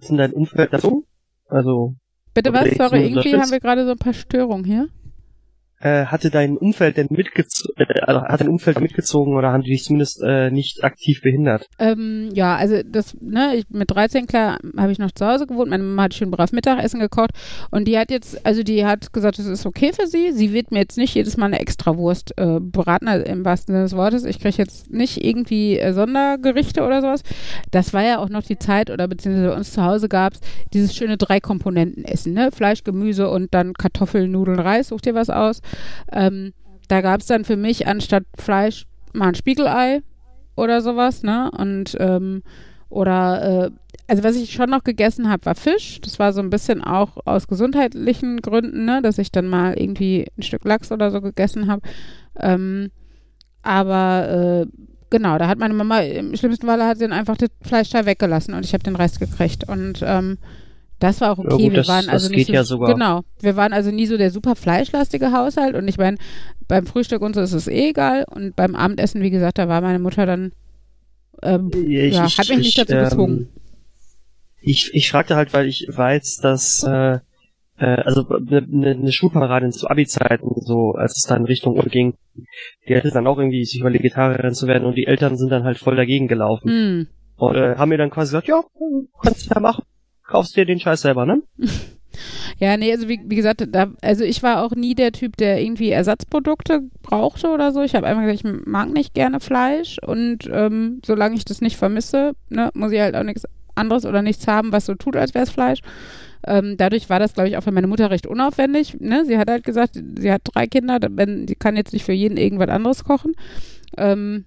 Ist 0.01 0.11
in 0.11 0.18
dein 0.18 0.32
Umfeld 0.32 0.72
dazu? 0.72 1.07
Also, 1.49 1.94
Bitte 2.34 2.53
was? 2.53 2.68
Sorry, 2.76 3.07
irgendwie 3.07 3.34
haben 3.34 3.51
wir 3.51 3.61
gerade 3.61 3.84
so 3.84 3.92
ein 3.92 3.99
paar 3.99 4.12
Störungen 4.12 4.64
hier. 4.64 4.88
Äh, 5.80 6.06
hatte 6.06 6.30
dein 6.30 6.56
Umfeld 6.56 6.96
denn 6.96 7.08
mitgezogen, 7.10 7.74
äh, 7.78 8.00
also 8.00 8.22
hat 8.22 8.40
dein 8.40 8.48
Umfeld 8.48 8.80
mitgezogen 8.80 9.36
oder 9.36 9.52
haben 9.52 9.62
die 9.62 9.70
dich 9.70 9.84
zumindest 9.84 10.22
äh, 10.22 10.50
nicht 10.50 10.82
aktiv 10.84 11.22
behindert? 11.22 11.68
Ähm, 11.78 12.30
ja, 12.32 12.56
also 12.56 12.82
das, 12.84 13.16
ne, 13.20 13.56
ich, 13.56 13.70
mit 13.70 13.90
13, 13.90 14.26
klar, 14.26 14.58
habe 14.76 14.92
ich 14.92 14.98
noch 14.98 15.12
zu 15.12 15.26
Hause 15.26 15.46
gewohnt. 15.46 15.70
Meine 15.70 15.84
Mama 15.84 16.04
hat 16.04 16.14
schön 16.14 16.30
brav 16.30 16.52
Mittagessen 16.52 17.00
gekocht 17.00 17.30
und 17.70 17.86
die 17.86 17.98
hat 17.98 18.10
jetzt, 18.10 18.44
also 18.44 18.62
die 18.62 18.84
hat 18.84 19.12
gesagt, 19.12 19.38
es 19.38 19.46
ist 19.46 19.66
okay 19.66 19.92
für 19.92 20.06
sie. 20.06 20.32
Sie 20.32 20.52
wird 20.52 20.72
mir 20.72 20.80
jetzt 20.80 20.98
nicht 20.98 21.14
jedes 21.14 21.36
Mal 21.36 21.46
eine 21.46 21.60
Extrawurst 21.60 22.34
äh, 22.36 22.58
beraten, 22.60 23.08
also 23.08 23.24
im 23.26 23.44
wahrsten 23.44 23.74
Sinne 23.74 23.84
des 23.84 23.96
Wortes. 23.96 24.24
Ich 24.24 24.40
kriege 24.40 24.56
jetzt 24.58 24.90
nicht 24.90 25.24
irgendwie 25.24 25.78
äh, 25.78 25.92
Sondergerichte 25.92 26.82
oder 26.82 27.00
sowas. 27.00 27.22
Das 27.70 27.92
war 27.92 28.02
ja 28.02 28.18
auch 28.18 28.28
noch 28.28 28.42
die 28.42 28.58
Zeit, 28.58 28.90
oder 28.90 29.06
beziehungsweise 29.08 29.48
bei 29.48 29.56
uns 29.56 29.72
zu 29.72 29.84
Hause 29.84 30.08
gab 30.08 30.34
es 30.34 30.40
dieses 30.72 30.94
schöne 30.94 31.16
Drei-Komponenten-Essen, 31.16 32.32
ne? 32.32 32.50
Fleisch, 32.52 32.84
Gemüse 32.84 33.30
und 33.30 33.54
dann 33.54 33.74
Kartoffeln, 33.74 34.30
Nudeln, 34.30 34.58
Reis, 34.58 34.88
such 34.88 35.02
dir 35.02 35.14
was 35.14 35.30
aus. 35.30 35.60
Ähm, 36.12 36.52
da 36.88 37.00
gab 37.00 37.20
es 37.20 37.26
dann 37.26 37.44
für 37.44 37.56
mich 37.56 37.86
anstatt 37.86 38.24
Fleisch 38.36 38.86
mal 39.12 39.28
ein 39.28 39.34
Spiegelei 39.34 40.00
oder 40.56 40.80
sowas, 40.80 41.22
ne? 41.22 41.50
Und 41.56 41.96
ähm, 42.00 42.42
oder 42.88 43.66
äh, 43.66 43.70
also 44.08 44.24
was 44.24 44.36
ich 44.36 44.52
schon 44.52 44.70
noch 44.70 44.84
gegessen 44.84 45.28
habe, 45.28 45.44
war 45.44 45.54
Fisch. 45.54 46.00
Das 46.00 46.18
war 46.18 46.32
so 46.32 46.40
ein 46.40 46.50
bisschen 46.50 46.82
auch 46.82 47.18
aus 47.26 47.46
gesundheitlichen 47.46 48.40
Gründen, 48.40 48.86
ne, 48.86 49.02
dass 49.02 49.18
ich 49.18 49.30
dann 49.30 49.46
mal 49.46 49.74
irgendwie 49.74 50.26
ein 50.38 50.42
Stück 50.42 50.64
Lachs 50.64 50.90
oder 50.90 51.10
so 51.10 51.20
gegessen 51.20 51.70
habe. 51.70 51.82
Ähm, 52.40 52.90
aber 53.62 54.66
äh, 54.66 54.66
genau, 55.10 55.36
da 55.36 55.46
hat 55.46 55.58
meine 55.58 55.74
Mama 55.74 56.00
im 56.00 56.34
schlimmsten 56.36 56.66
Falle 56.66 56.86
hat 56.86 56.96
sie 56.96 57.04
dann 57.04 57.12
einfach 57.12 57.36
das 57.36 57.50
Fleischteil 57.60 58.06
weggelassen 58.06 58.54
und 58.54 58.64
ich 58.64 58.72
habe 58.72 58.82
den 58.82 58.96
Rest 58.96 59.20
gekriegt. 59.20 59.68
Und 59.68 60.02
ähm, 60.02 60.38
das 60.99 61.20
war 61.20 61.32
auch 61.32 61.38
okay. 61.38 61.49
Ja, 61.51 61.57
gut, 61.57 61.70
wir 61.70 61.72
das- 61.78 61.88
waren 61.88 62.09
also 62.09 62.28
nicht 62.28 62.46
so, 62.46 62.53
ja 62.53 62.64
sogar. 62.64 62.92
Genau, 62.92 63.22
wir 63.40 63.57
waren 63.57 63.72
also 63.72 63.90
nie 63.90 64.07
so 64.07 64.16
der 64.16 64.30
super 64.30 64.57
fleischlastige 64.57 65.32
Haushalt 65.32 65.74
und 65.74 65.86
ich 65.88 65.99
meine, 65.99 66.18
beim 66.66 66.86
Frühstück 66.86 67.22
und 67.22 67.34
so 67.34 67.40
ist 67.40 67.53
es 67.53 67.68
eh 67.68 67.90
egal 67.90 68.24
und 68.28 68.57
beim 68.57 68.74
Abendessen, 68.74 69.22
wie 69.22 69.30
gesagt, 69.30 69.59
da 69.59 69.68
war 69.68 69.80
meine 69.80 69.99
Mutter 69.99 70.26
dann 70.26 70.53
ähm, 71.42 71.70
Ich, 71.74 72.14
ja, 72.14 72.24
hat 72.24 72.49
mich 72.49 72.59
nicht 72.59 72.78
dazu 72.78 72.94
gezwungen. 72.94 73.49
Ich, 74.61 74.90
ich 74.92 75.11
fragte 75.11 75.36
halt, 75.36 75.53
weil 75.55 75.68
ich 75.68 75.86
weiß, 75.88 76.38
dass 76.38 76.82
äh, 76.82 77.18
äh, 77.78 77.84
also 78.03 78.26
eine 78.28 78.62
ne, 78.66 78.94
ne 78.96 79.12
Schulkameradin 79.12 79.72
zu 79.72 79.88
Abi-Zeiten, 79.88 80.49
so 80.57 80.92
als 80.92 81.16
es 81.16 81.22
dann 81.22 81.44
Richtung 81.44 81.76
Uni 81.78 81.88
ging, 81.88 82.14
die 82.88 82.96
hatte 82.96 83.11
dann 83.11 83.26
auch 83.26 83.38
irgendwie 83.38 83.64
sich 83.64 83.80
über 83.80 83.92
Vegetarierin 83.92 84.55
zu 84.55 84.66
werden 84.66 84.84
und 84.84 84.96
die 84.96 85.07
Eltern 85.07 85.36
sind 85.36 85.51
dann 85.51 85.64
halt 85.64 85.78
voll 85.78 85.96
dagegen 85.96 86.26
gelaufen. 86.26 86.68
Hm. 86.68 87.07
Und 87.36 87.55
äh, 87.55 87.76
haben 87.76 87.88
mir 87.90 87.99
dann 87.99 88.11
quasi 88.11 88.30
gesagt, 88.30 88.49
ja, 88.49 88.61
kannst 89.22 89.49
du 89.49 89.55
ja 89.55 89.61
machen, 89.61 89.84
kaufst 90.28 90.56
dir 90.56 90.64
den 90.64 90.78
Scheiß 90.78 91.00
selber, 91.00 91.26
ne? 91.26 91.42
Ja, 92.58 92.76
nee, 92.76 92.90
also 92.90 93.08
wie, 93.08 93.20
wie 93.24 93.36
gesagt, 93.36 93.64
da, 93.70 93.92
also 94.02 94.24
ich 94.24 94.42
war 94.42 94.64
auch 94.64 94.72
nie 94.72 94.96
der 94.96 95.12
Typ, 95.12 95.36
der 95.36 95.62
irgendwie 95.62 95.90
Ersatzprodukte 95.90 96.80
brauchte 97.02 97.48
oder 97.50 97.70
so. 97.70 97.82
Ich 97.82 97.94
habe 97.94 98.08
einfach 98.08 98.22
gesagt, 98.22 98.44
ich 98.44 98.66
mag 98.66 98.90
nicht 98.92 99.14
gerne 99.14 99.38
Fleisch 99.38 99.98
und 100.04 100.48
ähm, 100.50 101.00
solange 101.06 101.36
ich 101.36 101.44
das 101.44 101.60
nicht 101.60 101.76
vermisse, 101.76 102.32
ne, 102.48 102.70
muss 102.74 102.90
ich 102.90 102.98
halt 102.98 103.14
auch 103.14 103.22
nichts 103.22 103.44
anderes 103.76 104.04
oder 104.04 104.22
nichts 104.22 104.48
haben, 104.48 104.72
was 104.72 104.86
so 104.86 104.96
tut, 104.96 105.14
als 105.14 105.34
wäre 105.34 105.44
es 105.44 105.50
Fleisch. 105.50 105.80
Ähm, 106.46 106.76
dadurch 106.76 107.08
war 107.10 107.18
das, 107.18 107.34
glaube 107.34 107.48
ich, 107.48 107.56
auch 107.56 107.62
für 107.62 107.72
meine 107.72 107.86
Mutter 107.86 108.10
recht 108.10 108.26
unaufwendig. 108.26 108.96
Ne? 109.00 109.24
Sie 109.24 109.38
hat 109.38 109.48
halt 109.48 109.64
gesagt, 109.64 110.00
sie 110.18 110.32
hat 110.32 110.42
drei 110.44 110.66
Kinder, 110.66 110.98
wenn, 111.10 111.46
sie 111.46 111.54
kann 111.54 111.76
jetzt 111.76 111.92
nicht 111.92 112.04
für 112.04 112.12
jeden 112.12 112.36
irgendwas 112.36 112.68
anderes 112.68 113.04
kochen. 113.04 113.34
Ähm, 113.96 114.44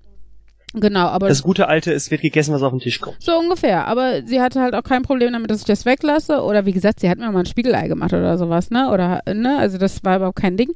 genau, 0.73 1.07
aber 1.07 1.27
Das 1.27 1.43
gute 1.43 1.67
alte, 1.67 1.91
es 1.93 2.11
wird 2.11 2.21
gegessen, 2.21 2.53
was 2.53 2.61
auf 2.61 2.71
den 2.71 2.79
Tisch 2.79 2.99
kommt. 3.01 3.21
so 3.21 3.37
ungefähr. 3.37 3.87
Aber 3.87 4.25
sie 4.25 4.41
hatte 4.41 4.61
halt 4.61 4.73
auch 4.75 4.83
kein 4.83 5.03
Problem 5.03 5.33
damit, 5.33 5.51
dass 5.51 5.59
ich 5.59 5.65
das 5.65 5.85
weglasse. 5.85 6.41
Oder 6.43 6.65
wie 6.65 6.71
gesagt, 6.73 6.99
sie 6.99 7.09
hat 7.09 7.17
mir 7.17 7.31
mal 7.31 7.39
ein 7.39 7.45
Spiegelei 7.45 7.87
gemacht 7.87 8.13
oder 8.13 8.37
sowas, 8.37 8.69
ne? 8.69 8.89
Oder, 8.91 9.21
ne? 9.33 9.57
Also 9.57 9.77
das 9.77 10.03
war 10.03 10.17
überhaupt 10.17 10.39
kein 10.39 10.57
Ding. 10.57 10.71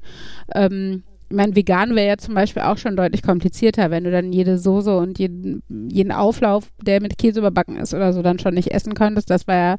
Ähm, 0.54 1.04
ich 1.28 1.36
meine, 1.36 1.56
vegan 1.56 1.96
wäre 1.96 2.08
ja 2.08 2.18
zum 2.18 2.36
Beispiel 2.36 2.62
auch 2.62 2.78
schon 2.78 2.96
deutlich 2.96 3.24
komplizierter, 3.24 3.90
wenn 3.90 4.04
du 4.04 4.12
dann 4.12 4.32
jede 4.32 4.60
Soße 4.60 4.96
und 4.96 5.18
jeden, 5.18 5.64
jeden 5.92 6.12
Auflauf, 6.12 6.70
der 6.84 7.02
mit 7.02 7.18
Käse 7.18 7.40
überbacken 7.40 7.78
ist 7.78 7.96
oder 7.96 8.14
so, 8.14 8.22
dann 8.22 8.38
schon 8.38 8.54
nicht 8.54 8.72
essen 8.72 8.94
könntest. 8.94 9.32
Das 9.32 9.48
war 9.48 9.56
ja, 9.56 9.76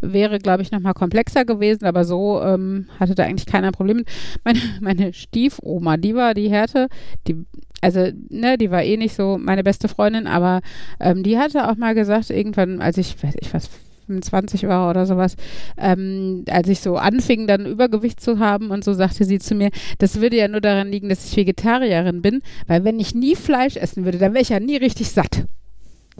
wäre, 0.00 0.40
glaube 0.40 0.62
ich, 0.62 0.72
nochmal 0.72 0.94
komplexer 0.94 1.44
gewesen, 1.44 1.84
aber 1.84 2.04
so 2.04 2.42
ähm, 2.42 2.88
hatte 2.98 3.14
da 3.14 3.22
eigentlich 3.22 3.46
keiner 3.46 3.70
Problem. 3.70 3.98
mit. 3.98 4.08
Meine, 4.44 4.58
meine 4.80 5.12
Stiefoma, 5.12 5.96
die 5.98 6.16
war 6.16 6.34
die 6.34 6.50
Härte, 6.50 6.88
die, 7.28 7.46
also, 7.80 8.08
ne, 8.28 8.58
die 8.58 8.70
war 8.70 8.82
eh 8.82 8.96
nicht 8.96 9.14
so 9.14 9.38
meine 9.38 9.62
beste 9.62 9.88
Freundin, 9.88 10.26
aber 10.26 10.60
ähm, 11.00 11.22
die 11.22 11.38
hatte 11.38 11.68
auch 11.68 11.76
mal 11.76 11.94
gesagt, 11.94 12.30
irgendwann, 12.30 12.80
als 12.80 12.98
ich, 12.98 13.22
weiß 13.22 13.34
ich 13.40 13.54
was, 13.54 13.70
25 14.08 14.66
war 14.66 14.90
oder 14.90 15.06
sowas, 15.06 15.36
ähm, 15.76 16.44
als 16.48 16.68
ich 16.68 16.80
so 16.80 16.96
anfing, 16.96 17.46
dann 17.46 17.66
Übergewicht 17.66 18.20
zu 18.20 18.38
haben 18.38 18.70
und 18.70 18.82
so, 18.82 18.94
sagte 18.94 19.24
sie 19.24 19.38
zu 19.38 19.54
mir, 19.54 19.70
das 19.98 20.20
würde 20.20 20.36
ja 20.36 20.48
nur 20.48 20.60
daran 20.60 20.90
liegen, 20.90 21.08
dass 21.08 21.26
ich 21.26 21.36
Vegetarierin 21.36 22.22
bin, 22.22 22.42
weil 22.66 22.84
wenn 22.84 22.98
ich 22.98 23.14
nie 23.14 23.36
Fleisch 23.36 23.76
essen 23.76 24.04
würde, 24.04 24.18
dann 24.18 24.32
wäre 24.32 24.42
ich 24.42 24.48
ja 24.48 24.60
nie 24.60 24.76
richtig 24.76 25.10
satt. 25.10 25.44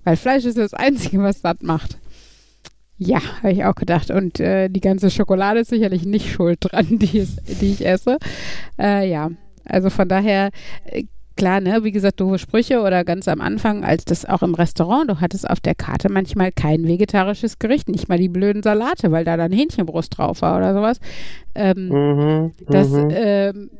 Weil 0.05 0.17
Fleisch 0.17 0.45
ist 0.45 0.59
das 0.59 0.75
Einzige, 0.75 1.23
was 1.23 1.41
satt 1.41 1.63
macht. 1.63 1.99
Ja, 2.99 3.21
habe 3.43 3.53
ich 3.53 3.65
auch 3.65 3.75
gedacht. 3.75 4.11
Und 4.11 4.41
äh, 4.41 4.69
die 4.69 4.81
ganze 4.81 5.11
Schokolade 5.11 5.61
ist 5.61 5.71
sicherlich 5.71 6.05
nicht 6.05 6.31
schuld 6.31 6.59
dran, 6.61 6.87
die, 6.99 7.19
es, 7.19 7.37
die 7.61 7.73
ich 7.73 7.87
esse. 7.87 8.19
Äh, 8.79 9.09
ja, 9.11 9.31
also 9.65 9.91
von 9.91 10.09
daher, 10.09 10.51
äh, 10.85 11.05
klar, 11.39 11.61
ne, 11.63 11.83
wie 11.85 11.93
gesagt, 11.93 12.21
doofe 12.21 12.39
Sprüche 12.39 12.81
oder 12.83 13.05
ganz 13.05 13.27
am 13.29 13.41
Anfang, 13.41 13.85
als 13.85 14.05
das 14.05 14.27
auch 14.27 14.43
im 14.43 14.55
Restaurant, 14.55 15.09
du 15.09 15.21
hattest 15.21 15.49
auf 15.49 15.61
der 15.61 15.75
Karte 15.75 16.11
manchmal 16.13 16.53
kein 16.53 16.87
vegetarisches 16.87 17.59
Gericht, 17.59 17.89
nicht 17.89 18.09
mal 18.11 18.19
die 18.19 18.29
blöden 18.29 18.63
Salate, 18.63 19.11
weil 19.13 19.25
da 19.25 19.37
dann 19.39 19.53
Hähnchenbrust 19.53 20.19
drauf 20.19 20.43
war 20.43 20.59
oder 20.59 20.75
sowas. 20.75 21.01
Ähm, 21.55 21.89
Mhm, 21.89 22.53
das 22.69 22.91
mhm. 22.91 23.09
ähm, 23.11 23.71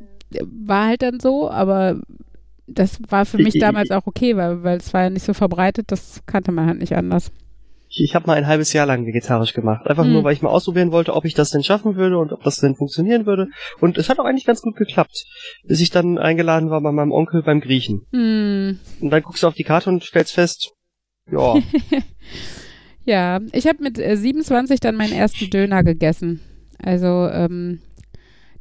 war 0.65 0.87
halt 0.87 1.01
dann 1.03 1.19
so, 1.19 1.49
aber 1.51 1.99
das 2.67 2.99
war 3.09 3.25
für 3.25 3.37
mich 3.37 3.55
Ich- 3.55 3.61
damals 3.61 3.91
auch 3.91 4.07
okay, 4.07 4.35
weil, 4.37 4.63
weil 4.63 4.77
es 4.77 4.93
war 4.93 5.03
ja 5.03 5.09
nicht 5.09 5.25
so 5.25 5.33
verbreitet, 5.33 5.91
das 5.91 6.21
kannte 6.25 6.51
man 6.51 6.65
halt 6.67 6.79
nicht 6.79 6.95
anders. 6.95 7.31
Ich, 7.89 8.01
ich 8.03 8.15
habe 8.15 8.27
mal 8.27 8.35
ein 8.37 8.47
halbes 8.47 8.71
Jahr 8.73 8.85
lang 8.85 9.05
vegetarisch 9.05 9.53
gemacht. 9.53 9.87
Einfach 9.87 10.03
Hm. 10.05 10.13
nur, 10.13 10.23
weil 10.23 10.33
ich 10.33 10.41
mal 10.41 10.49
ausprobieren 10.49 10.91
wollte, 10.91 11.13
ob 11.15 11.25
ich 11.25 11.33
das 11.33 11.49
denn 11.49 11.63
schaffen 11.63 11.95
würde 11.95 12.17
und 12.17 12.31
ob 12.31 12.43
das 12.43 12.57
denn 12.57 12.75
funktionieren 12.75 13.25
würde. 13.25 13.47
Und 13.81 13.97
es 13.97 14.09
hat 14.09 14.19
auch 14.19 14.25
eigentlich 14.25 14.45
ganz 14.45 14.61
gut 14.61 14.75
geklappt. 14.75 15.25
Bis 15.65 15.79
ich 15.81 15.89
dann 15.89 16.17
eingeladen 16.17 16.69
war 16.69 16.81
bei 16.81 16.91
meinem 16.91 17.11
Onkel 17.11 17.41
beim 17.43 17.61
Griechen. 17.61 18.05
Hm. 18.11 18.79
Und 19.01 19.09
dann 19.09 19.23
guckst 19.23 19.43
du 19.43 19.47
auf 19.47 19.55
die 19.55 19.63
Karte 19.63 19.89
und 19.89 20.03
stellst 20.03 20.33
fest, 20.33 20.71
ja, 21.31 21.55
Ja, 23.05 23.39
ich 23.53 23.65
habe 23.65 23.81
mit 23.81 23.97
äh, 23.97 24.15
27 24.15 24.79
dann 24.79 24.95
meinen 24.95 25.13
ersten 25.13 25.49
Döner 25.49 25.83
gegessen. 25.83 26.41
Also, 26.83 27.27
ähm, 27.31 27.79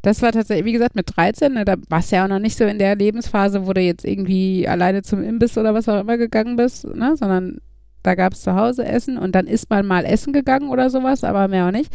das 0.01 0.23
war 0.23 0.33
tatsächlich, 0.33 0.65
wie 0.65 0.73
gesagt, 0.73 0.95
mit 0.95 1.17
13, 1.17 1.53
ne, 1.53 1.65
da 1.65 1.75
warst 1.89 2.11
du 2.13 2.17
ja 2.17 2.25
auch 2.25 2.29
noch 2.29 2.39
nicht 2.39 2.57
so 2.57 2.65
in 2.65 2.79
der 2.79 2.97
Lebensphase, 2.97 3.67
wo 3.67 3.73
du 3.73 3.81
jetzt 3.81 4.05
irgendwie 4.05 4.67
alleine 4.67 5.03
zum 5.03 5.23
Imbiss 5.23 5.59
oder 5.59 5.75
was 5.75 5.89
auch 5.89 6.01
immer 6.01 6.17
gegangen 6.17 6.57
bist, 6.57 6.85
ne, 6.87 7.15
sondern 7.17 7.59
da 8.03 8.15
gab 8.15 8.33
es 8.33 8.43
zu 8.43 8.55
Hause 8.55 8.85
Essen 8.85 9.19
und 9.19 9.35
dann 9.35 9.47
ist 9.47 9.71
man 9.71 9.87
mal 9.87 10.05
essen 10.05 10.33
gegangen 10.33 10.71
oder 10.71 10.91
sowas, 10.91 11.25
aber 11.25 11.49
mehr 11.49 11.67
auch 11.67 11.73
nicht. 11.73 11.93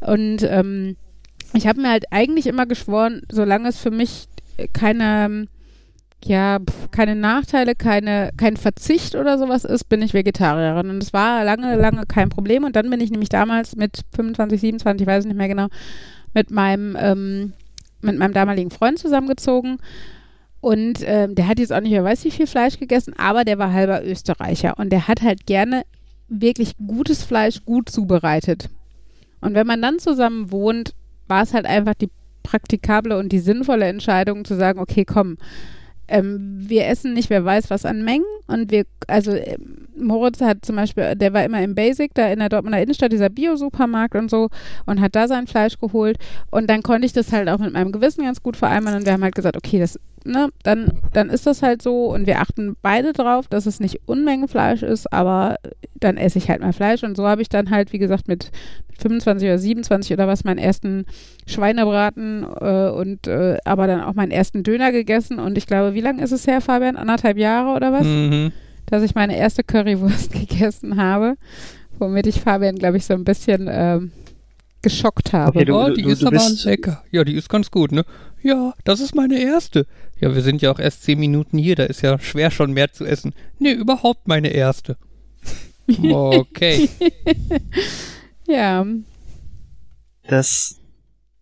Und 0.00 0.42
ähm, 0.42 0.96
ich 1.54 1.66
habe 1.66 1.80
mir 1.80 1.90
halt 1.90 2.04
eigentlich 2.10 2.46
immer 2.46 2.66
geschworen, 2.66 3.22
solange 3.30 3.68
es 3.68 3.78
für 3.78 3.90
mich 3.90 4.28
keine, 4.72 5.46
ja, 6.24 6.58
keine 6.90 7.14
Nachteile, 7.14 7.74
keine, 7.74 8.30
kein 8.36 8.56
Verzicht 8.56 9.14
oder 9.14 9.38
sowas 9.38 9.64
ist, 9.64 9.84
bin 9.84 10.02
ich 10.02 10.14
Vegetarierin. 10.14 10.90
Und 10.90 11.02
es 11.02 11.12
war 11.12 11.44
lange, 11.44 11.76
lange 11.76 12.04
kein 12.06 12.28
Problem. 12.28 12.64
Und 12.64 12.76
dann 12.76 12.90
bin 12.90 13.00
ich 13.00 13.10
nämlich 13.10 13.28
damals 13.28 13.76
mit 13.76 14.00
25, 14.14 14.60
27, 14.60 15.06
weiß 15.06 15.24
ich 15.24 15.28
nicht 15.28 15.38
mehr 15.38 15.48
genau, 15.48 15.68
mit 16.34 16.50
meinem, 16.50 16.96
ähm, 16.98 17.52
mit 18.02 18.18
meinem 18.18 18.32
damaligen 18.32 18.70
Freund 18.70 18.98
zusammengezogen. 18.98 19.78
Und 20.66 20.98
ähm, 21.04 21.36
der 21.36 21.46
hat 21.46 21.60
jetzt 21.60 21.72
auch 21.72 21.80
nicht 21.80 21.92
mehr 21.92 22.02
weiß 22.02 22.24
wie 22.24 22.32
viel 22.32 22.48
Fleisch 22.48 22.80
gegessen, 22.80 23.14
aber 23.16 23.44
der 23.44 23.56
war 23.56 23.72
halber 23.72 24.04
Österreicher. 24.04 24.74
Und 24.78 24.90
der 24.90 25.06
hat 25.06 25.22
halt 25.22 25.46
gerne 25.46 25.84
wirklich 26.26 26.72
gutes 26.84 27.22
Fleisch 27.22 27.64
gut 27.64 27.88
zubereitet. 27.88 28.68
Und 29.40 29.54
wenn 29.54 29.68
man 29.68 29.80
dann 29.80 30.00
zusammen 30.00 30.50
wohnt, 30.50 30.92
war 31.28 31.44
es 31.44 31.54
halt 31.54 31.66
einfach 31.66 31.94
die 31.94 32.10
praktikable 32.42 33.16
und 33.16 33.30
die 33.30 33.38
sinnvolle 33.38 33.84
Entscheidung 33.84 34.44
zu 34.44 34.56
sagen, 34.56 34.80
okay, 34.80 35.04
komm, 35.04 35.36
ähm, 36.08 36.56
wir 36.58 36.86
essen 36.86 37.14
nicht, 37.14 37.30
wer 37.30 37.44
weiß 37.44 37.70
was 37.70 37.84
an 37.84 38.04
Mengen 38.04 38.26
und 38.48 38.72
wir, 38.72 38.86
also 39.06 39.34
ähm, 39.34 39.86
Moritz 39.96 40.40
hat 40.40 40.64
zum 40.64 40.74
Beispiel, 40.74 41.14
der 41.14 41.32
war 41.32 41.44
immer 41.44 41.62
im 41.62 41.76
Basic, 41.76 42.12
da 42.14 42.26
in 42.26 42.40
der 42.40 42.48
Dortmunder 42.48 42.82
Innenstadt, 42.82 43.12
dieser 43.12 43.28
Bio-Supermarkt 43.28 44.16
und 44.16 44.30
so 44.30 44.48
und 44.84 45.00
hat 45.00 45.14
da 45.14 45.28
sein 45.28 45.46
Fleisch 45.46 45.78
geholt 45.78 46.18
und 46.50 46.68
dann 46.68 46.82
konnte 46.82 47.06
ich 47.06 47.12
das 47.12 47.32
halt 47.32 47.48
auch 47.48 47.58
mit 47.58 47.72
meinem 47.72 47.92
Gewissen 47.92 48.24
ganz 48.24 48.42
gut 48.42 48.56
vereinbaren 48.56 48.98
und 48.98 49.06
wir 49.06 49.12
haben 49.12 49.22
halt 49.22 49.34
gesagt, 49.34 49.56
okay, 49.56 49.78
das 49.78 49.98
ne, 50.26 50.48
dann, 50.62 50.98
dann 51.12 51.30
ist 51.30 51.46
das 51.46 51.62
halt 51.62 51.80
so 51.82 52.06
und 52.12 52.26
wir 52.26 52.40
achten 52.40 52.76
beide 52.82 53.12
drauf, 53.12 53.46
dass 53.48 53.66
es 53.66 53.80
nicht 53.80 54.00
Unmengen 54.06 54.48
Fleisch 54.48 54.82
ist, 54.82 55.12
aber 55.12 55.56
dann 56.00 56.16
esse 56.16 56.38
ich 56.38 56.50
halt 56.50 56.60
mal 56.60 56.72
Fleisch 56.72 57.02
und 57.04 57.16
so 57.16 57.26
habe 57.26 57.42
ich 57.42 57.48
dann 57.48 57.70
halt, 57.70 57.92
wie 57.92 57.98
gesagt, 57.98 58.28
mit 58.28 58.50
25 58.98 59.48
oder 59.48 59.58
27 59.58 60.12
oder 60.12 60.26
was 60.28 60.44
meinen 60.44 60.58
ersten 60.58 61.06
Schweinebraten 61.46 62.44
äh, 62.60 62.90
und 62.90 63.26
äh, 63.26 63.56
aber 63.64 63.86
dann 63.86 64.00
auch 64.02 64.14
meinen 64.14 64.30
ersten 64.30 64.62
Döner 64.62 64.92
gegessen 64.92 65.38
und 65.38 65.56
ich 65.58 65.66
glaube, 65.66 65.94
wie 65.94 66.00
lange 66.00 66.22
ist 66.22 66.32
es 66.32 66.46
her, 66.46 66.60
Fabian? 66.60 66.96
Anderthalb 66.96 67.38
Jahre 67.38 67.74
oder 67.76 67.92
was? 67.92 68.04
Mhm. 68.06 68.52
Dass 68.86 69.02
ich 69.02 69.14
meine 69.14 69.36
erste 69.36 69.64
Currywurst 69.64 70.32
gegessen 70.32 70.96
habe, 70.96 71.34
womit 71.98 72.26
ich 72.26 72.40
Fabian, 72.40 72.76
glaube 72.76 72.98
ich, 72.98 73.04
so 73.06 73.14
ein 73.14 73.24
bisschen 73.24 73.68
ähm, 73.70 74.12
geschockt 74.82 75.32
habe. 75.32 75.56
Okay, 75.58 75.64
du- 75.64 75.74
oh, 75.76 75.90
die 75.90 76.04
ist 76.04 76.22
du 76.22 76.28
aber 76.28 76.38
lecker. 76.64 77.02
Ja, 77.10 77.24
die 77.24 77.34
ist 77.34 77.48
ganz 77.48 77.70
gut, 77.70 77.92
ne? 77.92 78.04
Ja, 78.46 78.74
das 78.84 79.00
ist 79.00 79.16
meine 79.16 79.40
erste. 79.42 79.86
Ja, 80.20 80.32
wir 80.32 80.40
sind 80.40 80.62
ja 80.62 80.70
auch 80.70 80.78
erst 80.78 81.02
zehn 81.02 81.18
Minuten 81.18 81.58
hier, 81.58 81.74
da 81.74 81.82
ist 81.82 82.02
ja 82.02 82.16
schwer 82.20 82.52
schon 82.52 82.72
mehr 82.72 82.92
zu 82.92 83.04
essen. 83.04 83.34
Nee, 83.58 83.72
überhaupt 83.72 84.28
meine 84.28 84.48
erste. 84.48 84.96
Okay. 85.88 86.88
ja, 88.48 88.84
Das, 90.28 90.80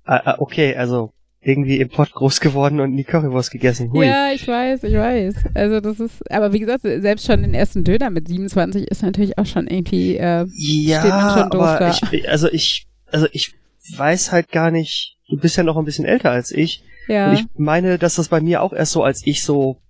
ah, 0.05 0.21
ah, 0.25 0.37
okay, 0.39 0.77
also 0.77 1.13
irgendwie 1.41 1.79
im 1.79 1.89
Pott 1.89 2.13
groß 2.13 2.41
geworden 2.41 2.81
und 2.81 2.95
nie 2.95 3.05
Currywurst 3.05 3.51
gegessen. 3.51 3.91
Hui. 3.93 4.07
Ja, 4.07 4.33
ich 4.35 4.47
weiß, 4.47 4.85
ich 4.85 4.95
weiß. 4.95 5.35
Also 5.55 5.81
das 5.81 6.01
ist, 6.01 6.31
aber 6.31 6.53
wie 6.53 6.61
gesagt, 6.61 6.83
selbst 6.83 7.25
schon 7.27 7.41
den 7.43 7.55
ersten 7.55 7.85
Döner 7.85 8.11
mit 8.11 8.29
27 8.29 8.87
ist 8.91 9.03
natürlich 9.03 9.39
auch 9.39 9.47
schon 9.47 9.67
irgendwie, 9.67 10.17
äh, 10.17 10.47
Ja, 10.55 11.01
steht 11.01 11.11
man 11.11 11.39
schon 11.39 11.51
doof 11.51 11.63
aber 11.63 11.79
da. 11.79 11.99
ich, 12.13 12.29
also 12.29 12.49
ich, 12.51 12.87
also 13.11 13.27
ich 13.33 13.55
weiß 13.97 14.31
halt 14.33 14.51
gar 14.51 14.71
nicht, 14.71 15.17
du 15.29 15.39
bist 15.39 15.57
ja 15.57 15.63
noch 15.63 15.77
ein 15.79 15.85
bisschen 15.87 16.05
älter 16.05 16.31
als 16.31 16.51
ich. 16.51 16.83
Ja. 17.09 17.31
Und 17.31 17.37
ich 17.37 17.47
meine, 17.57 17.99
dass 17.99 18.17
das 18.17 18.29
bei 18.29 18.41
mir 18.41 18.63
auch 18.63 18.73
erst 18.73 18.93
so, 18.93 19.03
als 19.03 19.23
ich 19.25 19.43
so 19.43 19.81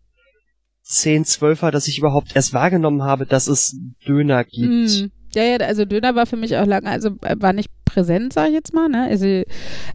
10, 0.83 1.25
12 1.25 1.63
war, 1.63 1.73
dass 1.73 1.89
ich 1.89 1.99
überhaupt 1.99 2.37
erst 2.37 2.53
wahrgenommen 2.53 3.03
habe, 3.03 3.27
dass 3.27 3.47
es 3.49 3.77
Döner 4.07 4.45
gibt. 4.45 4.69
Mm. 4.69 5.11
Ja, 5.35 5.43
ja, 5.43 5.57
also 5.57 5.85
Döner 5.85 6.15
war 6.15 6.27
für 6.27 6.37
mich 6.37 6.57
auch 6.57 6.67
lange, 6.67 6.89
also 6.89 7.11
war 7.21 7.53
nicht 7.53 7.71
präsent, 7.85 8.33
sag 8.33 8.49
ich 8.49 8.55
jetzt 8.55 8.73
mal. 8.73 8.89
Ne? 8.89 9.03
Also 9.05 9.43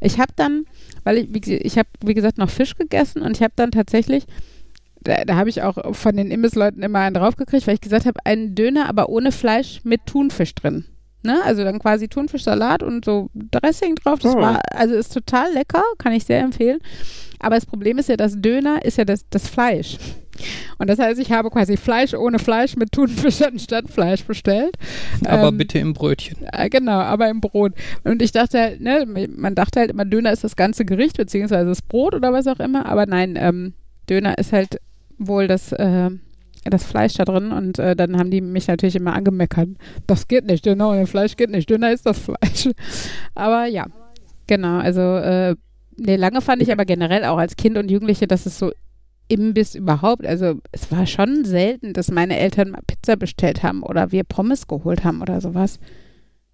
ich 0.02 0.20
habe 0.20 0.34
dann, 0.36 0.66
weil 1.04 1.18
ich, 1.18 1.28
wie, 1.32 1.56
ich 1.56 1.78
habe, 1.78 1.88
wie 2.04 2.14
gesagt, 2.14 2.38
noch 2.38 2.50
Fisch 2.50 2.76
gegessen 2.76 3.22
und 3.22 3.38
ich 3.38 3.44
habe 3.44 3.54
dann 3.56 3.72
tatsächlich, 3.72 4.26
da, 5.02 5.24
da 5.24 5.36
habe 5.36 5.50
ich 5.50 5.62
auch 5.62 5.96
von 5.96 6.18
den 6.18 6.32
Imbissleuten 6.32 6.84
immer 6.84 7.00
einen 7.00 7.16
draufgekriegt, 7.16 7.68
weil 7.68 7.76
ich 7.76 7.82
gesagt 7.82 8.06
habe, 8.06 8.20
einen 8.26 8.54
Döner, 8.56 8.90
aber 8.90 9.10
ohne 9.10 9.32
Fleisch 9.32 9.82
mit 9.84 10.06
Thunfisch 10.06 10.56
drin. 10.56 10.86
Ne? 11.22 11.40
Also 11.44 11.64
dann 11.64 11.80
quasi 11.80 12.08
Thunfischsalat 12.08 12.82
und 12.82 13.04
so 13.04 13.30
Dressing 13.34 13.96
drauf. 13.96 14.20
Das 14.20 14.36
Oh. 14.36 14.40
war, 14.40 14.62
also 14.74 14.96
ist 14.96 15.14
total 15.14 15.52
lecker, 15.54 15.84
kann 15.98 16.14
ich 16.14 16.24
sehr 16.26 16.40
empfehlen. 16.40 16.80
Aber 17.40 17.56
das 17.56 17.66
Problem 17.66 17.98
ist 17.98 18.10
ja, 18.10 18.16
das 18.18 18.34
Döner 18.42 18.84
ist 18.86 18.98
ja 18.98 19.06
das, 19.06 19.26
das 19.30 19.48
Fleisch. 19.50 19.98
Und 20.78 20.90
das 20.90 21.00
heißt, 21.00 21.20
ich 21.20 21.34
habe 21.34 21.50
quasi 21.50 21.76
Fleisch 21.76 22.14
ohne 22.14 22.40
Fleisch 22.40 22.78
mit 22.78 22.94
Thunfisch 22.94 23.42
anstatt 23.46 23.90
Fleisch 23.90 24.24
bestellt. 24.24 24.76
Aber 25.26 25.50
Ähm, 25.50 25.58
bitte 25.58 25.80
im 25.80 25.94
Brötchen. 25.94 26.38
äh, 26.54 26.70
genau, 26.70 27.00
aber 27.00 27.30
im 27.30 27.42
Brot. 27.42 27.74
Und 28.06 28.22
ich 28.22 28.32
dachte 28.32 28.58
halt, 28.60 28.80
ne, 28.82 29.06
man 29.36 29.56
dachte 29.56 29.82
halt 29.82 29.92
immer, 29.92 30.06
Döner 30.06 30.32
ist 30.32 30.46
das 30.46 30.56
ganze 30.56 30.86
Gericht, 30.86 31.18
beziehungsweise 31.18 31.68
das 31.68 31.82
Brot 31.82 32.14
oder 32.16 32.32
was 32.32 32.48
auch 32.48 32.60
immer. 32.62 32.86
Aber 32.86 33.06
nein, 33.06 33.36
ähm, 33.38 33.74
Döner 34.10 34.38
ist 34.38 34.54
halt 34.54 34.80
wohl 35.18 35.48
das, 35.50 35.74
äh, 35.74 36.10
das 36.66 36.84
Fleisch 36.84 37.14
da 37.14 37.26
drin. 37.26 37.52
Und 37.52 37.80
äh, 37.80 37.96
dann 37.96 38.18
haben 38.18 38.32
die 38.32 38.42
mich 38.42 38.68
natürlich 38.68 38.96
immer 38.96 39.14
angemeckert. 39.14 39.70
Das 40.08 40.28
geht 40.28 40.46
nicht, 40.46 40.66
Döner 40.66 40.90
ohne 40.90 41.08
Fleisch 41.08 41.36
geht 41.36 41.50
nicht. 41.50 41.70
Döner 41.70 41.92
ist 41.92 42.06
das 42.06 42.20
Fleisch. 42.20 42.70
Aber 43.36 43.66
ja, 43.66 43.86
genau. 44.48 44.80
Also, 44.80 45.02
äh, 45.02 45.56
nee, 45.98 46.16
lange 46.16 46.42
fand 46.42 46.62
ich 46.62 46.72
aber 46.72 46.86
generell 46.86 47.26
auch 47.26 47.38
als 47.38 47.56
Kind 47.56 47.78
und 47.78 47.92
Jugendliche, 47.92 48.28
dass 48.28 48.46
es 48.46 48.58
so 48.58 48.72
Imbiss 49.30 49.76
überhaupt, 49.76 50.26
also 50.26 50.56
es 50.72 50.92
war 50.92 51.06
schon 51.06 51.46
selten, 51.46 51.94
dass 51.94 52.10
meine 52.10 52.38
Eltern 52.38 52.72
mal 52.72 52.82
Pizza 52.86 53.16
bestellt 53.16 53.62
haben 53.62 53.84
oder 53.84 54.12
wir 54.12 54.24
Pommes 54.24 54.68
geholt 54.68 55.04
haben 55.04 55.22
oder 55.22 55.40
sowas. 55.40 55.80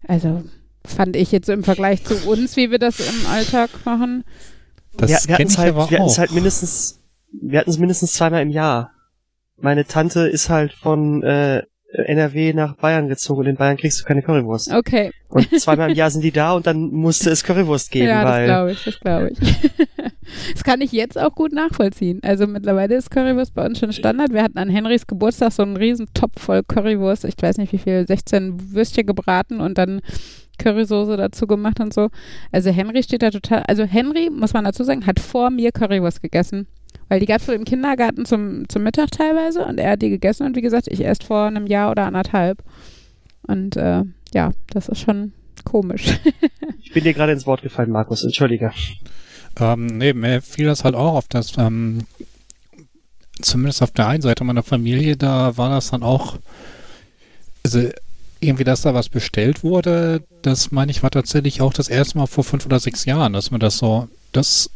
Also 0.05 0.43
fand 0.85 1.15
ich 1.15 1.31
jetzt 1.31 1.47
so 1.47 1.53
im 1.53 1.63
Vergleich 1.63 2.03
zu 2.03 2.15
uns, 2.27 2.57
wie 2.57 2.71
wir 2.71 2.77
das 2.79 2.99
im 2.99 3.27
Alltag 3.27 3.69
machen. 3.85 4.25
Das 4.97 5.09
wir, 5.09 5.17
wir 5.29 5.35
hatten 5.35 5.47
ich 5.47 5.57
halt, 5.57 5.75
wir 5.75 5.99
halt 5.99 6.31
mindestens, 6.33 6.99
wir 7.31 7.59
hatten 7.59 7.69
es 7.69 7.79
mindestens 7.79 8.13
zweimal 8.13 8.41
im 8.41 8.49
Jahr. 8.49 8.91
Meine 9.57 9.85
Tante 9.85 10.27
ist 10.27 10.49
halt 10.49 10.73
von 10.73 11.23
äh, 11.23 11.63
NRW 12.03 12.53
nach 12.53 12.75
Bayern 12.75 13.07
gezogen 13.07 13.41
und 13.41 13.47
in 13.47 13.55
Bayern 13.55 13.77
kriegst 13.77 14.01
du 14.01 14.03
keine 14.03 14.21
Currywurst. 14.21 14.71
Okay, 14.73 15.11
Und 15.29 15.59
zweimal 15.59 15.91
im 15.91 15.95
Jahr 15.97 16.09
sind 16.09 16.23
die 16.23 16.31
da 16.31 16.53
und 16.53 16.67
dann 16.67 16.91
musste 16.91 17.29
es 17.29 17.43
Currywurst 17.43 17.91
geben, 17.91 18.07
ja, 18.07 18.23
das 18.23 18.45
glaube 18.45 18.71
ich, 18.71 18.83
das 18.83 18.99
glaube 18.99 19.29
ich. 19.29 19.39
das 20.53 20.63
kann 20.63 20.81
ich 20.81 20.91
jetzt 20.91 21.17
auch 21.17 21.33
gut 21.33 21.53
nachvollziehen. 21.53 22.19
Also 22.23 22.47
mittlerweile 22.47 22.95
ist 22.95 23.11
Currywurst 23.11 23.53
bei 23.53 23.65
uns 23.65 23.79
schon 23.79 23.93
Standard. 23.93 24.33
Wir 24.33 24.43
hatten 24.43 24.57
an 24.57 24.69
Henrys 24.69 25.07
Geburtstag 25.07 25.51
so 25.53 25.63
einen 25.63 25.77
riesen 25.77 26.07
Topf 26.13 26.41
voll 26.41 26.63
Currywurst. 26.63 27.25
Ich 27.25 27.35
weiß 27.39 27.57
nicht 27.57 27.71
wie 27.71 27.77
viel, 27.77 28.05
16 28.05 28.73
Würstchen 28.73 29.05
gebraten 29.05 29.61
und 29.61 29.77
dann 29.77 30.01
Currysoße 30.57 31.17
dazu 31.17 31.47
gemacht 31.47 31.79
und 31.79 31.93
so. 31.93 32.09
Also 32.51 32.71
Henry 32.71 33.03
steht 33.03 33.21
da 33.21 33.29
total, 33.29 33.63
also 33.67 33.83
Henry, 33.83 34.29
muss 34.29 34.53
man 34.53 34.65
dazu 34.65 34.83
sagen, 34.83 35.05
hat 35.05 35.19
vor 35.19 35.49
mir 35.49 35.71
Currywurst 35.71 36.21
gegessen. 36.21 36.67
Weil 37.07 37.19
die 37.19 37.25
gab 37.25 37.41
es 37.41 37.47
wohl 37.47 37.55
im 37.55 37.65
Kindergarten 37.65 38.25
zum, 38.25 38.67
zum 38.67 38.83
Mittag 38.83 39.11
teilweise 39.11 39.65
und 39.65 39.79
er 39.79 39.91
hat 39.91 40.01
die 40.01 40.09
gegessen 40.09 40.45
und 40.45 40.55
wie 40.55 40.61
gesagt, 40.61 40.87
ich 40.87 41.01
erst 41.01 41.23
vor 41.23 41.45
einem 41.45 41.67
Jahr 41.67 41.91
oder 41.91 42.05
anderthalb. 42.05 42.63
Und 43.43 43.77
äh, 43.77 44.03
ja, 44.33 44.51
das 44.69 44.89
ist 44.89 45.01
schon 45.01 45.33
komisch. 45.63 46.19
ich 46.81 46.91
bin 46.93 47.03
dir 47.03 47.13
gerade 47.13 47.31
ins 47.31 47.45
Wort 47.45 47.61
gefallen, 47.61 47.91
Markus, 47.91 48.23
entschuldige. 48.23 48.71
Ähm, 49.59 49.85
nee, 49.85 50.13
mir 50.13 50.41
fiel 50.41 50.65
das 50.65 50.83
halt 50.83 50.95
auch 50.95 51.13
auf, 51.15 51.27
dass 51.27 51.57
ähm, 51.57 52.05
zumindest 53.41 53.81
auf 53.81 53.91
der 53.91 54.07
einen 54.07 54.21
Seite 54.21 54.43
meiner 54.43 54.63
Familie, 54.63 55.15
da 55.15 55.57
war 55.57 55.69
das 55.69 55.91
dann 55.91 56.03
auch, 56.03 56.37
also 57.63 57.89
irgendwie, 58.39 58.63
dass 58.63 58.81
da 58.81 58.93
was 58.93 59.09
bestellt 59.09 59.63
wurde, 59.63 60.23
das 60.41 60.71
meine 60.71 60.91
ich 60.91 61.03
war 61.03 61.11
tatsächlich 61.11 61.61
auch 61.61 61.73
das 61.73 61.87
erste 61.87 62.17
Mal 62.17 62.27
vor 62.27 62.43
fünf 62.43 62.65
oder 62.65 62.79
sechs 62.79 63.05
Jahren, 63.05 63.33
dass 63.33 63.51
mir 63.51 63.59
das 63.59 63.77
so, 63.77 64.07
das 64.31 64.69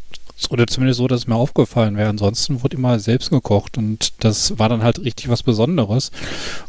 oder 0.49 0.67
zumindest 0.67 0.97
so, 0.97 1.07
dass 1.07 1.21
es 1.21 1.27
mir 1.27 1.35
aufgefallen 1.35 1.97
wäre. 1.97 2.09
Ansonsten 2.09 2.63
wurde 2.63 2.77
immer 2.77 2.99
selbst 2.99 3.29
gekocht 3.29 3.77
und 3.77 4.23
das 4.23 4.57
war 4.57 4.69
dann 4.69 4.83
halt 4.83 4.99
richtig 4.99 5.29
was 5.29 5.43
Besonderes. 5.43 6.11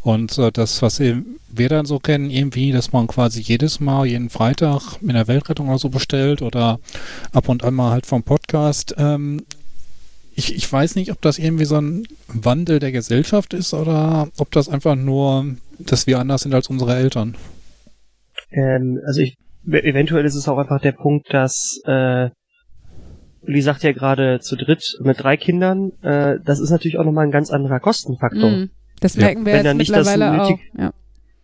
Und 0.02 0.36
äh, 0.38 0.50
das, 0.50 0.82
was 0.82 1.00
eben 1.00 1.36
wir 1.48 1.68
dann 1.68 1.86
so 1.86 1.98
kennen, 1.98 2.30
irgendwie, 2.30 2.72
dass 2.72 2.92
man 2.92 3.06
quasi 3.06 3.40
jedes 3.40 3.80
Mal, 3.80 4.06
jeden 4.06 4.30
Freitag 4.30 5.00
mit 5.00 5.16
der 5.16 5.28
Weltrettung 5.28 5.68
oder 5.68 5.78
so 5.78 5.88
bestellt 5.88 6.42
oder 6.42 6.78
ab 7.32 7.48
und 7.48 7.64
an 7.64 7.74
mal 7.74 7.90
halt 7.90 8.06
vom 8.06 8.22
Podcast. 8.22 8.94
Ähm, 8.98 9.44
ich, 10.34 10.54
ich 10.54 10.72
weiß 10.72 10.96
nicht, 10.96 11.10
ob 11.10 11.20
das 11.20 11.38
irgendwie 11.38 11.64
so 11.64 11.76
ein 11.76 12.06
Wandel 12.28 12.78
der 12.78 12.92
Gesellschaft 12.92 13.52
ist 13.52 13.74
oder 13.74 14.28
ob 14.38 14.50
das 14.52 14.68
einfach 14.68 14.94
nur, 14.94 15.56
dass 15.78 16.06
wir 16.06 16.18
anders 16.18 16.42
sind 16.42 16.54
als 16.54 16.68
unsere 16.68 16.94
Eltern. 16.94 17.36
Ähm, 18.50 19.00
also 19.06 19.20
ich, 19.20 19.36
eventuell 19.66 20.24
ist 20.24 20.34
es 20.34 20.48
auch 20.48 20.58
einfach 20.58 20.80
der 20.80 20.92
Punkt, 20.92 21.32
dass 21.32 21.80
äh, 21.84 22.30
Uli 23.50 23.62
sagt 23.62 23.82
ja 23.82 23.92
gerade 23.92 24.40
zu 24.40 24.56
dritt 24.56 24.98
mit 25.02 25.22
drei 25.22 25.36
Kindern, 25.36 25.92
äh, 26.02 26.36
das 26.44 26.60
ist 26.60 26.70
natürlich 26.70 26.98
auch 26.98 27.04
nochmal 27.04 27.26
ein 27.26 27.30
ganz 27.32 27.50
anderer 27.50 27.80
Kostenfaktor. 27.80 28.48
Mm, 28.50 28.70
das 29.00 29.16
Ja. 29.16 29.22
merken 29.24 29.44
wir 29.44 29.52
Wenn 29.52 29.58
jetzt 29.58 29.66
er 29.66 29.74
nicht 29.74 29.90
das 29.90 30.06
mittlerweile 30.06 30.42
auch. 30.42 30.50
nötig- 30.50 30.60
Ja. 30.78 30.92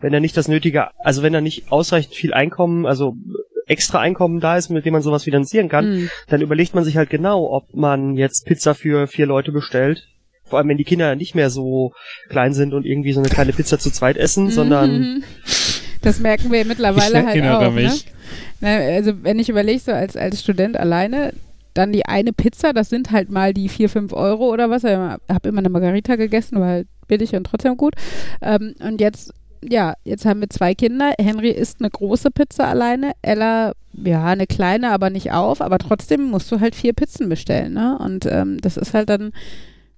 Wenn 0.00 0.12
er 0.14 0.20
nicht 0.20 0.36
das 0.36 0.46
nötige, 0.48 0.88
also 0.98 1.22
wenn 1.22 1.34
er 1.34 1.40
nicht 1.40 1.72
ausreichend 1.72 2.14
viel 2.14 2.32
Einkommen, 2.34 2.86
also 2.86 3.16
extra 3.66 3.98
Einkommen 3.98 4.38
da 4.40 4.56
ist, 4.56 4.68
mit 4.70 4.84
dem 4.86 4.92
man 4.92 5.02
sowas 5.02 5.24
finanzieren 5.24 5.68
kann, 5.68 6.02
Mm. 6.04 6.10
dann 6.28 6.40
überlegt 6.42 6.74
man 6.74 6.84
sich 6.84 6.96
halt 6.96 7.10
genau, 7.10 7.50
ob 7.50 7.74
man 7.74 8.14
jetzt 8.14 8.46
Pizza 8.46 8.74
für 8.74 9.06
vier 9.08 9.26
Leute 9.26 9.50
bestellt. 9.52 10.06
Vor 10.44 10.58
allem, 10.60 10.68
wenn 10.68 10.76
die 10.76 10.84
Kinder 10.84 11.16
nicht 11.16 11.34
mehr 11.34 11.50
so 11.50 11.92
klein 12.28 12.52
sind 12.52 12.72
und 12.72 12.86
irgendwie 12.86 13.12
so 13.12 13.18
eine 13.20 13.28
kleine 13.28 13.52
Pizza 13.52 13.80
zu 13.80 13.90
zweit 13.90 14.16
essen, 14.16 14.50
sondern 14.50 14.90
Mhm. 15.00 15.24
Das 16.02 16.20
merken 16.20 16.52
wir 16.52 16.64
mittlerweile 16.64 17.18
Ich 17.18 17.26
halt 17.26 17.36
erinnere 17.36 17.66
auch. 17.68 17.72
mich. 17.72 18.04
Ne? 18.60 18.68
Also 18.94 19.24
wenn 19.24 19.40
ich 19.40 19.48
überlege, 19.48 19.80
so 19.80 19.90
als, 19.92 20.16
als 20.16 20.40
Student 20.40 20.76
alleine, 20.76 21.32
dann 21.76 21.92
die 21.92 22.06
eine 22.06 22.32
Pizza, 22.32 22.72
das 22.72 22.88
sind 22.88 23.10
halt 23.10 23.30
mal 23.30 23.54
die 23.54 23.68
vier, 23.68 23.88
fünf 23.88 24.12
Euro 24.12 24.52
oder 24.52 24.70
was. 24.70 24.84
Ich 24.84 24.94
habe 24.94 25.48
immer 25.48 25.58
eine 25.58 25.68
Margarita 25.68 26.16
gegessen, 26.16 26.60
war 26.60 26.68
halt 26.68 26.88
billig 27.06 27.34
und 27.34 27.44
trotzdem 27.44 27.76
gut. 27.76 27.94
Ähm, 28.42 28.74
und 28.80 29.00
jetzt, 29.00 29.32
ja, 29.62 29.94
jetzt 30.04 30.24
haben 30.24 30.40
wir 30.40 30.50
zwei 30.50 30.74
Kinder. 30.74 31.14
Henry 31.18 31.50
isst 31.50 31.80
eine 31.80 31.90
große 31.90 32.30
Pizza 32.30 32.66
alleine. 32.66 33.12
Ella, 33.22 33.72
ja, 33.92 34.24
eine 34.24 34.46
kleine, 34.46 34.90
aber 34.90 35.10
nicht 35.10 35.32
auf. 35.32 35.60
Aber 35.60 35.78
trotzdem 35.78 36.30
musst 36.30 36.50
du 36.52 36.60
halt 36.60 36.74
vier 36.74 36.92
Pizzen 36.92 37.28
bestellen. 37.28 37.74
Ne? 37.74 37.98
Und 37.98 38.26
ähm, 38.26 38.60
das 38.60 38.76
ist 38.76 38.94
halt 38.94 39.08
dann 39.08 39.32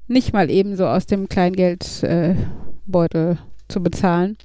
nicht 0.07 0.33
mal 0.33 0.51
eben 0.51 0.77
so 0.77 0.87
aus 0.87 1.07
dem 1.07 1.29
Kleingeldbeutel 1.29 3.33
äh, 3.33 3.37
zu 3.69 3.83
bezahlen. 3.83 4.37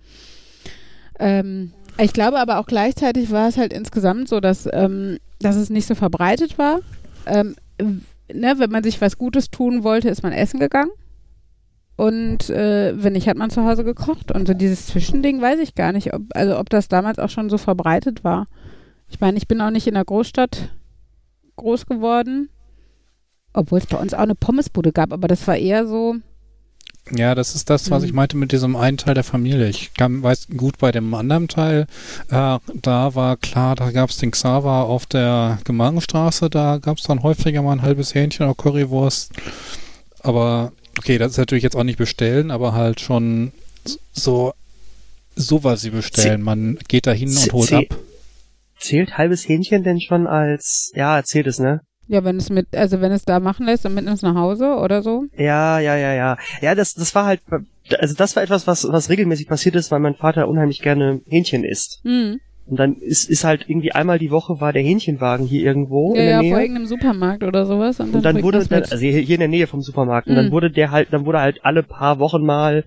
Ähm, 1.19 1.71
ich 1.97 2.11
glaube 2.11 2.39
aber 2.39 2.59
auch 2.59 2.65
gleichzeitig 2.65 3.31
war 3.31 3.47
es 3.47 3.57
halt 3.57 3.71
insgesamt 3.71 4.27
so, 4.27 4.39
dass, 4.39 4.67
ähm, 4.71 5.19
dass 5.39 5.55
es 5.55 5.69
nicht 5.69 5.87
so 5.87 5.95
verbreitet 5.95 6.57
war. 6.57 6.79
Ähm, 7.25 7.55
ne, 8.31 8.55
wenn 8.57 8.69
man 8.71 8.83
sich 8.83 9.01
was 9.01 9.17
Gutes 9.17 9.51
tun 9.51 9.83
wollte, 9.83 10.09
ist 10.09 10.23
man 10.23 10.33
essen 10.33 10.59
gegangen. 10.59 10.91
Und 11.95 12.49
äh, 12.49 12.93
wenn 12.95 13.13
nicht, 13.13 13.27
hat 13.27 13.37
man 13.37 13.49
zu 13.51 13.63
Hause 13.65 13.83
gekocht. 13.83 14.31
Und 14.31 14.47
so 14.47 14.53
dieses 14.53 14.87
Zwischending 14.87 15.41
weiß 15.41 15.59
ich 15.59 15.75
gar 15.75 15.91
nicht, 15.91 16.13
ob, 16.13 16.23
also 16.33 16.57
ob 16.57 16.69
das 16.69 16.87
damals 16.87 17.19
auch 17.19 17.29
schon 17.29 17.49
so 17.49 17.57
verbreitet 17.57 18.23
war. 18.23 18.47
Ich 19.09 19.19
meine, 19.19 19.37
ich 19.37 19.47
bin 19.47 19.61
auch 19.61 19.69
nicht 19.69 19.85
in 19.87 19.93
der 19.93 20.05
Großstadt 20.05 20.69
groß 21.55 21.85
geworden. 21.85 22.49
obwohl 23.53 23.77
es 23.77 23.85
bei 23.85 23.97
uns 23.97 24.13
auch 24.13 24.19
eine 24.19 24.35
Pommesbude 24.35 24.91
gab, 24.91 25.13
aber 25.13 25.27
das 25.27 25.47
war 25.47 25.55
eher 25.55 25.87
so, 25.87 26.15
Ja, 27.11 27.35
das 27.35 27.53
ist 27.53 27.69
das, 27.69 27.91
was 27.91 28.01
Mhm. 28.03 28.07
ich 28.07 28.13
meinte 28.13 28.37
mit 28.37 28.51
diesem 28.53 28.75
einen 28.75 28.97
Teil 28.97 29.13
der 29.13 29.25
Familie. 29.25 29.67
Ich 29.67 29.93
kann, 29.93 30.23
weiß 30.23 30.47
gut 30.55 30.77
bei 30.77 30.91
dem 30.91 31.13
anderen 31.13 31.47
Teil, 31.49 31.85
äh, 32.29 32.59
da 32.81 33.15
war 33.15 33.35
klar, 33.37 33.75
da 33.75 33.91
gab 33.91 34.09
es 34.09 34.17
den 34.17 34.31
Xaver 34.31 34.85
auf 34.85 35.05
der 35.05 35.59
Gemarkenstraße, 35.65 36.49
da 36.49 36.77
gab 36.77 36.97
es 36.97 37.03
dann 37.03 37.21
häufiger 37.23 37.61
mal 37.61 37.73
ein 37.73 37.81
halbes 37.81 38.15
Hähnchen 38.15 38.45
oder 38.45 38.55
Currywurst. 38.55 39.33
Aber, 40.21 40.71
okay, 40.97 41.17
das 41.17 41.33
ist 41.33 41.37
natürlich 41.37 41.63
jetzt 41.63 41.75
auch 41.75 41.83
nicht 41.83 41.97
bestellen, 41.97 42.51
aber 42.51 42.71
halt 42.73 43.01
schon 43.01 43.51
so, 44.13 44.53
so 45.35 45.63
was 45.65 45.81
sie 45.81 45.89
bestellen. 45.89 46.41
Man 46.41 46.79
geht 46.87 47.05
da 47.05 47.11
hin 47.11 47.35
und 47.35 47.51
holt 47.51 47.73
ab. 47.73 47.83
Zählt 48.79 49.17
halbes 49.17 49.47
Hähnchen 49.47 49.83
denn 49.83 49.99
schon 49.99 50.25
als, 50.25 50.91
ja, 50.95 51.21
zählt 51.23 51.47
es, 51.47 51.59
ne? 51.59 51.81
Ja, 52.07 52.23
wenn 52.23 52.37
es 52.37 52.49
mit, 52.49 52.75
also 52.75 53.01
wenn 53.01 53.11
es 53.11 53.23
da 53.23 53.39
machen 53.39 53.65
lässt 53.65 53.85
und 53.85 53.93
mitnimmst 53.93 54.23
nach 54.23 54.35
Hause 54.35 54.75
oder 54.75 55.01
so. 55.01 55.25
Ja, 55.37 55.79
ja, 55.79 55.95
ja, 55.95 56.13
ja. 56.13 56.37
Ja, 56.61 56.75
das, 56.75 56.93
das 56.93 57.13
war 57.15 57.25
halt, 57.25 57.41
also 57.99 58.15
das 58.15 58.35
war 58.35 58.43
etwas, 58.43 58.67
was, 58.67 58.87
was 58.89 59.09
regelmäßig 59.09 59.47
passiert 59.47 59.75
ist, 59.75 59.91
weil 59.91 59.99
mein 59.99 60.15
Vater 60.15 60.47
unheimlich 60.47 60.81
gerne 60.81 61.21
Hähnchen 61.27 61.63
isst. 61.63 61.99
Hm. 62.03 62.39
Und 62.65 62.79
dann 62.79 62.95
ist, 62.95 63.29
ist 63.29 63.43
halt 63.43 63.65
irgendwie 63.67 63.91
einmal 63.91 64.19
die 64.19 64.31
Woche 64.31 64.61
war 64.61 64.71
der 64.71 64.81
Hähnchenwagen 64.83 65.45
hier 65.45 65.63
irgendwo 65.63 66.13
Ja, 66.15 66.21
in 66.21 66.25
der 66.25 66.31
ja, 66.35 66.41
Nähe. 66.41 66.51
vor 66.51 66.59
irgendeinem 66.61 66.85
Supermarkt 66.85 67.43
oder 67.43 67.65
sowas. 67.65 67.99
Und 67.99 68.07
dann, 68.13 68.15
und 68.15 68.23
dann 68.25 68.41
wurde, 68.43 68.65
dann, 68.65 68.83
also 68.83 68.97
hier 68.97 69.33
in 69.35 69.39
der 69.39 69.49
Nähe 69.49 69.67
vom 69.67 69.81
Supermarkt, 69.81 70.27
und 70.27 70.33
Mhm. 70.33 70.37
dann 70.37 70.51
wurde 70.51 70.71
der 70.71 70.91
halt, 70.91 71.09
dann 71.11 71.25
wurde 71.25 71.39
halt 71.41 71.59
alle 71.65 71.83
paar 71.83 72.19
Wochen 72.19 72.45
mal 72.45 72.85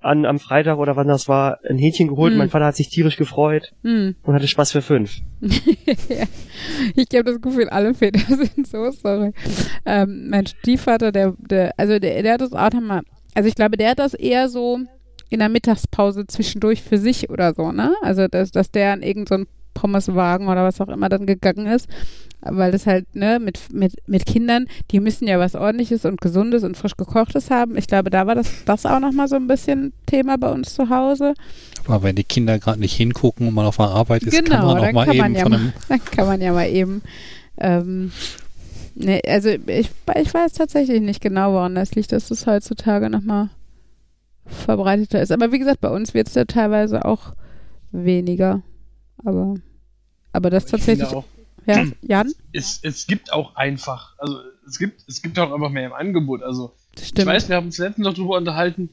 an, 0.00 0.24
am 0.24 0.38
Freitag 0.38 0.78
oder 0.78 0.96
wann 0.96 1.08
das 1.08 1.28
war, 1.28 1.58
ein 1.68 1.78
Hähnchen 1.78 2.08
geholt. 2.08 2.32
Mhm. 2.32 2.38
Mein 2.38 2.50
Vater 2.50 2.66
hat 2.66 2.76
sich 2.76 2.88
tierisch 2.88 3.16
gefreut 3.16 3.72
hm. 3.82 4.16
und 4.22 4.34
hatte 4.34 4.48
Spaß 4.48 4.72
für 4.72 4.82
fünf. 4.82 5.20
Ich 6.94 7.06
habe 7.14 7.24
das 7.24 7.40
Gefühl, 7.40 7.68
alle 7.70 7.94
Väter 7.94 8.20
sind 8.36 8.66
so, 8.66 8.90
sorry. 8.90 9.32
Ähm, 9.86 10.28
mein 10.28 10.46
Stiefvater, 10.46 11.10
der, 11.10 11.34
der, 11.38 11.72
also 11.78 11.98
der, 11.98 12.22
der 12.22 12.34
hat 12.34 12.40
das 12.42 12.52
auch 12.52 12.72
nochmal, 12.72 13.00
also 13.34 13.48
ich 13.48 13.54
glaube, 13.54 13.76
der 13.76 13.90
hat 13.90 13.98
das 13.98 14.12
eher 14.12 14.48
so 14.48 14.78
in 15.30 15.38
der 15.38 15.48
Mittagspause 15.48 16.26
zwischendurch 16.26 16.82
für 16.82 16.98
sich 16.98 17.30
oder 17.30 17.54
so, 17.54 17.72
ne? 17.72 17.94
Also, 18.02 18.26
dass, 18.28 18.50
dass 18.50 18.70
der 18.70 18.92
an 18.92 19.02
irgendeinen 19.02 19.44
so 19.44 19.50
Pommeswagen 19.74 20.48
oder 20.48 20.64
was 20.64 20.80
auch 20.80 20.88
immer 20.88 21.08
dann 21.08 21.26
gegangen 21.26 21.66
ist, 21.66 21.88
weil 22.42 22.72
das 22.72 22.86
halt, 22.86 23.14
ne, 23.14 23.38
mit, 23.38 23.72
mit, 23.72 23.94
mit 24.06 24.24
Kindern, 24.26 24.66
die 24.90 25.00
müssen 25.00 25.26
ja 25.28 25.38
was 25.38 25.54
ordentliches 25.54 26.04
und 26.04 26.20
gesundes 26.20 26.62
und 26.64 26.76
frisch 26.76 26.96
gekochtes 26.96 27.50
haben. 27.50 27.76
Ich 27.76 27.86
glaube, 27.86 28.10
da 28.10 28.26
war 28.26 28.34
das, 28.34 28.64
das 28.64 28.86
auch 28.86 29.00
nochmal 29.00 29.28
so 29.28 29.36
ein 29.36 29.46
bisschen 29.46 29.92
Thema 30.06 30.38
bei 30.38 30.50
uns 30.50 30.74
zu 30.74 30.88
Hause. 30.88 31.34
Aber 31.86 32.02
wenn 32.02 32.16
die 32.16 32.24
Kinder 32.24 32.58
gerade 32.58 32.80
nicht 32.80 32.94
hingucken 32.96 33.48
und 33.48 33.54
man 33.54 33.66
auf 33.66 33.76
der 33.76 33.86
Arbeit 33.86 34.22
ist, 34.22 34.34
kann 34.34 34.44
Genau, 34.44 34.66
man 34.66 34.78
auch 34.78 34.80
dann 34.82 34.94
mal 34.94 35.06
kann 35.06 35.16
man 35.18 35.26
eben 35.30 35.36
ja 35.36 35.42
von 35.42 35.52
mal- 35.52 35.58
einem 35.58 35.72
Dann 35.88 36.04
kann 36.04 36.26
man 36.26 36.40
ja 36.40 36.52
mal 36.52 36.68
eben. 36.68 37.02
Ähm, 37.58 38.10
ne, 38.94 39.20
also 39.26 39.50
ich, 39.50 39.90
ich 40.16 40.34
weiß 40.34 40.52
tatsächlich 40.54 41.00
nicht 41.02 41.20
genau, 41.20 41.52
woran 41.52 41.74
das 41.74 41.94
liegt, 41.94 42.12
dass 42.12 42.28
das 42.28 42.46
heutzutage 42.46 43.10
nochmal 43.10 43.50
verbreiteter 44.46 45.20
ist. 45.22 45.32
Aber 45.32 45.52
wie 45.52 45.58
gesagt, 45.58 45.80
bei 45.80 45.90
uns 45.90 46.14
wird 46.14 46.28
es 46.28 46.34
ja 46.34 46.44
teilweise 46.44 47.04
auch 47.04 47.34
weniger. 47.92 48.62
Aber, 49.24 49.56
aber 50.32 50.50
das 50.50 50.64
Ich 50.64 50.70
tatsächlich. 50.70 51.08
Ja, 51.66 51.84
Jan? 52.02 52.32
es, 52.52 52.80
es 52.82 53.06
gibt 53.06 53.32
auch 53.32 53.54
einfach, 53.54 54.18
also 54.18 54.40
es 54.66 54.78
gibt, 54.78 55.04
es 55.08 55.22
gibt 55.22 55.38
auch 55.38 55.52
einfach 55.52 55.70
mehr 55.70 55.86
im 55.86 55.92
Angebot. 55.92 56.42
Also 56.42 56.74
ich 56.98 57.14
weiß, 57.14 57.48
wir 57.48 57.56
haben 57.56 57.66
uns 57.66 57.78
letztens 57.78 58.06
noch 58.06 58.14
drüber 58.14 58.36
unterhalten, 58.36 58.90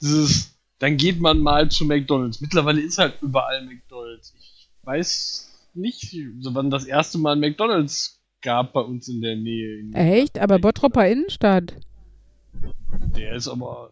dieses, 0.00 0.58
dann 0.78 0.96
geht 0.96 1.20
man 1.20 1.38
mal 1.40 1.70
zu 1.70 1.84
McDonalds. 1.84 2.40
Mittlerweile 2.40 2.80
ist 2.80 2.98
halt 2.98 3.14
überall 3.22 3.64
McDonalds. 3.64 4.34
Ich 4.36 4.70
weiß 4.82 5.70
nicht, 5.74 6.16
wann 6.42 6.70
das 6.70 6.84
erste 6.84 7.18
Mal 7.18 7.36
McDonalds 7.36 8.20
gab 8.42 8.72
bei 8.74 8.80
uns 8.80 9.08
in 9.08 9.20
der 9.20 9.36
Nähe. 9.36 9.80
In 9.80 9.94
Echt? 9.94 10.38
Aber 10.38 10.58
Bottropper 10.58 11.08
Innenstadt. 11.08 11.74
Der 13.16 13.34
ist 13.34 13.48
aber. 13.48 13.90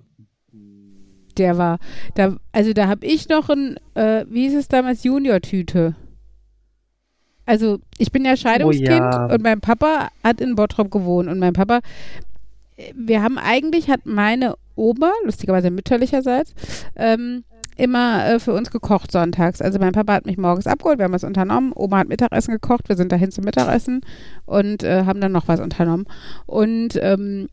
Der 1.38 1.56
war, 1.56 1.78
da, 2.14 2.36
also 2.52 2.74
da 2.74 2.88
habe 2.88 3.06
ich 3.06 3.30
noch 3.30 3.48
ein, 3.48 3.78
äh, 3.94 4.26
wie 4.28 4.42
hieß 4.42 4.54
es 4.54 4.68
damals, 4.68 5.02
Junior-Tüte. 5.02 5.96
Also 7.52 7.80
ich 7.98 8.10
bin 8.10 8.24
ja 8.24 8.34
Scheidungskind 8.34 8.88
ja. 8.88 9.26
und 9.26 9.42
mein 9.42 9.60
Papa 9.60 10.08
hat 10.24 10.40
in 10.40 10.54
Bottrop 10.54 10.90
gewohnt 10.90 11.28
und 11.28 11.38
mein 11.38 11.52
Papa, 11.52 11.80
wir 12.94 13.22
haben 13.22 13.36
eigentlich, 13.36 13.90
hat 13.90 14.06
meine 14.06 14.54
Oma, 14.74 15.12
lustigerweise 15.26 15.70
mütterlicherseits, 15.70 16.54
ähm, 16.96 17.44
immer 17.76 18.26
äh, 18.26 18.38
für 18.38 18.54
uns 18.54 18.70
gekocht 18.70 19.12
sonntags. 19.12 19.60
Also 19.60 19.78
mein 19.78 19.92
Papa 19.92 20.14
hat 20.14 20.24
mich 20.24 20.38
morgens 20.38 20.66
abgeholt, 20.66 20.96
wir 20.98 21.04
haben 21.04 21.12
was 21.12 21.24
unternommen, 21.24 21.72
Oma 21.74 21.98
hat 21.98 22.08
Mittagessen 22.08 22.52
gekocht, 22.52 22.88
wir 22.88 22.96
sind 22.96 23.12
dahin 23.12 23.30
zum 23.30 23.44
Mittagessen 23.44 24.00
und 24.46 24.82
äh, 24.82 25.04
haben 25.04 25.20
dann 25.20 25.32
noch 25.32 25.46
was 25.46 25.60
unternommen. 25.60 26.06
Und 26.46 26.98
ähm, 27.02 27.48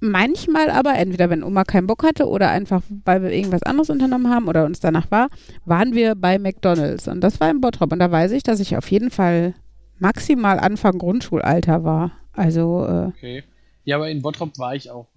manchmal 0.00 0.70
aber, 0.70 0.94
entweder 0.96 1.30
wenn 1.30 1.42
Oma 1.44 1.64
keinen 1.64 1.86
Bock 1.86 2.02
hatte 2.02 2.28
oder 2.28 2.50
einfach, 2.50 2.82
weil 3.04 3.22
wir 3.22 3.30
irgendwas 3.30 3.62
anderes 3.62 3.90
unternommen 3.90 4.30
haben 4.30 4.48
oder 4.48 4.64
uns 4.64 4.80
danach 4.80 5.10
war, 5.10 5.28
waren 5.64 5.94
wir 5.94 6.14
bei 6.14 6.38
McDonalds. 6.38 7.08
Und 7.08 7.20
das 7.20 7.40
war 7.40 7.50
in 7.50 7.60
Bottrop. 7.60 7.92
Und 7.92 7.98
da 7.98 8.10
weiß 8.10 8.32
ich, 8.32 8.42
dass 8.42 8.60
ich 8.60 8.76
auf 8.76 8.90
jeden 8.90 9.10
Fall 9.10 9.54
maximal 9.98 10.58
Anfang 10.58 10.98
Grundschulalter 10.98 11.84
war. 11.84 12.12
Also, 12.32 12.86
äh, 12.86 13.06
Okay. 13.08 13.44
Ja, 13.84 13.96
aber 13.96 14.10
in 14.10 14.22
Bottrop 14.22 14.58
war 14.58 14.74
ich 14.74 14.90
auch 14.90 15.08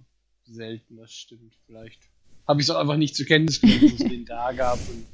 selten, 0.46 0.96
das 0.96 1.12
stimmt. 1.12 1.54
Vielleicht 1.66 2.00
habe 2.46 2.60
ich 2.60 2.66
es 2.66 2.74
auch 2.74 2.80
einfach 2.80 2.96
nicht 2.96 3.16
zur 3.16 3.26
Kenntnis 3.26 3.60
genommen, 3.60 3.80
dass 3.82 3.92
es 3.92 4.08
den 4.08 4.24
da 4.24 4.52
gab. 4.52 4.78
Und 4.78 5.06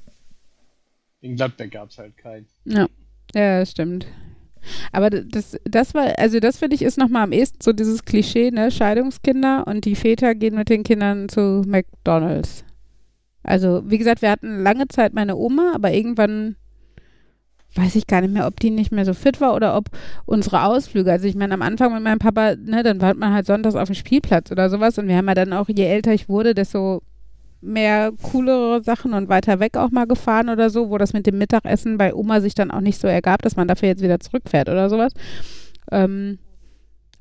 in 1.20 1.36
Gladbeck 1.36 1.72
gab 1.72 1.90
es 1.90 1.98
halt 1.98 2.16
keinen. 2.16 2.46
ja, 2.64 2.86
ja, 3.34 3.60
das 3.60 3.70
stimmt. 3.70 4.06
Aber 4.92 5.10
das, 5.10 5.56
das 5.64 5.94
war, 5.94 6.18
also 6.18 6.40
das 6.40 6.58
finde 6.58 6.76
ich 6.76 6.82
ist 6.82 6.98
nochmal 6.98 7.24
am 7.24 7.32
ehesten 7.32 7.58
so 7.62 7.72
dieses 7.72 8.04
Klischee, 8.04 8.50
ne, 8.50 8.70
Scheidungskinder 8.70 9.66
und 9.66 9.84
die 9.84 9.96
Väter 9.96 10.34
gehen 10.34 10.54
mit 10.54 10.68
den 10.68 10.82
Kindern 10.82 11.28
zu 11.28 11.62
McDonalds. 11.66 12.64
Also, 13.42 13.82
wie 13.86 13.98
gesagt, 13.98 14.22
wir 14.22 14.30
hatten 14.30 14.62
lange 14.62 14.88
Zeit 14.88 15.14
meine 15.14 15.36
Oma, 15.36 15.72
aber 15.74 15.92
irgendwann 15.92 16.56
weiß 17.74 17.94
ich 17.94 18.06
gar 18.06 18.20
nicht 18.20 18.32
mehr, 18.32 18.46
ob 18.46 18.58
die 18.58 18.70
nicht 18.70 18.92
mehr 18.92 19.04
so 19.04 19.14
fit 19.14 19.40
war 19.40 19.54
oder 19.54 19.76
ob 19.76 19.86
unsere 20.26 20.64
Ausflüge, 20.64 21.10
also 21.10 21.26
ich 21.26 21.36
meine, 21.36 21.54
am 21.54 21.62
Anfang 21.62 21.92
mit 21.94 22.02
meinem 22.02 22.18
Papa, 22.18 22.56
ne, 22.56 22.82
dann 22.82 23.00
war 23.00 23.14
man 23.14 23.32
halt 23.32 23.46
sonntags 23.46 23.76
auf 23.76 23.88
dem 23.88 23.94
Spielplatz 23.94 24.50
oder 24.50 24.68
sowas 24.68 24.98
und 24.98 25.06
wir 25.08 25.16
haben 25.16 25.28
ja 25.28 25.34
dann 25.34 25.52
auch, 25.52 25.68
je 25.68 25.84
älter 25.84 26.12
ich 26.12 26.28
wurde, 26.28 26.54
desto 26.54 27.02
mehr 27.60 28.12
coolere 28.22 28.82
Sachen 28.82 29.12
und 29.12 29.28
weiter 29.28 29.60
weg 29.60 29.76
auch 29.76 29.90
mal 29.90 30.06
gefahren 30.06 30.48
oder 30.48 30.70
so, 30.70 30.90
wo 30.90 30.98
das 30.98 31.12
mit 31.12 31.26
dem 31.26 31.38
Mittagessen 31.38 31.98
bei 31.98 32.14
Oma 32.14 32.40
sich 32.40 32.54
dann 32.54 32.70
auch 32.70 32.80
nicht 32.80 33.00
so 33.00 33.06
ergab, 33.06 33.42
dass 33.42 33.56
man 33.56 33.68
dafür 33.68 33.88
jetzt 33.88 34.02
wieder 34.02 34.20
zurückfährt 34.20 34.68
oder 34.68 34.88
sowas. 34.88 35.12
Ähm, 35.90 36.38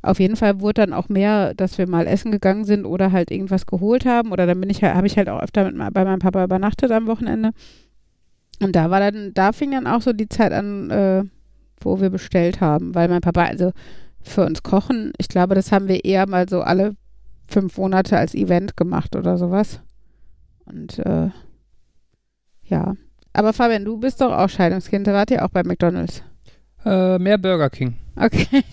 auf 0.02 0.20
jeden 0.20 0.38
Fall 0.38 0.62
wurde 0.62 0.82
dann 0.86 0.94
auch 0.94 1.10
mehr, 1.10 1.54
dass 1.56 1.78
wir 1.78 1.88
mal 1.88 2.08
essen 2.08 2.32
gegangen 2.32 2.64
sind 2.64 2.86
oder 2.86 3.12
halt 3.12 3.32
irgendwas 3.32 3.66
geholt 3.66 4.06
haben 4.06 4.32
oder 4.32 4.48
dann 4.48 4.62
bin 4.62 4.70
ich 4.70 4.82
habe 4.82 5.08
ich 5.08 5.18
halt 5.18 5.28
auch 5.28 5.42
öfter 5.42 5.70
mit, 5.70 5.94
bei 5.94 6.06
meinem 6.06 6.20
Papa 6.20 6.44
übernachtet 6.44 6.92
am 6.92 7.08
Wochenende. 7.08 7.52
Und 8.62 8.76
da 8.76 8.90
war 8.90 9.00
dann, 9.00 9.34
da 9.34 9.52
fing 9.52 9.72
dann 9.72 9.88
auch 9.88 10.02
so 10.02 10.14
die 10.14 10.30
Zeit 10.30 10.54
an, 10.54 10.90
äh, 10.90 11.24
wo 11.82 12.00
wir 12.00 12.10
bestellt 12.10 12.62
haben, 12.62 12.96
weil 12.96 13.08
mein 13.10 13.22
Papa, 13.22 13.44
also 13.44 13.72
für 14.22 14.46
uns 14.46 14.64
kochen, 14.64 15.14
ich 15.18 15.28
glaube, 15.28 15.56
das 15.56 15.72
haben 15.72 15.88
wir 15.88 16.04
eher 16.06 16.28
mal 16.28 16.48
so 16.48 16.62
alle 16.62 16.96
fünf 17.48 17.78
Monate 17.78 18.18
als 18.18 18.36
Event 18.36 18.78
gemacht 18.78 19.16
oder 19.16 19.38
sowas. 19.38 19.82
Und 20.70 21.00
äh, 21.00 21.30
ja. 22.66 22.96
Aber 23.34 23.54
Fabian, 23.54 23.86
du 23.86 23.98
bist 23.98 24.22
doch 24.22 24.32
auch 24.32 24.50
Scheidungskind, 24.50 25.08
da 25.08 25.14
wart 25.14 25.32
ihr 25.32 25.44
auch 25.46 25.50
bei 25.50 25.64
McDonalds. 25.64 26.24
Äh, 26.86 27.20
mehr 27.20 27.38
Burger 27.38 27.70
King. 27.70 27.96
Okay. 28.16 28.48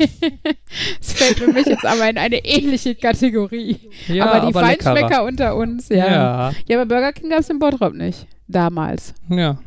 Es 1.01 1.13
fällt 1.13 1.39
für 1.39 1.53
mich 1.53 1.67
jetzt 1.67 1.87
aber 1.87 2.09
in 2.09 2.19
eine 2.19 2.45
ähnliche 2.45 2.95
Kategorie. 2.95 3.79
Ja, 4.09 4.27
aber 4.27 4.41
die 4.41 4.53
leckerer. 4.53 4.65
Feinschmecker 4.65 5.25
unter 5.25 5.57
uns, 5.57 5.89
ja. 5.89 5.97
Ja, 5.97 6.53
Ja, 6.67 6.81
aber 6.81 6.87
Burger 6.87 7.13
King 7.13 7.31
gab 7.31 7.41
es 7.41 7.51
in 7.51 7.59
Bottrop 7.59 7.95
nicht. 7.95 8.27
Damals. 8.49 9.15
ja. 9.29 9.59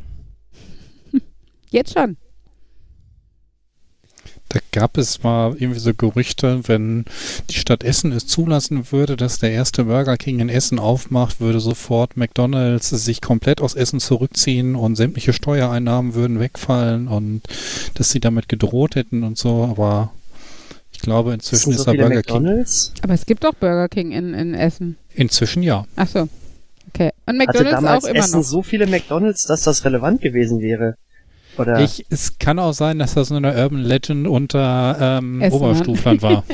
Jetzt 1.70 1.94
schon. 1.98 2.18
Da 4.50 4.60
gab 4.72 4.98
es 4.98 5.22
mal 5.22 5.56
irgendwie 5.60 5.80
so 5.80 5.94
Gerüchte, 5.94 6.68
wenn 6.68 7.06
die 7.52 7.60
Stadt 7.60 7.84
Essen 7.84 8.12
es 8.12 8.26
zulassen 8.26 8.92
würde, 8.92 9.16
dass 9.16 9.38
der 9.38 9.52
erste 9.52 9.86
Burger 9.86 10.18
King 10.18 10.40
in 10.40 10.50
Essen 10.50 10.80
aufmacht, 10.80 11.40
würde 11.40 11.60
sofort 11.60 12.18
McDonalds 12.18 12.90
sich 12.90 13.22
komplett 13.22 13.62
aus 13.62 13.76
Essen 13.76 14.00
zurückziehen 14.00 14.76
und 14.76 14.96
sämtliche 14.96 15.34
Steuereinnahmen 15.34 16.16
würden 16.16 16.40
wegfallen 16.40 17.08
und 17.08 17.44
dass 17.94 18.10
sie 18.10 18.20
damit 18.20 18.50
gedroht 18.50 18.96
hätten 18.96 19.24
und 19.24 19.38
so, 19.38 19.66
aber 19.66 20.12
ich 20.92 21.00
glaube 21.02 21.34
inzwischen 21.34 21.72
ist 21.72 21.78
so 21.78 21.84
der 21.86 21.94
viele 21.94 22.06
Burger 22.08 22.22
King. 22.24 22.36
McDonalds. 22.42 22.94
Aber 23.04 23.14
es 23.14 23.26
gibt 23.28 23.44
doch 23.44 23.54
Burger 23.54 23.88
King 23.88 24.12
in, 24.12 24.34
in 24.34 24.56
Essen. 24.56 24.98
Inzwischen 25.14 25.62
ja. 25.62 25.86
Ach 25.96 26.08
so. 26.08 26.28
Okay. 26.90 27.12
Und 27.28 27.40
Hatte 27.40 27.64
McDonalds 27.64 27.72
damals 27.72 28.04
auch 28.04 28.10
immer 28.10 28.20
Essen 28.20 28.40
noch. 28.40 28.44
so 28.44 28.64
viele 28.64 28.88
McDonalds, 28.88 29.44
dass 29.44 29.62
das 29.62 29.86
relevant 29.86 30.22
gewesen 30.22 30.60
wäre. 30.60 30.96
Oder 31.60 31.80
Ich, 31.82 32.06
es 32.10 32.38
kann 32.40 32.60
auch 32.60 32.74
sein, 32.74 33.00
dass 33.00 33.14
das 33.14 33.30
nur 33.30 33.38
eine 33.38 33.56
Urban 33.56 33.80
Legend 33.82 34.28
unter 34.28 35.20
ähm, 35.20 35.42
Essen, 35.42 35.56
Oberstuflern 35.56 36.22
war. 36.22 36.44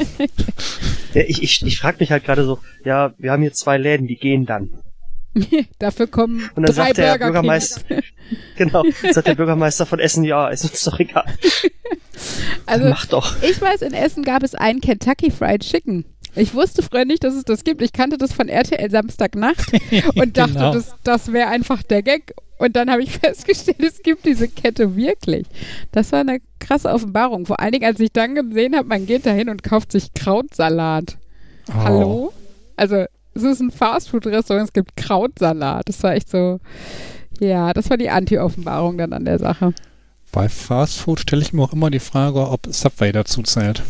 Ja, 1.14 1.22
ich, 1.26 1.42
ich, 1.42 1.66
ich 1.66 1.80
frage 1.80 1.98
mich 2.02 2.12
halt 2.12 2.26
gerade 2.26 2.44
so, 2.44 2.60
ja, 2.84 3.14
wir 3.18 3.32
haben 3.32 3.42
hier 3.42 3.54
zwei 3.54 3.78
Läden, 3.78 4.06
die 4.06 4.18
gehen 4.18 4.46
dann. 4.46 4.70
Dafür 5.80 6.08
kommen 6.08 6.50
Und 6.56 6.68
dann 6.68 6.76
drei 6.76 6.88
sagt 6.88 6.98
der 6.98 7.18
Bürgermeister, 7.18 8.02
genau, 8.58 8.84
sagt 9.14 9.28
der 9.28 9.36
Bürgermeister 9.36 9.86
von 9.86 10.00
Essen, 10.00 10.26
ja, 10.26 10.50
ist 10.50 10.66
uns 10.66 10.84
doch 10.84 11.00
egal. 11.00 11.24
Also 12.66 12.90
Mach 12.90 13.06
doch. 13.06 13.42
ich 13.44 13.62
weiß, 13.62 13.82
in 13.82 13.94
Essen 13.94 14.24
gab 14.24 14.44
es 14.44 14.56
einen 14.56 14.82
Kentucky 14.82 15.32
Fried 15.32 15.62
Chicken. 15.62 16.04
Ich 16.36 16.54
wusste 16.54 16.84
früher 16.84 17.06
nicht, 17.06 17.24
dass 17.24 17.34
es 17.34 17.46
das 17.46 17.64
gibt. 17.64 17.82
Ich 17.82 17.94
kannte 17.94 18.18
das 18.18 18.34
von 18.34 18.50
RTL 18.50 18.92
Samstagnacht 18.92 19.72
und 20.16 20.36
dachte, 20.38 20.54
Genau. 20.54 20.74
das, 20.74 20.96
das 21.04 21.32
wäre 21.32 21.48
einfach 21.48 21.82
der 21.82 22.04
Gag. 22.04 22.34
Und 22.58 22.76
dann 22.76 22.90
habe 22.90 23.04
ich 23.04 23.18
festgestellt, 23.20 23.82
es 23.82 24.02
gibt 24.02 24.26
diese 24.26 24.48
Kette 24.48 24.96
wirklich. 24.96 25.48
Das 25.92 26.12
war 26.12 26.20
eine 26.22 26.40
krasse 26.60 26.90
Offenbarung. 26.90 27.46
Vor 27.46 27.60
allen 27.60 27.74
Dingen, 27.74 27.86
als 27.86 28.00
ich 28.00 28.12
dann 28.12 28.36
gesehen 28.36 28.76
habe, 28.76 28.88
man 28.88 29.06
geht 29.06 29.26
dahin 29.26 29.50
und 29.50 29.64
kauft 29.64 29.92
sich 29.92 30.14
Krautsalat. 30.14 31.18
Oh. 31.70 31.74
Hallo? 31.74 32.34
Also, 32.78 33.06
es 33.34 33.44
ist 33.44 33.60
ein 33.60 33.72
Fastfood-Restaurant, 33.72 34.68
es 34.68 34.74
gibt 34.74 34.96
Krautsalat. 34.96 35.88
Das 35.88 36.02
war 36.04 36.14
echt 36.14 36.30
so, 36.30 36.60
ja, 37.40 37.74
das 37.74 37.90
war 37.90 37.98
die 37.98 38.10
Anti-Offenbarung 38.10 38.98
dann 38.98 39.14
an 39.14 39.26
der 39.26 39.40
Sache. 39.40 39.74
Bei 40.32 40.50
Fast 40.50 41.00
Food 41.00 41.22
stelle 41.22 41.42
ich 41.42 41.54
mir 41.54 41.64
auch 41.64 41.74
immer 41.74 41.90
die 41.90 42.00
Frage, 42.00 42.50
ob 42.50 42.68
Subway 42.68 43.12
dazu 43.12 43.42
zählt. 43.44 43.84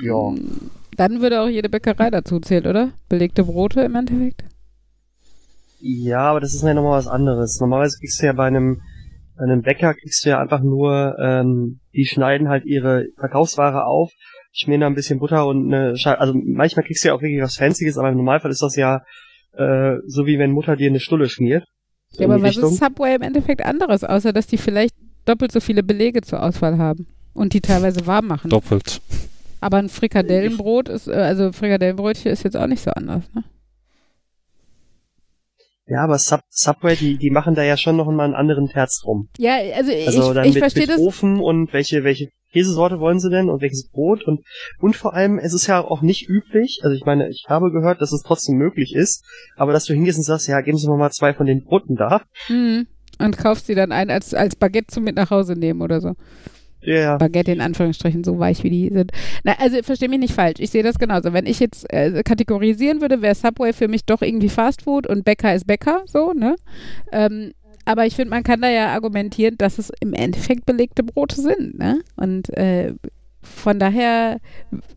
Ja. 0.00 0.32
Dann 0.96 1.20
würde 1.20 1.40
auch 1.40 1.48
jede 1.48 1.68
Bäckerei 1.68 2.10
dazu 2.10 2.38
zählen, 2.40 2.66
oder? 2.66 2.90
Belegte 3.08 3.44
Brote 3.44 3.80
im 3.80 3.96
Endeffekt? 3.96 4.44
Ja, 5.86 6.30
aber 6.30 6.40
das 6.40 6.54
ist 6.54 6.62
ja 6.62 6.72
nochmal 6.72 6.96
was 6.96 7.08
anderes. 7.08 7.60
Normalerweise 7.60 7.98
kriegst 7.98 8.22
du 8.22 8.24
ja 8.24 8.32
bei 8.32 8.46
einem, 8.46 8.80
bei 9.36 9.44
einem 9.44 9.60
Bäcker 9.60 9.92
kriegst 9.92 10.24
du 10.24 10.30
ja 10.30 10.40
einfach 10.40 10.62
nur, 10.62 11.14
ähm, 11.18 11.78
die 11.92 12.06
schneiden 12.06 12.48
halt 12.48 12.64
ihre 12.64 13.04
Verkaufsware 13.18 13.84
auf, 13.84 14.10
schmieren 14.50 14.80
da 14.80 14.86
ein 14.86 14.94
bisschen 14.94 15.18
Butter 15.18 15.46
und 15.46 15.74
eine 15.74 15.98
Scheibe, 15.98 16.20
also 16.20 16.32
manchmal 16.34 16.86
kriegst 16.86 17.04
du 17.04 17.08
ja 17.08 17.14
auch 17.14 17.20
wirklich 17.20 17.42
was 17.42 17.56
Fancyes, 17.56 17.98
aber 17.98 18.08
im 18.08 18.16
Normalfall 18.16 18.50
ist 18.50 18.62
das 18.62 18.76
ja 18.76 19.02
äh, 19.58 19.96
so 20.06 20.24
wie 20.24 20.38
wenn 20.38 20.52
Mutter 20.52 20.74
dir 20.74 20.88
eine 20.88 21.00
Stulle 21.00 21.28
schmiert. 21.28 21.64
Ja, 22.12 22.24
aber 22.24 22.40
was 22.40 22.56
Richtung. 22.56 22.72
ist 22.72 22.78
Subway 22.78 23.16
im 23.16 23.22
Endeffekt 23.22 23.62
anderes, 23.62 24.04
außer 24.04 24.32
dass 24.32 24.46
die 24.46 24.56
vielleicht 24.56 24.94
doppelt 25.26 25.52
so 25.52 25.60
viele 25.60 25.82
Belege 25.82 26.22
zur 26.22 26.42
Auswahl 26.42 26.78
haben 26.78 27.08
und 27.34 27.52
die 27.52 27.60
teilweise 27.60 28.06
warm 28.06 28.26
machen. 28.28 28.48
Doppelt. 28.48 29.02
Aber 29.60 29.76
ein 29.76 29.90
Frikadellenbrot 29.90 30.88
ist, 30.88 31.08
äh, 31.08 31.12
also 31.12 31.52
Frikadellenbrötchen 31.52 32.32
ist 32.32 32.42
jetzt 32.42 32.56
auch 32.56 32.68
nicht 32.68 32.82
so 32.82 32.90
anders, 32.92 33.24
ne? 33.34 33.44
Ja, 35.86 36.02
aber 36.02 36.18
Sub 36.18 36.40
Subway, 36.48 36.96
die, 36.96 37.18
die 37.18 37.30
machen 37.30 37.54
da 37.54 37.62
ja 37.62 37.76
schon 37.76 37.96
noch 37.96 38.06
mal 38.10 38.24
einen 38.24 38.34
anderen 38.34 38.68
Terz 38.68 39.00
drum. 39.02 39.28
Ja, 39.36 39.56
also, 39.76 39.92
Also 39.92 40.28
ich, 40.28 40.34
dann 40.34 40.44
ich 40.46 40.54
mit, 40.54 40.62
verstehe 40.62 40.84
mit 40.84 40.90
das. 40.90 41.00
Ofen 41.00 41.40
und 41.40 41.72
welche, 41.74 42.04
welche 42.04 42.30
Käsesorte 42.52 43.00
wollen 43.00 43.18
sie 43.20 43.30
denn 43.30 43.50
und 43.50 43.60
welches 43.60 43.90
Brot 43.90 44.24
und, 44.24 44.40
und 44.80 44.96
vor 44.96 45.12
allem, 45.12 45.38
es 45.38 45.52
ist 45.52 45.66
ja 45.66 45.82
auch 45.82 46.00
nicht 46.00 46.28
üblich, 46.28 46.80
also 46.82 46.96
ich 46.96 47.04
meine, 47.04 47.28
ich 47.28 47.44
habe 47.48 47.70
gehört, 47.70 48.00
dass 48.00 48.12
es 48.12 48.22
trotzdem 48.22 48.56
möglich 48.56 48.94
ist, 48.94 49.24
aber 49.56 49.72
dass 49.72 49.84
du 49.84 49.92
hingehst 49.92 50.18
und 50.18 50.24
sagst, 50.24 50.48
ja, 50.48 50.60
geben 50.60 50.78
Sie 50.78 50.88
mir 50.88 50.96
mal 50.96 51.10
zwei 51.10 51.34
von 51.34 51.46
den 51.46 51.64
Broten 51.64 51.96
da. 51.96 52.22
Hm, 52.46 52.86
und 53.18 53.36
kaufst 53.36 53.66
sie 53.66 53.74
dann 53.74 53.92
ein 53.92 54.08
als, 54.08 54.32
als 54.34 54.56
Baguette 54.56 54.86
zum 54.86 55.04
mit 55.04 55.16
nach 55.16 55.30
Hause 55.30 55.54
nehmen 55.54 55.82
oder 55.82 56.00
so. 56.00 56.14
Ja. 56.84 57.16
Baguette 57.16 57.52
in 57.52 57.60
Anführungsstrichen, 57.60 58.24
so 58.24 58.38
weich 58.38 58.62
wie 58.62 58.70
die 58.70 58.90
sind. 58.92 59.12
Na, 59.42 59.54
also 59.58 59.82
versteh 59.82 60.08
mich 60.08 60.18
nicht 60.18 60.34
falsch. 60.34 60.60
Ich 60.60 60.70
sehe 60.70 60.82
das 60.82 60.98
genauso. 60.98 61.32
Wenn 61.32 61.46
ich 61.46 61.60
jetzt 61.60 61.92
äh, 61.92 62.22
kategorisieren 62.22 63.00
würde, 63.00 63.22
wäre 63.22 63.34
Subway 63.34 63.72
für 63.72 63.88
mich 63.88 64.04
doch 64.04 64.22
irgendwie 64.22 64.48
Fastfood 64.48 65.06
und 65.06 65.24
Bäcker 65.24 65.54
ist 65.54 65.66
Bäcker, 65.66 66.02
so, 66.06 66.32
ne? 66.32 66.56
Ähm, 67.12 67.52
aber 67.84 68.06
ich 68.06 68.16
finde, 68.16 68.30
man 68.30 68.42
kann 68.42 68.60
da 68.60 68.70
ja 68.70 68.88
argumentieren, 68.88 69.56
dass 69.58 69.78
es 69.78 69.92
im 70.00 70.14
Endeffekt 70.14 70.64
belegte 70.66 71.02
Brote 71.02 71.40
sind, 71.40 71.78
ne? 71.78 72.00
Und 72.16 72.48
äh, 72.56 72.94
von 73.42 73.78
daher 73.78 74.40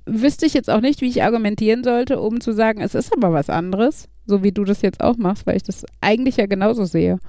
wüsste 0.05 0.45
ich 0.45 0.53
jetzt 0.53 0.69
auch 0.69 0.81
nicht, 0.81 1.01
wie 1.01 1.09
ich 1.09 1.23
argumentieren 1.23 1.83
sollte, 1.83 2.19
um 2.19 2.39
zu 2.39 2.53
sagen, 2.53 2.81
es 2.81 2.95
ist 2.95 3.11
aber 3.13 3.33
was 3.33 3.49
anderes, 3.49 4.07
so 4.25 4.41
wie 4.41 4.53
du 4.53 4.63
das 4.63 4.81
jetzt 4.81 5.01
auch 5.01 5.17
machst, 5.17 5.45
weil 5.45 5.57
ich 5.57 5.63
das 5.63 5.85
eigentlich 5.99 6.37
ja 6.37 6.45
genauso 6.45 6.85
sehe. 6.85 7.19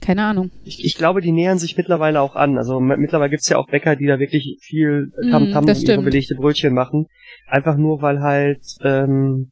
Keine 0.00 0.24
Ahnung. 0.24 0.50
Ich, 0.64 0.84
ich 0.84 0.96
glaube, 0.96 1.20
die 1.20 1.32
nähern 1.32 1.58
sich 1.58 1.76
mittlerweile 1.76 2.20
auch 2.20 2.36
an. 2.36 2.58
Also 2.58 2.80
mittlerweile 2.80 3.30
gibt's 3.30 3.48
ja 3.48 3.56
auch 3.58 3.66
Bäcker, 3.68 3.96
die 3.96 4.06
da 4.06 4.18
wirklich 4.18 4.58
viel 4.60 5.10
Mm, 5.22 5.30
Tamtam 5.30 5.64
ihre 5.66 5.76
stimmt. 5.76 6.04
belegte 6.04 6.34
Brötchen 6.34 6.74
machen. 6.74 7.06
Einfach 7.46 7.76
nur, 7.76 8.02
weil 8.02 8.20
halt 8.20 8.62
ähm, 8.82 9.50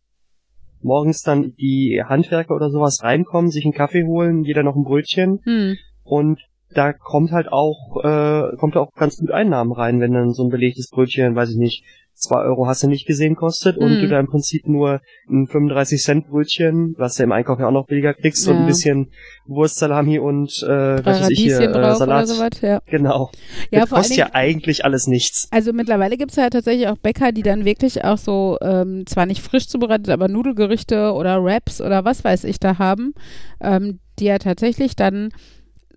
morgens 0.83 1.23
dann 1.23 1.55
die 1.57 2.03
Handwerker 2.05 2.55
oder 2.55 2.71
sowas 2.71 3.03
reinkommen, 3.03 3.51
sich 3.51 3.65
einen 3.65 3.75
Kaffee 3.75 4.05
holen, 4.05 4.45
jeder 4.45 4.63
noch 4.63 4.77
ein 4.77 4.85
Brötchen 4.85 5.41
Hm. 5.45 5.77
und 6.03 6.41
da 6.71 6.93
kommt 6.93 7.31
halt 7.31 7.49
auch, 7.53 8.03
äh, 8.05 8.57
kommt 8.57 8.77
auch 8.77 8.93
ganz 8.95 9.17
gut 9.19 9.31
Einnahmen 9.31 9.73
rein, 9.73 10.01
wenn 10.01 10.13
dann 10.13 10.33
so 10.35 10.43
ein 10.45 10.51
belegtes 10.51 10.91
Brötchen, 10.91 11.35
weiß 11.37 11.51
ich 11.51 11.57
nicht, 11.57 11.85
zwei 12.25 12.43
Euro 12.43 12.67
hast 12.67 12.83
du 12.83 12.89
nicht 12.89 13.07
gesehen 13.07 13.37
kostet 13.37 13.77
und 13.79 13.93
Mhm. 13.95 13.99
du 14.01 14.09
da 14.09 14.21
im 14.21 14.27
Prinzip 14.27 14.67
nur 14.67 15.01
ein 15.31 15.47
35 15.47 16.03
Cent 16.03 16.29
Brötchen, 16.29 16.95
was 16.99 17.15
du 17.17 17.23
im 17.23 17.33
Einkauf 17.33 17.59
ja 17.61 17.69
auch 17.69 17.73
noch 17.73 17.87
billiger 17.87 18.13
kriegst 18.15 18.47
und 18.49 18.55
Ja. 18.55 18.61
ein 18.61 18.67
bisschen 18.67 19.11
Wurstsalami 19.47 20.19
und 20.19 20.51
äh, 20.67 21.05
was 21.05 21.21
weiß 21.23 21.31
ich 21.31 21.41
hier, 21.41 21.61
äh, 21.61 21.95
Salat. 21.95 22.01
oder 22.09 22.27
sowas, 22.27 22.61
ja. 22.63 22.81
Genau. 22.87 23.31
Ja, 23.71 23.81
das 23.81 23.91
kostet 23.91 24.17
ja 24.17 24.31
eigentlich 24.33 24.85
alles 24.85 25.07
nichts. 25.07 25.49
also 25.51 25.73
mittlerweile 25.73 26.17
gibt 26.17 26.31
es 26.33 26.37
ja 26.37 26.51
tatsächlich 26.51 26.89
auch 26.89 26.99
Bäcker, 26.99 27.33
die 27.33 27.43
dann 27.43 27.65
wirklich 27.65 28.05
auch 28.05 28.19
so, 28.19 28.59
ähm, 28.63 29.05
zwar 29.07 29.27
nicht 29.27 29.43
frisch 29.43 29.69
zubereitet, 29.69 30.09
aber 30.11 30.29
Nudelgerichte 30.29 31.13
oder 31.13 31.43
Wraps 31.45 31.81
oder 31.81 32.05
was 32.05 32.25
weiß 32.25 32.45
ich 32.45 32.59
da 32.59 32.79
haben, 32.79 33.15
ähm, 33.61 33.99
die 34.19 34.25
ja 34.27 34.39
tatsächlich 34.39 34.97
dann 34.97 35.31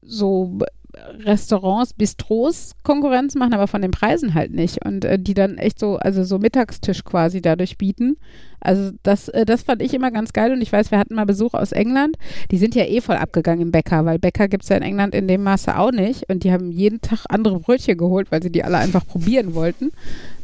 so 0.01 0.59
Restaurants, 1.19 1.93
Bistros 1.93 2.71
Konkurrenz 2.83 3.35
machen, 3.35 3.53
aber 3.53 3.67
von 3.67 3.81
den 3.81 3.91
Preisen 3.91 4.33
halt 4.33 4.51
nicht. 4.51 4.85
Und 4.85 5.05
äh, 5.05 5.19
die 5.19 5.33
dann 5.33 5.57
echt 5.57 5.79
so, 5.79 5.97
also 5.97 6.23
so 6.23 6.39
Mittagstisch 6.39 7.03
quasi 7.03 7.41
dadurch 7.41 7.77
bieten. 7.77 8.17
Also 8.59 8.91
das, 9.03 9.29
äh, 9.29 9.45
das 9.45 9.63
fand 9.63 9.81
ich 9.81 9.93
immer 9.93 10.11
ganz 10.11 10.33
geil 10.33 10.51
und 10.51 10.61
ich 10.61 10.71
weiß, 10.71 10.91
wir 10.91 10.99
hatten 10.99 11.15
mal 11.15 11.25
Besuch 11.25 11.53
aus 11.53 11.71
England. 11.71 12.17
Die 12.51 12.57
sind 12.57 12.75
ja 12.75 12.85
eh 12.85 13.01
voll 13.01 13.17
abgegangen 13.17 13.61
im 13.61 13.71
Bäcker, 13.71 14.05
weil 14.05 14.19
Bäcker 14.19 14.47
gibt 14.47 14.63
es 14.63 14.69
ja 14.69 14.77
in 14.77 14.83
England 14.83 15.15
in 15.15 15.27
dem 15.27 15.43
Maße 15.43 15.77
auch 15.77 15.91
nicht. 15.91 16.29
Und 16.29 16.43
die 16.43 16.51
haben 16.51 16.71
jeden 16.71 17.01
Tag 17.01 17.25
andere 17.29 17.59
Brötchen 17.59 17.97
geholt, 17.97 18.31
weil 18.31 18.43
sie 18.43 18.51
die 18.51 18.63
alle 18.63 18.77
einfach 18.77 19.05
probieren 19.05 19.55
wollten. 19.55 19.91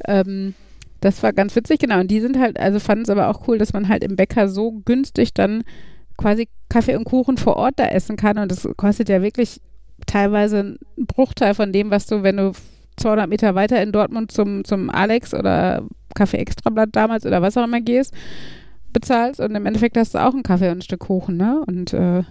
Ähm, 0.05 0.53
das 1.01 1.21
war 1.21 1.34
ganz 1.34 1.55
witzig, 1.55 1.80
genau. 1.80 1.99
Und 1.99 2.09
die 2.09 2.21
sind 2.21 2.39
halt, 2.39 2.59
also 2.59 2.80
fanden 2.80 3.03
es 3.03 3.09
aber 3.09 3.30
auch 3.30 3.47
cool, 3.47 3.57
dass 3.57 3.73
man 3.73 3.89
halt 3.89 4.03
im 4.03 4.15
Bäcker 4.15 4.47
so 4.47 4.71
günstig 4.85 5.34
dann 5.34 5.63
quasi 6.17 6.47
Kaffee 6.69 6.95
und 6.95 7.03
Kuchen 7.03 7.38
vor 7.38 7.57
Ort 7.57 7.73
da 7.77 7.88
essen 7.88 8.15
kann. 8.15 8.38
Und 8.38 8.51
das 8.51 8.67
kostet 8.77 9.09
ja 9.09 9.21
wirklich 9.21 9.59
teilweise 10.05 10.59
einen 10.59 10.80
Bruchteil 10.97 11.53
von 11.53 11.71
dem, 11.71 11.91
was 11.91 12.07
du, 12.07 12.23
wenn 12.23 12.38
du 12.38 12.53
200 12.97 13.30
Meter 13.30 13.55
weiter 13.55 13.81
in 13.81 13.91
Dortmund 13.91 14.31
zum, 14.31 14.63
zum 14.63 14.89
Alex 14.89 15.34
oder 15.34 15.84
Kaffee 16.15 16.38
Extrablatt 16.38 16.89
damals 16.91 17.25
oder 17.25 17.41
was 17.41 17.57
auch 17.57 17.63
immer 17.63 17.81
gehst, 17.81 18.13
bezahlst. 18.91 19.39
Und 19.39 19.55
im 19.55 19.65
Endeffekt 19.65 19.97
hast 19.97 20.13
du 20.13 20.19
auch 20.19 20.34
einen 20.34 20.43
Kaffee 20.43 20.69
und 20.69 20.77
ein 20.80 20.84
Stück 20.84 21.01
Kuchen, 21.01 21.38
ne? 21.38 21.63
Und 21.65 21.93
äh, 21.93 22.23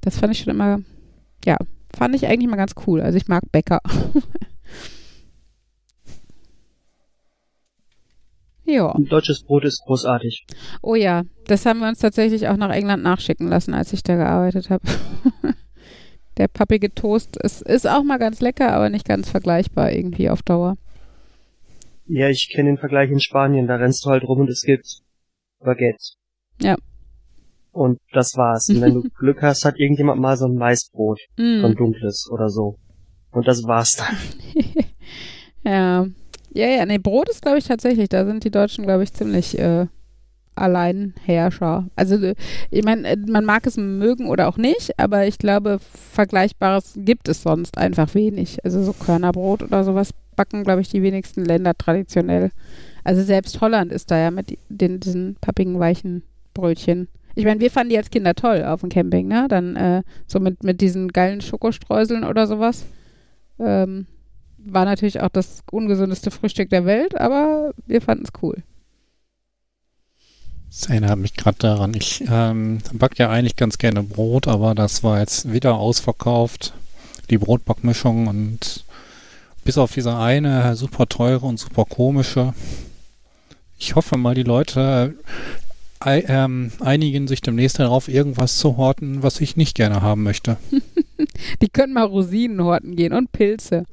das 0.00 0.18
fand 0.18 0.32
ich 0.32 0.40
schon 0.40 0.52
immer, 0.52 0.80
ja, 1.44 1.56
fand 1.94 2.14
ich 2.14 2.26
eigentlich 2.26 2.48
mal 2.48 2.56
ganz 2.56 2.74
cool. 2.86 3.00
Also 3.00 3.16
ich 3.16 3.28
mag 3.28 3.42
Bäcker. 3.50 3.80
ja. 8.64 8.92
Ein 8.92 9.06
deutsches 9.06 9.42
Brot 9.42 9.64
ist 9.64 9.82
großartig. 9.84 10.46
Oh 10.82 10.94
ja, 10.94 11.24
das 11.46 11.66
haben 11.66 11.80
wir 11.80 11.88
uns 11.88 11.98
tatsächlich 11.98 12.46
auch 12.48 12.56
nach 12.56 12.70
England 12.70 13.02
nachschicken 13.02 13.48
lassen, 13.48 13.74
als 13.74 13.92
ich 13.92 14.04
da 14.04 14.14
gearbeitet 14.16 14.70
habe. 14.70 14.84
Der 16.36 16.48
pappige 16.48 16.94
Toast 16.94 17.36
ist, 17.36 17.62
ist 17.62 17.86
auch 17.88 18.02
mal 18.02 18.18
ganz 18.18 18.40
lecker, 18.40 18.72
aber 18.72 18.88
nicht 18.88 19.06
ganz 19.06 19.28
vergleichbar 19.28 19.92
irgendwie 19.92 20.30
auf 20.30 20.42
Dauer. 20.42 20.76
Ja, 22.06 22.28
ich 22.28 22.50
kenne 22.52 22.70
den 22.70 22.78
Vergleich 22.78 23.10
in 23.10 23.20
Spanien, 23.20 23.66
da 23.66 23.76
rennst 23.76 24.04
du 24.04 24.10
halt 24.10 24.24
rum 24.24 24.40
und 24.40 24.50
es 24.50 24.62
gibt 24.62 25.00
Baguette. 25.60 25.98
Ja. 26.60 26.76
Und 27.72 28.00
das 28.12 28.36
war's. 28.36 28.68
Und 28.68 28.80
wenn 28.80 28.94
du 28.94 29.02
Glück 29.18 29.42
hast, 29.42 29.64
hat 29.64 29.78
irgendjemand 29.78 30.20
mal 30.20 30.36
so 30.36 30.46
ein 30.46 30.54
Maisbrot, 30.56 31.20
so 31.36 31.42
ein 31.42 31.72
Mm. 31.72 31.76
dunkles 31.76 32.28
oder 32.32 32.48
so. 32.48 32.78
Und 33.30 33.46
das 33.46 33.62
war's 33.64 33.92
dann. 33.92 34.16
ja. 35.64 36.06
Ja, 36.52 36.66
ja, 36.66 36.84
nee, 36.84 36.98
Brot 36.98 37.28
ist, 37.28 37.42
glaube 37.42 37.58
ich, 37.58 37.64
tatsächlich, 37.64 38.08
da 38.08 38.24
sind 38.26 38.42
die 38.42 38.50
Deutschen, 38.50 38.84
glaube 38.84 39.04
ich, 39.04 39.12
ziemlich 39.12 39.56
äh, 39.56 39.86
Alleinherrscher. 40.60 41.88
Also, 41.96 42.16
äh, 42.16 42.34
ich 42.70 42.84
meine, 42.84 43.08
äh, 43.08 43.16
man 43.16 43.44
mag 43.44 43.66
es 43.66 43.76
mögen 43.76 44.28
oder 44.28 44.48
auch 44.48 44.56
nicht, 44.56 44.98
aber 44.98 45.26
ich 45.26 45.38
glaube, 45.38 45.78
Vergleichbares 46.12 46.94
gibt 46.96 47.28
es 47.28 47.42
sonst 47.42 47.78
einfach 47.78 48.14
wenig. 48.14 48.64
Also 48.64 48.82
so 48.82 48.92
Körnerbrot 48.92 49.62
oder 49.62 49.84
sowas 49.84 50.12
backen, 50.36 50.64
glaube 50.64 50.80
ich, 50.80 50.88
die 50.88 51.02
wenigsten 51.02 51.44
Länder 51.44 51.74
traditionell. 51.76 52.50
Also 53.04 53.22
selbst 53.22 53.60
Holland 53.60 53.92
ist 53.92 54.10
da 54.10 54.18
ja 54.18 54.30
mit 54.30 54.58
den, 54.68 55.00
diesen 55.00 55.36
pappigen, 55.40 55.78
weichen 55.78 56.22
Brötchen. 56.54 57.08
Ich 57.34 57.44
meine, 57.44 57.60
wir 57.60 57.70
fanden 57.70 57.90
die 57.90 57.98
als 57.98 58.10
Kinder 58.10 58.34
toll 58.34 58.64
auf 58.64 58.80
dem 58.80 58.90
Camping, 58.90 59.28
ne? 59.28 59.46
Dann 59.48 59.76
äh, 59.76 60.02
so 60.26 60.40
mit, 60.40 60.64
mit 60.64 60.80
diesen 60.80 61.08
geilen 61.08 61.40
Schokostreuseln 61.40 62.24
oder 62.24 62.46
sowas. 62.46 62.84
Ähm, 63.58 64.06
war 64.58 64.84
natürlich 64.84 65.20
auch 65.20 65.28
das 65.28 65.62
ungesündeste 65.70 66.30
Frühstück 66.30 66.70
der 66.70 66.84
Welt, 66.84 67.18
aber 67.18 67.72
wir 67.86 68.00
fanden 68.00 68.24
es 68.24 68.42
cool. 68.42 68.62
Das 70.70 70.86
erinnert 70.88 71.18
mich 71.18 71.34
gerade 71.34 71.58
daran. 71.58 71.94
Ich 71.94 72.22
ähm, 72.30 72.78
back 72.92 73.18
ja 73.18 73.28
eigentlich 73.28 73.56
ganz 73.56 73.78
gerne 73.78 74.02
Brot, 74.02 74.46
aber 74.46 74.74
das 74.74 75.02
war 75.02 75.18
jetzt 75.18 75.52
wieder 75.52 75.74
ausverkauft. 75.74 76.72
Die 77.28 77.38
Brotbackmischung 77.38 78.26
und 78.28 78.84
bis 79.64 79.78
auf 79.78 79.92
diese 79.92 80.16
eine 80.16 80.74
super 80.76 81.08
teure 81.08 81.46
und 81.46 81.58
super 81.58 81.84
komische. 81.84 82.54
Ich 83.78 83.94
hoffe 83.94 84.16
mal, 84.16 84.34
die 84.34 84.42
Leute 84.42 85.14
ei- 86.00 86.24
ähm, 86.28 86.72
einigen 86.80 87.28
sich 87.28 87.40
demnächst 87.40 87.78
darauf, 87.78 88.08
irgendwas 88.08 88.56
zu 88.56 88.76
horten, 88.76 89.22
was 89.22 89.40
ich 89.40 89.56
nicht 89.56 89.74
gerne 89.74 90.02
haben 90.02 90.22
möchte. 90.22 90.56
Die 91.62 91.68
können 91.68 91.92
mal 91.92 92.04
Rosinen 92.06 92.62
horten 92.62 92.96
gehen 92.96 93.12
und 93.12 93.32
Pilze. 93.32 93.84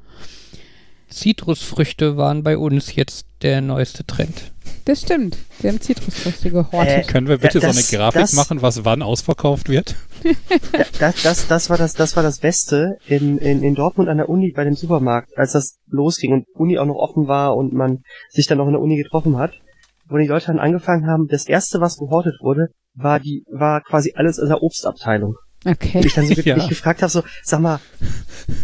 Zitrusfrüchte 1.08 2.16
waren 2.16 2.42
bei 2.42 2.56
uns 2.58 2.94
jetzt 2.94 3.26
der 3.42 3.60
neueste 3.60 4.04
Trend. 4.04 4.52
Das 4.84 5.00
stimmt. 5.02 5.36
Wir 5.60 5.70
haben 5.70 5.80
Zitrusfrüchte 5.80 6.50
gehortet. 6.50 6.88
Äh, 6.98 7.02
Können 7.02 7.28
wir 7.28 7.38
bitte 7.38 7.58
Ja, 7.58 7.72
so 7.72 7.78
das- 7.78 7.90
eine 7.92 7.98
Grafik 7.98 8.20
das- 8.22 8.32
machen, 8.32 8.62
was 8.62 8.84
wann 8.84 9.02
ausverkauft 9.02 9.68
wird? 9.68 9.96
Das, 10.98 11.22
das, 11.22 11.46
das 11.46 11.70
war 11.70 11.76
das, 11.78 11.92
das 11.94 12.16
war 12.16 12.22
das 12.22 12.38
Beste 12.38 12.96
in, 13.06 13.38
in, 13.38 13.62
in 13.62 13.74
Dortmund 13.74 14.08
an 14.08 14.16
der 14.16 14.28
Uni 14.28 14.52
bei 14.54 14.64
dem 14.64 14.74
Supermarkt, 14.74 15.30
als 15.36 15.52
das 15.52 15.78
losging 15.86 16.32
und 16.32 16.46
Uni 16.54 16.78
auch 16.78 16.86
noch 16.86 16.96
offen 16.96 17.28
war 17.28 17.56
und 17.56 17.72
man 17.72 17.98
sich 18.30 18.46
dann 18.46 18.58
noch 18.58 18.66
in 18.66 18.72
der 18.72 18.80
Uni 18.82 18.96
getroffen 18.96 19.36
hat, 19.36 19.52
wo 20.08 20.16
die 20.16 20.26
Leute 20.26 20.46
dann 20.46 20.58
angefangen 20.58 21.06
haben, 21.06 21.26
das 21.28 21.46
erste, 21.46 21.80
was 21.80 21.96
gehortet 21.98 22.36
wurde, 22.40 22.68
war 22.94 23.20
die, 23.20 23.44
war 23.50 23.82
quasi 23.82 24.12
alles 24.16 24.38
in 24.38 24.48
der 24.48 24.62
Obstabteilung. 24.62 25.36
Okay. 25.64 25.98
Und 25.98 26.06
ich 26.06 26.14
dann 26.14 26.24
so 26.26 26.30
wirklich 26.36 26.46
Ja. 26.46 26.66
gefragt 26.68 27.02
habe, 27.02 27.10
so, 27.10 27.22
sag 27.42 27.60
mal, 27.60 27.80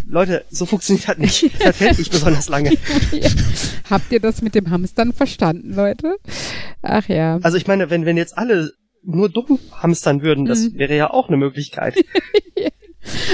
Leute, 0.08 0.44
so 0.50 0.64
funktioniert 0.66 1.08
das 1.08 1.18
nicht. 1.18 1.50
Das 1.62 1.80
hält 1.80 1.98
nicht 1.98 2.10
besonders 2.12 2.48
lange. 2.48 2.70
Habt 3.90 4.12
ihr 4.12 4.20
das 4.20 4.42
mit 4.42 4.54
dem 4.54 4.70
Hamstern 4.70 5.12
verstanden, 5.12 5.74
Leute? 5.74 6.16
Ach 6.82 7.06
ja. 7.08 7.38
Also 7.42 7.56
ich 7.56 7.66
meine, 7.66 7.90
wenn, 7.90 8.06
wenn 8.06 8.16
jetzt 8.16 8.38
alle 8.38 8.70
nur 9.02 9.28
dumm 9.28 9.58
hamstern 9.72 10.22
würden, 10.22 10.44
das 10.46 10.60
Mhm. 10.60 10.78
wäre 10.78 10.96
ja 10.96 11.10
auch 11.10 11.28
eine 11.28 11.36
Möglichkeit. 11.36 11.96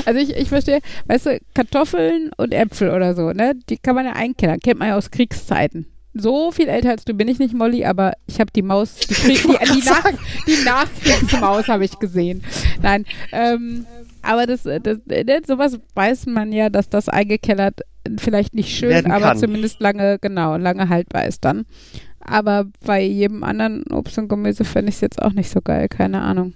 Also 0.05 0.19
ich, 0.19 0.35
ich 0.35 0.49
verstehe, 0.49 0.81
weißt 1.07 1.27
du, 1.27 1.39
Kartoffeln 1.55 2.33
und 2.37 2.53
Äpfel 2.53 2.91
oder 2.91 3.15
so, 3.15 3.31
ne? 3.31 3.53
Die 3.69 3.77
kann 3.77 3.95
man 3.95 4.05
ja 4.05 4.15
einkellern. 4.15 4.59
Kennt 4.59 4.81
man 4.81 4.89
ja 4.89 4.97
aus 4.97 5.13
Kriegszeiten. 5.13 5.87
So 6.13 6.51
viel 6.51 6.69
älter 6.69 6.91
als 6.91 7.05
du 7.05 7.15
bin 7.15 7.29
ich 7.29 7.39
nicht, 7.39 7.55
Molly, 7.55 7.85
aber 7.85 8.13
ich 8.27 8.41
habe 8.41 8.51
die 8.51 8.63
Maus, 8.63 8.97
die, 8.97 9.15
die, 9.15 9.35
die, 9.35 9.85
nach, 9.85 10.13
die 10.47 10.65
Nachkriegsmaus 10.65 11.69
habe 11.69 11.85
ich 11.85 11.99
gesehen. 11.99 12.43
Nein, 12.83 13.07
ähm, 13.33 13.87
aber 14.23 14.47
das, 14.47 14.65
das, 14.65 14.99
das, 15.07 15.47
sowas 15.47 15.79
weiß 15.95 16.27
man 16.27 16.53
ja, 16.53 16.69
dass 16.69 16.89
das 16.89 17.09
eingekellert 17.09 17.81
vielleicht 18.19 18.55
nicht 18.55 18.77
schön, 18.77 19.11
aber 19.11 19.27
kann. 19.27 19.39
zumindest 19.39 19.81
lange, 19.81 20.19
genau, 20.21 20.57
lange 20.57 20.89
haltbar 20.89 21.27
ist 21.27 21.45
dann. 21.45 21.65
Aber 22.19 22.67
bei 22.85 23.03
jedem 23.03 23.45
anderen 23.45 23.85
Obst 23.91 24.19
und 24.19 24.29
Gemüse 24.29 24.65
fände 24.65 24.91
ich 24.91 24.97
es 24.97 25.01
jetzt 25.01 25.23
auch 25.23 25.33
nicht 25.33 25.51
so 25.51 25.61
geil, 25.63 25.89
keine 25.89 26.21
Ahnung. 26.23 26.55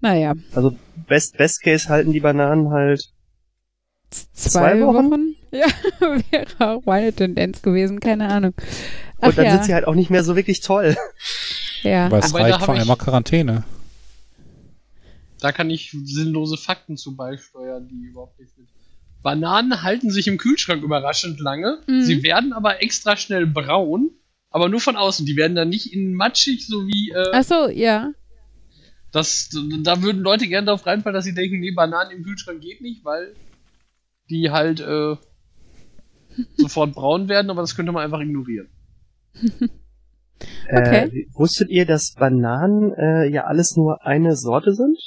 Naja, 0.00 0.34
Also 0.54 0.76
best, 1.08 1.36
best 1.38 1.62
case 1.62 1.88
halten 1.88 2.12
die 2.12 2.20
Bananen 2.20 2.70
halt 2.70 3.04
zwei, 4.10 4.50
Zwei 4.76 4.80
Wochen? 4.82 5.10
Wochen? 5.10 5.31
Ja, 5.52 5.66
wäre 6.30 6.46
auch 6.58 6.84
meine 6.86 7.12
Tendenz 7.12 7.60
gewesen, 7.60 8.00
keine 8.00 8.28
Ahnung. 8.28 8.54
Ach 9.20 9.28
und 9.28 9.38
dann 9.38 9.44
ja, 9.44 9.52
sind 9.52 9.64
sie 9.64 9.74
halt 9.74 9.86
auch 9.86 9.94
nicht 9.94 10.10
mehr 10.10 10.24
so 10.24 10.34
wirklich 10.34 10.60
toll. 10.60 10.96
ja. 11.82 12.06
Aber 12.06 12.18
es 12.18 12.34
reicht 12.34 12.62
vor 12.62 12.74
einmal 12.74 12.96
Quarantäne. 12.96 13.64
Da 15.40 15.52
kann 15.52 15.70
ich 15.70 15.94
sinnlose 16.04 16.56
Fakten 16.56 16.96
zu 16.96 17.16
beisteuern, 17.16 17.86
die 17.88 18.06
überhaupt 18.06 18.38
nichts 18.38 18.56
mit. 18.56 18.68
Bananen 19.22 19.82
halten 19.82 20.10
sich 20.10 20.26
im 20.26 20.38
Kühlschrank 20.38 20.82
überraschend 20.82 21.38
lange. 21.38 21.80
Mhm. 21.86 22.02
Sie 22.02 22.22
werden 22.22 22.52
aber 22.52 22.82
extra 22.82 23.16
schnell 23.16 23.46
braun, 23.46 24.10
aber 24.50 24.68
nur 24.68 24.80
von 24.80 24.96
außen. 24.96 25.26
Die 25.26 25.36
werden 25.36 25.54
dann 25.54 25.68
nicht 25.68 25.92
in 25.92 26.14
matschig, 26.14 26.66
so 26.66 26.86
wie 26.86 27.10
äh, 27.10 27.30
Ach 27.32 27.44
so, 27.44 27.68
ja. 27.68 28.12
das. 29.12 29.50
Da 29.82 30.02
würden 30.02 30.22
Leute 30.22 30.48
gerne 30.48 30.66
darauf 30.66 30.86
reinfallen, 30.86 31.14
dass 31.14 31.24
sie 31.24 31.34
denken, 31.34 31.60
nee, 31.60 31.72
Bananen 31.72 32.10
im 32.10 32.24
Kühlschrank 32.24 32.60
geht 32.60 32.80
nicht, 32.80 33.04
weil 33.04 33.34
die 34.30 34.50
halt 34.50 34.80
äh, 34.80 35.16
sofort 36.56 36.94
braun 36.94 37.28
werden, 37.28 37.50
aber 37.50 37.60
das 37.60 37.76
könnte 37.76 37.92
man 37.92 38.04
einfach 38.04 38.20
ignorieren. 38.20 38.68
Okay. 40.68 41.06
Äh, 41.06 41.26
wusstet 41.34 41.70
ihr, 41.70 41.86
dass 41.86 42.14
Bananen 42.14 42.92
äh, 42.94 43.28
ja 43.28 43.44
alles 43.44 43.76
nur 43.76 44.04
eine 44.04 44.34
Sorte 44.34 44.74
sind? 44.74 44.98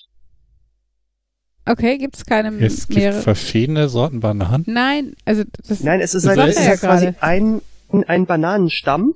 Okay, 1.66 1.98
gibt's 1.98 2.26
keine 2.26 2.56
Es 2.64 2.88
gibt 2.88 3.00
mehrere? 3.00 3.22
verschiedene 3.22 3.90
Sorten 3.90 4.20
Bananen. 4.20 4.64
Nein, 4.68 5.16
also 5.26 5.44
das 5.68 5.82
Nein, 5.82 6.00
es 6.00 6.14
ist 6.14 6.28
halt, 6.28 6.38
weiß 6.38 6.56
es 6.56 6.62
ist 6.62 6.68
ja 6.68 6.78
quasi 6.78 7.14
ein, 7.20 7.62
ein 8.08 8.26
Bananenstamm. 8.26 9.14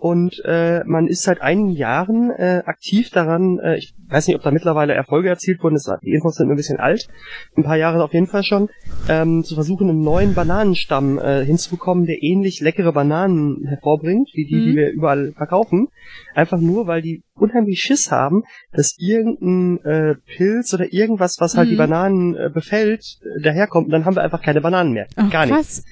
Und 0.00 0.40
äh, 0.46 0.82
man 0.86 1.06
ist 1.08 1.22
seit 1.24 1.42
einigen 1.42 1.70
Jahren 1.72 2.30
äh, 2.30 2.62
aktiv 2.64 3.10
daran, 3.10 3.58
äh, 3.58 3.76
ich 3.76 3.94
weiß 4.08 4.26
nicht, 4.26 4.36
ob 4.36 4.42
da 4.42 4.50
mittlerweile 4.50 4.94
Erfolge 4.94 5.28
erzielt 5.28 5.62
wurden, 5.62 5.74
das, 5.74 5.90
die 6.02 6.12
Infos 6.12 6.36
sind 6.36 6.50
ein 6.50 6.56
bisschen 6.56 6.78
alt, 6.80 7.06
ein 7.54 7.62
paar 7.64 7.76
Jahre 7.76 8.02
auf 8.02 8.14
jeden 8.14 8.26
Fall 8.26 8.42
schon, 8.42 8.70
ähm, 9.10 9.44
zu 9.44 9.54
versuchen, 9.54 9.90
einen 9.90 10.00
neuen 10.02 10.32
Bananenstamm 10.34 11.18
äh, 11.18 11.44
hinzubekommen, 11.44 12.06
der 12.06 12.22
ähnlich 12.22 12.60
leckere 12.60 12.92
Bananen 12.92 13.66
hervorbringt, 13.68 14.30
wie 14.32 14.46
die, 14.46 14.54
Mhm. 14.54 14.64
die 14.70 14.76
wir 14.76 14.90
überall 14.90 15.32
verkaufen. 15.36 15.88
Einfach 16.34 16.58
nur, 16.58 16.86
weil 16.86 17.02
die 17.02 17.22
unheimlich 17.34 17.80
Schiss 17.80 18.10
haben, 18.10 18.44
dass 18.72 18.96
irgendein 18.98 19.84
äh, 19.84 20.14
Pilz 20.36 20.72
oder 20.72 20.90
irgendwas, 20.92 21.36
was 21.40 21.56
halt 21.58 21.68
Mhm. 21.68 21.72
die 21.72 21.76
Bananen 21.76 22.34
äh, 22.36 22.50
befällt, 22.52 23.18
äh, 23.22 23.42
daherkommt 23.42 23.86
und 23.88 23.92
dann 23.92 24.06
haben 24.06 24.16
wir 24.16 24.22
einfach 24.22 24.40
keine 24.42 24.62
Bananen 24.62 24.92
mehr. 24.92 25.06
Ach, 25.16 25.28
Gar 25.30 25.44
nichts. 25.46 25.82
krass. 25.82 25.84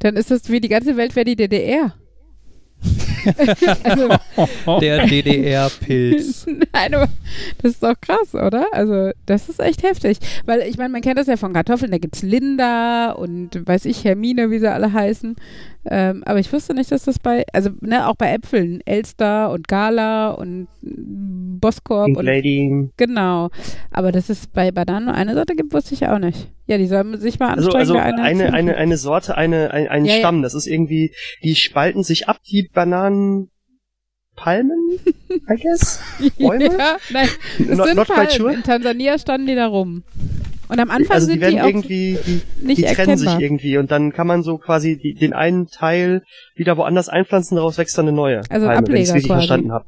Dann 0.00 0.16
ist 0.16 0.30
das 0.30 0.50
wie 0.50 0.60
die 0.60 0.68
ganze 0.68 0.96
Welt 0.98 1.16
wäre 1.16 1.24
die 1.24 1.36
DDR. 1.36 1.94
Also, 3.82 4.08
Der 4.80 5.06
DDR-Pilz. 5.06 6.46
Nein, 6.72 6.94
aber 6.94 7.08
das 7.62 7.72
ist 7.72 7.82
doch 7.82 7.94
krass, 8.00 8.34
oder? 8.34 8.66
Also, 8.72 9.10
das 9.26 9.48
ist 9.48 9.60
echt 9.60 9.82
heftig. 9.82 10.18
Weil, 10.44 10.60
ich 10.62 10.76
meine, 10.78 10.90
man 10.90 11.02
kennt 11.02 11.18
das 11.18 11.26
ja 11.26 11.36
von 11.36 11.52
Kartoffeln, 11.52 11.90
da 11.90 11.98
gibt's 11.98 12.22
Linda 12.22 13.12
und 13.12 13.66
weiß 13.66 13.84
ich, 13.86 14.04
Hermine, 14.04 14.50
wie 14.50 14.58
sie 14.58 14.70
alle 14.70 14.92
heißen. 14.92 15.36
Ähm, 15.88 16.22
aber 16.26 16.38
ich 16.40 16.52
wusste 16.52 16.74
nicht, 16.74 16.90
dass 16.90 17.04
das 17.04 17.18
bei, 17.18 17.44
also, 17.52 17.70
ne, 17.80 18.08
auch 18.08 18.16
bei 18.16 18.32
Äpfeln, 18.32 18.80
Elster 18.84 19.50
und 19.52 19.68
Gala 19.68 20.30
und 20.30 20.66
Pink 20.82 22.16
und 22.18 22.24
Lady. 22.24 22.90
genau. 22.96 23.50
Aber 23.90 24.12
dass 24.12 24.28
es 24.28 24.46
bei 24.46 24.70
Bananen 24.70 25.06
nur 25.06 25.14
eine 25.14 25.34
Sorte 25.34 25.54
gibt, 25.54 25.72
wusste 25.72 25.94
ich 25.94 26.06
auch 26.06 26.18
nicht. 26.18 26.48
Ja, 26.66 26.78
die 26.78 26.86
sollen 26.86 27.18
sich 27.18 27.38
mal 27.38 27.54
Also, 27.54 27.70
anstrengen. 27.70 27.80
also 27.80 27.94
da 27.94 28.00
eine, 28.02 28.22
eine, 28.22 28.44
finden. 28.52 28.70
eine, 28.70 28.96
Sorte, 28.96 29.36
eine, 29.36 29.70
ein, 29.70 29.88
ein 29.88 30.04
Ja. 30.04 30.14
Stamm. 30.18 30.42
Das 30.42 30.54
ist 30.54 30.66
irgendwie, 30.66 31.12
die 31.44 31.54
spalten 31.54 32.02
sich 32.02 32.28
ab, 32.28 32.38
die 32.50 32.68
Bananen. 32.72 33.50
Palmen, 34.38 34.98
I 35.30 35.56
guess. 35.62 35.98
Bäume? 36.38 36.64
Ja, 36.64 36.96
nein, 37.10 37.26
das 37.58 37.78
Not- 37.78 37.86
sind 37.86 37.96
not 37.96 38.06
Palmen. 38.06 38.30
sure. 38.30 38.52
In 38.52 38.62
Tansania 38.62 39.18
standen 39.18 39.46
die 39.46 39.54
da 39.54 39.66
rum. 39.66 40.02
Und 40.68 40.80
am 40.80 40.90
Anfang 40.90 41.14
Also 41.14 41.26
die 41.26 41.32
sind 41.34 41.40
werden 41.42 41.54
die 41.62 41.68
irgendwie, 41.68 42.18
die, 42.26 42.64
nicht 42.66 42.78
die 42.78 42.82
trennen 42.82 43.16
sich 43.16 43.26
erkennbar. 43.28 43.40
irgendwie 43.40 43.78
und 43.78 43.90
dann 43.90 44.12
kann 44.12 44.26
man 44.26 44.42
so 44.42 44.58
quasi 44.58 44.96
die, 44.96 45.14
den 45.14 45.32
einen 45.32 45.66
Teil 45.68 46.22
wieder 46.56 46.76
woanders 46.76 47.08
einpflanzen, 47.08 47.56
daraus 47.56 47.78
wächst 47.78 47.96
dann 47.98 48.08
eine 48.08 48.16
neue 48.16 48.40
Also 48.50 48.66
ein 48.66 48.74
Palme, 48.74 48.88
wenn 48.88 48.96
ich 48.96 49.08
Ableger 49.08 49.14
richtig 49.14 49.28
quasi. 49.30 49.38
verstanden 49.46 49.72
habe. 49.72 49.84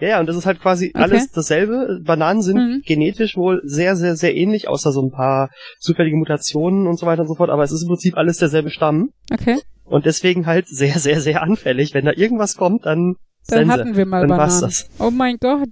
Ja, 0.00 0.08
ja, 0.08 0.20
und 0.20 0.26
das 0.26 0.36
ist 0.36 0.46
halt 0.46 0.60
quasi 0.60 0.90
Okay. 0.94 1.02
alles 1.04 1.30
dasselbe. 1.30 2.00
Bananen 2.04 2.42
sind 2.42 2.56
Mhm. 2.56 2.82
genetisch 2.84 3.36
wohl 3.36 3.60
sehr, 3.64 3.94
sehr, 3.94 4.16
sehr 4.16 4.34
ähnlich, 4.34 4.66
außer 4.68 4.90
so 4.90 5.00
ein 5.02 5.10
paar 5.12 5.50
zufällige 5.78 6.16
Mutationen 6.16 6.86
und 6.88 6.98
so 6.98 7.06
weiter 7.06 7.22
und 7.22 7.28
so 7.28 7.34
fort, 7.36 7.50
aber 7.50 7.62
es 7.62 7.70
ist 7.72 7.82
im 7.82 7.88
Prinzip 7.88 8.16
alles 8.16 8.38
derselbe 8.38 8.70
Stamm. 8.70 9.10
Okay, 9.32 9.58
Und 9.84 10.06
deswegen 10.06 10.46
halt 10.46 10.66
sehr, 10.66 10.98
sehr, 10.98 11.20
sehr 11.20 11.42
anfällig. 11.42 11.94
Wenn 11.94 12.04
da 12.04 12.12
irgendwas 12.16 12.56
kommt, 12.56 12.86
dann 12.86 13.14
dann 13.48 13.58
Sense. 13.66 13.72
hatten 13.72 13.96
wir 13.96 14.06
mal 14.06 14.20
Dann 14.20 14.30
Bananen. 14.38 14.60
das. 14.60 14.88
Oh 14.98 15.10
mein 15.10 15.36
Gott. 15.38 15.68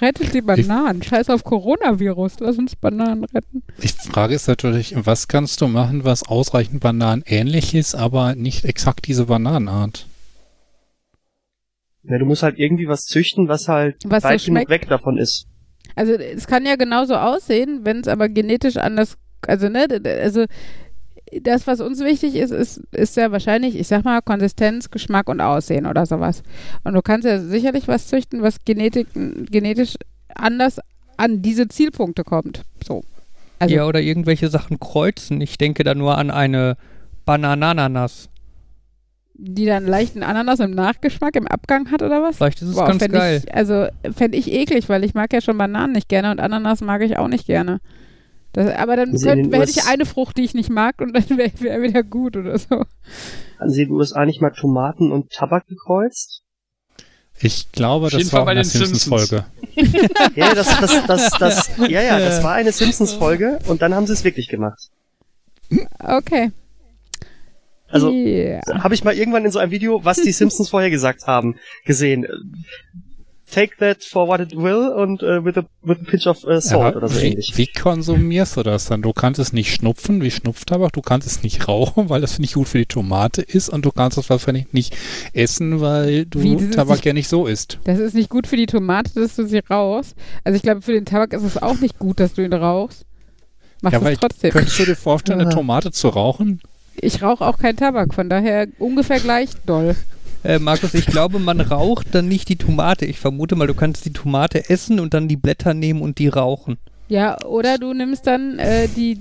Rettet 0.00 0.34
die 0.34 0.40
Bananen. 0.40 1.02
Scheiß 1.02 1.30
auf 1.30 1.44
Coronavirus. 1.44 2.40
Lass 2.40 2.58
uns 2.58 2.76
Bananen 2.76 3.24
retten. 3.24 3.62
Die 3.82 3.88
Frage 3.88 4.34
ist 4.34 4.48
natürlich, 4.48 4.94
was 4.96 5.28
kannst 5.28 5.60
du 5.60 5.68
machen, 5.68 6.04
was 6.04 6.26
ausreichend 6.26 6.80
Bananen 6.80 7.22
ähnlich 7.26 7.74
ist, 7.74 7.94
aber 7.94 8.34
nicht 8.34 8.64
exakt 8.64 9.06
diese 9.06 9.26
Bananenart? 9.26 10.06
Ja, 12.04 12.18
du 12.18 12.24
musst 12.24 12.42
halt 12.42 12.58
irgendwie 12.58 12.88
was 12.88 13.04
züchten, 13.04 13.48
was 13.48 13.68
halt 13.68 13.96
Was 14.04 14.22
so 14.22 14.28
weit 14.28 14.44
genug 14.44 14.68
weg 14.68 14.88
davon 14.88 15.18
ist. 15.18 15.46
Also 15.94 16.14
es 16.14 16.46
kann 16.46 16.66
ja 16.66 16.76
genauso 16.76 17.14
aussehen, 17.14 17.80
wenn 17.84 18.00
es 18.00 18.08
aber 18.08 18.28
genetisch 18.28 18.76
anders, 18.76 19.16
also 19.46 19.68
ne, 19.68 19.86
also 20.22 20.46
das, 21.40 21.66
was 21.66 21.80
uns 21.80 22.00
wichtig 22.00 22.34
ist, 22.34 22.50
ist, 22.50 22.82
ist 22.92 23.16
ja 23.16 23.32
wahrscheinlich, 23.32 23.78
ich 23.78 23.88
sag 23.88 24.04
mal, 24.04 24.20
Konsistenz, 24.20 24.90
Geschmack 24.90 25.28
und 25.28 25.40
Aussehen 25.40 25.86
oder 25.86 26.04
sowas. 26.04 26.42
Und 26.84 26.94
du 26.94 27.02
kannst 27.02 27.26
ja 27.26 27.38
sicherlich 27.40 27.88
was 27.88 28.06
züchten, 28.08 28.42
was 28.42 28.64
Genetik, 28.64 29.06
genetisch 29.14 29.94
anders 30.34 30.80
an 31.16 31.42
diese 31.42 31.68
Zielpunkte 31.68 32.24
kommt. 32.24 32.62
So. 32.84 33.02
Also, 33.58 33.74
ja, 33.74 33.86
oder 33.86 34.00
irgendwelche 34.00 34.48
Sachen 34.48 34.80
kreuzen. 34.80 35.40
Ich 35.40 35.56
denke 35.56 35.84
da 35.84 35.94
nur 35.94 36.18
an 36.18 36.30
eine 36.30 36.76
Banananas. 37.24 38.28
die 39.34 39.66
dann 39.66 39.86
leichten 39.86 40.22
Ananas 40.22 40.60
im 40.60 40.72
Nachgeschmack, 40.72 41.36
im 41.36 41.46
Abgang 41.46 41.90
hat 41.90 42.02
oder 42.02 42.22
was? 42.22 42.36
Vielleicht 42.36 42.62
ist 42.62 42.68
es 42.68 42.74
Boah, 42.74 42.86
ganz 42.86 43.06
geil. 43.08 43.42
Ich, 43.44 43.54
also 43.54 43.86
fände 44.14 44.36
ich 44.36 44.52
eklig, 44.52 44.88
weil 44.88 45.04
ich 45.04 45.14
mag 45.14 45.32
ja 45.32 45.40
schon 45.40 45.58
Bananen 45.58 45.92
nicht 45.92 46.08
gerne 46.08 46.30
und 46.30 46.40
Ananas 46.40 46.80
mag 46.80 47.02
ich 47.02 47.18
auch 47.18 47.28
nicht 47.28 47.46
gerne. 47.46 47.80
Das, 48.52 48.74
aber 48.76 48.96
dann 48.96 49.18
könnt, 49.18 49.54
hätte 49.54 49.70
ich 49.70 49.84
eine 49.84 50.04
Frucht, 50.04 50.36
die 50.36 50.42
ich 50.42 50.54
nicht 50.54 50.70
mag 50.70 51.00
und 51.00 51.14
dann 51.14 51.28
wäre 51.38 51.52
wär 51.58 51.82
wieder 51.82 52.02
gut 52.02 52.36
oder 52.36 52.58
so. 52.58 52.84
Haben 53.58 53.70
sie 53.70 53.82
in 53.82 53.88
den 53.88 53.96
USA 53.96 54.26
nicht 54.26 54.40
mal 54.40 54.50
Tomaten 54.50 55.10
und 55.10 55.30
Tabak 55.30 55.66
gekreuzt? 55.66 56.42
Ich 57.40 57.72
glaube, 57.72 58.08
das 58.10 58.30
Fall 58.30 58.46
war 58.46 58.54
Simpsons. 58.64 59.02
Simpsons-Folge. 59.02 59.44
Ja, 60.36 60.54
das, 60.54 60.68
das, 60.78 61.06
das, 61.06 61.30
das, 61.38 61.70
ja, 61.88 62.02
ja, 62.02 62.18
das 62.18 62.42
war 62.42 62.52
eine 62.52 62.72
Simpsons-Folge 62.72 63.58
und 63.66 63.82
dann 63.82 63.94
haben 63.94 64.06
sie 64.06 64.12
es 64.12 64.22
wirklich 64.22 64.48
gemacht. 64.48 64.90
Okay. 65.98 66.52
Also, 67.88 68.10
yeah. 68.10 68.62
habe 68.82 68.94
ich 68.94 69.02
mal 69.04 69.14
irgendwann 69.14 69.44
in 69.44 69.50
so 69.50 69.58
einem 69.58 69.70
Video, 69.70 70.04
was 70.04 70.18
die 70.18 70.32
Simpsons 70.32 70.70
vorher 70.70 70.90
gesagt 70.90 71.26
haben, 71.26 71.56
gesehen. 71.84 72.26
Take 73.52 73.76
that 73.78 74.02
for 74.02 74.26
what 74.26 74.40
it 74.40 74.56
will 74.56 74.88
und 74.88 75.22
uh, 75.22 75.44
with, 75.44 75.56
a, 75.58 75.64
with 75.82 75.98
a 76.00 76.04
pinch 76.10 76.26
of 76.26 76.42
uh, 76.44 76.58
salt 76.60 76.94
Ja, 76.94 76.96
oder 76.96 77.08
so 77.08 77.20
wie, 77.20 77.26
ähnlich. 77.28 77.52
wie 77.56 77.66
konsumierst 77.66 78.56
du 78.56 78.62
das 78.62 78.86
dann? 78.86 79.02
Du 79.02 79.12
kannst 79.12 79.38
es 79.38 79.52
nicht 79.52 79.72
schnupfen 79.74 80.22
wie 80.22 80.30
Schnupftabak, 80.30 80.92
du 80.92 81.02
kannst 81.02 81.26
es 81.26 81.42
nicht 81.42 81.68
rauchen, 81.68 82.08
weil 82.08 82.20
das 82.20 82.38
nicht 82.38 82.54
gut 82.54 82.68
für 82.68 82.78
die 82.78 82.86
Tomate 82.86 83.42
ist 83.42 83.68
und 83.68 83.84
du 83.84 83.90
kannst 83.92 84.18
es 84.18 84.28
wahrscheinlich 84.30 84.72
nicht 84.72 84.96
essen, 85.34 85.80
weil 85.80 86.26
du 86.26 86.42
Wie, 86.42 86.70
Tabak 86.70 86.96
nicht- 86.96 87.04
ja 87.04 87.12
nicht 87.12 87.28
so 87.28 87.46
isst. 87.46 87.78
Das 87.84 87.98
ist 87.98 88.14
nicht 88.14 88.30
gut 88.30 88.46
für 88.46 88.56
die 88.56 88.66
Tomate, 88.66 89.10
dass 89.14 89.36
du 89.36 89.46
sie 89.46 89.58
rauchst. 89.70 90.14
Also 90.44 90.56
ich 90.56 90.62
glaube, 90.62 90.82
für 90.82 90.92
den 90.92 91.04
Tabak 91.04 91.32
ist 91.32 91.42
es 91.44 91.60
auch 91.62 91.78
nicht 91.80 91.98
gut, 91.98 92.18
dass 92.20 92.34
du 92.34 92.42
ihn 92.42 92.52
rauchst. 92.52 93.04
Mach 93.82 93.92
ja, 93.92 93.98
das 93.98 94.06
weil 94.08 94.16
trotzdem. 94.16 94.50
könntest 94.52 94.78
du 94.78 94.84
dir 94.84 94.96
vorstellen, 94.96 95.40
eine. 95.40 95.50
Tomate 95.50 95.90
zu 95.90 96.08
rauchen? 96.08 96.60
Ich 97.00 97.22
rauche 97.22 97.44
auch 97.46 97.58
keinen 97.58 97.76
Tabak, 97.76 98.14
von 98.14 98.28
daher 98.28 98.68
ungefähr 98.78 99.18
gleich 99.18 99.50
doll. 99.66 99.96
Äh, 100.44 100.58
Markus, 100.58 100.94
ich 100.94 101.06
glaube, 101.06 101.38
man 101.38 101.60
raucht 101.60 102.14
dann 102.14 102.26
nicht 102.26 102.48
die 102.48 102.56
Tomate. 102.56 103.06
Ich 103.06 103.18
vermute 103.18 103.54
mal, 103.54 103.66
du 103.66 103.74
kannst 103.74 104.04
die 104.04 104.12
Tomate 104.12 104.68
essen 104.68 104.98
und 104.98 105.14
dann 105.14 105.28
die 105.28 105.36
Blätter 105.36 105.72
nehmen 105.72 106.02
und 106.02 106.18
die 106.18 106.28
rauchen. 106.28 106.78
Ja, 107.08 107.36
oder 107.44 107.78
du 107.78 107.92
nimmst 107.92 108.26
dann 108.26 108.58
äh, 108.58 108.88
die, 108.88 109.18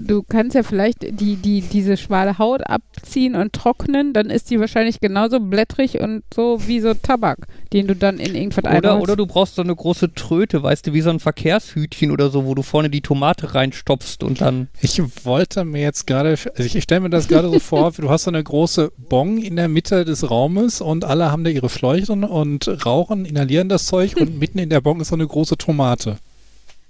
du 0.00 0.22
kannst 0.22 0.54
ja 0.54 0.62
vielleicht 0.62 1.02
die, 1.02 1.36
die, 1.36 1.62
diese 1.62 1.96
schmale 1.96 2.38
Haut 2.38 2.62
abziehen 2.64 3.34
und 3.34 3.52
trocknen, 3.52 4.12
dann 4.12 4.30
ist 4.30 4.50
die 4.50 4.60
wahrscheinlich 4.60 5.00
genauso 5.00 5.40
blättrig 5.40 6.00
und 6.00 6.22
so 6.32 6.60
wie 6.66 6.80
so 6.80 6.94
Tabak, 6.94 7.46
den 7.72 7.86
du 7.86 7.96
dann 7.96 8.18
in 8.18 8.34
irgendwas 8.34 8.64
Oder, 8.64 9.00
oder 9.00 9.16
du 9.16 9.26
brauchst 9.26 9.56
so 9.56 9.62
eine 9.62 9.74
große 9.74 10.14
Tröte, 10.14 10.62
weißt 10.62 10.86
du, 10.86 10.92
wie 10.92 11.00
so 11.00 11.10
ein 11.10 11.18
Verkehrshütchen 11.18 12.10
oder 12.10 12.30
so, 12.30 12.46
wo 12.46 12.54
du 12.54 12.62
vorne 12.62 12.88
die 12.88 13.00
Tomate 13.00 13.54
reinstopfst 13.54 14.22
und 14.22 14.40
dann. 14.40 14.68
Ich 14.80 15.02
wollte 15.24 15.64
mir 15.64 15.82
jetzt 15.82 16.06
gerade, 16.06 16.30
also 16.30 16.62
ich, 16.62 16.76
ich 16.76 16.84
stelle 16.84 17.00
mir 17.00 17.10
das 17.10 17.26
gerade 17.26 17.48
so 17.50 17.58
vor, 17.58 17.92
du 17.96 18.10
hast 18.10 18.24
so 18.24 18.30
eine 18.30 18.42
große 18.42 18.92
Bong 18.96 19.38
in 19.38 19.56
der 19.56 19.68
Mitte 19.68 20.04
des 20.04 20.30
Raumes 20.30 20.80
und 20.80 21.04
alle 21.04 21.32
haben 21.32 21.44
da 21.44 21.50
ihre 21.50 21.68
drin 21.68 22.24
und 22.24 22.86
rauchen, 22.86 23.24
inhalieren 23.24 23.68
das 23.68 23.86
Zeug 23.86 24.16
und 24.16 24.38
mitten 24.38 24.58
in 24.58 24.70
der 24.70 24.80
Bong 24.80 25.00
ist 25.00 25.08
so 25.08 25.16
eine 25.16 25.26
große 25.26 25.56
Tomate. 25.56 26.18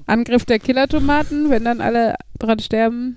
Angriff 0.06 0.44
der 0.44 0.58
Killertomaten, 0.58 1.50
wenn 1.50 1.64
dann 1.64 1.80
alle 1.80 2.14
dran 2.38 2.58
sterben, 2.58 3.16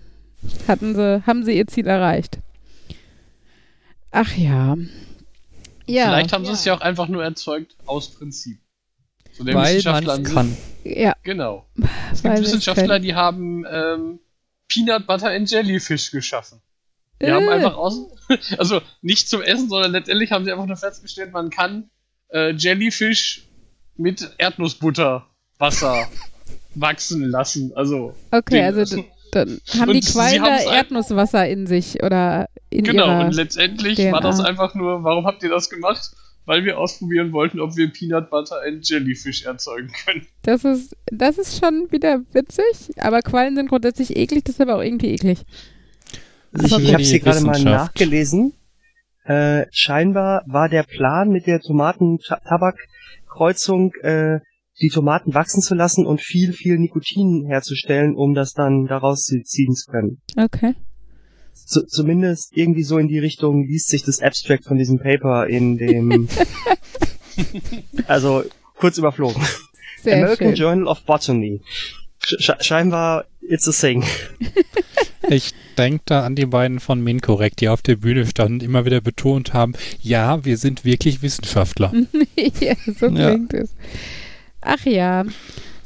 hatten 0.68 0.96
sie, 0.96 1.24
haben 1.26 1.44
sie 1.44 1.58
ihr 1.58 1.68
Ziel 1.68 1.88
erreicht. 1.88 2.40
Ach 4.12 4.36
ja. 4.36 4.76
Ja. 5.86 6.06
Vielleicht 6.06 6.34
haben 6.34 6.46
sie 6.46 6.52
es 6.52 6.66
ja 6.66 6.74
auch 6.76 6.82
einfach 6.82 7.08
nur 7.08 7.24
erzeugt 7.24 7.76
aus 7.86 8.12
Prinzip. 8.12 8.60
So 9.34 9.44
der 9.44 9.56
weil 9.56 9.78
Wissenschaftler 9.78 10.24
kann. 10.24 10.58
Ja, 10.84 11.16
Genau. 11.24 11.66
Es 12.12 12.24
weil 12.24 12.32
gibt 12.36 12.46
wir's 12.46 12.48
Wissenschaftler, 12.48 13.00
die 13.00 13.14
haben 13.14 13.66
ähm, 13.70 14.20
Peanut 14.68 15.06
Butter 15.08 15.30
and 15.30 15.50
Jellyfish 15.50 16.12
geschaffen. 16.12 16.62
Die 17.22 17.26
Äh. 17.26 17.32
haben 17.32 17.48
einfach 17.50 17.76
aus, 17.76 18.00
also 18.58 18.82
nicht 19.02 19.30
zum 19.30 19.42
Essen, 19.42 19.70
sondern 19.70 19.92
letztendlich 19.92 20.32
haben 20.32 20.46
sie 20.46 20.52
einfach 20.52 20.66
nur 20.66 20.78
festgestellt, 20.78 21.32
man 21.34 21.50
kann 21.50 21.90
äh, 22.30 22.52
Jellyfish 22.54 23.48
mit 23.96 24.30
Erdnussbutter 24.38 25.28
Wasser 25.58 26.08
wachsen 26.80 27.24
lassen. 27.24 27.72
Also 27.76 28.14
Okay, 28.32 28.62
also 28.62 28.96
d- 28.96 29.04
dann 29.32 29.60
haben 29.80 29.92
die 29.92 29.98
Und 29.98 30.06
sie 30.06 30.14
Quallen 30.14 30.44
da 30.44 30.60
Erdnusswasser 30.74 31.48
in 31.48 31.68
sich 31.68 32.02
oder 32.04 32.48
in 32.70 32.84
genau. 32.86 33.06
ihrer... 33.08 33.26
Und 33.26 33.36
letztendlich 33.36 33.96
DNA. 33.98 34.12
war 34.14 34.22
das 34.22 34.40
einfach 34.40 34.74
nur, 34.76 35.04
warum 35.04 35.26
habt 35.26 35.44
ihr 35.44 35.50
das 35.50 35.70
gemacht? 35.70 36.12
Weil 36.46 36.64
wir 36.64 36.80
ausprobieren 36.80 37.34
wollten, 37.34 37.60
ob 37.60 37.76
wir 37.76 37.92
Peanut 37.92 38.30
Butter 38.30 38.62
and 38.66 38.88
Jellyfish 38.88 39.44
erzeugen 39.46 39.92
können. 40.06 40.26
Das 40.44 40.64
ist, 40.64 40.96
das 41.12 41.38
ist 41.38 41.60
schon 41.60 41.92
wieder 41.92 42.22
witzig, 42.32 42.92
aber 42.98 43.22
Quallen 43.22 43.58
sind 43.58 43.68
grundsätzlich 43.68 44.16
eklig, 44.16 44.46
das 44.46 44.56
ist 44.56 44.62
aber 44.62 44.78
auch 44.78 44.82
irgendwie 44.82 45.12
eklig. 45.12 45.40
Ich, 46.54 46.74
Aber 46.74 46.82
ich 46.82 46.94
habe 46.94 47.04
hier 47.04 47.20
gerade 47.20 47.42
mal 47.42 47.62
nachgelesen. 47.62 48.54
Äh, 49.26 49.66
scheinbar 49.72 50.44
war 50.48 50.70
der 50.70 50.84
Plan 50.84 51.28
mit 51.30 51.46
der 51.48 51.60
Tomaten-Tabak-Kreuzung, 51.60 53.94
äh, 54.02 54.40
die 54.82 54.90
Tomaten 54.90 55.34
wachsen 55.34 55.62
zu 55.62 55.76
lassen 55.76 56.06
und 56.06 56.22
viel, 56.22 56.54
viel 56.54 56.78
Nikotin 56.78 57.46
herzustellen, 57.48 58.16
um 58.16 58.34
das 58.34 58.54
dann 58.54 58.86
daraus 58.86 59.24
zu 59.24 59.42
ziehen 59.44 59.74
zu 59.74 59.90
können. 59.92 60.22
Okay. 60.38 60.76
Zu, 61.54 61.86
zumindest 61.86 62.56
irgendwie 62.56 62.84
so 62.84 62.98
in 62.98 63.08
die 63.08 63.20
Richtung 63.20 63.66
liest 63.66 63.90
sich 63.90 64.04
das 64.04 64.22
Abstract 64.22 64.66
von 64.66 64.78
diesem 64.78 65.00
Paper 65.00 65.48
in 65.48 65.78
dem, 65.78 66.28
also 68.08 68.44
kurz 68.76 68.98
überflogen. 68.98 69.42
Sehr 70.02 70.18
American 70.18 70.50
schön. 70.50 70.56
Journal 70.56 70.88
of 70.88 71.02
Botany. 71.04 71.62
Sch 72.24 72.52
scheinbar 72.62 73.26
it's 73.42 73.68
a 73.68 73.72
thing. 73.72 74.04
Ich 75.30 75.52
denke 75.78 76.04
da 76.06 76.26
an 76.26 76.36
die 76.36 76.46
beiden 76.46 76.80
von 76.80 77.02
Minkorrekt, 77.04 77.60
die 77.60 77.68
auf 77.68 77.82
der 77.82 77.98
Bühne 77.98 78.26
standen 78.26 78.54
und 78.54 78.64
immer 78.64 78.86
wieder 78.86 79.02
betont 79.02 79.54
haben, 79.54 79.74
ja, 80.00 80.46
wir 80.46 80.56
sind 80.56 80.86
wirklich 80.86 81.22
Wissenschaftler. 81.22 81.92
ja, 82.62 82.76
so 82.98 83.08
Ja. 83.08 83.32
klingt 83.32 83.54
es. 83.54 83.76
Ach 84.70 84.86
ja. 84.86 85.24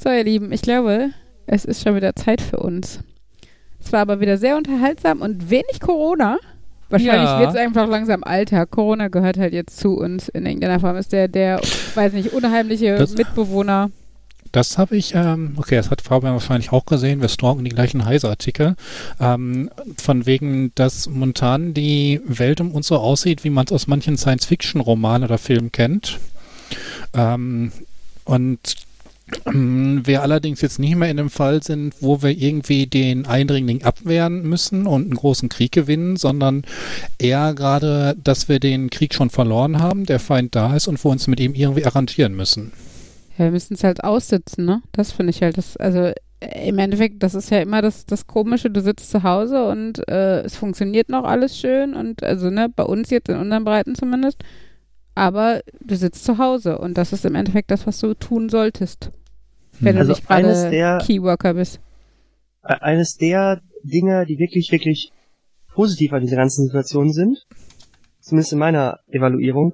So, 0.03 0.09
ihr 0.09 0.23
Lieben, 0.23 0.51
ich 0.51 0.61
glaube, 0.63 1.11
es 1.45 1.65
ist 1.65 1.83
schon 1.83 1.95
wieder 1.95 2.15
Zeit 2.15 2.41
für 2.41 2.57
uns. 2.57 2.99
Es 3.79 3.91
war 3.91 3.99
aber 4.01 4.19
wieder 4.19 4.37
sehr 4.37 4.57
unterhaltsam 4.57 5.21
und 5.21 5.49
wenig 5.51 5.79
Corona. 5.79 6.37
Wahrscheinlich 6.89 7.29
Ja. 7.29 7.39
wird 7.39 7.51
es 7.51 7.55
einfach 7.55 7.87
langsam 7.87 8.23
Alltag. 8.23 8.71
Corona 8.71 9.07
gehört 9.07 9.37
halt 9.37 9.53
jetzt 9.53 9.77
zu 9.79 9.97
uns 9.97 10.29
in 10.29 10.45
irgendeiner 10.45 10.79
Form. 10.79 10.97
Ist 10.97 11.11
der, 11.13 11.27
der, 11.27 11.61
weiß 11.95 12.13
nicht, 12.13 12.33
unheimliche 12.33 12.95
Das- 12.95 13.13
Mitbewohner. 13.15 13.91
Das 14.51 14.77
habe 14.77 14.97
ich, 14.97 15.13
ähm, 15.15 15.53
okay, 15.57 15.75
das 15.77 15.89
hat 15.91 16.01
Fabian 16.01 16.33
wahrscheinlich 16.33 16.73
auch 16.73 16.85
gesehen, 16.85 17.21
wir 17.21 17.29
stalken 17.29 17.63
die 17.63 17.69
gleichen 17.69 18.03
Heise-Artikel, 18.03 18.75
ähm, 19.21 19.69
von 19.97 20.25
wegen, 20.25 20.73
dass 20.75 21.07
momentan 21.07 21.73
die 21.73 22.19
Welt 22.25 22.59
um 22.59 22.71
uns 22.71 22.87
so 22.87 22.97
aussieht, 22.97 23.45
wie 23.45 23.49
man 23.49 23.63
es 23.65 23.71
aus 23.71 23.87
manchen 23.87 24.17
Science-Fiction-Romanen 24.17 25.23
oder 25.23 25.37
Filmen 25.37 25.71
kennt. 25.71 26.19
Ähm, 27.13 27.71
und 28.26 28.60
ähm, 29.45 30.02
wir 30.06 30.22
allerdings 30.22 30.61
jetzt 30.61 30.80
nicht 30.80 30.95
mehr 30.95 31.10
in 31.10 31.18
dem 31.18 31.30
Fall 31.30 31.64
sind, 31.64 31.95
wo 32.02 32.22
wir 32.22 32.31
irgendwie 32.31 32.88
den 32.88 33.26
Eindringling 33.26 33.84
abwehren 33.84 34.43
müssen 34.43 34.88
und 34.88 35.03
einen 35.03 35.15
großen 35.15 35.49
Krieg 35.49 35.72
gewinnen, 35.72 36.18
sondern 36.18 36.64
eher 37.18 37.53
gerade, 37.53 38.15
dass 38.22 38.49
wir 38.49 38.60
den 38.60 38.89
Krieg 38.89 39.14
schon 39.14 39.30
verloren 39.30 39.80
haben, 39.80 40.06
der 40.06 40.19
Feind 40.19 40.56
da 40.56 40.76
ist 40.76 40.88
und 40.88 41.03
wir 41.03 41.11
uns 41.11 41.27
mit 41.27 41.39
ihm 41.39 41.53
irgendwie 41.53 41.85
arrangieren 41.85 42.35
müssen. 42.35 42.73
Ja, 43.38 43.45
wir 43.45 43.52
müssen 43.52 43.76
es 43.76 43.84
halt 43.84 44.03
aussitzen, 44.03 44.65
ne? 44.65 44.81
Das 44.91 45.11
finde 45.11 45.31
ich 45.31 45.41
halt 45.41 45.57
das, 45.57 45.77
also 45.77 46.11
äh, 46.41 46.68
im 46.68 46.77
Endeffekt, 46.77 47.23
das 47.23 47.34
ist 47.34 47.49
ja 47.49 47.60
immer 47.60 47.81
das, 47.81 48.06
das 48.06 48.27
Komische, 48.27 48.69
du 48.69 48.81
sitzt 48.81 49.10
zu 49.10 49.23
Hause 49.23 49.65
und 49.65 50.07
äh, 50.10 50.41
es 50.41 50.56
funktioniert 50.56 51.10
noch 51.10 51.23
alles 51.23 51.57
schön 51.57 51.93
und 51.93 52.23
also, 52.23 52.49
ne, 52.49 52.68
bei 52.76 52.84
uns 52.84 53.10
jetzt 53.10 53.30
in 53.30 53.38
unseren 53.38 53.64
Breiten 53.64 53.95
zumindest, 53.95 54.43
aber 55.15 55.61
du 55.79 55.95
sitzt 55.95 56.23
zu 56.25 56.38
Hause 56.38 56.77
und 56.77 56.97
das 56.97 57.13
ist 57.13 57.25
im 57.25 57.35
Endeffekt 57.35 57.71
das, 57.71 57.85
was 57.88 57.99
du 57.99 58.13
tun 58.13 58.49
solltest, 58.49 59.11
wenn 59.79 59.97
Also 59.97 60.13
du 60.13 60.15
nicht 60.17 60.27
gerade 60.27 60.99
Keyworker 61.05 61.53
bist. 61.53 61.79
E- 62.63 62.67
eines 62.81 63.15
der 63.17 63.61
Dinge, 63.83 64.25
die 64.25 64.38
wirklich, 64.38 64.71
wirklich 64.71 65.11
positiv 65.73 66.13
an 66.13 66.21
dieser 66.21 66.35
ganzen 66.38 66.65
Situation 66.65 67.11
sind, 67.11 67.45
zumindest 68.19 68.53
in 68.53 68.59
meiner 68.59 68.99
Evaluierung, 69.07 69.73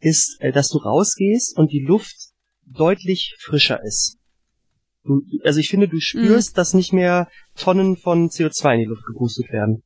ist, 0.00 0.36
äh, 0.40 0.52
dass 0.52 0.68
du 0.68 0.78
rausgehst 0.78 1.56
und 1.56 1.72
die 1.72 1.80
Luft 1.80 2.14
deutlich 2.66 3.34
frischer 3.40 3.82
ist. 3.82 4.18
Du, 5.04 5.22
also 5.42 5.60
ich 5.60 5.68
finde, 5.68 5.88
du 5.88 6.00
spürst, 6.00 6.56
dass 6.56 6.72
nicht 6.74 6.92
mehr 6.92 7.28
Tonnen 7.56 7.96
von 7.96 8.28
CO2 8.30 8.74
in 8.74 8.80
die 8.80 8.86
Luft 8.86 9.04
gepustet 9.06 9.50
werden. 9.52 9.82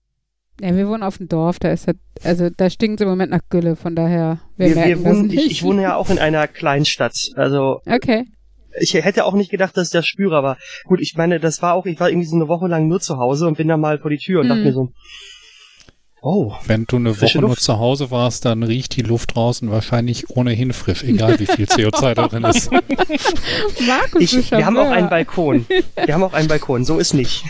Ja, 0.60 0.74
wir 0.76 0.88
wohnen 0.88 1.02
auf 1.02 1.18
dem 1.18 1.28
Dorf, 1.28 1.58
da 1.58 1.70
ist 1.70 1.86
halt, 1.86 1.98
also 2.24 2.48
da 2.50 2.68
stinkt 2.68 3.00
es 3.00 3.04
im 3.04 3.08
Moment 3.10 3.30
nach 3.30 3.42
Gülle, 3.48 3.76
von 3.76 3.94
daher, 3.94 4.40
wir, 4.56 4.68
Wir, 4.70 4.74
wir 4.74 4.82
merken 4.86 5.04
das 5.04 5.16
wohnen, 5.16 5.26
nicht. 5.28 5.38
ich, 5.46 5.50
ich 5.52 5.62
wohne 5.62 5.82
ja 5.82 5.96
auch 5.96 6.10
in 6.10 6.18
einer 6.18 6.48
Kleinstadt. 6.48 7.30
Also 7.36 7.80
Okay. 7.86 8.24
ich 8.80 8.94
hätte 8.94 9.24
auch 9.24 9.34
nicht 9.34 9.50
gedacht, 9.50 9.76
dass 9.76 9.88
ich 9.88 9.92
das 9.92 10.06
spüre, 10.06 10.36
aber 10.36 10.56
gut, 10.84 11.00
ich 11.00 11.14
meine, 11.16 11.38
das 11.38 11.62
war 11.62 11.74
auch, 11.74 11.86
ich 11.86 12.00
war 12.00 12.10
irgendwie 12.10 12.26
so 12.26 12.34
eine 12.36 12.48
Woche 12.48 12.66
lang 12.66 12.88
nur 12.88 13.00
zu 13.00 13.18
Hause 13.18 13.46
und 13.46 13.56
bin 13.56 13.68
dann 13.68 13.80
mal 13.80 13.98
vor 14.00 14.10
die 14.10 14.18
Tür 14.18 14.40
und 14.40 14.48
dachte 14.48 14.60
Mhm. 14.60 14.66
mir 14.66 14.72
so, 14.72 14.92
oh, 16.22 16.54
Wenn 16.66 16.84
du 16.86 16.96
eine 16.96 17.20
Woche 17.20 17.38
nur 17.38 17.50
Luft. 17.50 17.62
zu 17.62 17.78
Hause 17.78 18.10
warst, 18.10 18.44
dann 18.44 18.62
riecht 18.62 18.96
die 18.96 19.02
Luft 19.02 19.34
draußen 19.34 19.70
wahrscheinlich 19.70 20.30
ohnehin 20.30 20.72
frisch, 20.72 21.04
egal 21.04 21.38
wie 21.38 21.46
viel 21.46 21.66
CO2 21.66 22.14
da 22.14 22.28
drin 22.28 22.44
ist. 22.44 22.70
Markus, 23.86 24.20
ich, 24.22 24.50
wir 24.50 24.64
haben 24.64 24.76
auch 24.76 24.90
einen 24.90 25.08
Balkon. 25.08 25.66
Wir 26.04 26.14
haben 26.14 26.22
auch 26.22 26.32
einen 26.32 26.48
Balkon, 26.48 26.84
so 26.84 26.98
ist 26.98 27.14
nicht. 27.14 27.44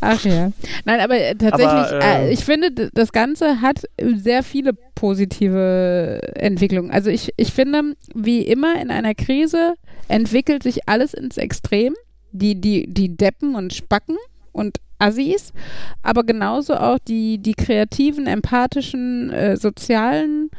Ach 0.00 0.24
ja. 0.24 0.52
Nein, 0.84 1.00
aber 1.00 1.16
äh, 1.18 1.34
tatsächlich, 1.34 1.70
Aber, 1.70 2.04
äh, 2.04 2.28
äh, 2.28 2.32
ich 2.32 2.44
finde, 2.44 2.90
das 2.92 3.12
Ganze 3.12 3.60
hat 3.60 3.82
sehr 4.00 4.42
viele 4.42 4.72
positive 4.94 6.20
Entwicklungen. 6.36 6.90
Also 6.90 7.10
ich, 7.10 7.32
ich 7.36 7.52
finde, 7.52 7.94
wie 8.14 8.42
immer 8.42 8.80
in 8.80 8.90
einer 8.90 9.14
Krise 9.14 9.74
entwickelt 10.08 10.62
sich 10.62 10.88
alles 10.88 11.14
ins 11.14 11.36
Extrem. 11.36 11.94
Die, 12.32 12.60
die, 12.60 12.86
die 12.86 13.16
Deppen 13.16 13.56
und 13.56 13.74
Spacken 13.74 14.16
und 14.52 14.78
Assis, 15.00 15.52
aber 16.02 16.24
genauso 16.24 16.74
auch 16.74 16.98
die, 16.98 17.38
die 17.38 17.54
kreativen, 17.54 18.26
empathischen, 18.26 19.30
äh, 19.30 19.56
sozialen 19.56 20.50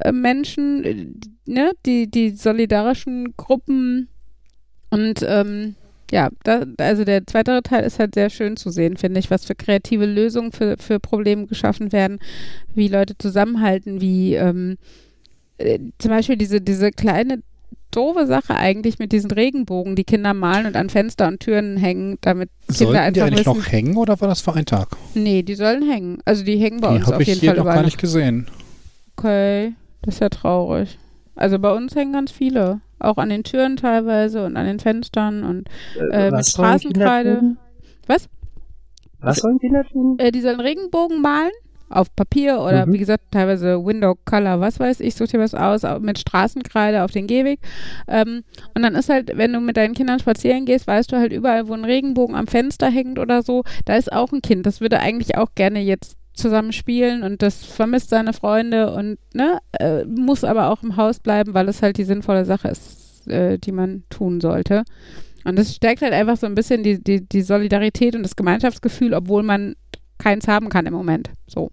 äh, 0.00 0.12
Menschen, 0.12 0.84
äh, 0.84 1.06
ne, 1.46 1.72
die, 1.86 2.10
die 2.10 2.30
solidarischen 2.30 3.36
Gruppen. 3.36 4.08
Und 4.90 5.24
ähm, 5.26 5.76
ja, 6.10 6.30
da, 6.42 6.64
also 6.78 7.04
der 7.04 7.26
zweite 7.26 7.62
Teil 7.62 7.84
ist 7.84 7.98
halt 7.98 8.14
sehr 8.14 8.30
schön 8.30 8.56
zu 8.56 8.70
sehen, 8.70 8.96
finde 8.96 9.20
ich, 9.20 9.30
was 9.30 9.44
für 9.44 9.54
kreative 9.54 10.06
Lösungen 10.06 10.52
für, 10.52 10.76
für 10.78 11.00
Probleme 11.00 11.46
geschaffen 11.46 11.92
werden, 11.92 12.18
wie 12.74 12.88
Leute 12.88 13.16
zusammenhalten, 13.16 14.00
wie 14.00 14.34
ähm, 14.34 14.76
äh, 15.58 15.78
zum 15.98 16.10
Beispiel 16.10 16.36
diese, 16.36 16.60
diese 16.60 16.90
kleine 16.90 17.40
doofe 17.96 18.26
Sache 18.26 18.56
eigentlich 18.56 18.98
mit 18.98 19.12
diesen 19.12 19.30
Regenbogen, 19.30 19.96
die 19.96 20.04
Kinder 20.04 20.34
malen 20.34 20.66
und 20.66 20.76
an 20.76 20.90
Fenster 20.90 21.28
und 21.28 21.40
Türen 21.40 21.76
hängen, 21.76 22.18
damit 22.20 22.50
Kinder 22.66 22.74
Sollten 22.74 23.14
die 23.14 23.22
einfach 23.22 23.26
eigentlich 23.26 23.46
wissen, 23.46 23.58
noch 23.58 23.66
hängen 23.72 23.96
oder 23.96 24.20
war 24.20 24.28
das 24.28 24.40
für 24.40 24.52
einen 24.54 24.66
Tag? 24.66 24.96
nee, 25.14 25.42
die 25.42 25.54
sollen 25.54 25.88
hängen. 25.88 26.18
Also 26.24 26.44
die 26.44 26.56
hängen 26.56 26.80
bei 26.80 26.88
Die 26.90 26.96
uns 26.96 27.06
habe 27.06 27.16
auf 27.16 27.22
ich 27.22 27.28
jeden 27.28 27.40
hier 27.40 27.50
Fall 27.50 27.56
noch 27.56 27.64
überall. 27.64 27.76
gar 27.78 27.84
nicht 27.84 27.98
gesehen. 27.98 28.46
Okay, 29.16 29.74
das 30.02 30.14
ist 30.14 30.20
ja 30.20 30.28
traurig. 30.28 30.98
Also 31.36 31.58
bei 31.58 31.72
uns 31.72 31.94
hängen 31.94 32.12
ganz 32.12 32.30
viele, 32.30 32.80
auch 32.98 33.16
an 33.16 33.28
den 33.28 33.42
Türen 33.44 33.76
teilweise 33.76 34.44
und 34.44 34.56
an 34.56 34.66
den 34.66 34.78
Fenstern 34.80 35.42
und 35.44 35.68
Äh, 35.96 36.00
mit 36.00 36.12
Kinder 36.12 36.42
Straßenkreide. 36.44 37.56
Was? 38.06 38.28
Was 39.20 39.38
sollen 39.38 39.58
Kinder 39.58 39.84
tun? 39.84 40.16
äh, 40.18 40.30
die 40.30 40.40
sollen 40.40 40.60
Regenbogen 40.60 41.20
malen 41.22 41.50
auf 41.94 42.14
Papier 42.16 42.60
oder 42.60 42.86
Mhm. 42.86 42.92
wie 42.92 42.98
gesagt 42.98 43.24
teilweise 43.30 43.84
Window 43.84 44.14
Color, 44.24 44.60
was 44.60 44.80
weiß 44.80 45.00
ich, 45.00 45.14
such 45.14 45.28
dir 45.28 45.40
was 45.40 45.54
aus, 45.54 45.84
au- 45.84 46.00
mit 46.00 46.18
Straßenkreide 46.18 47.02
auf 47.04 47.10
den 47.12 47.26
Gehweg. 47.26 47.60
Ähm, 48.08 48.42
und 48.74 48.82
dann 48.82 48.94
ist 48.94 49.08
halt, 49.08 49.32
wenn 49.36 49.52
du 49.52 49.60
mit 49.60 49.76
deinen 49.76 49.94
Kindern 49.94 50.18
spazieren 50.18 50.64
gehst, 50.66 50.86
weißt 50.86 51.12
du 51.12 51.16
halt 51.16 51.32
überall, 51.32 51.68
wo 51.68 51.74
ein 51.74 51.84
Regenbogen 51.84 52.34
am 52.36 52.46
Fenster 52.46 52.88
hängt 52.90 53.18
oder 53.18 53.42
so, 53.42 53.62
da 53.84 53.96
ist 53.96 54.12
auch 54.12 54.32
ein 54.32 54.42
Kind. 54.42 54.66
Das 54.66 54.80
würde 54.80 55.00
eigentlich 55.00 55.36
auch 55.36 55.48
gerne 55.54 55.80
jetzt 55.80 56.16
zusammen 56.34 56.72
spielen 56.72 57.22
und 57.22 57.42
das 57.42 57.64
vermisst 57.64 58.10
seine 58.10 58.32
Freunde 58.32 58.92
und 58.92 59.18
ne, 59.34 59.58
äh, 59.78 60.04
muss 60.04 60.42
aber 60.42 60.70
auch 60.70 60.82
im 60.82 60.96
Haus 60.96 61.20
bleiben, 61.20 61.54
weil 61.54 61.68
es 61.68 61.80
halt 61.80 61.96
die 61.96 62.02
sinnvolle 62.04 62.44
Sache 62.44 62.66
ist, 62.68 63.28
äh, 63.28 63.56
die 63.58 63.70
man 63.70 64.02
tun 64.10 64.40
sollte. 64.40 64.82
Und 65.44 65.56
das 65.58 65.74
stärkt 65.76 66.02
halt 66.02 66.12
einfach 66.12 66.36
so 66.36 66.46
ein 66.46 66.54
bisschen 66.56 66.82
die, 66.82 67.00
die, 67.04 67.20
die 67.28 67.42
Solidarität 67.42 68.16
und 68.16 68.24
das 68.24 68.34
Gemeinschaftsgefühl, 68.34 69.14
obwohl 69.14 69.42
man 69.44 69.76
keins 70.18 70.48
haben 70.48 70.70
kann 70.70 70.86
im 70.86 70.94
Moment. 70.94 71.30
So. 71.46 71.70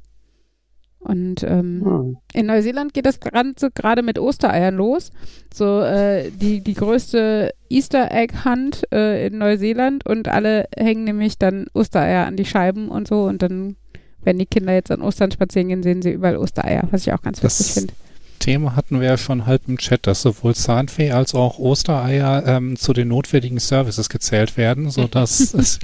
Und 1.04 1.42
ähm, 1.44 1.82
Hm. 1.84 2.18
in 2.34 2.46
Neuseeland 2.46 2.94
geht 2.94 3.06
das 3.08 3.20
Ganze 3.20 3.72
gerade 3.72 4.04
mit 4.04 4.20
Ostereiern 4.20 4.76
los. 4.76 5.12
So 5.54 5.82
äh, 5.82 6.30
die, 6.30 6.62
die 6.62 6.76
größte 6.76 7.52
Easter 7.70 8.12
Egg 8.12 8.34
Hunt 8.46 8.84
äh, 8.94 9.26
in 9.28 9.40
Neuseeland 9.40 10.06
und 10.06 10.28
alle 10.28 10.66
hängen 10.78 11.04
nämlich 11.06 11.38
dann 11.40 11.66
Ostereier 11.74 12.28
an 12.28 12.38
die 12.38 12.46
Scheiben 12.46 12.90
und 12.90 13.08
so 13.08 13.24
und 13.24 13.42
dann, 13.42 13.78
wenn 14.24 14.38
die 14.38 14.46
Kinder 14.46 14.74
jetzt 14.74 14.92
an 14.92 15.02
Ostern 15.02 15.32
spazieren 15.32 15.70
gehen, 15.70 15.82
sehen 15.84 16.02
sie 16.04 16.12
überall 16.12 16.38
Ostereier, 16.38 16.88
was 16.92 17.08
ich 17.08 17.14
auch 17.14 17.22
ganz 17.24 17.40
Das- 17.42 17.60
witzig 17.60 17.74
finde. 17.74 17.94
Thema 18.42 18.76
hatten 18.76 19.00
wir 19.00 19.08
ja 19.08 19.18
schon 19.18 19.46
halb 19.46 19.62
im 19.68 19.78
Chat, 19.78 20.06
dass 20.08 20.22
sowohl 20.22 20.56
Zahnfee 20.56 21.12
als 21.12 21.34
auch 21.34 21.60
Ostereier 21.60 22.44
ähm, 22.46 22.76
zu 22.76 22.92
den 22.92 23.08
notwendigen 23.08 23.60
Services 23.60 24.10
gezählt 24.10 24.58
werden, 24.58 24.90
sodass 24.90 25.54
es 25.54 25.80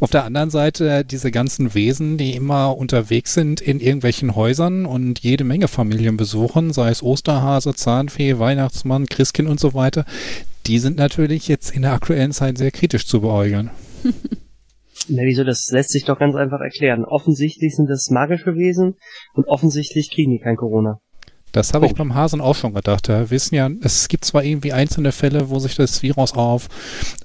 auf 0.00 0.10
der 0.10 0.24
anderen 0.24 0.50
Seite 0.50 1.04
diese 1.04 1.30
ganzen 1.30 1.74
Wesen, 1.74 2.18
die 2.18 2.34
immer 2.34 2.76
unterwegs 2.76 3.34
sind 3.34 3.60
in 3.60 3.78
irgendwelchen 3.78 4.34
Häusern 4.34 4.86
und 4.86 5.20
jede 5.20 5.44
Menge 5.44 5.68
Familien 5.68 6.16
besuchen, 6.16 6.72
sei 6.72 6.90
es 6.90 7.02
Osterhase, 7.02 7.74
Zahnfee, 7.74 8.38
Weihnachtsmann, 8.38 9.06
Christkind 9.06 9.48
und 9.48 9.60
so 9.60 9.74
weiter, 9.74 10.04
die 10.66 10.78
sind 10.78 10.96
natürlich 10.96 11.46
jetzt 11.46 11.70
in 11.70 11.82
der 11.82 11.92
aktuellen 11.92 12.32
Zeit 12.32 12.58
sehr 12.58 12.72
kritisch 12.72 13.06
zu 13.06 13.20
beäugeln. 13.20 13.70
Na, 15.08 15.22
wieso? 15.22 15.44
Das 15.44 15.68
lässt 15.70 15.90
sich 15.90 16.04
doch 16.04 16.18
ganz 16.18 16.34
einfach 16.34 16.60
erklären. 16.60 17.04
Offensichtlich 17.04 17.76
sind 17.76 17.88
das 17.88 18.10
magische 18.10 18.56
Wesen 18.56 18.96
und 19.34 19.46
offensichtlich 19.46 20.10
kriegen 20.10 20.32
die 20.32 20.40
kein 20.40 20.56
Corona. 20.56 21.00
Das 21.56 21.72
habe 21.72 21.86
ich 21.86 21.94
Punkt. 21.94 22.10
beim 22.10 22.14
Hasen 22.14 22.42
auch 22.42 22.54
schon 22.54 22.74
gedacht. 22.74 23.08
Wir 23.08 23.30
wissen 23.30 23.54
ja, 23.54 23.70
es 23.80 24.08
gibt 24.08 24.26
zwar 24.26 24.44
irgendwie 24.44 24.74
einzelne 24.74 25.10
Fälle, 25.10 25.48
wo 25.48 25.58
sich 25.58 25.74
das 25.74 26.02
Virus 26.02 26.34
auf, 26.34 26.68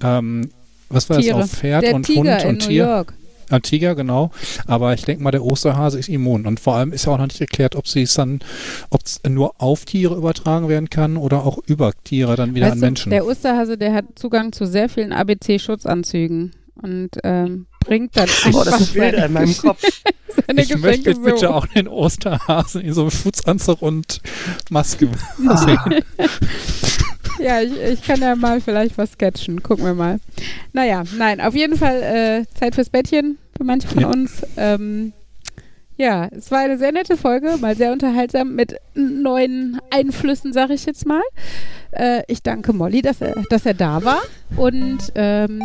ähm, 0.02 0.48
was 0.88 1.10
war 1.10 1.18
Tiere. 1.18 1.40
das, 1.40 1.52
auf 1.52 1.58
Pferd 1.58 1.82
Der 1.82 1.94
und 1.94 2.06
Tiger 2.06 2.18
Hund 2.20 2.42
in 2.42 2.48
und 2.48 2.60
New 2.62 2.66
Tier. 2.66 2.84
York. 2.86 3.12
Äh, 3.50 3.60
Tiger, 3.60 3.94
genau. 3.94 4.30
Aber 4.66 4.94
ich 4.94 5.04
denke 5.04 5.22
mal, 5.22 5.32
der 5.32 5.44
Osterhase 5.44 5.98
ist 5.98 6.08
immun. 6.08 6.46
Und 6.46 6.60
vor 6.60 6.76
allem 6.76 6.94
ist 6.94 7.04
ja 7.04 7.12
auch 7.12 7.18
noch 7.18 7.26
nicht 7.26 7.42
erklärt, 7.42 7.76
ob 7.76 7.86
sie 7.86 8.02
es 8.02 8.14
dann, 8.14 8.40
ob 8.88 9.02
es 9.04 9.20
nur 9.28 9.60
auf 9.60 9.84
Tiere 9.84 10.16
übertragen 10.16 10.70
werden 10.70 10.88
kann 10.88 11.18
oder 11.18 11.44
auch 11.44 11.58
über 11.66 11.92
Tiere 12.02 12.34
dann 12.34 12.54
wieder 12.54 12.66
Weißt 12.68 12.72
an 12.76 12.80
du, 12.80 12.86
Menschen. 12.86 13.10
Der 13.10 13.26
Osterhase, 13.26 13.76
der 13.76 13.92
hat 13.92 14.06
Zugang 14.14 14.52
zu 14.52 14.66
sehr 14.66 14.88
vielen 14.88 15.12
ABC-Schutzanzügen 15.12 16.52
und 16.80 17.10
ähm, 17.22 17.66
bringt 17.84 18.16
dann 18.16 18.26
das 18.26 18.44
einfach 18.44 18.78
sind 18.78 18.92
Bilder 18.94 19.10
seine, 19.12 19.26
in 19.26 19.32
meinem 19.32 19.56
Kopf. 19.56 19.82
ich 20.48 20.56
Geschenke 20.56 20.78
möchte 20.78 21.14
so. 21.14 21.20
bitte 21.22 21.54
auch 21.54 21.66
den 21.66 21.88
Osterhasen 21.88 22.80
in 22.82 22.92
so 22.94 23.02
einem 23.02 23.10
Schutzanzug 23.10 23.82
und 23.82 24.20
Maske 24.70 25.08
sehen. 25.38 26.04
Ja, 27.38 27.60
ich, 27.60 27.72
ich 27.76 28.02
kann 28.02 28.20
ja 28.20 28.36
mal 28.36 28.60
vielleicht 28.60 28.96
was 28.98 29.12
sketchen. 29.12 29.62
Gucken 29.62 29.84
wir 29.84 29.94
mal. 29.94 30.20
Naja, 30.72 31.02
nein, 31.16 31.40
auf 31.40 31.54
jeden 31.54 31.76
Fall 31.76 32.02
äh, 32.02 32.44
Zeit 32.58 32.74
fürs 32.74 32.90
Bettchen 32.90 33.38
für 33.56 33.64
manche 33.64 33.88
von 33.88 34.00
Ja. 34.00 34.08
uns. 34.08 34.42
Ähm, 34.56 35.12
ja, 35.96 36.28
es 36.30 36.50
war 36.50 36.60
eine 36.60 36.78
sehr 36.78 36.92
nette 36.92 37.16
Folge, 37.16 37.56
mal 37.60 37.76
sehr 37.76 37.92
unterhaltsam 37.92 38.54
mit 38.54 38.76
neuen 38.94 39.80
Einflüssen, 39.90 40.52
sag 40.52 40.70
ich 40.70 40.84
jetzt 40.86 41.06
mal. 41.06 41.22
Äh, 41.90 42.22
ich 42.28 42.42
danke 42.42 42.72
Molly, 42.72 43.02
dass 43.02 43.20
er, 43.20 43.34
dass 43.50 43.66
er 43.66 43.74
da 43.74 44.04
war. 44.04 44.20
Und 44.56 44.98
ähm, 45.14 45.62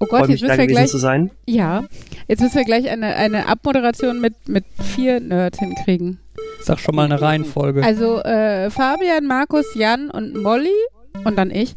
oh 0.00 0.06
Gott, 0.06 0.28
jetzt 0.28 0.42
müssen 0.42 0.58
wir 0.58 0.66
gleich 0.66 0.90
zu 0.90 0.98
sein. 0.98 1.30
ja, 1.46 1.84
jetzt 2.28 2.40
müssen 2.40 2.56
wir 2.56 2.64
gleich 2.64 2.88
eine, 2.90 3.14
eine 3.14 3.46
Abmoderation 3.46 4.20
mit, 4.20 4.48
mit 4.48 4.64
vier 4.94 5.20
Nerds 5.20 5.58
hinkriegen. 5.58 6.20
Sag 6.60 6.80
schon 6.80 6.94
mal 6.94 7.04
eine 7.04 7.20
Reihenfolge. 7.20 7.84
Also 7.84 8.20
äh, 8.22 8.70
Fabian, 8.70 9.26
Markus, 9.26 9.74
Jan 9.74 10.10
und 10.10 10.42
Molly 10.42 10.70
und 11.24 11.36
dann 11.36 11.50
ich. 11.50 11.76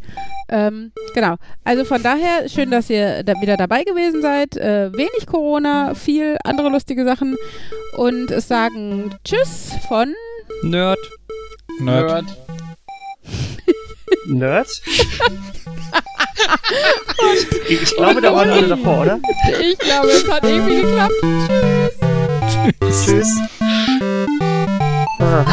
Ähm, 0.50 0.92
genau. 1.14 1.36
Also 1.64 1.84
von 1.84 2.02
daher 2.02 2.48
schön, 2.48 2.72
dass 2.72 2.90
ihr 2.90 3.24
da 3.24 3.34
wieder 3.42 3.58
dabei 3.58 3.84
gewesen 3.84 4.22
seid. 4.22 4.56
Äh, 4.56 4.92
wenig 4.94 5.26
Corona, 5.28 5.94
viel 5.94 6.38
andere 6.44 6.70
lustige 6.70 7.04
Sachen 7.04 7.36
und 7.98 8.32
es 8.32 8.48
sagen 8.48 9.14
Tschüss 9.24 9.74
von 9.88 10.14
Nerd. 10.64 11.00
Nerd. 11.80 12.26
Nerds? 14.28 14.82
ich, 17.68 17.82
ich 17.82 17.96
glaube, 17.96 18.22
da 18.22 18.34
waren 18.34 18.50
alle 18.50 18.68
davor, 18.68 19.02
oder? 19.02 19.20
ich 19.60 19.78
glaube, 19.80 20.08
es 20.10 20.30
hat 20.30 20.44
irgendwie 20.44 20.82
geklappt. 20.82 21.14
Tschüss. 22.82 23.38
Ah. 25.20 25.46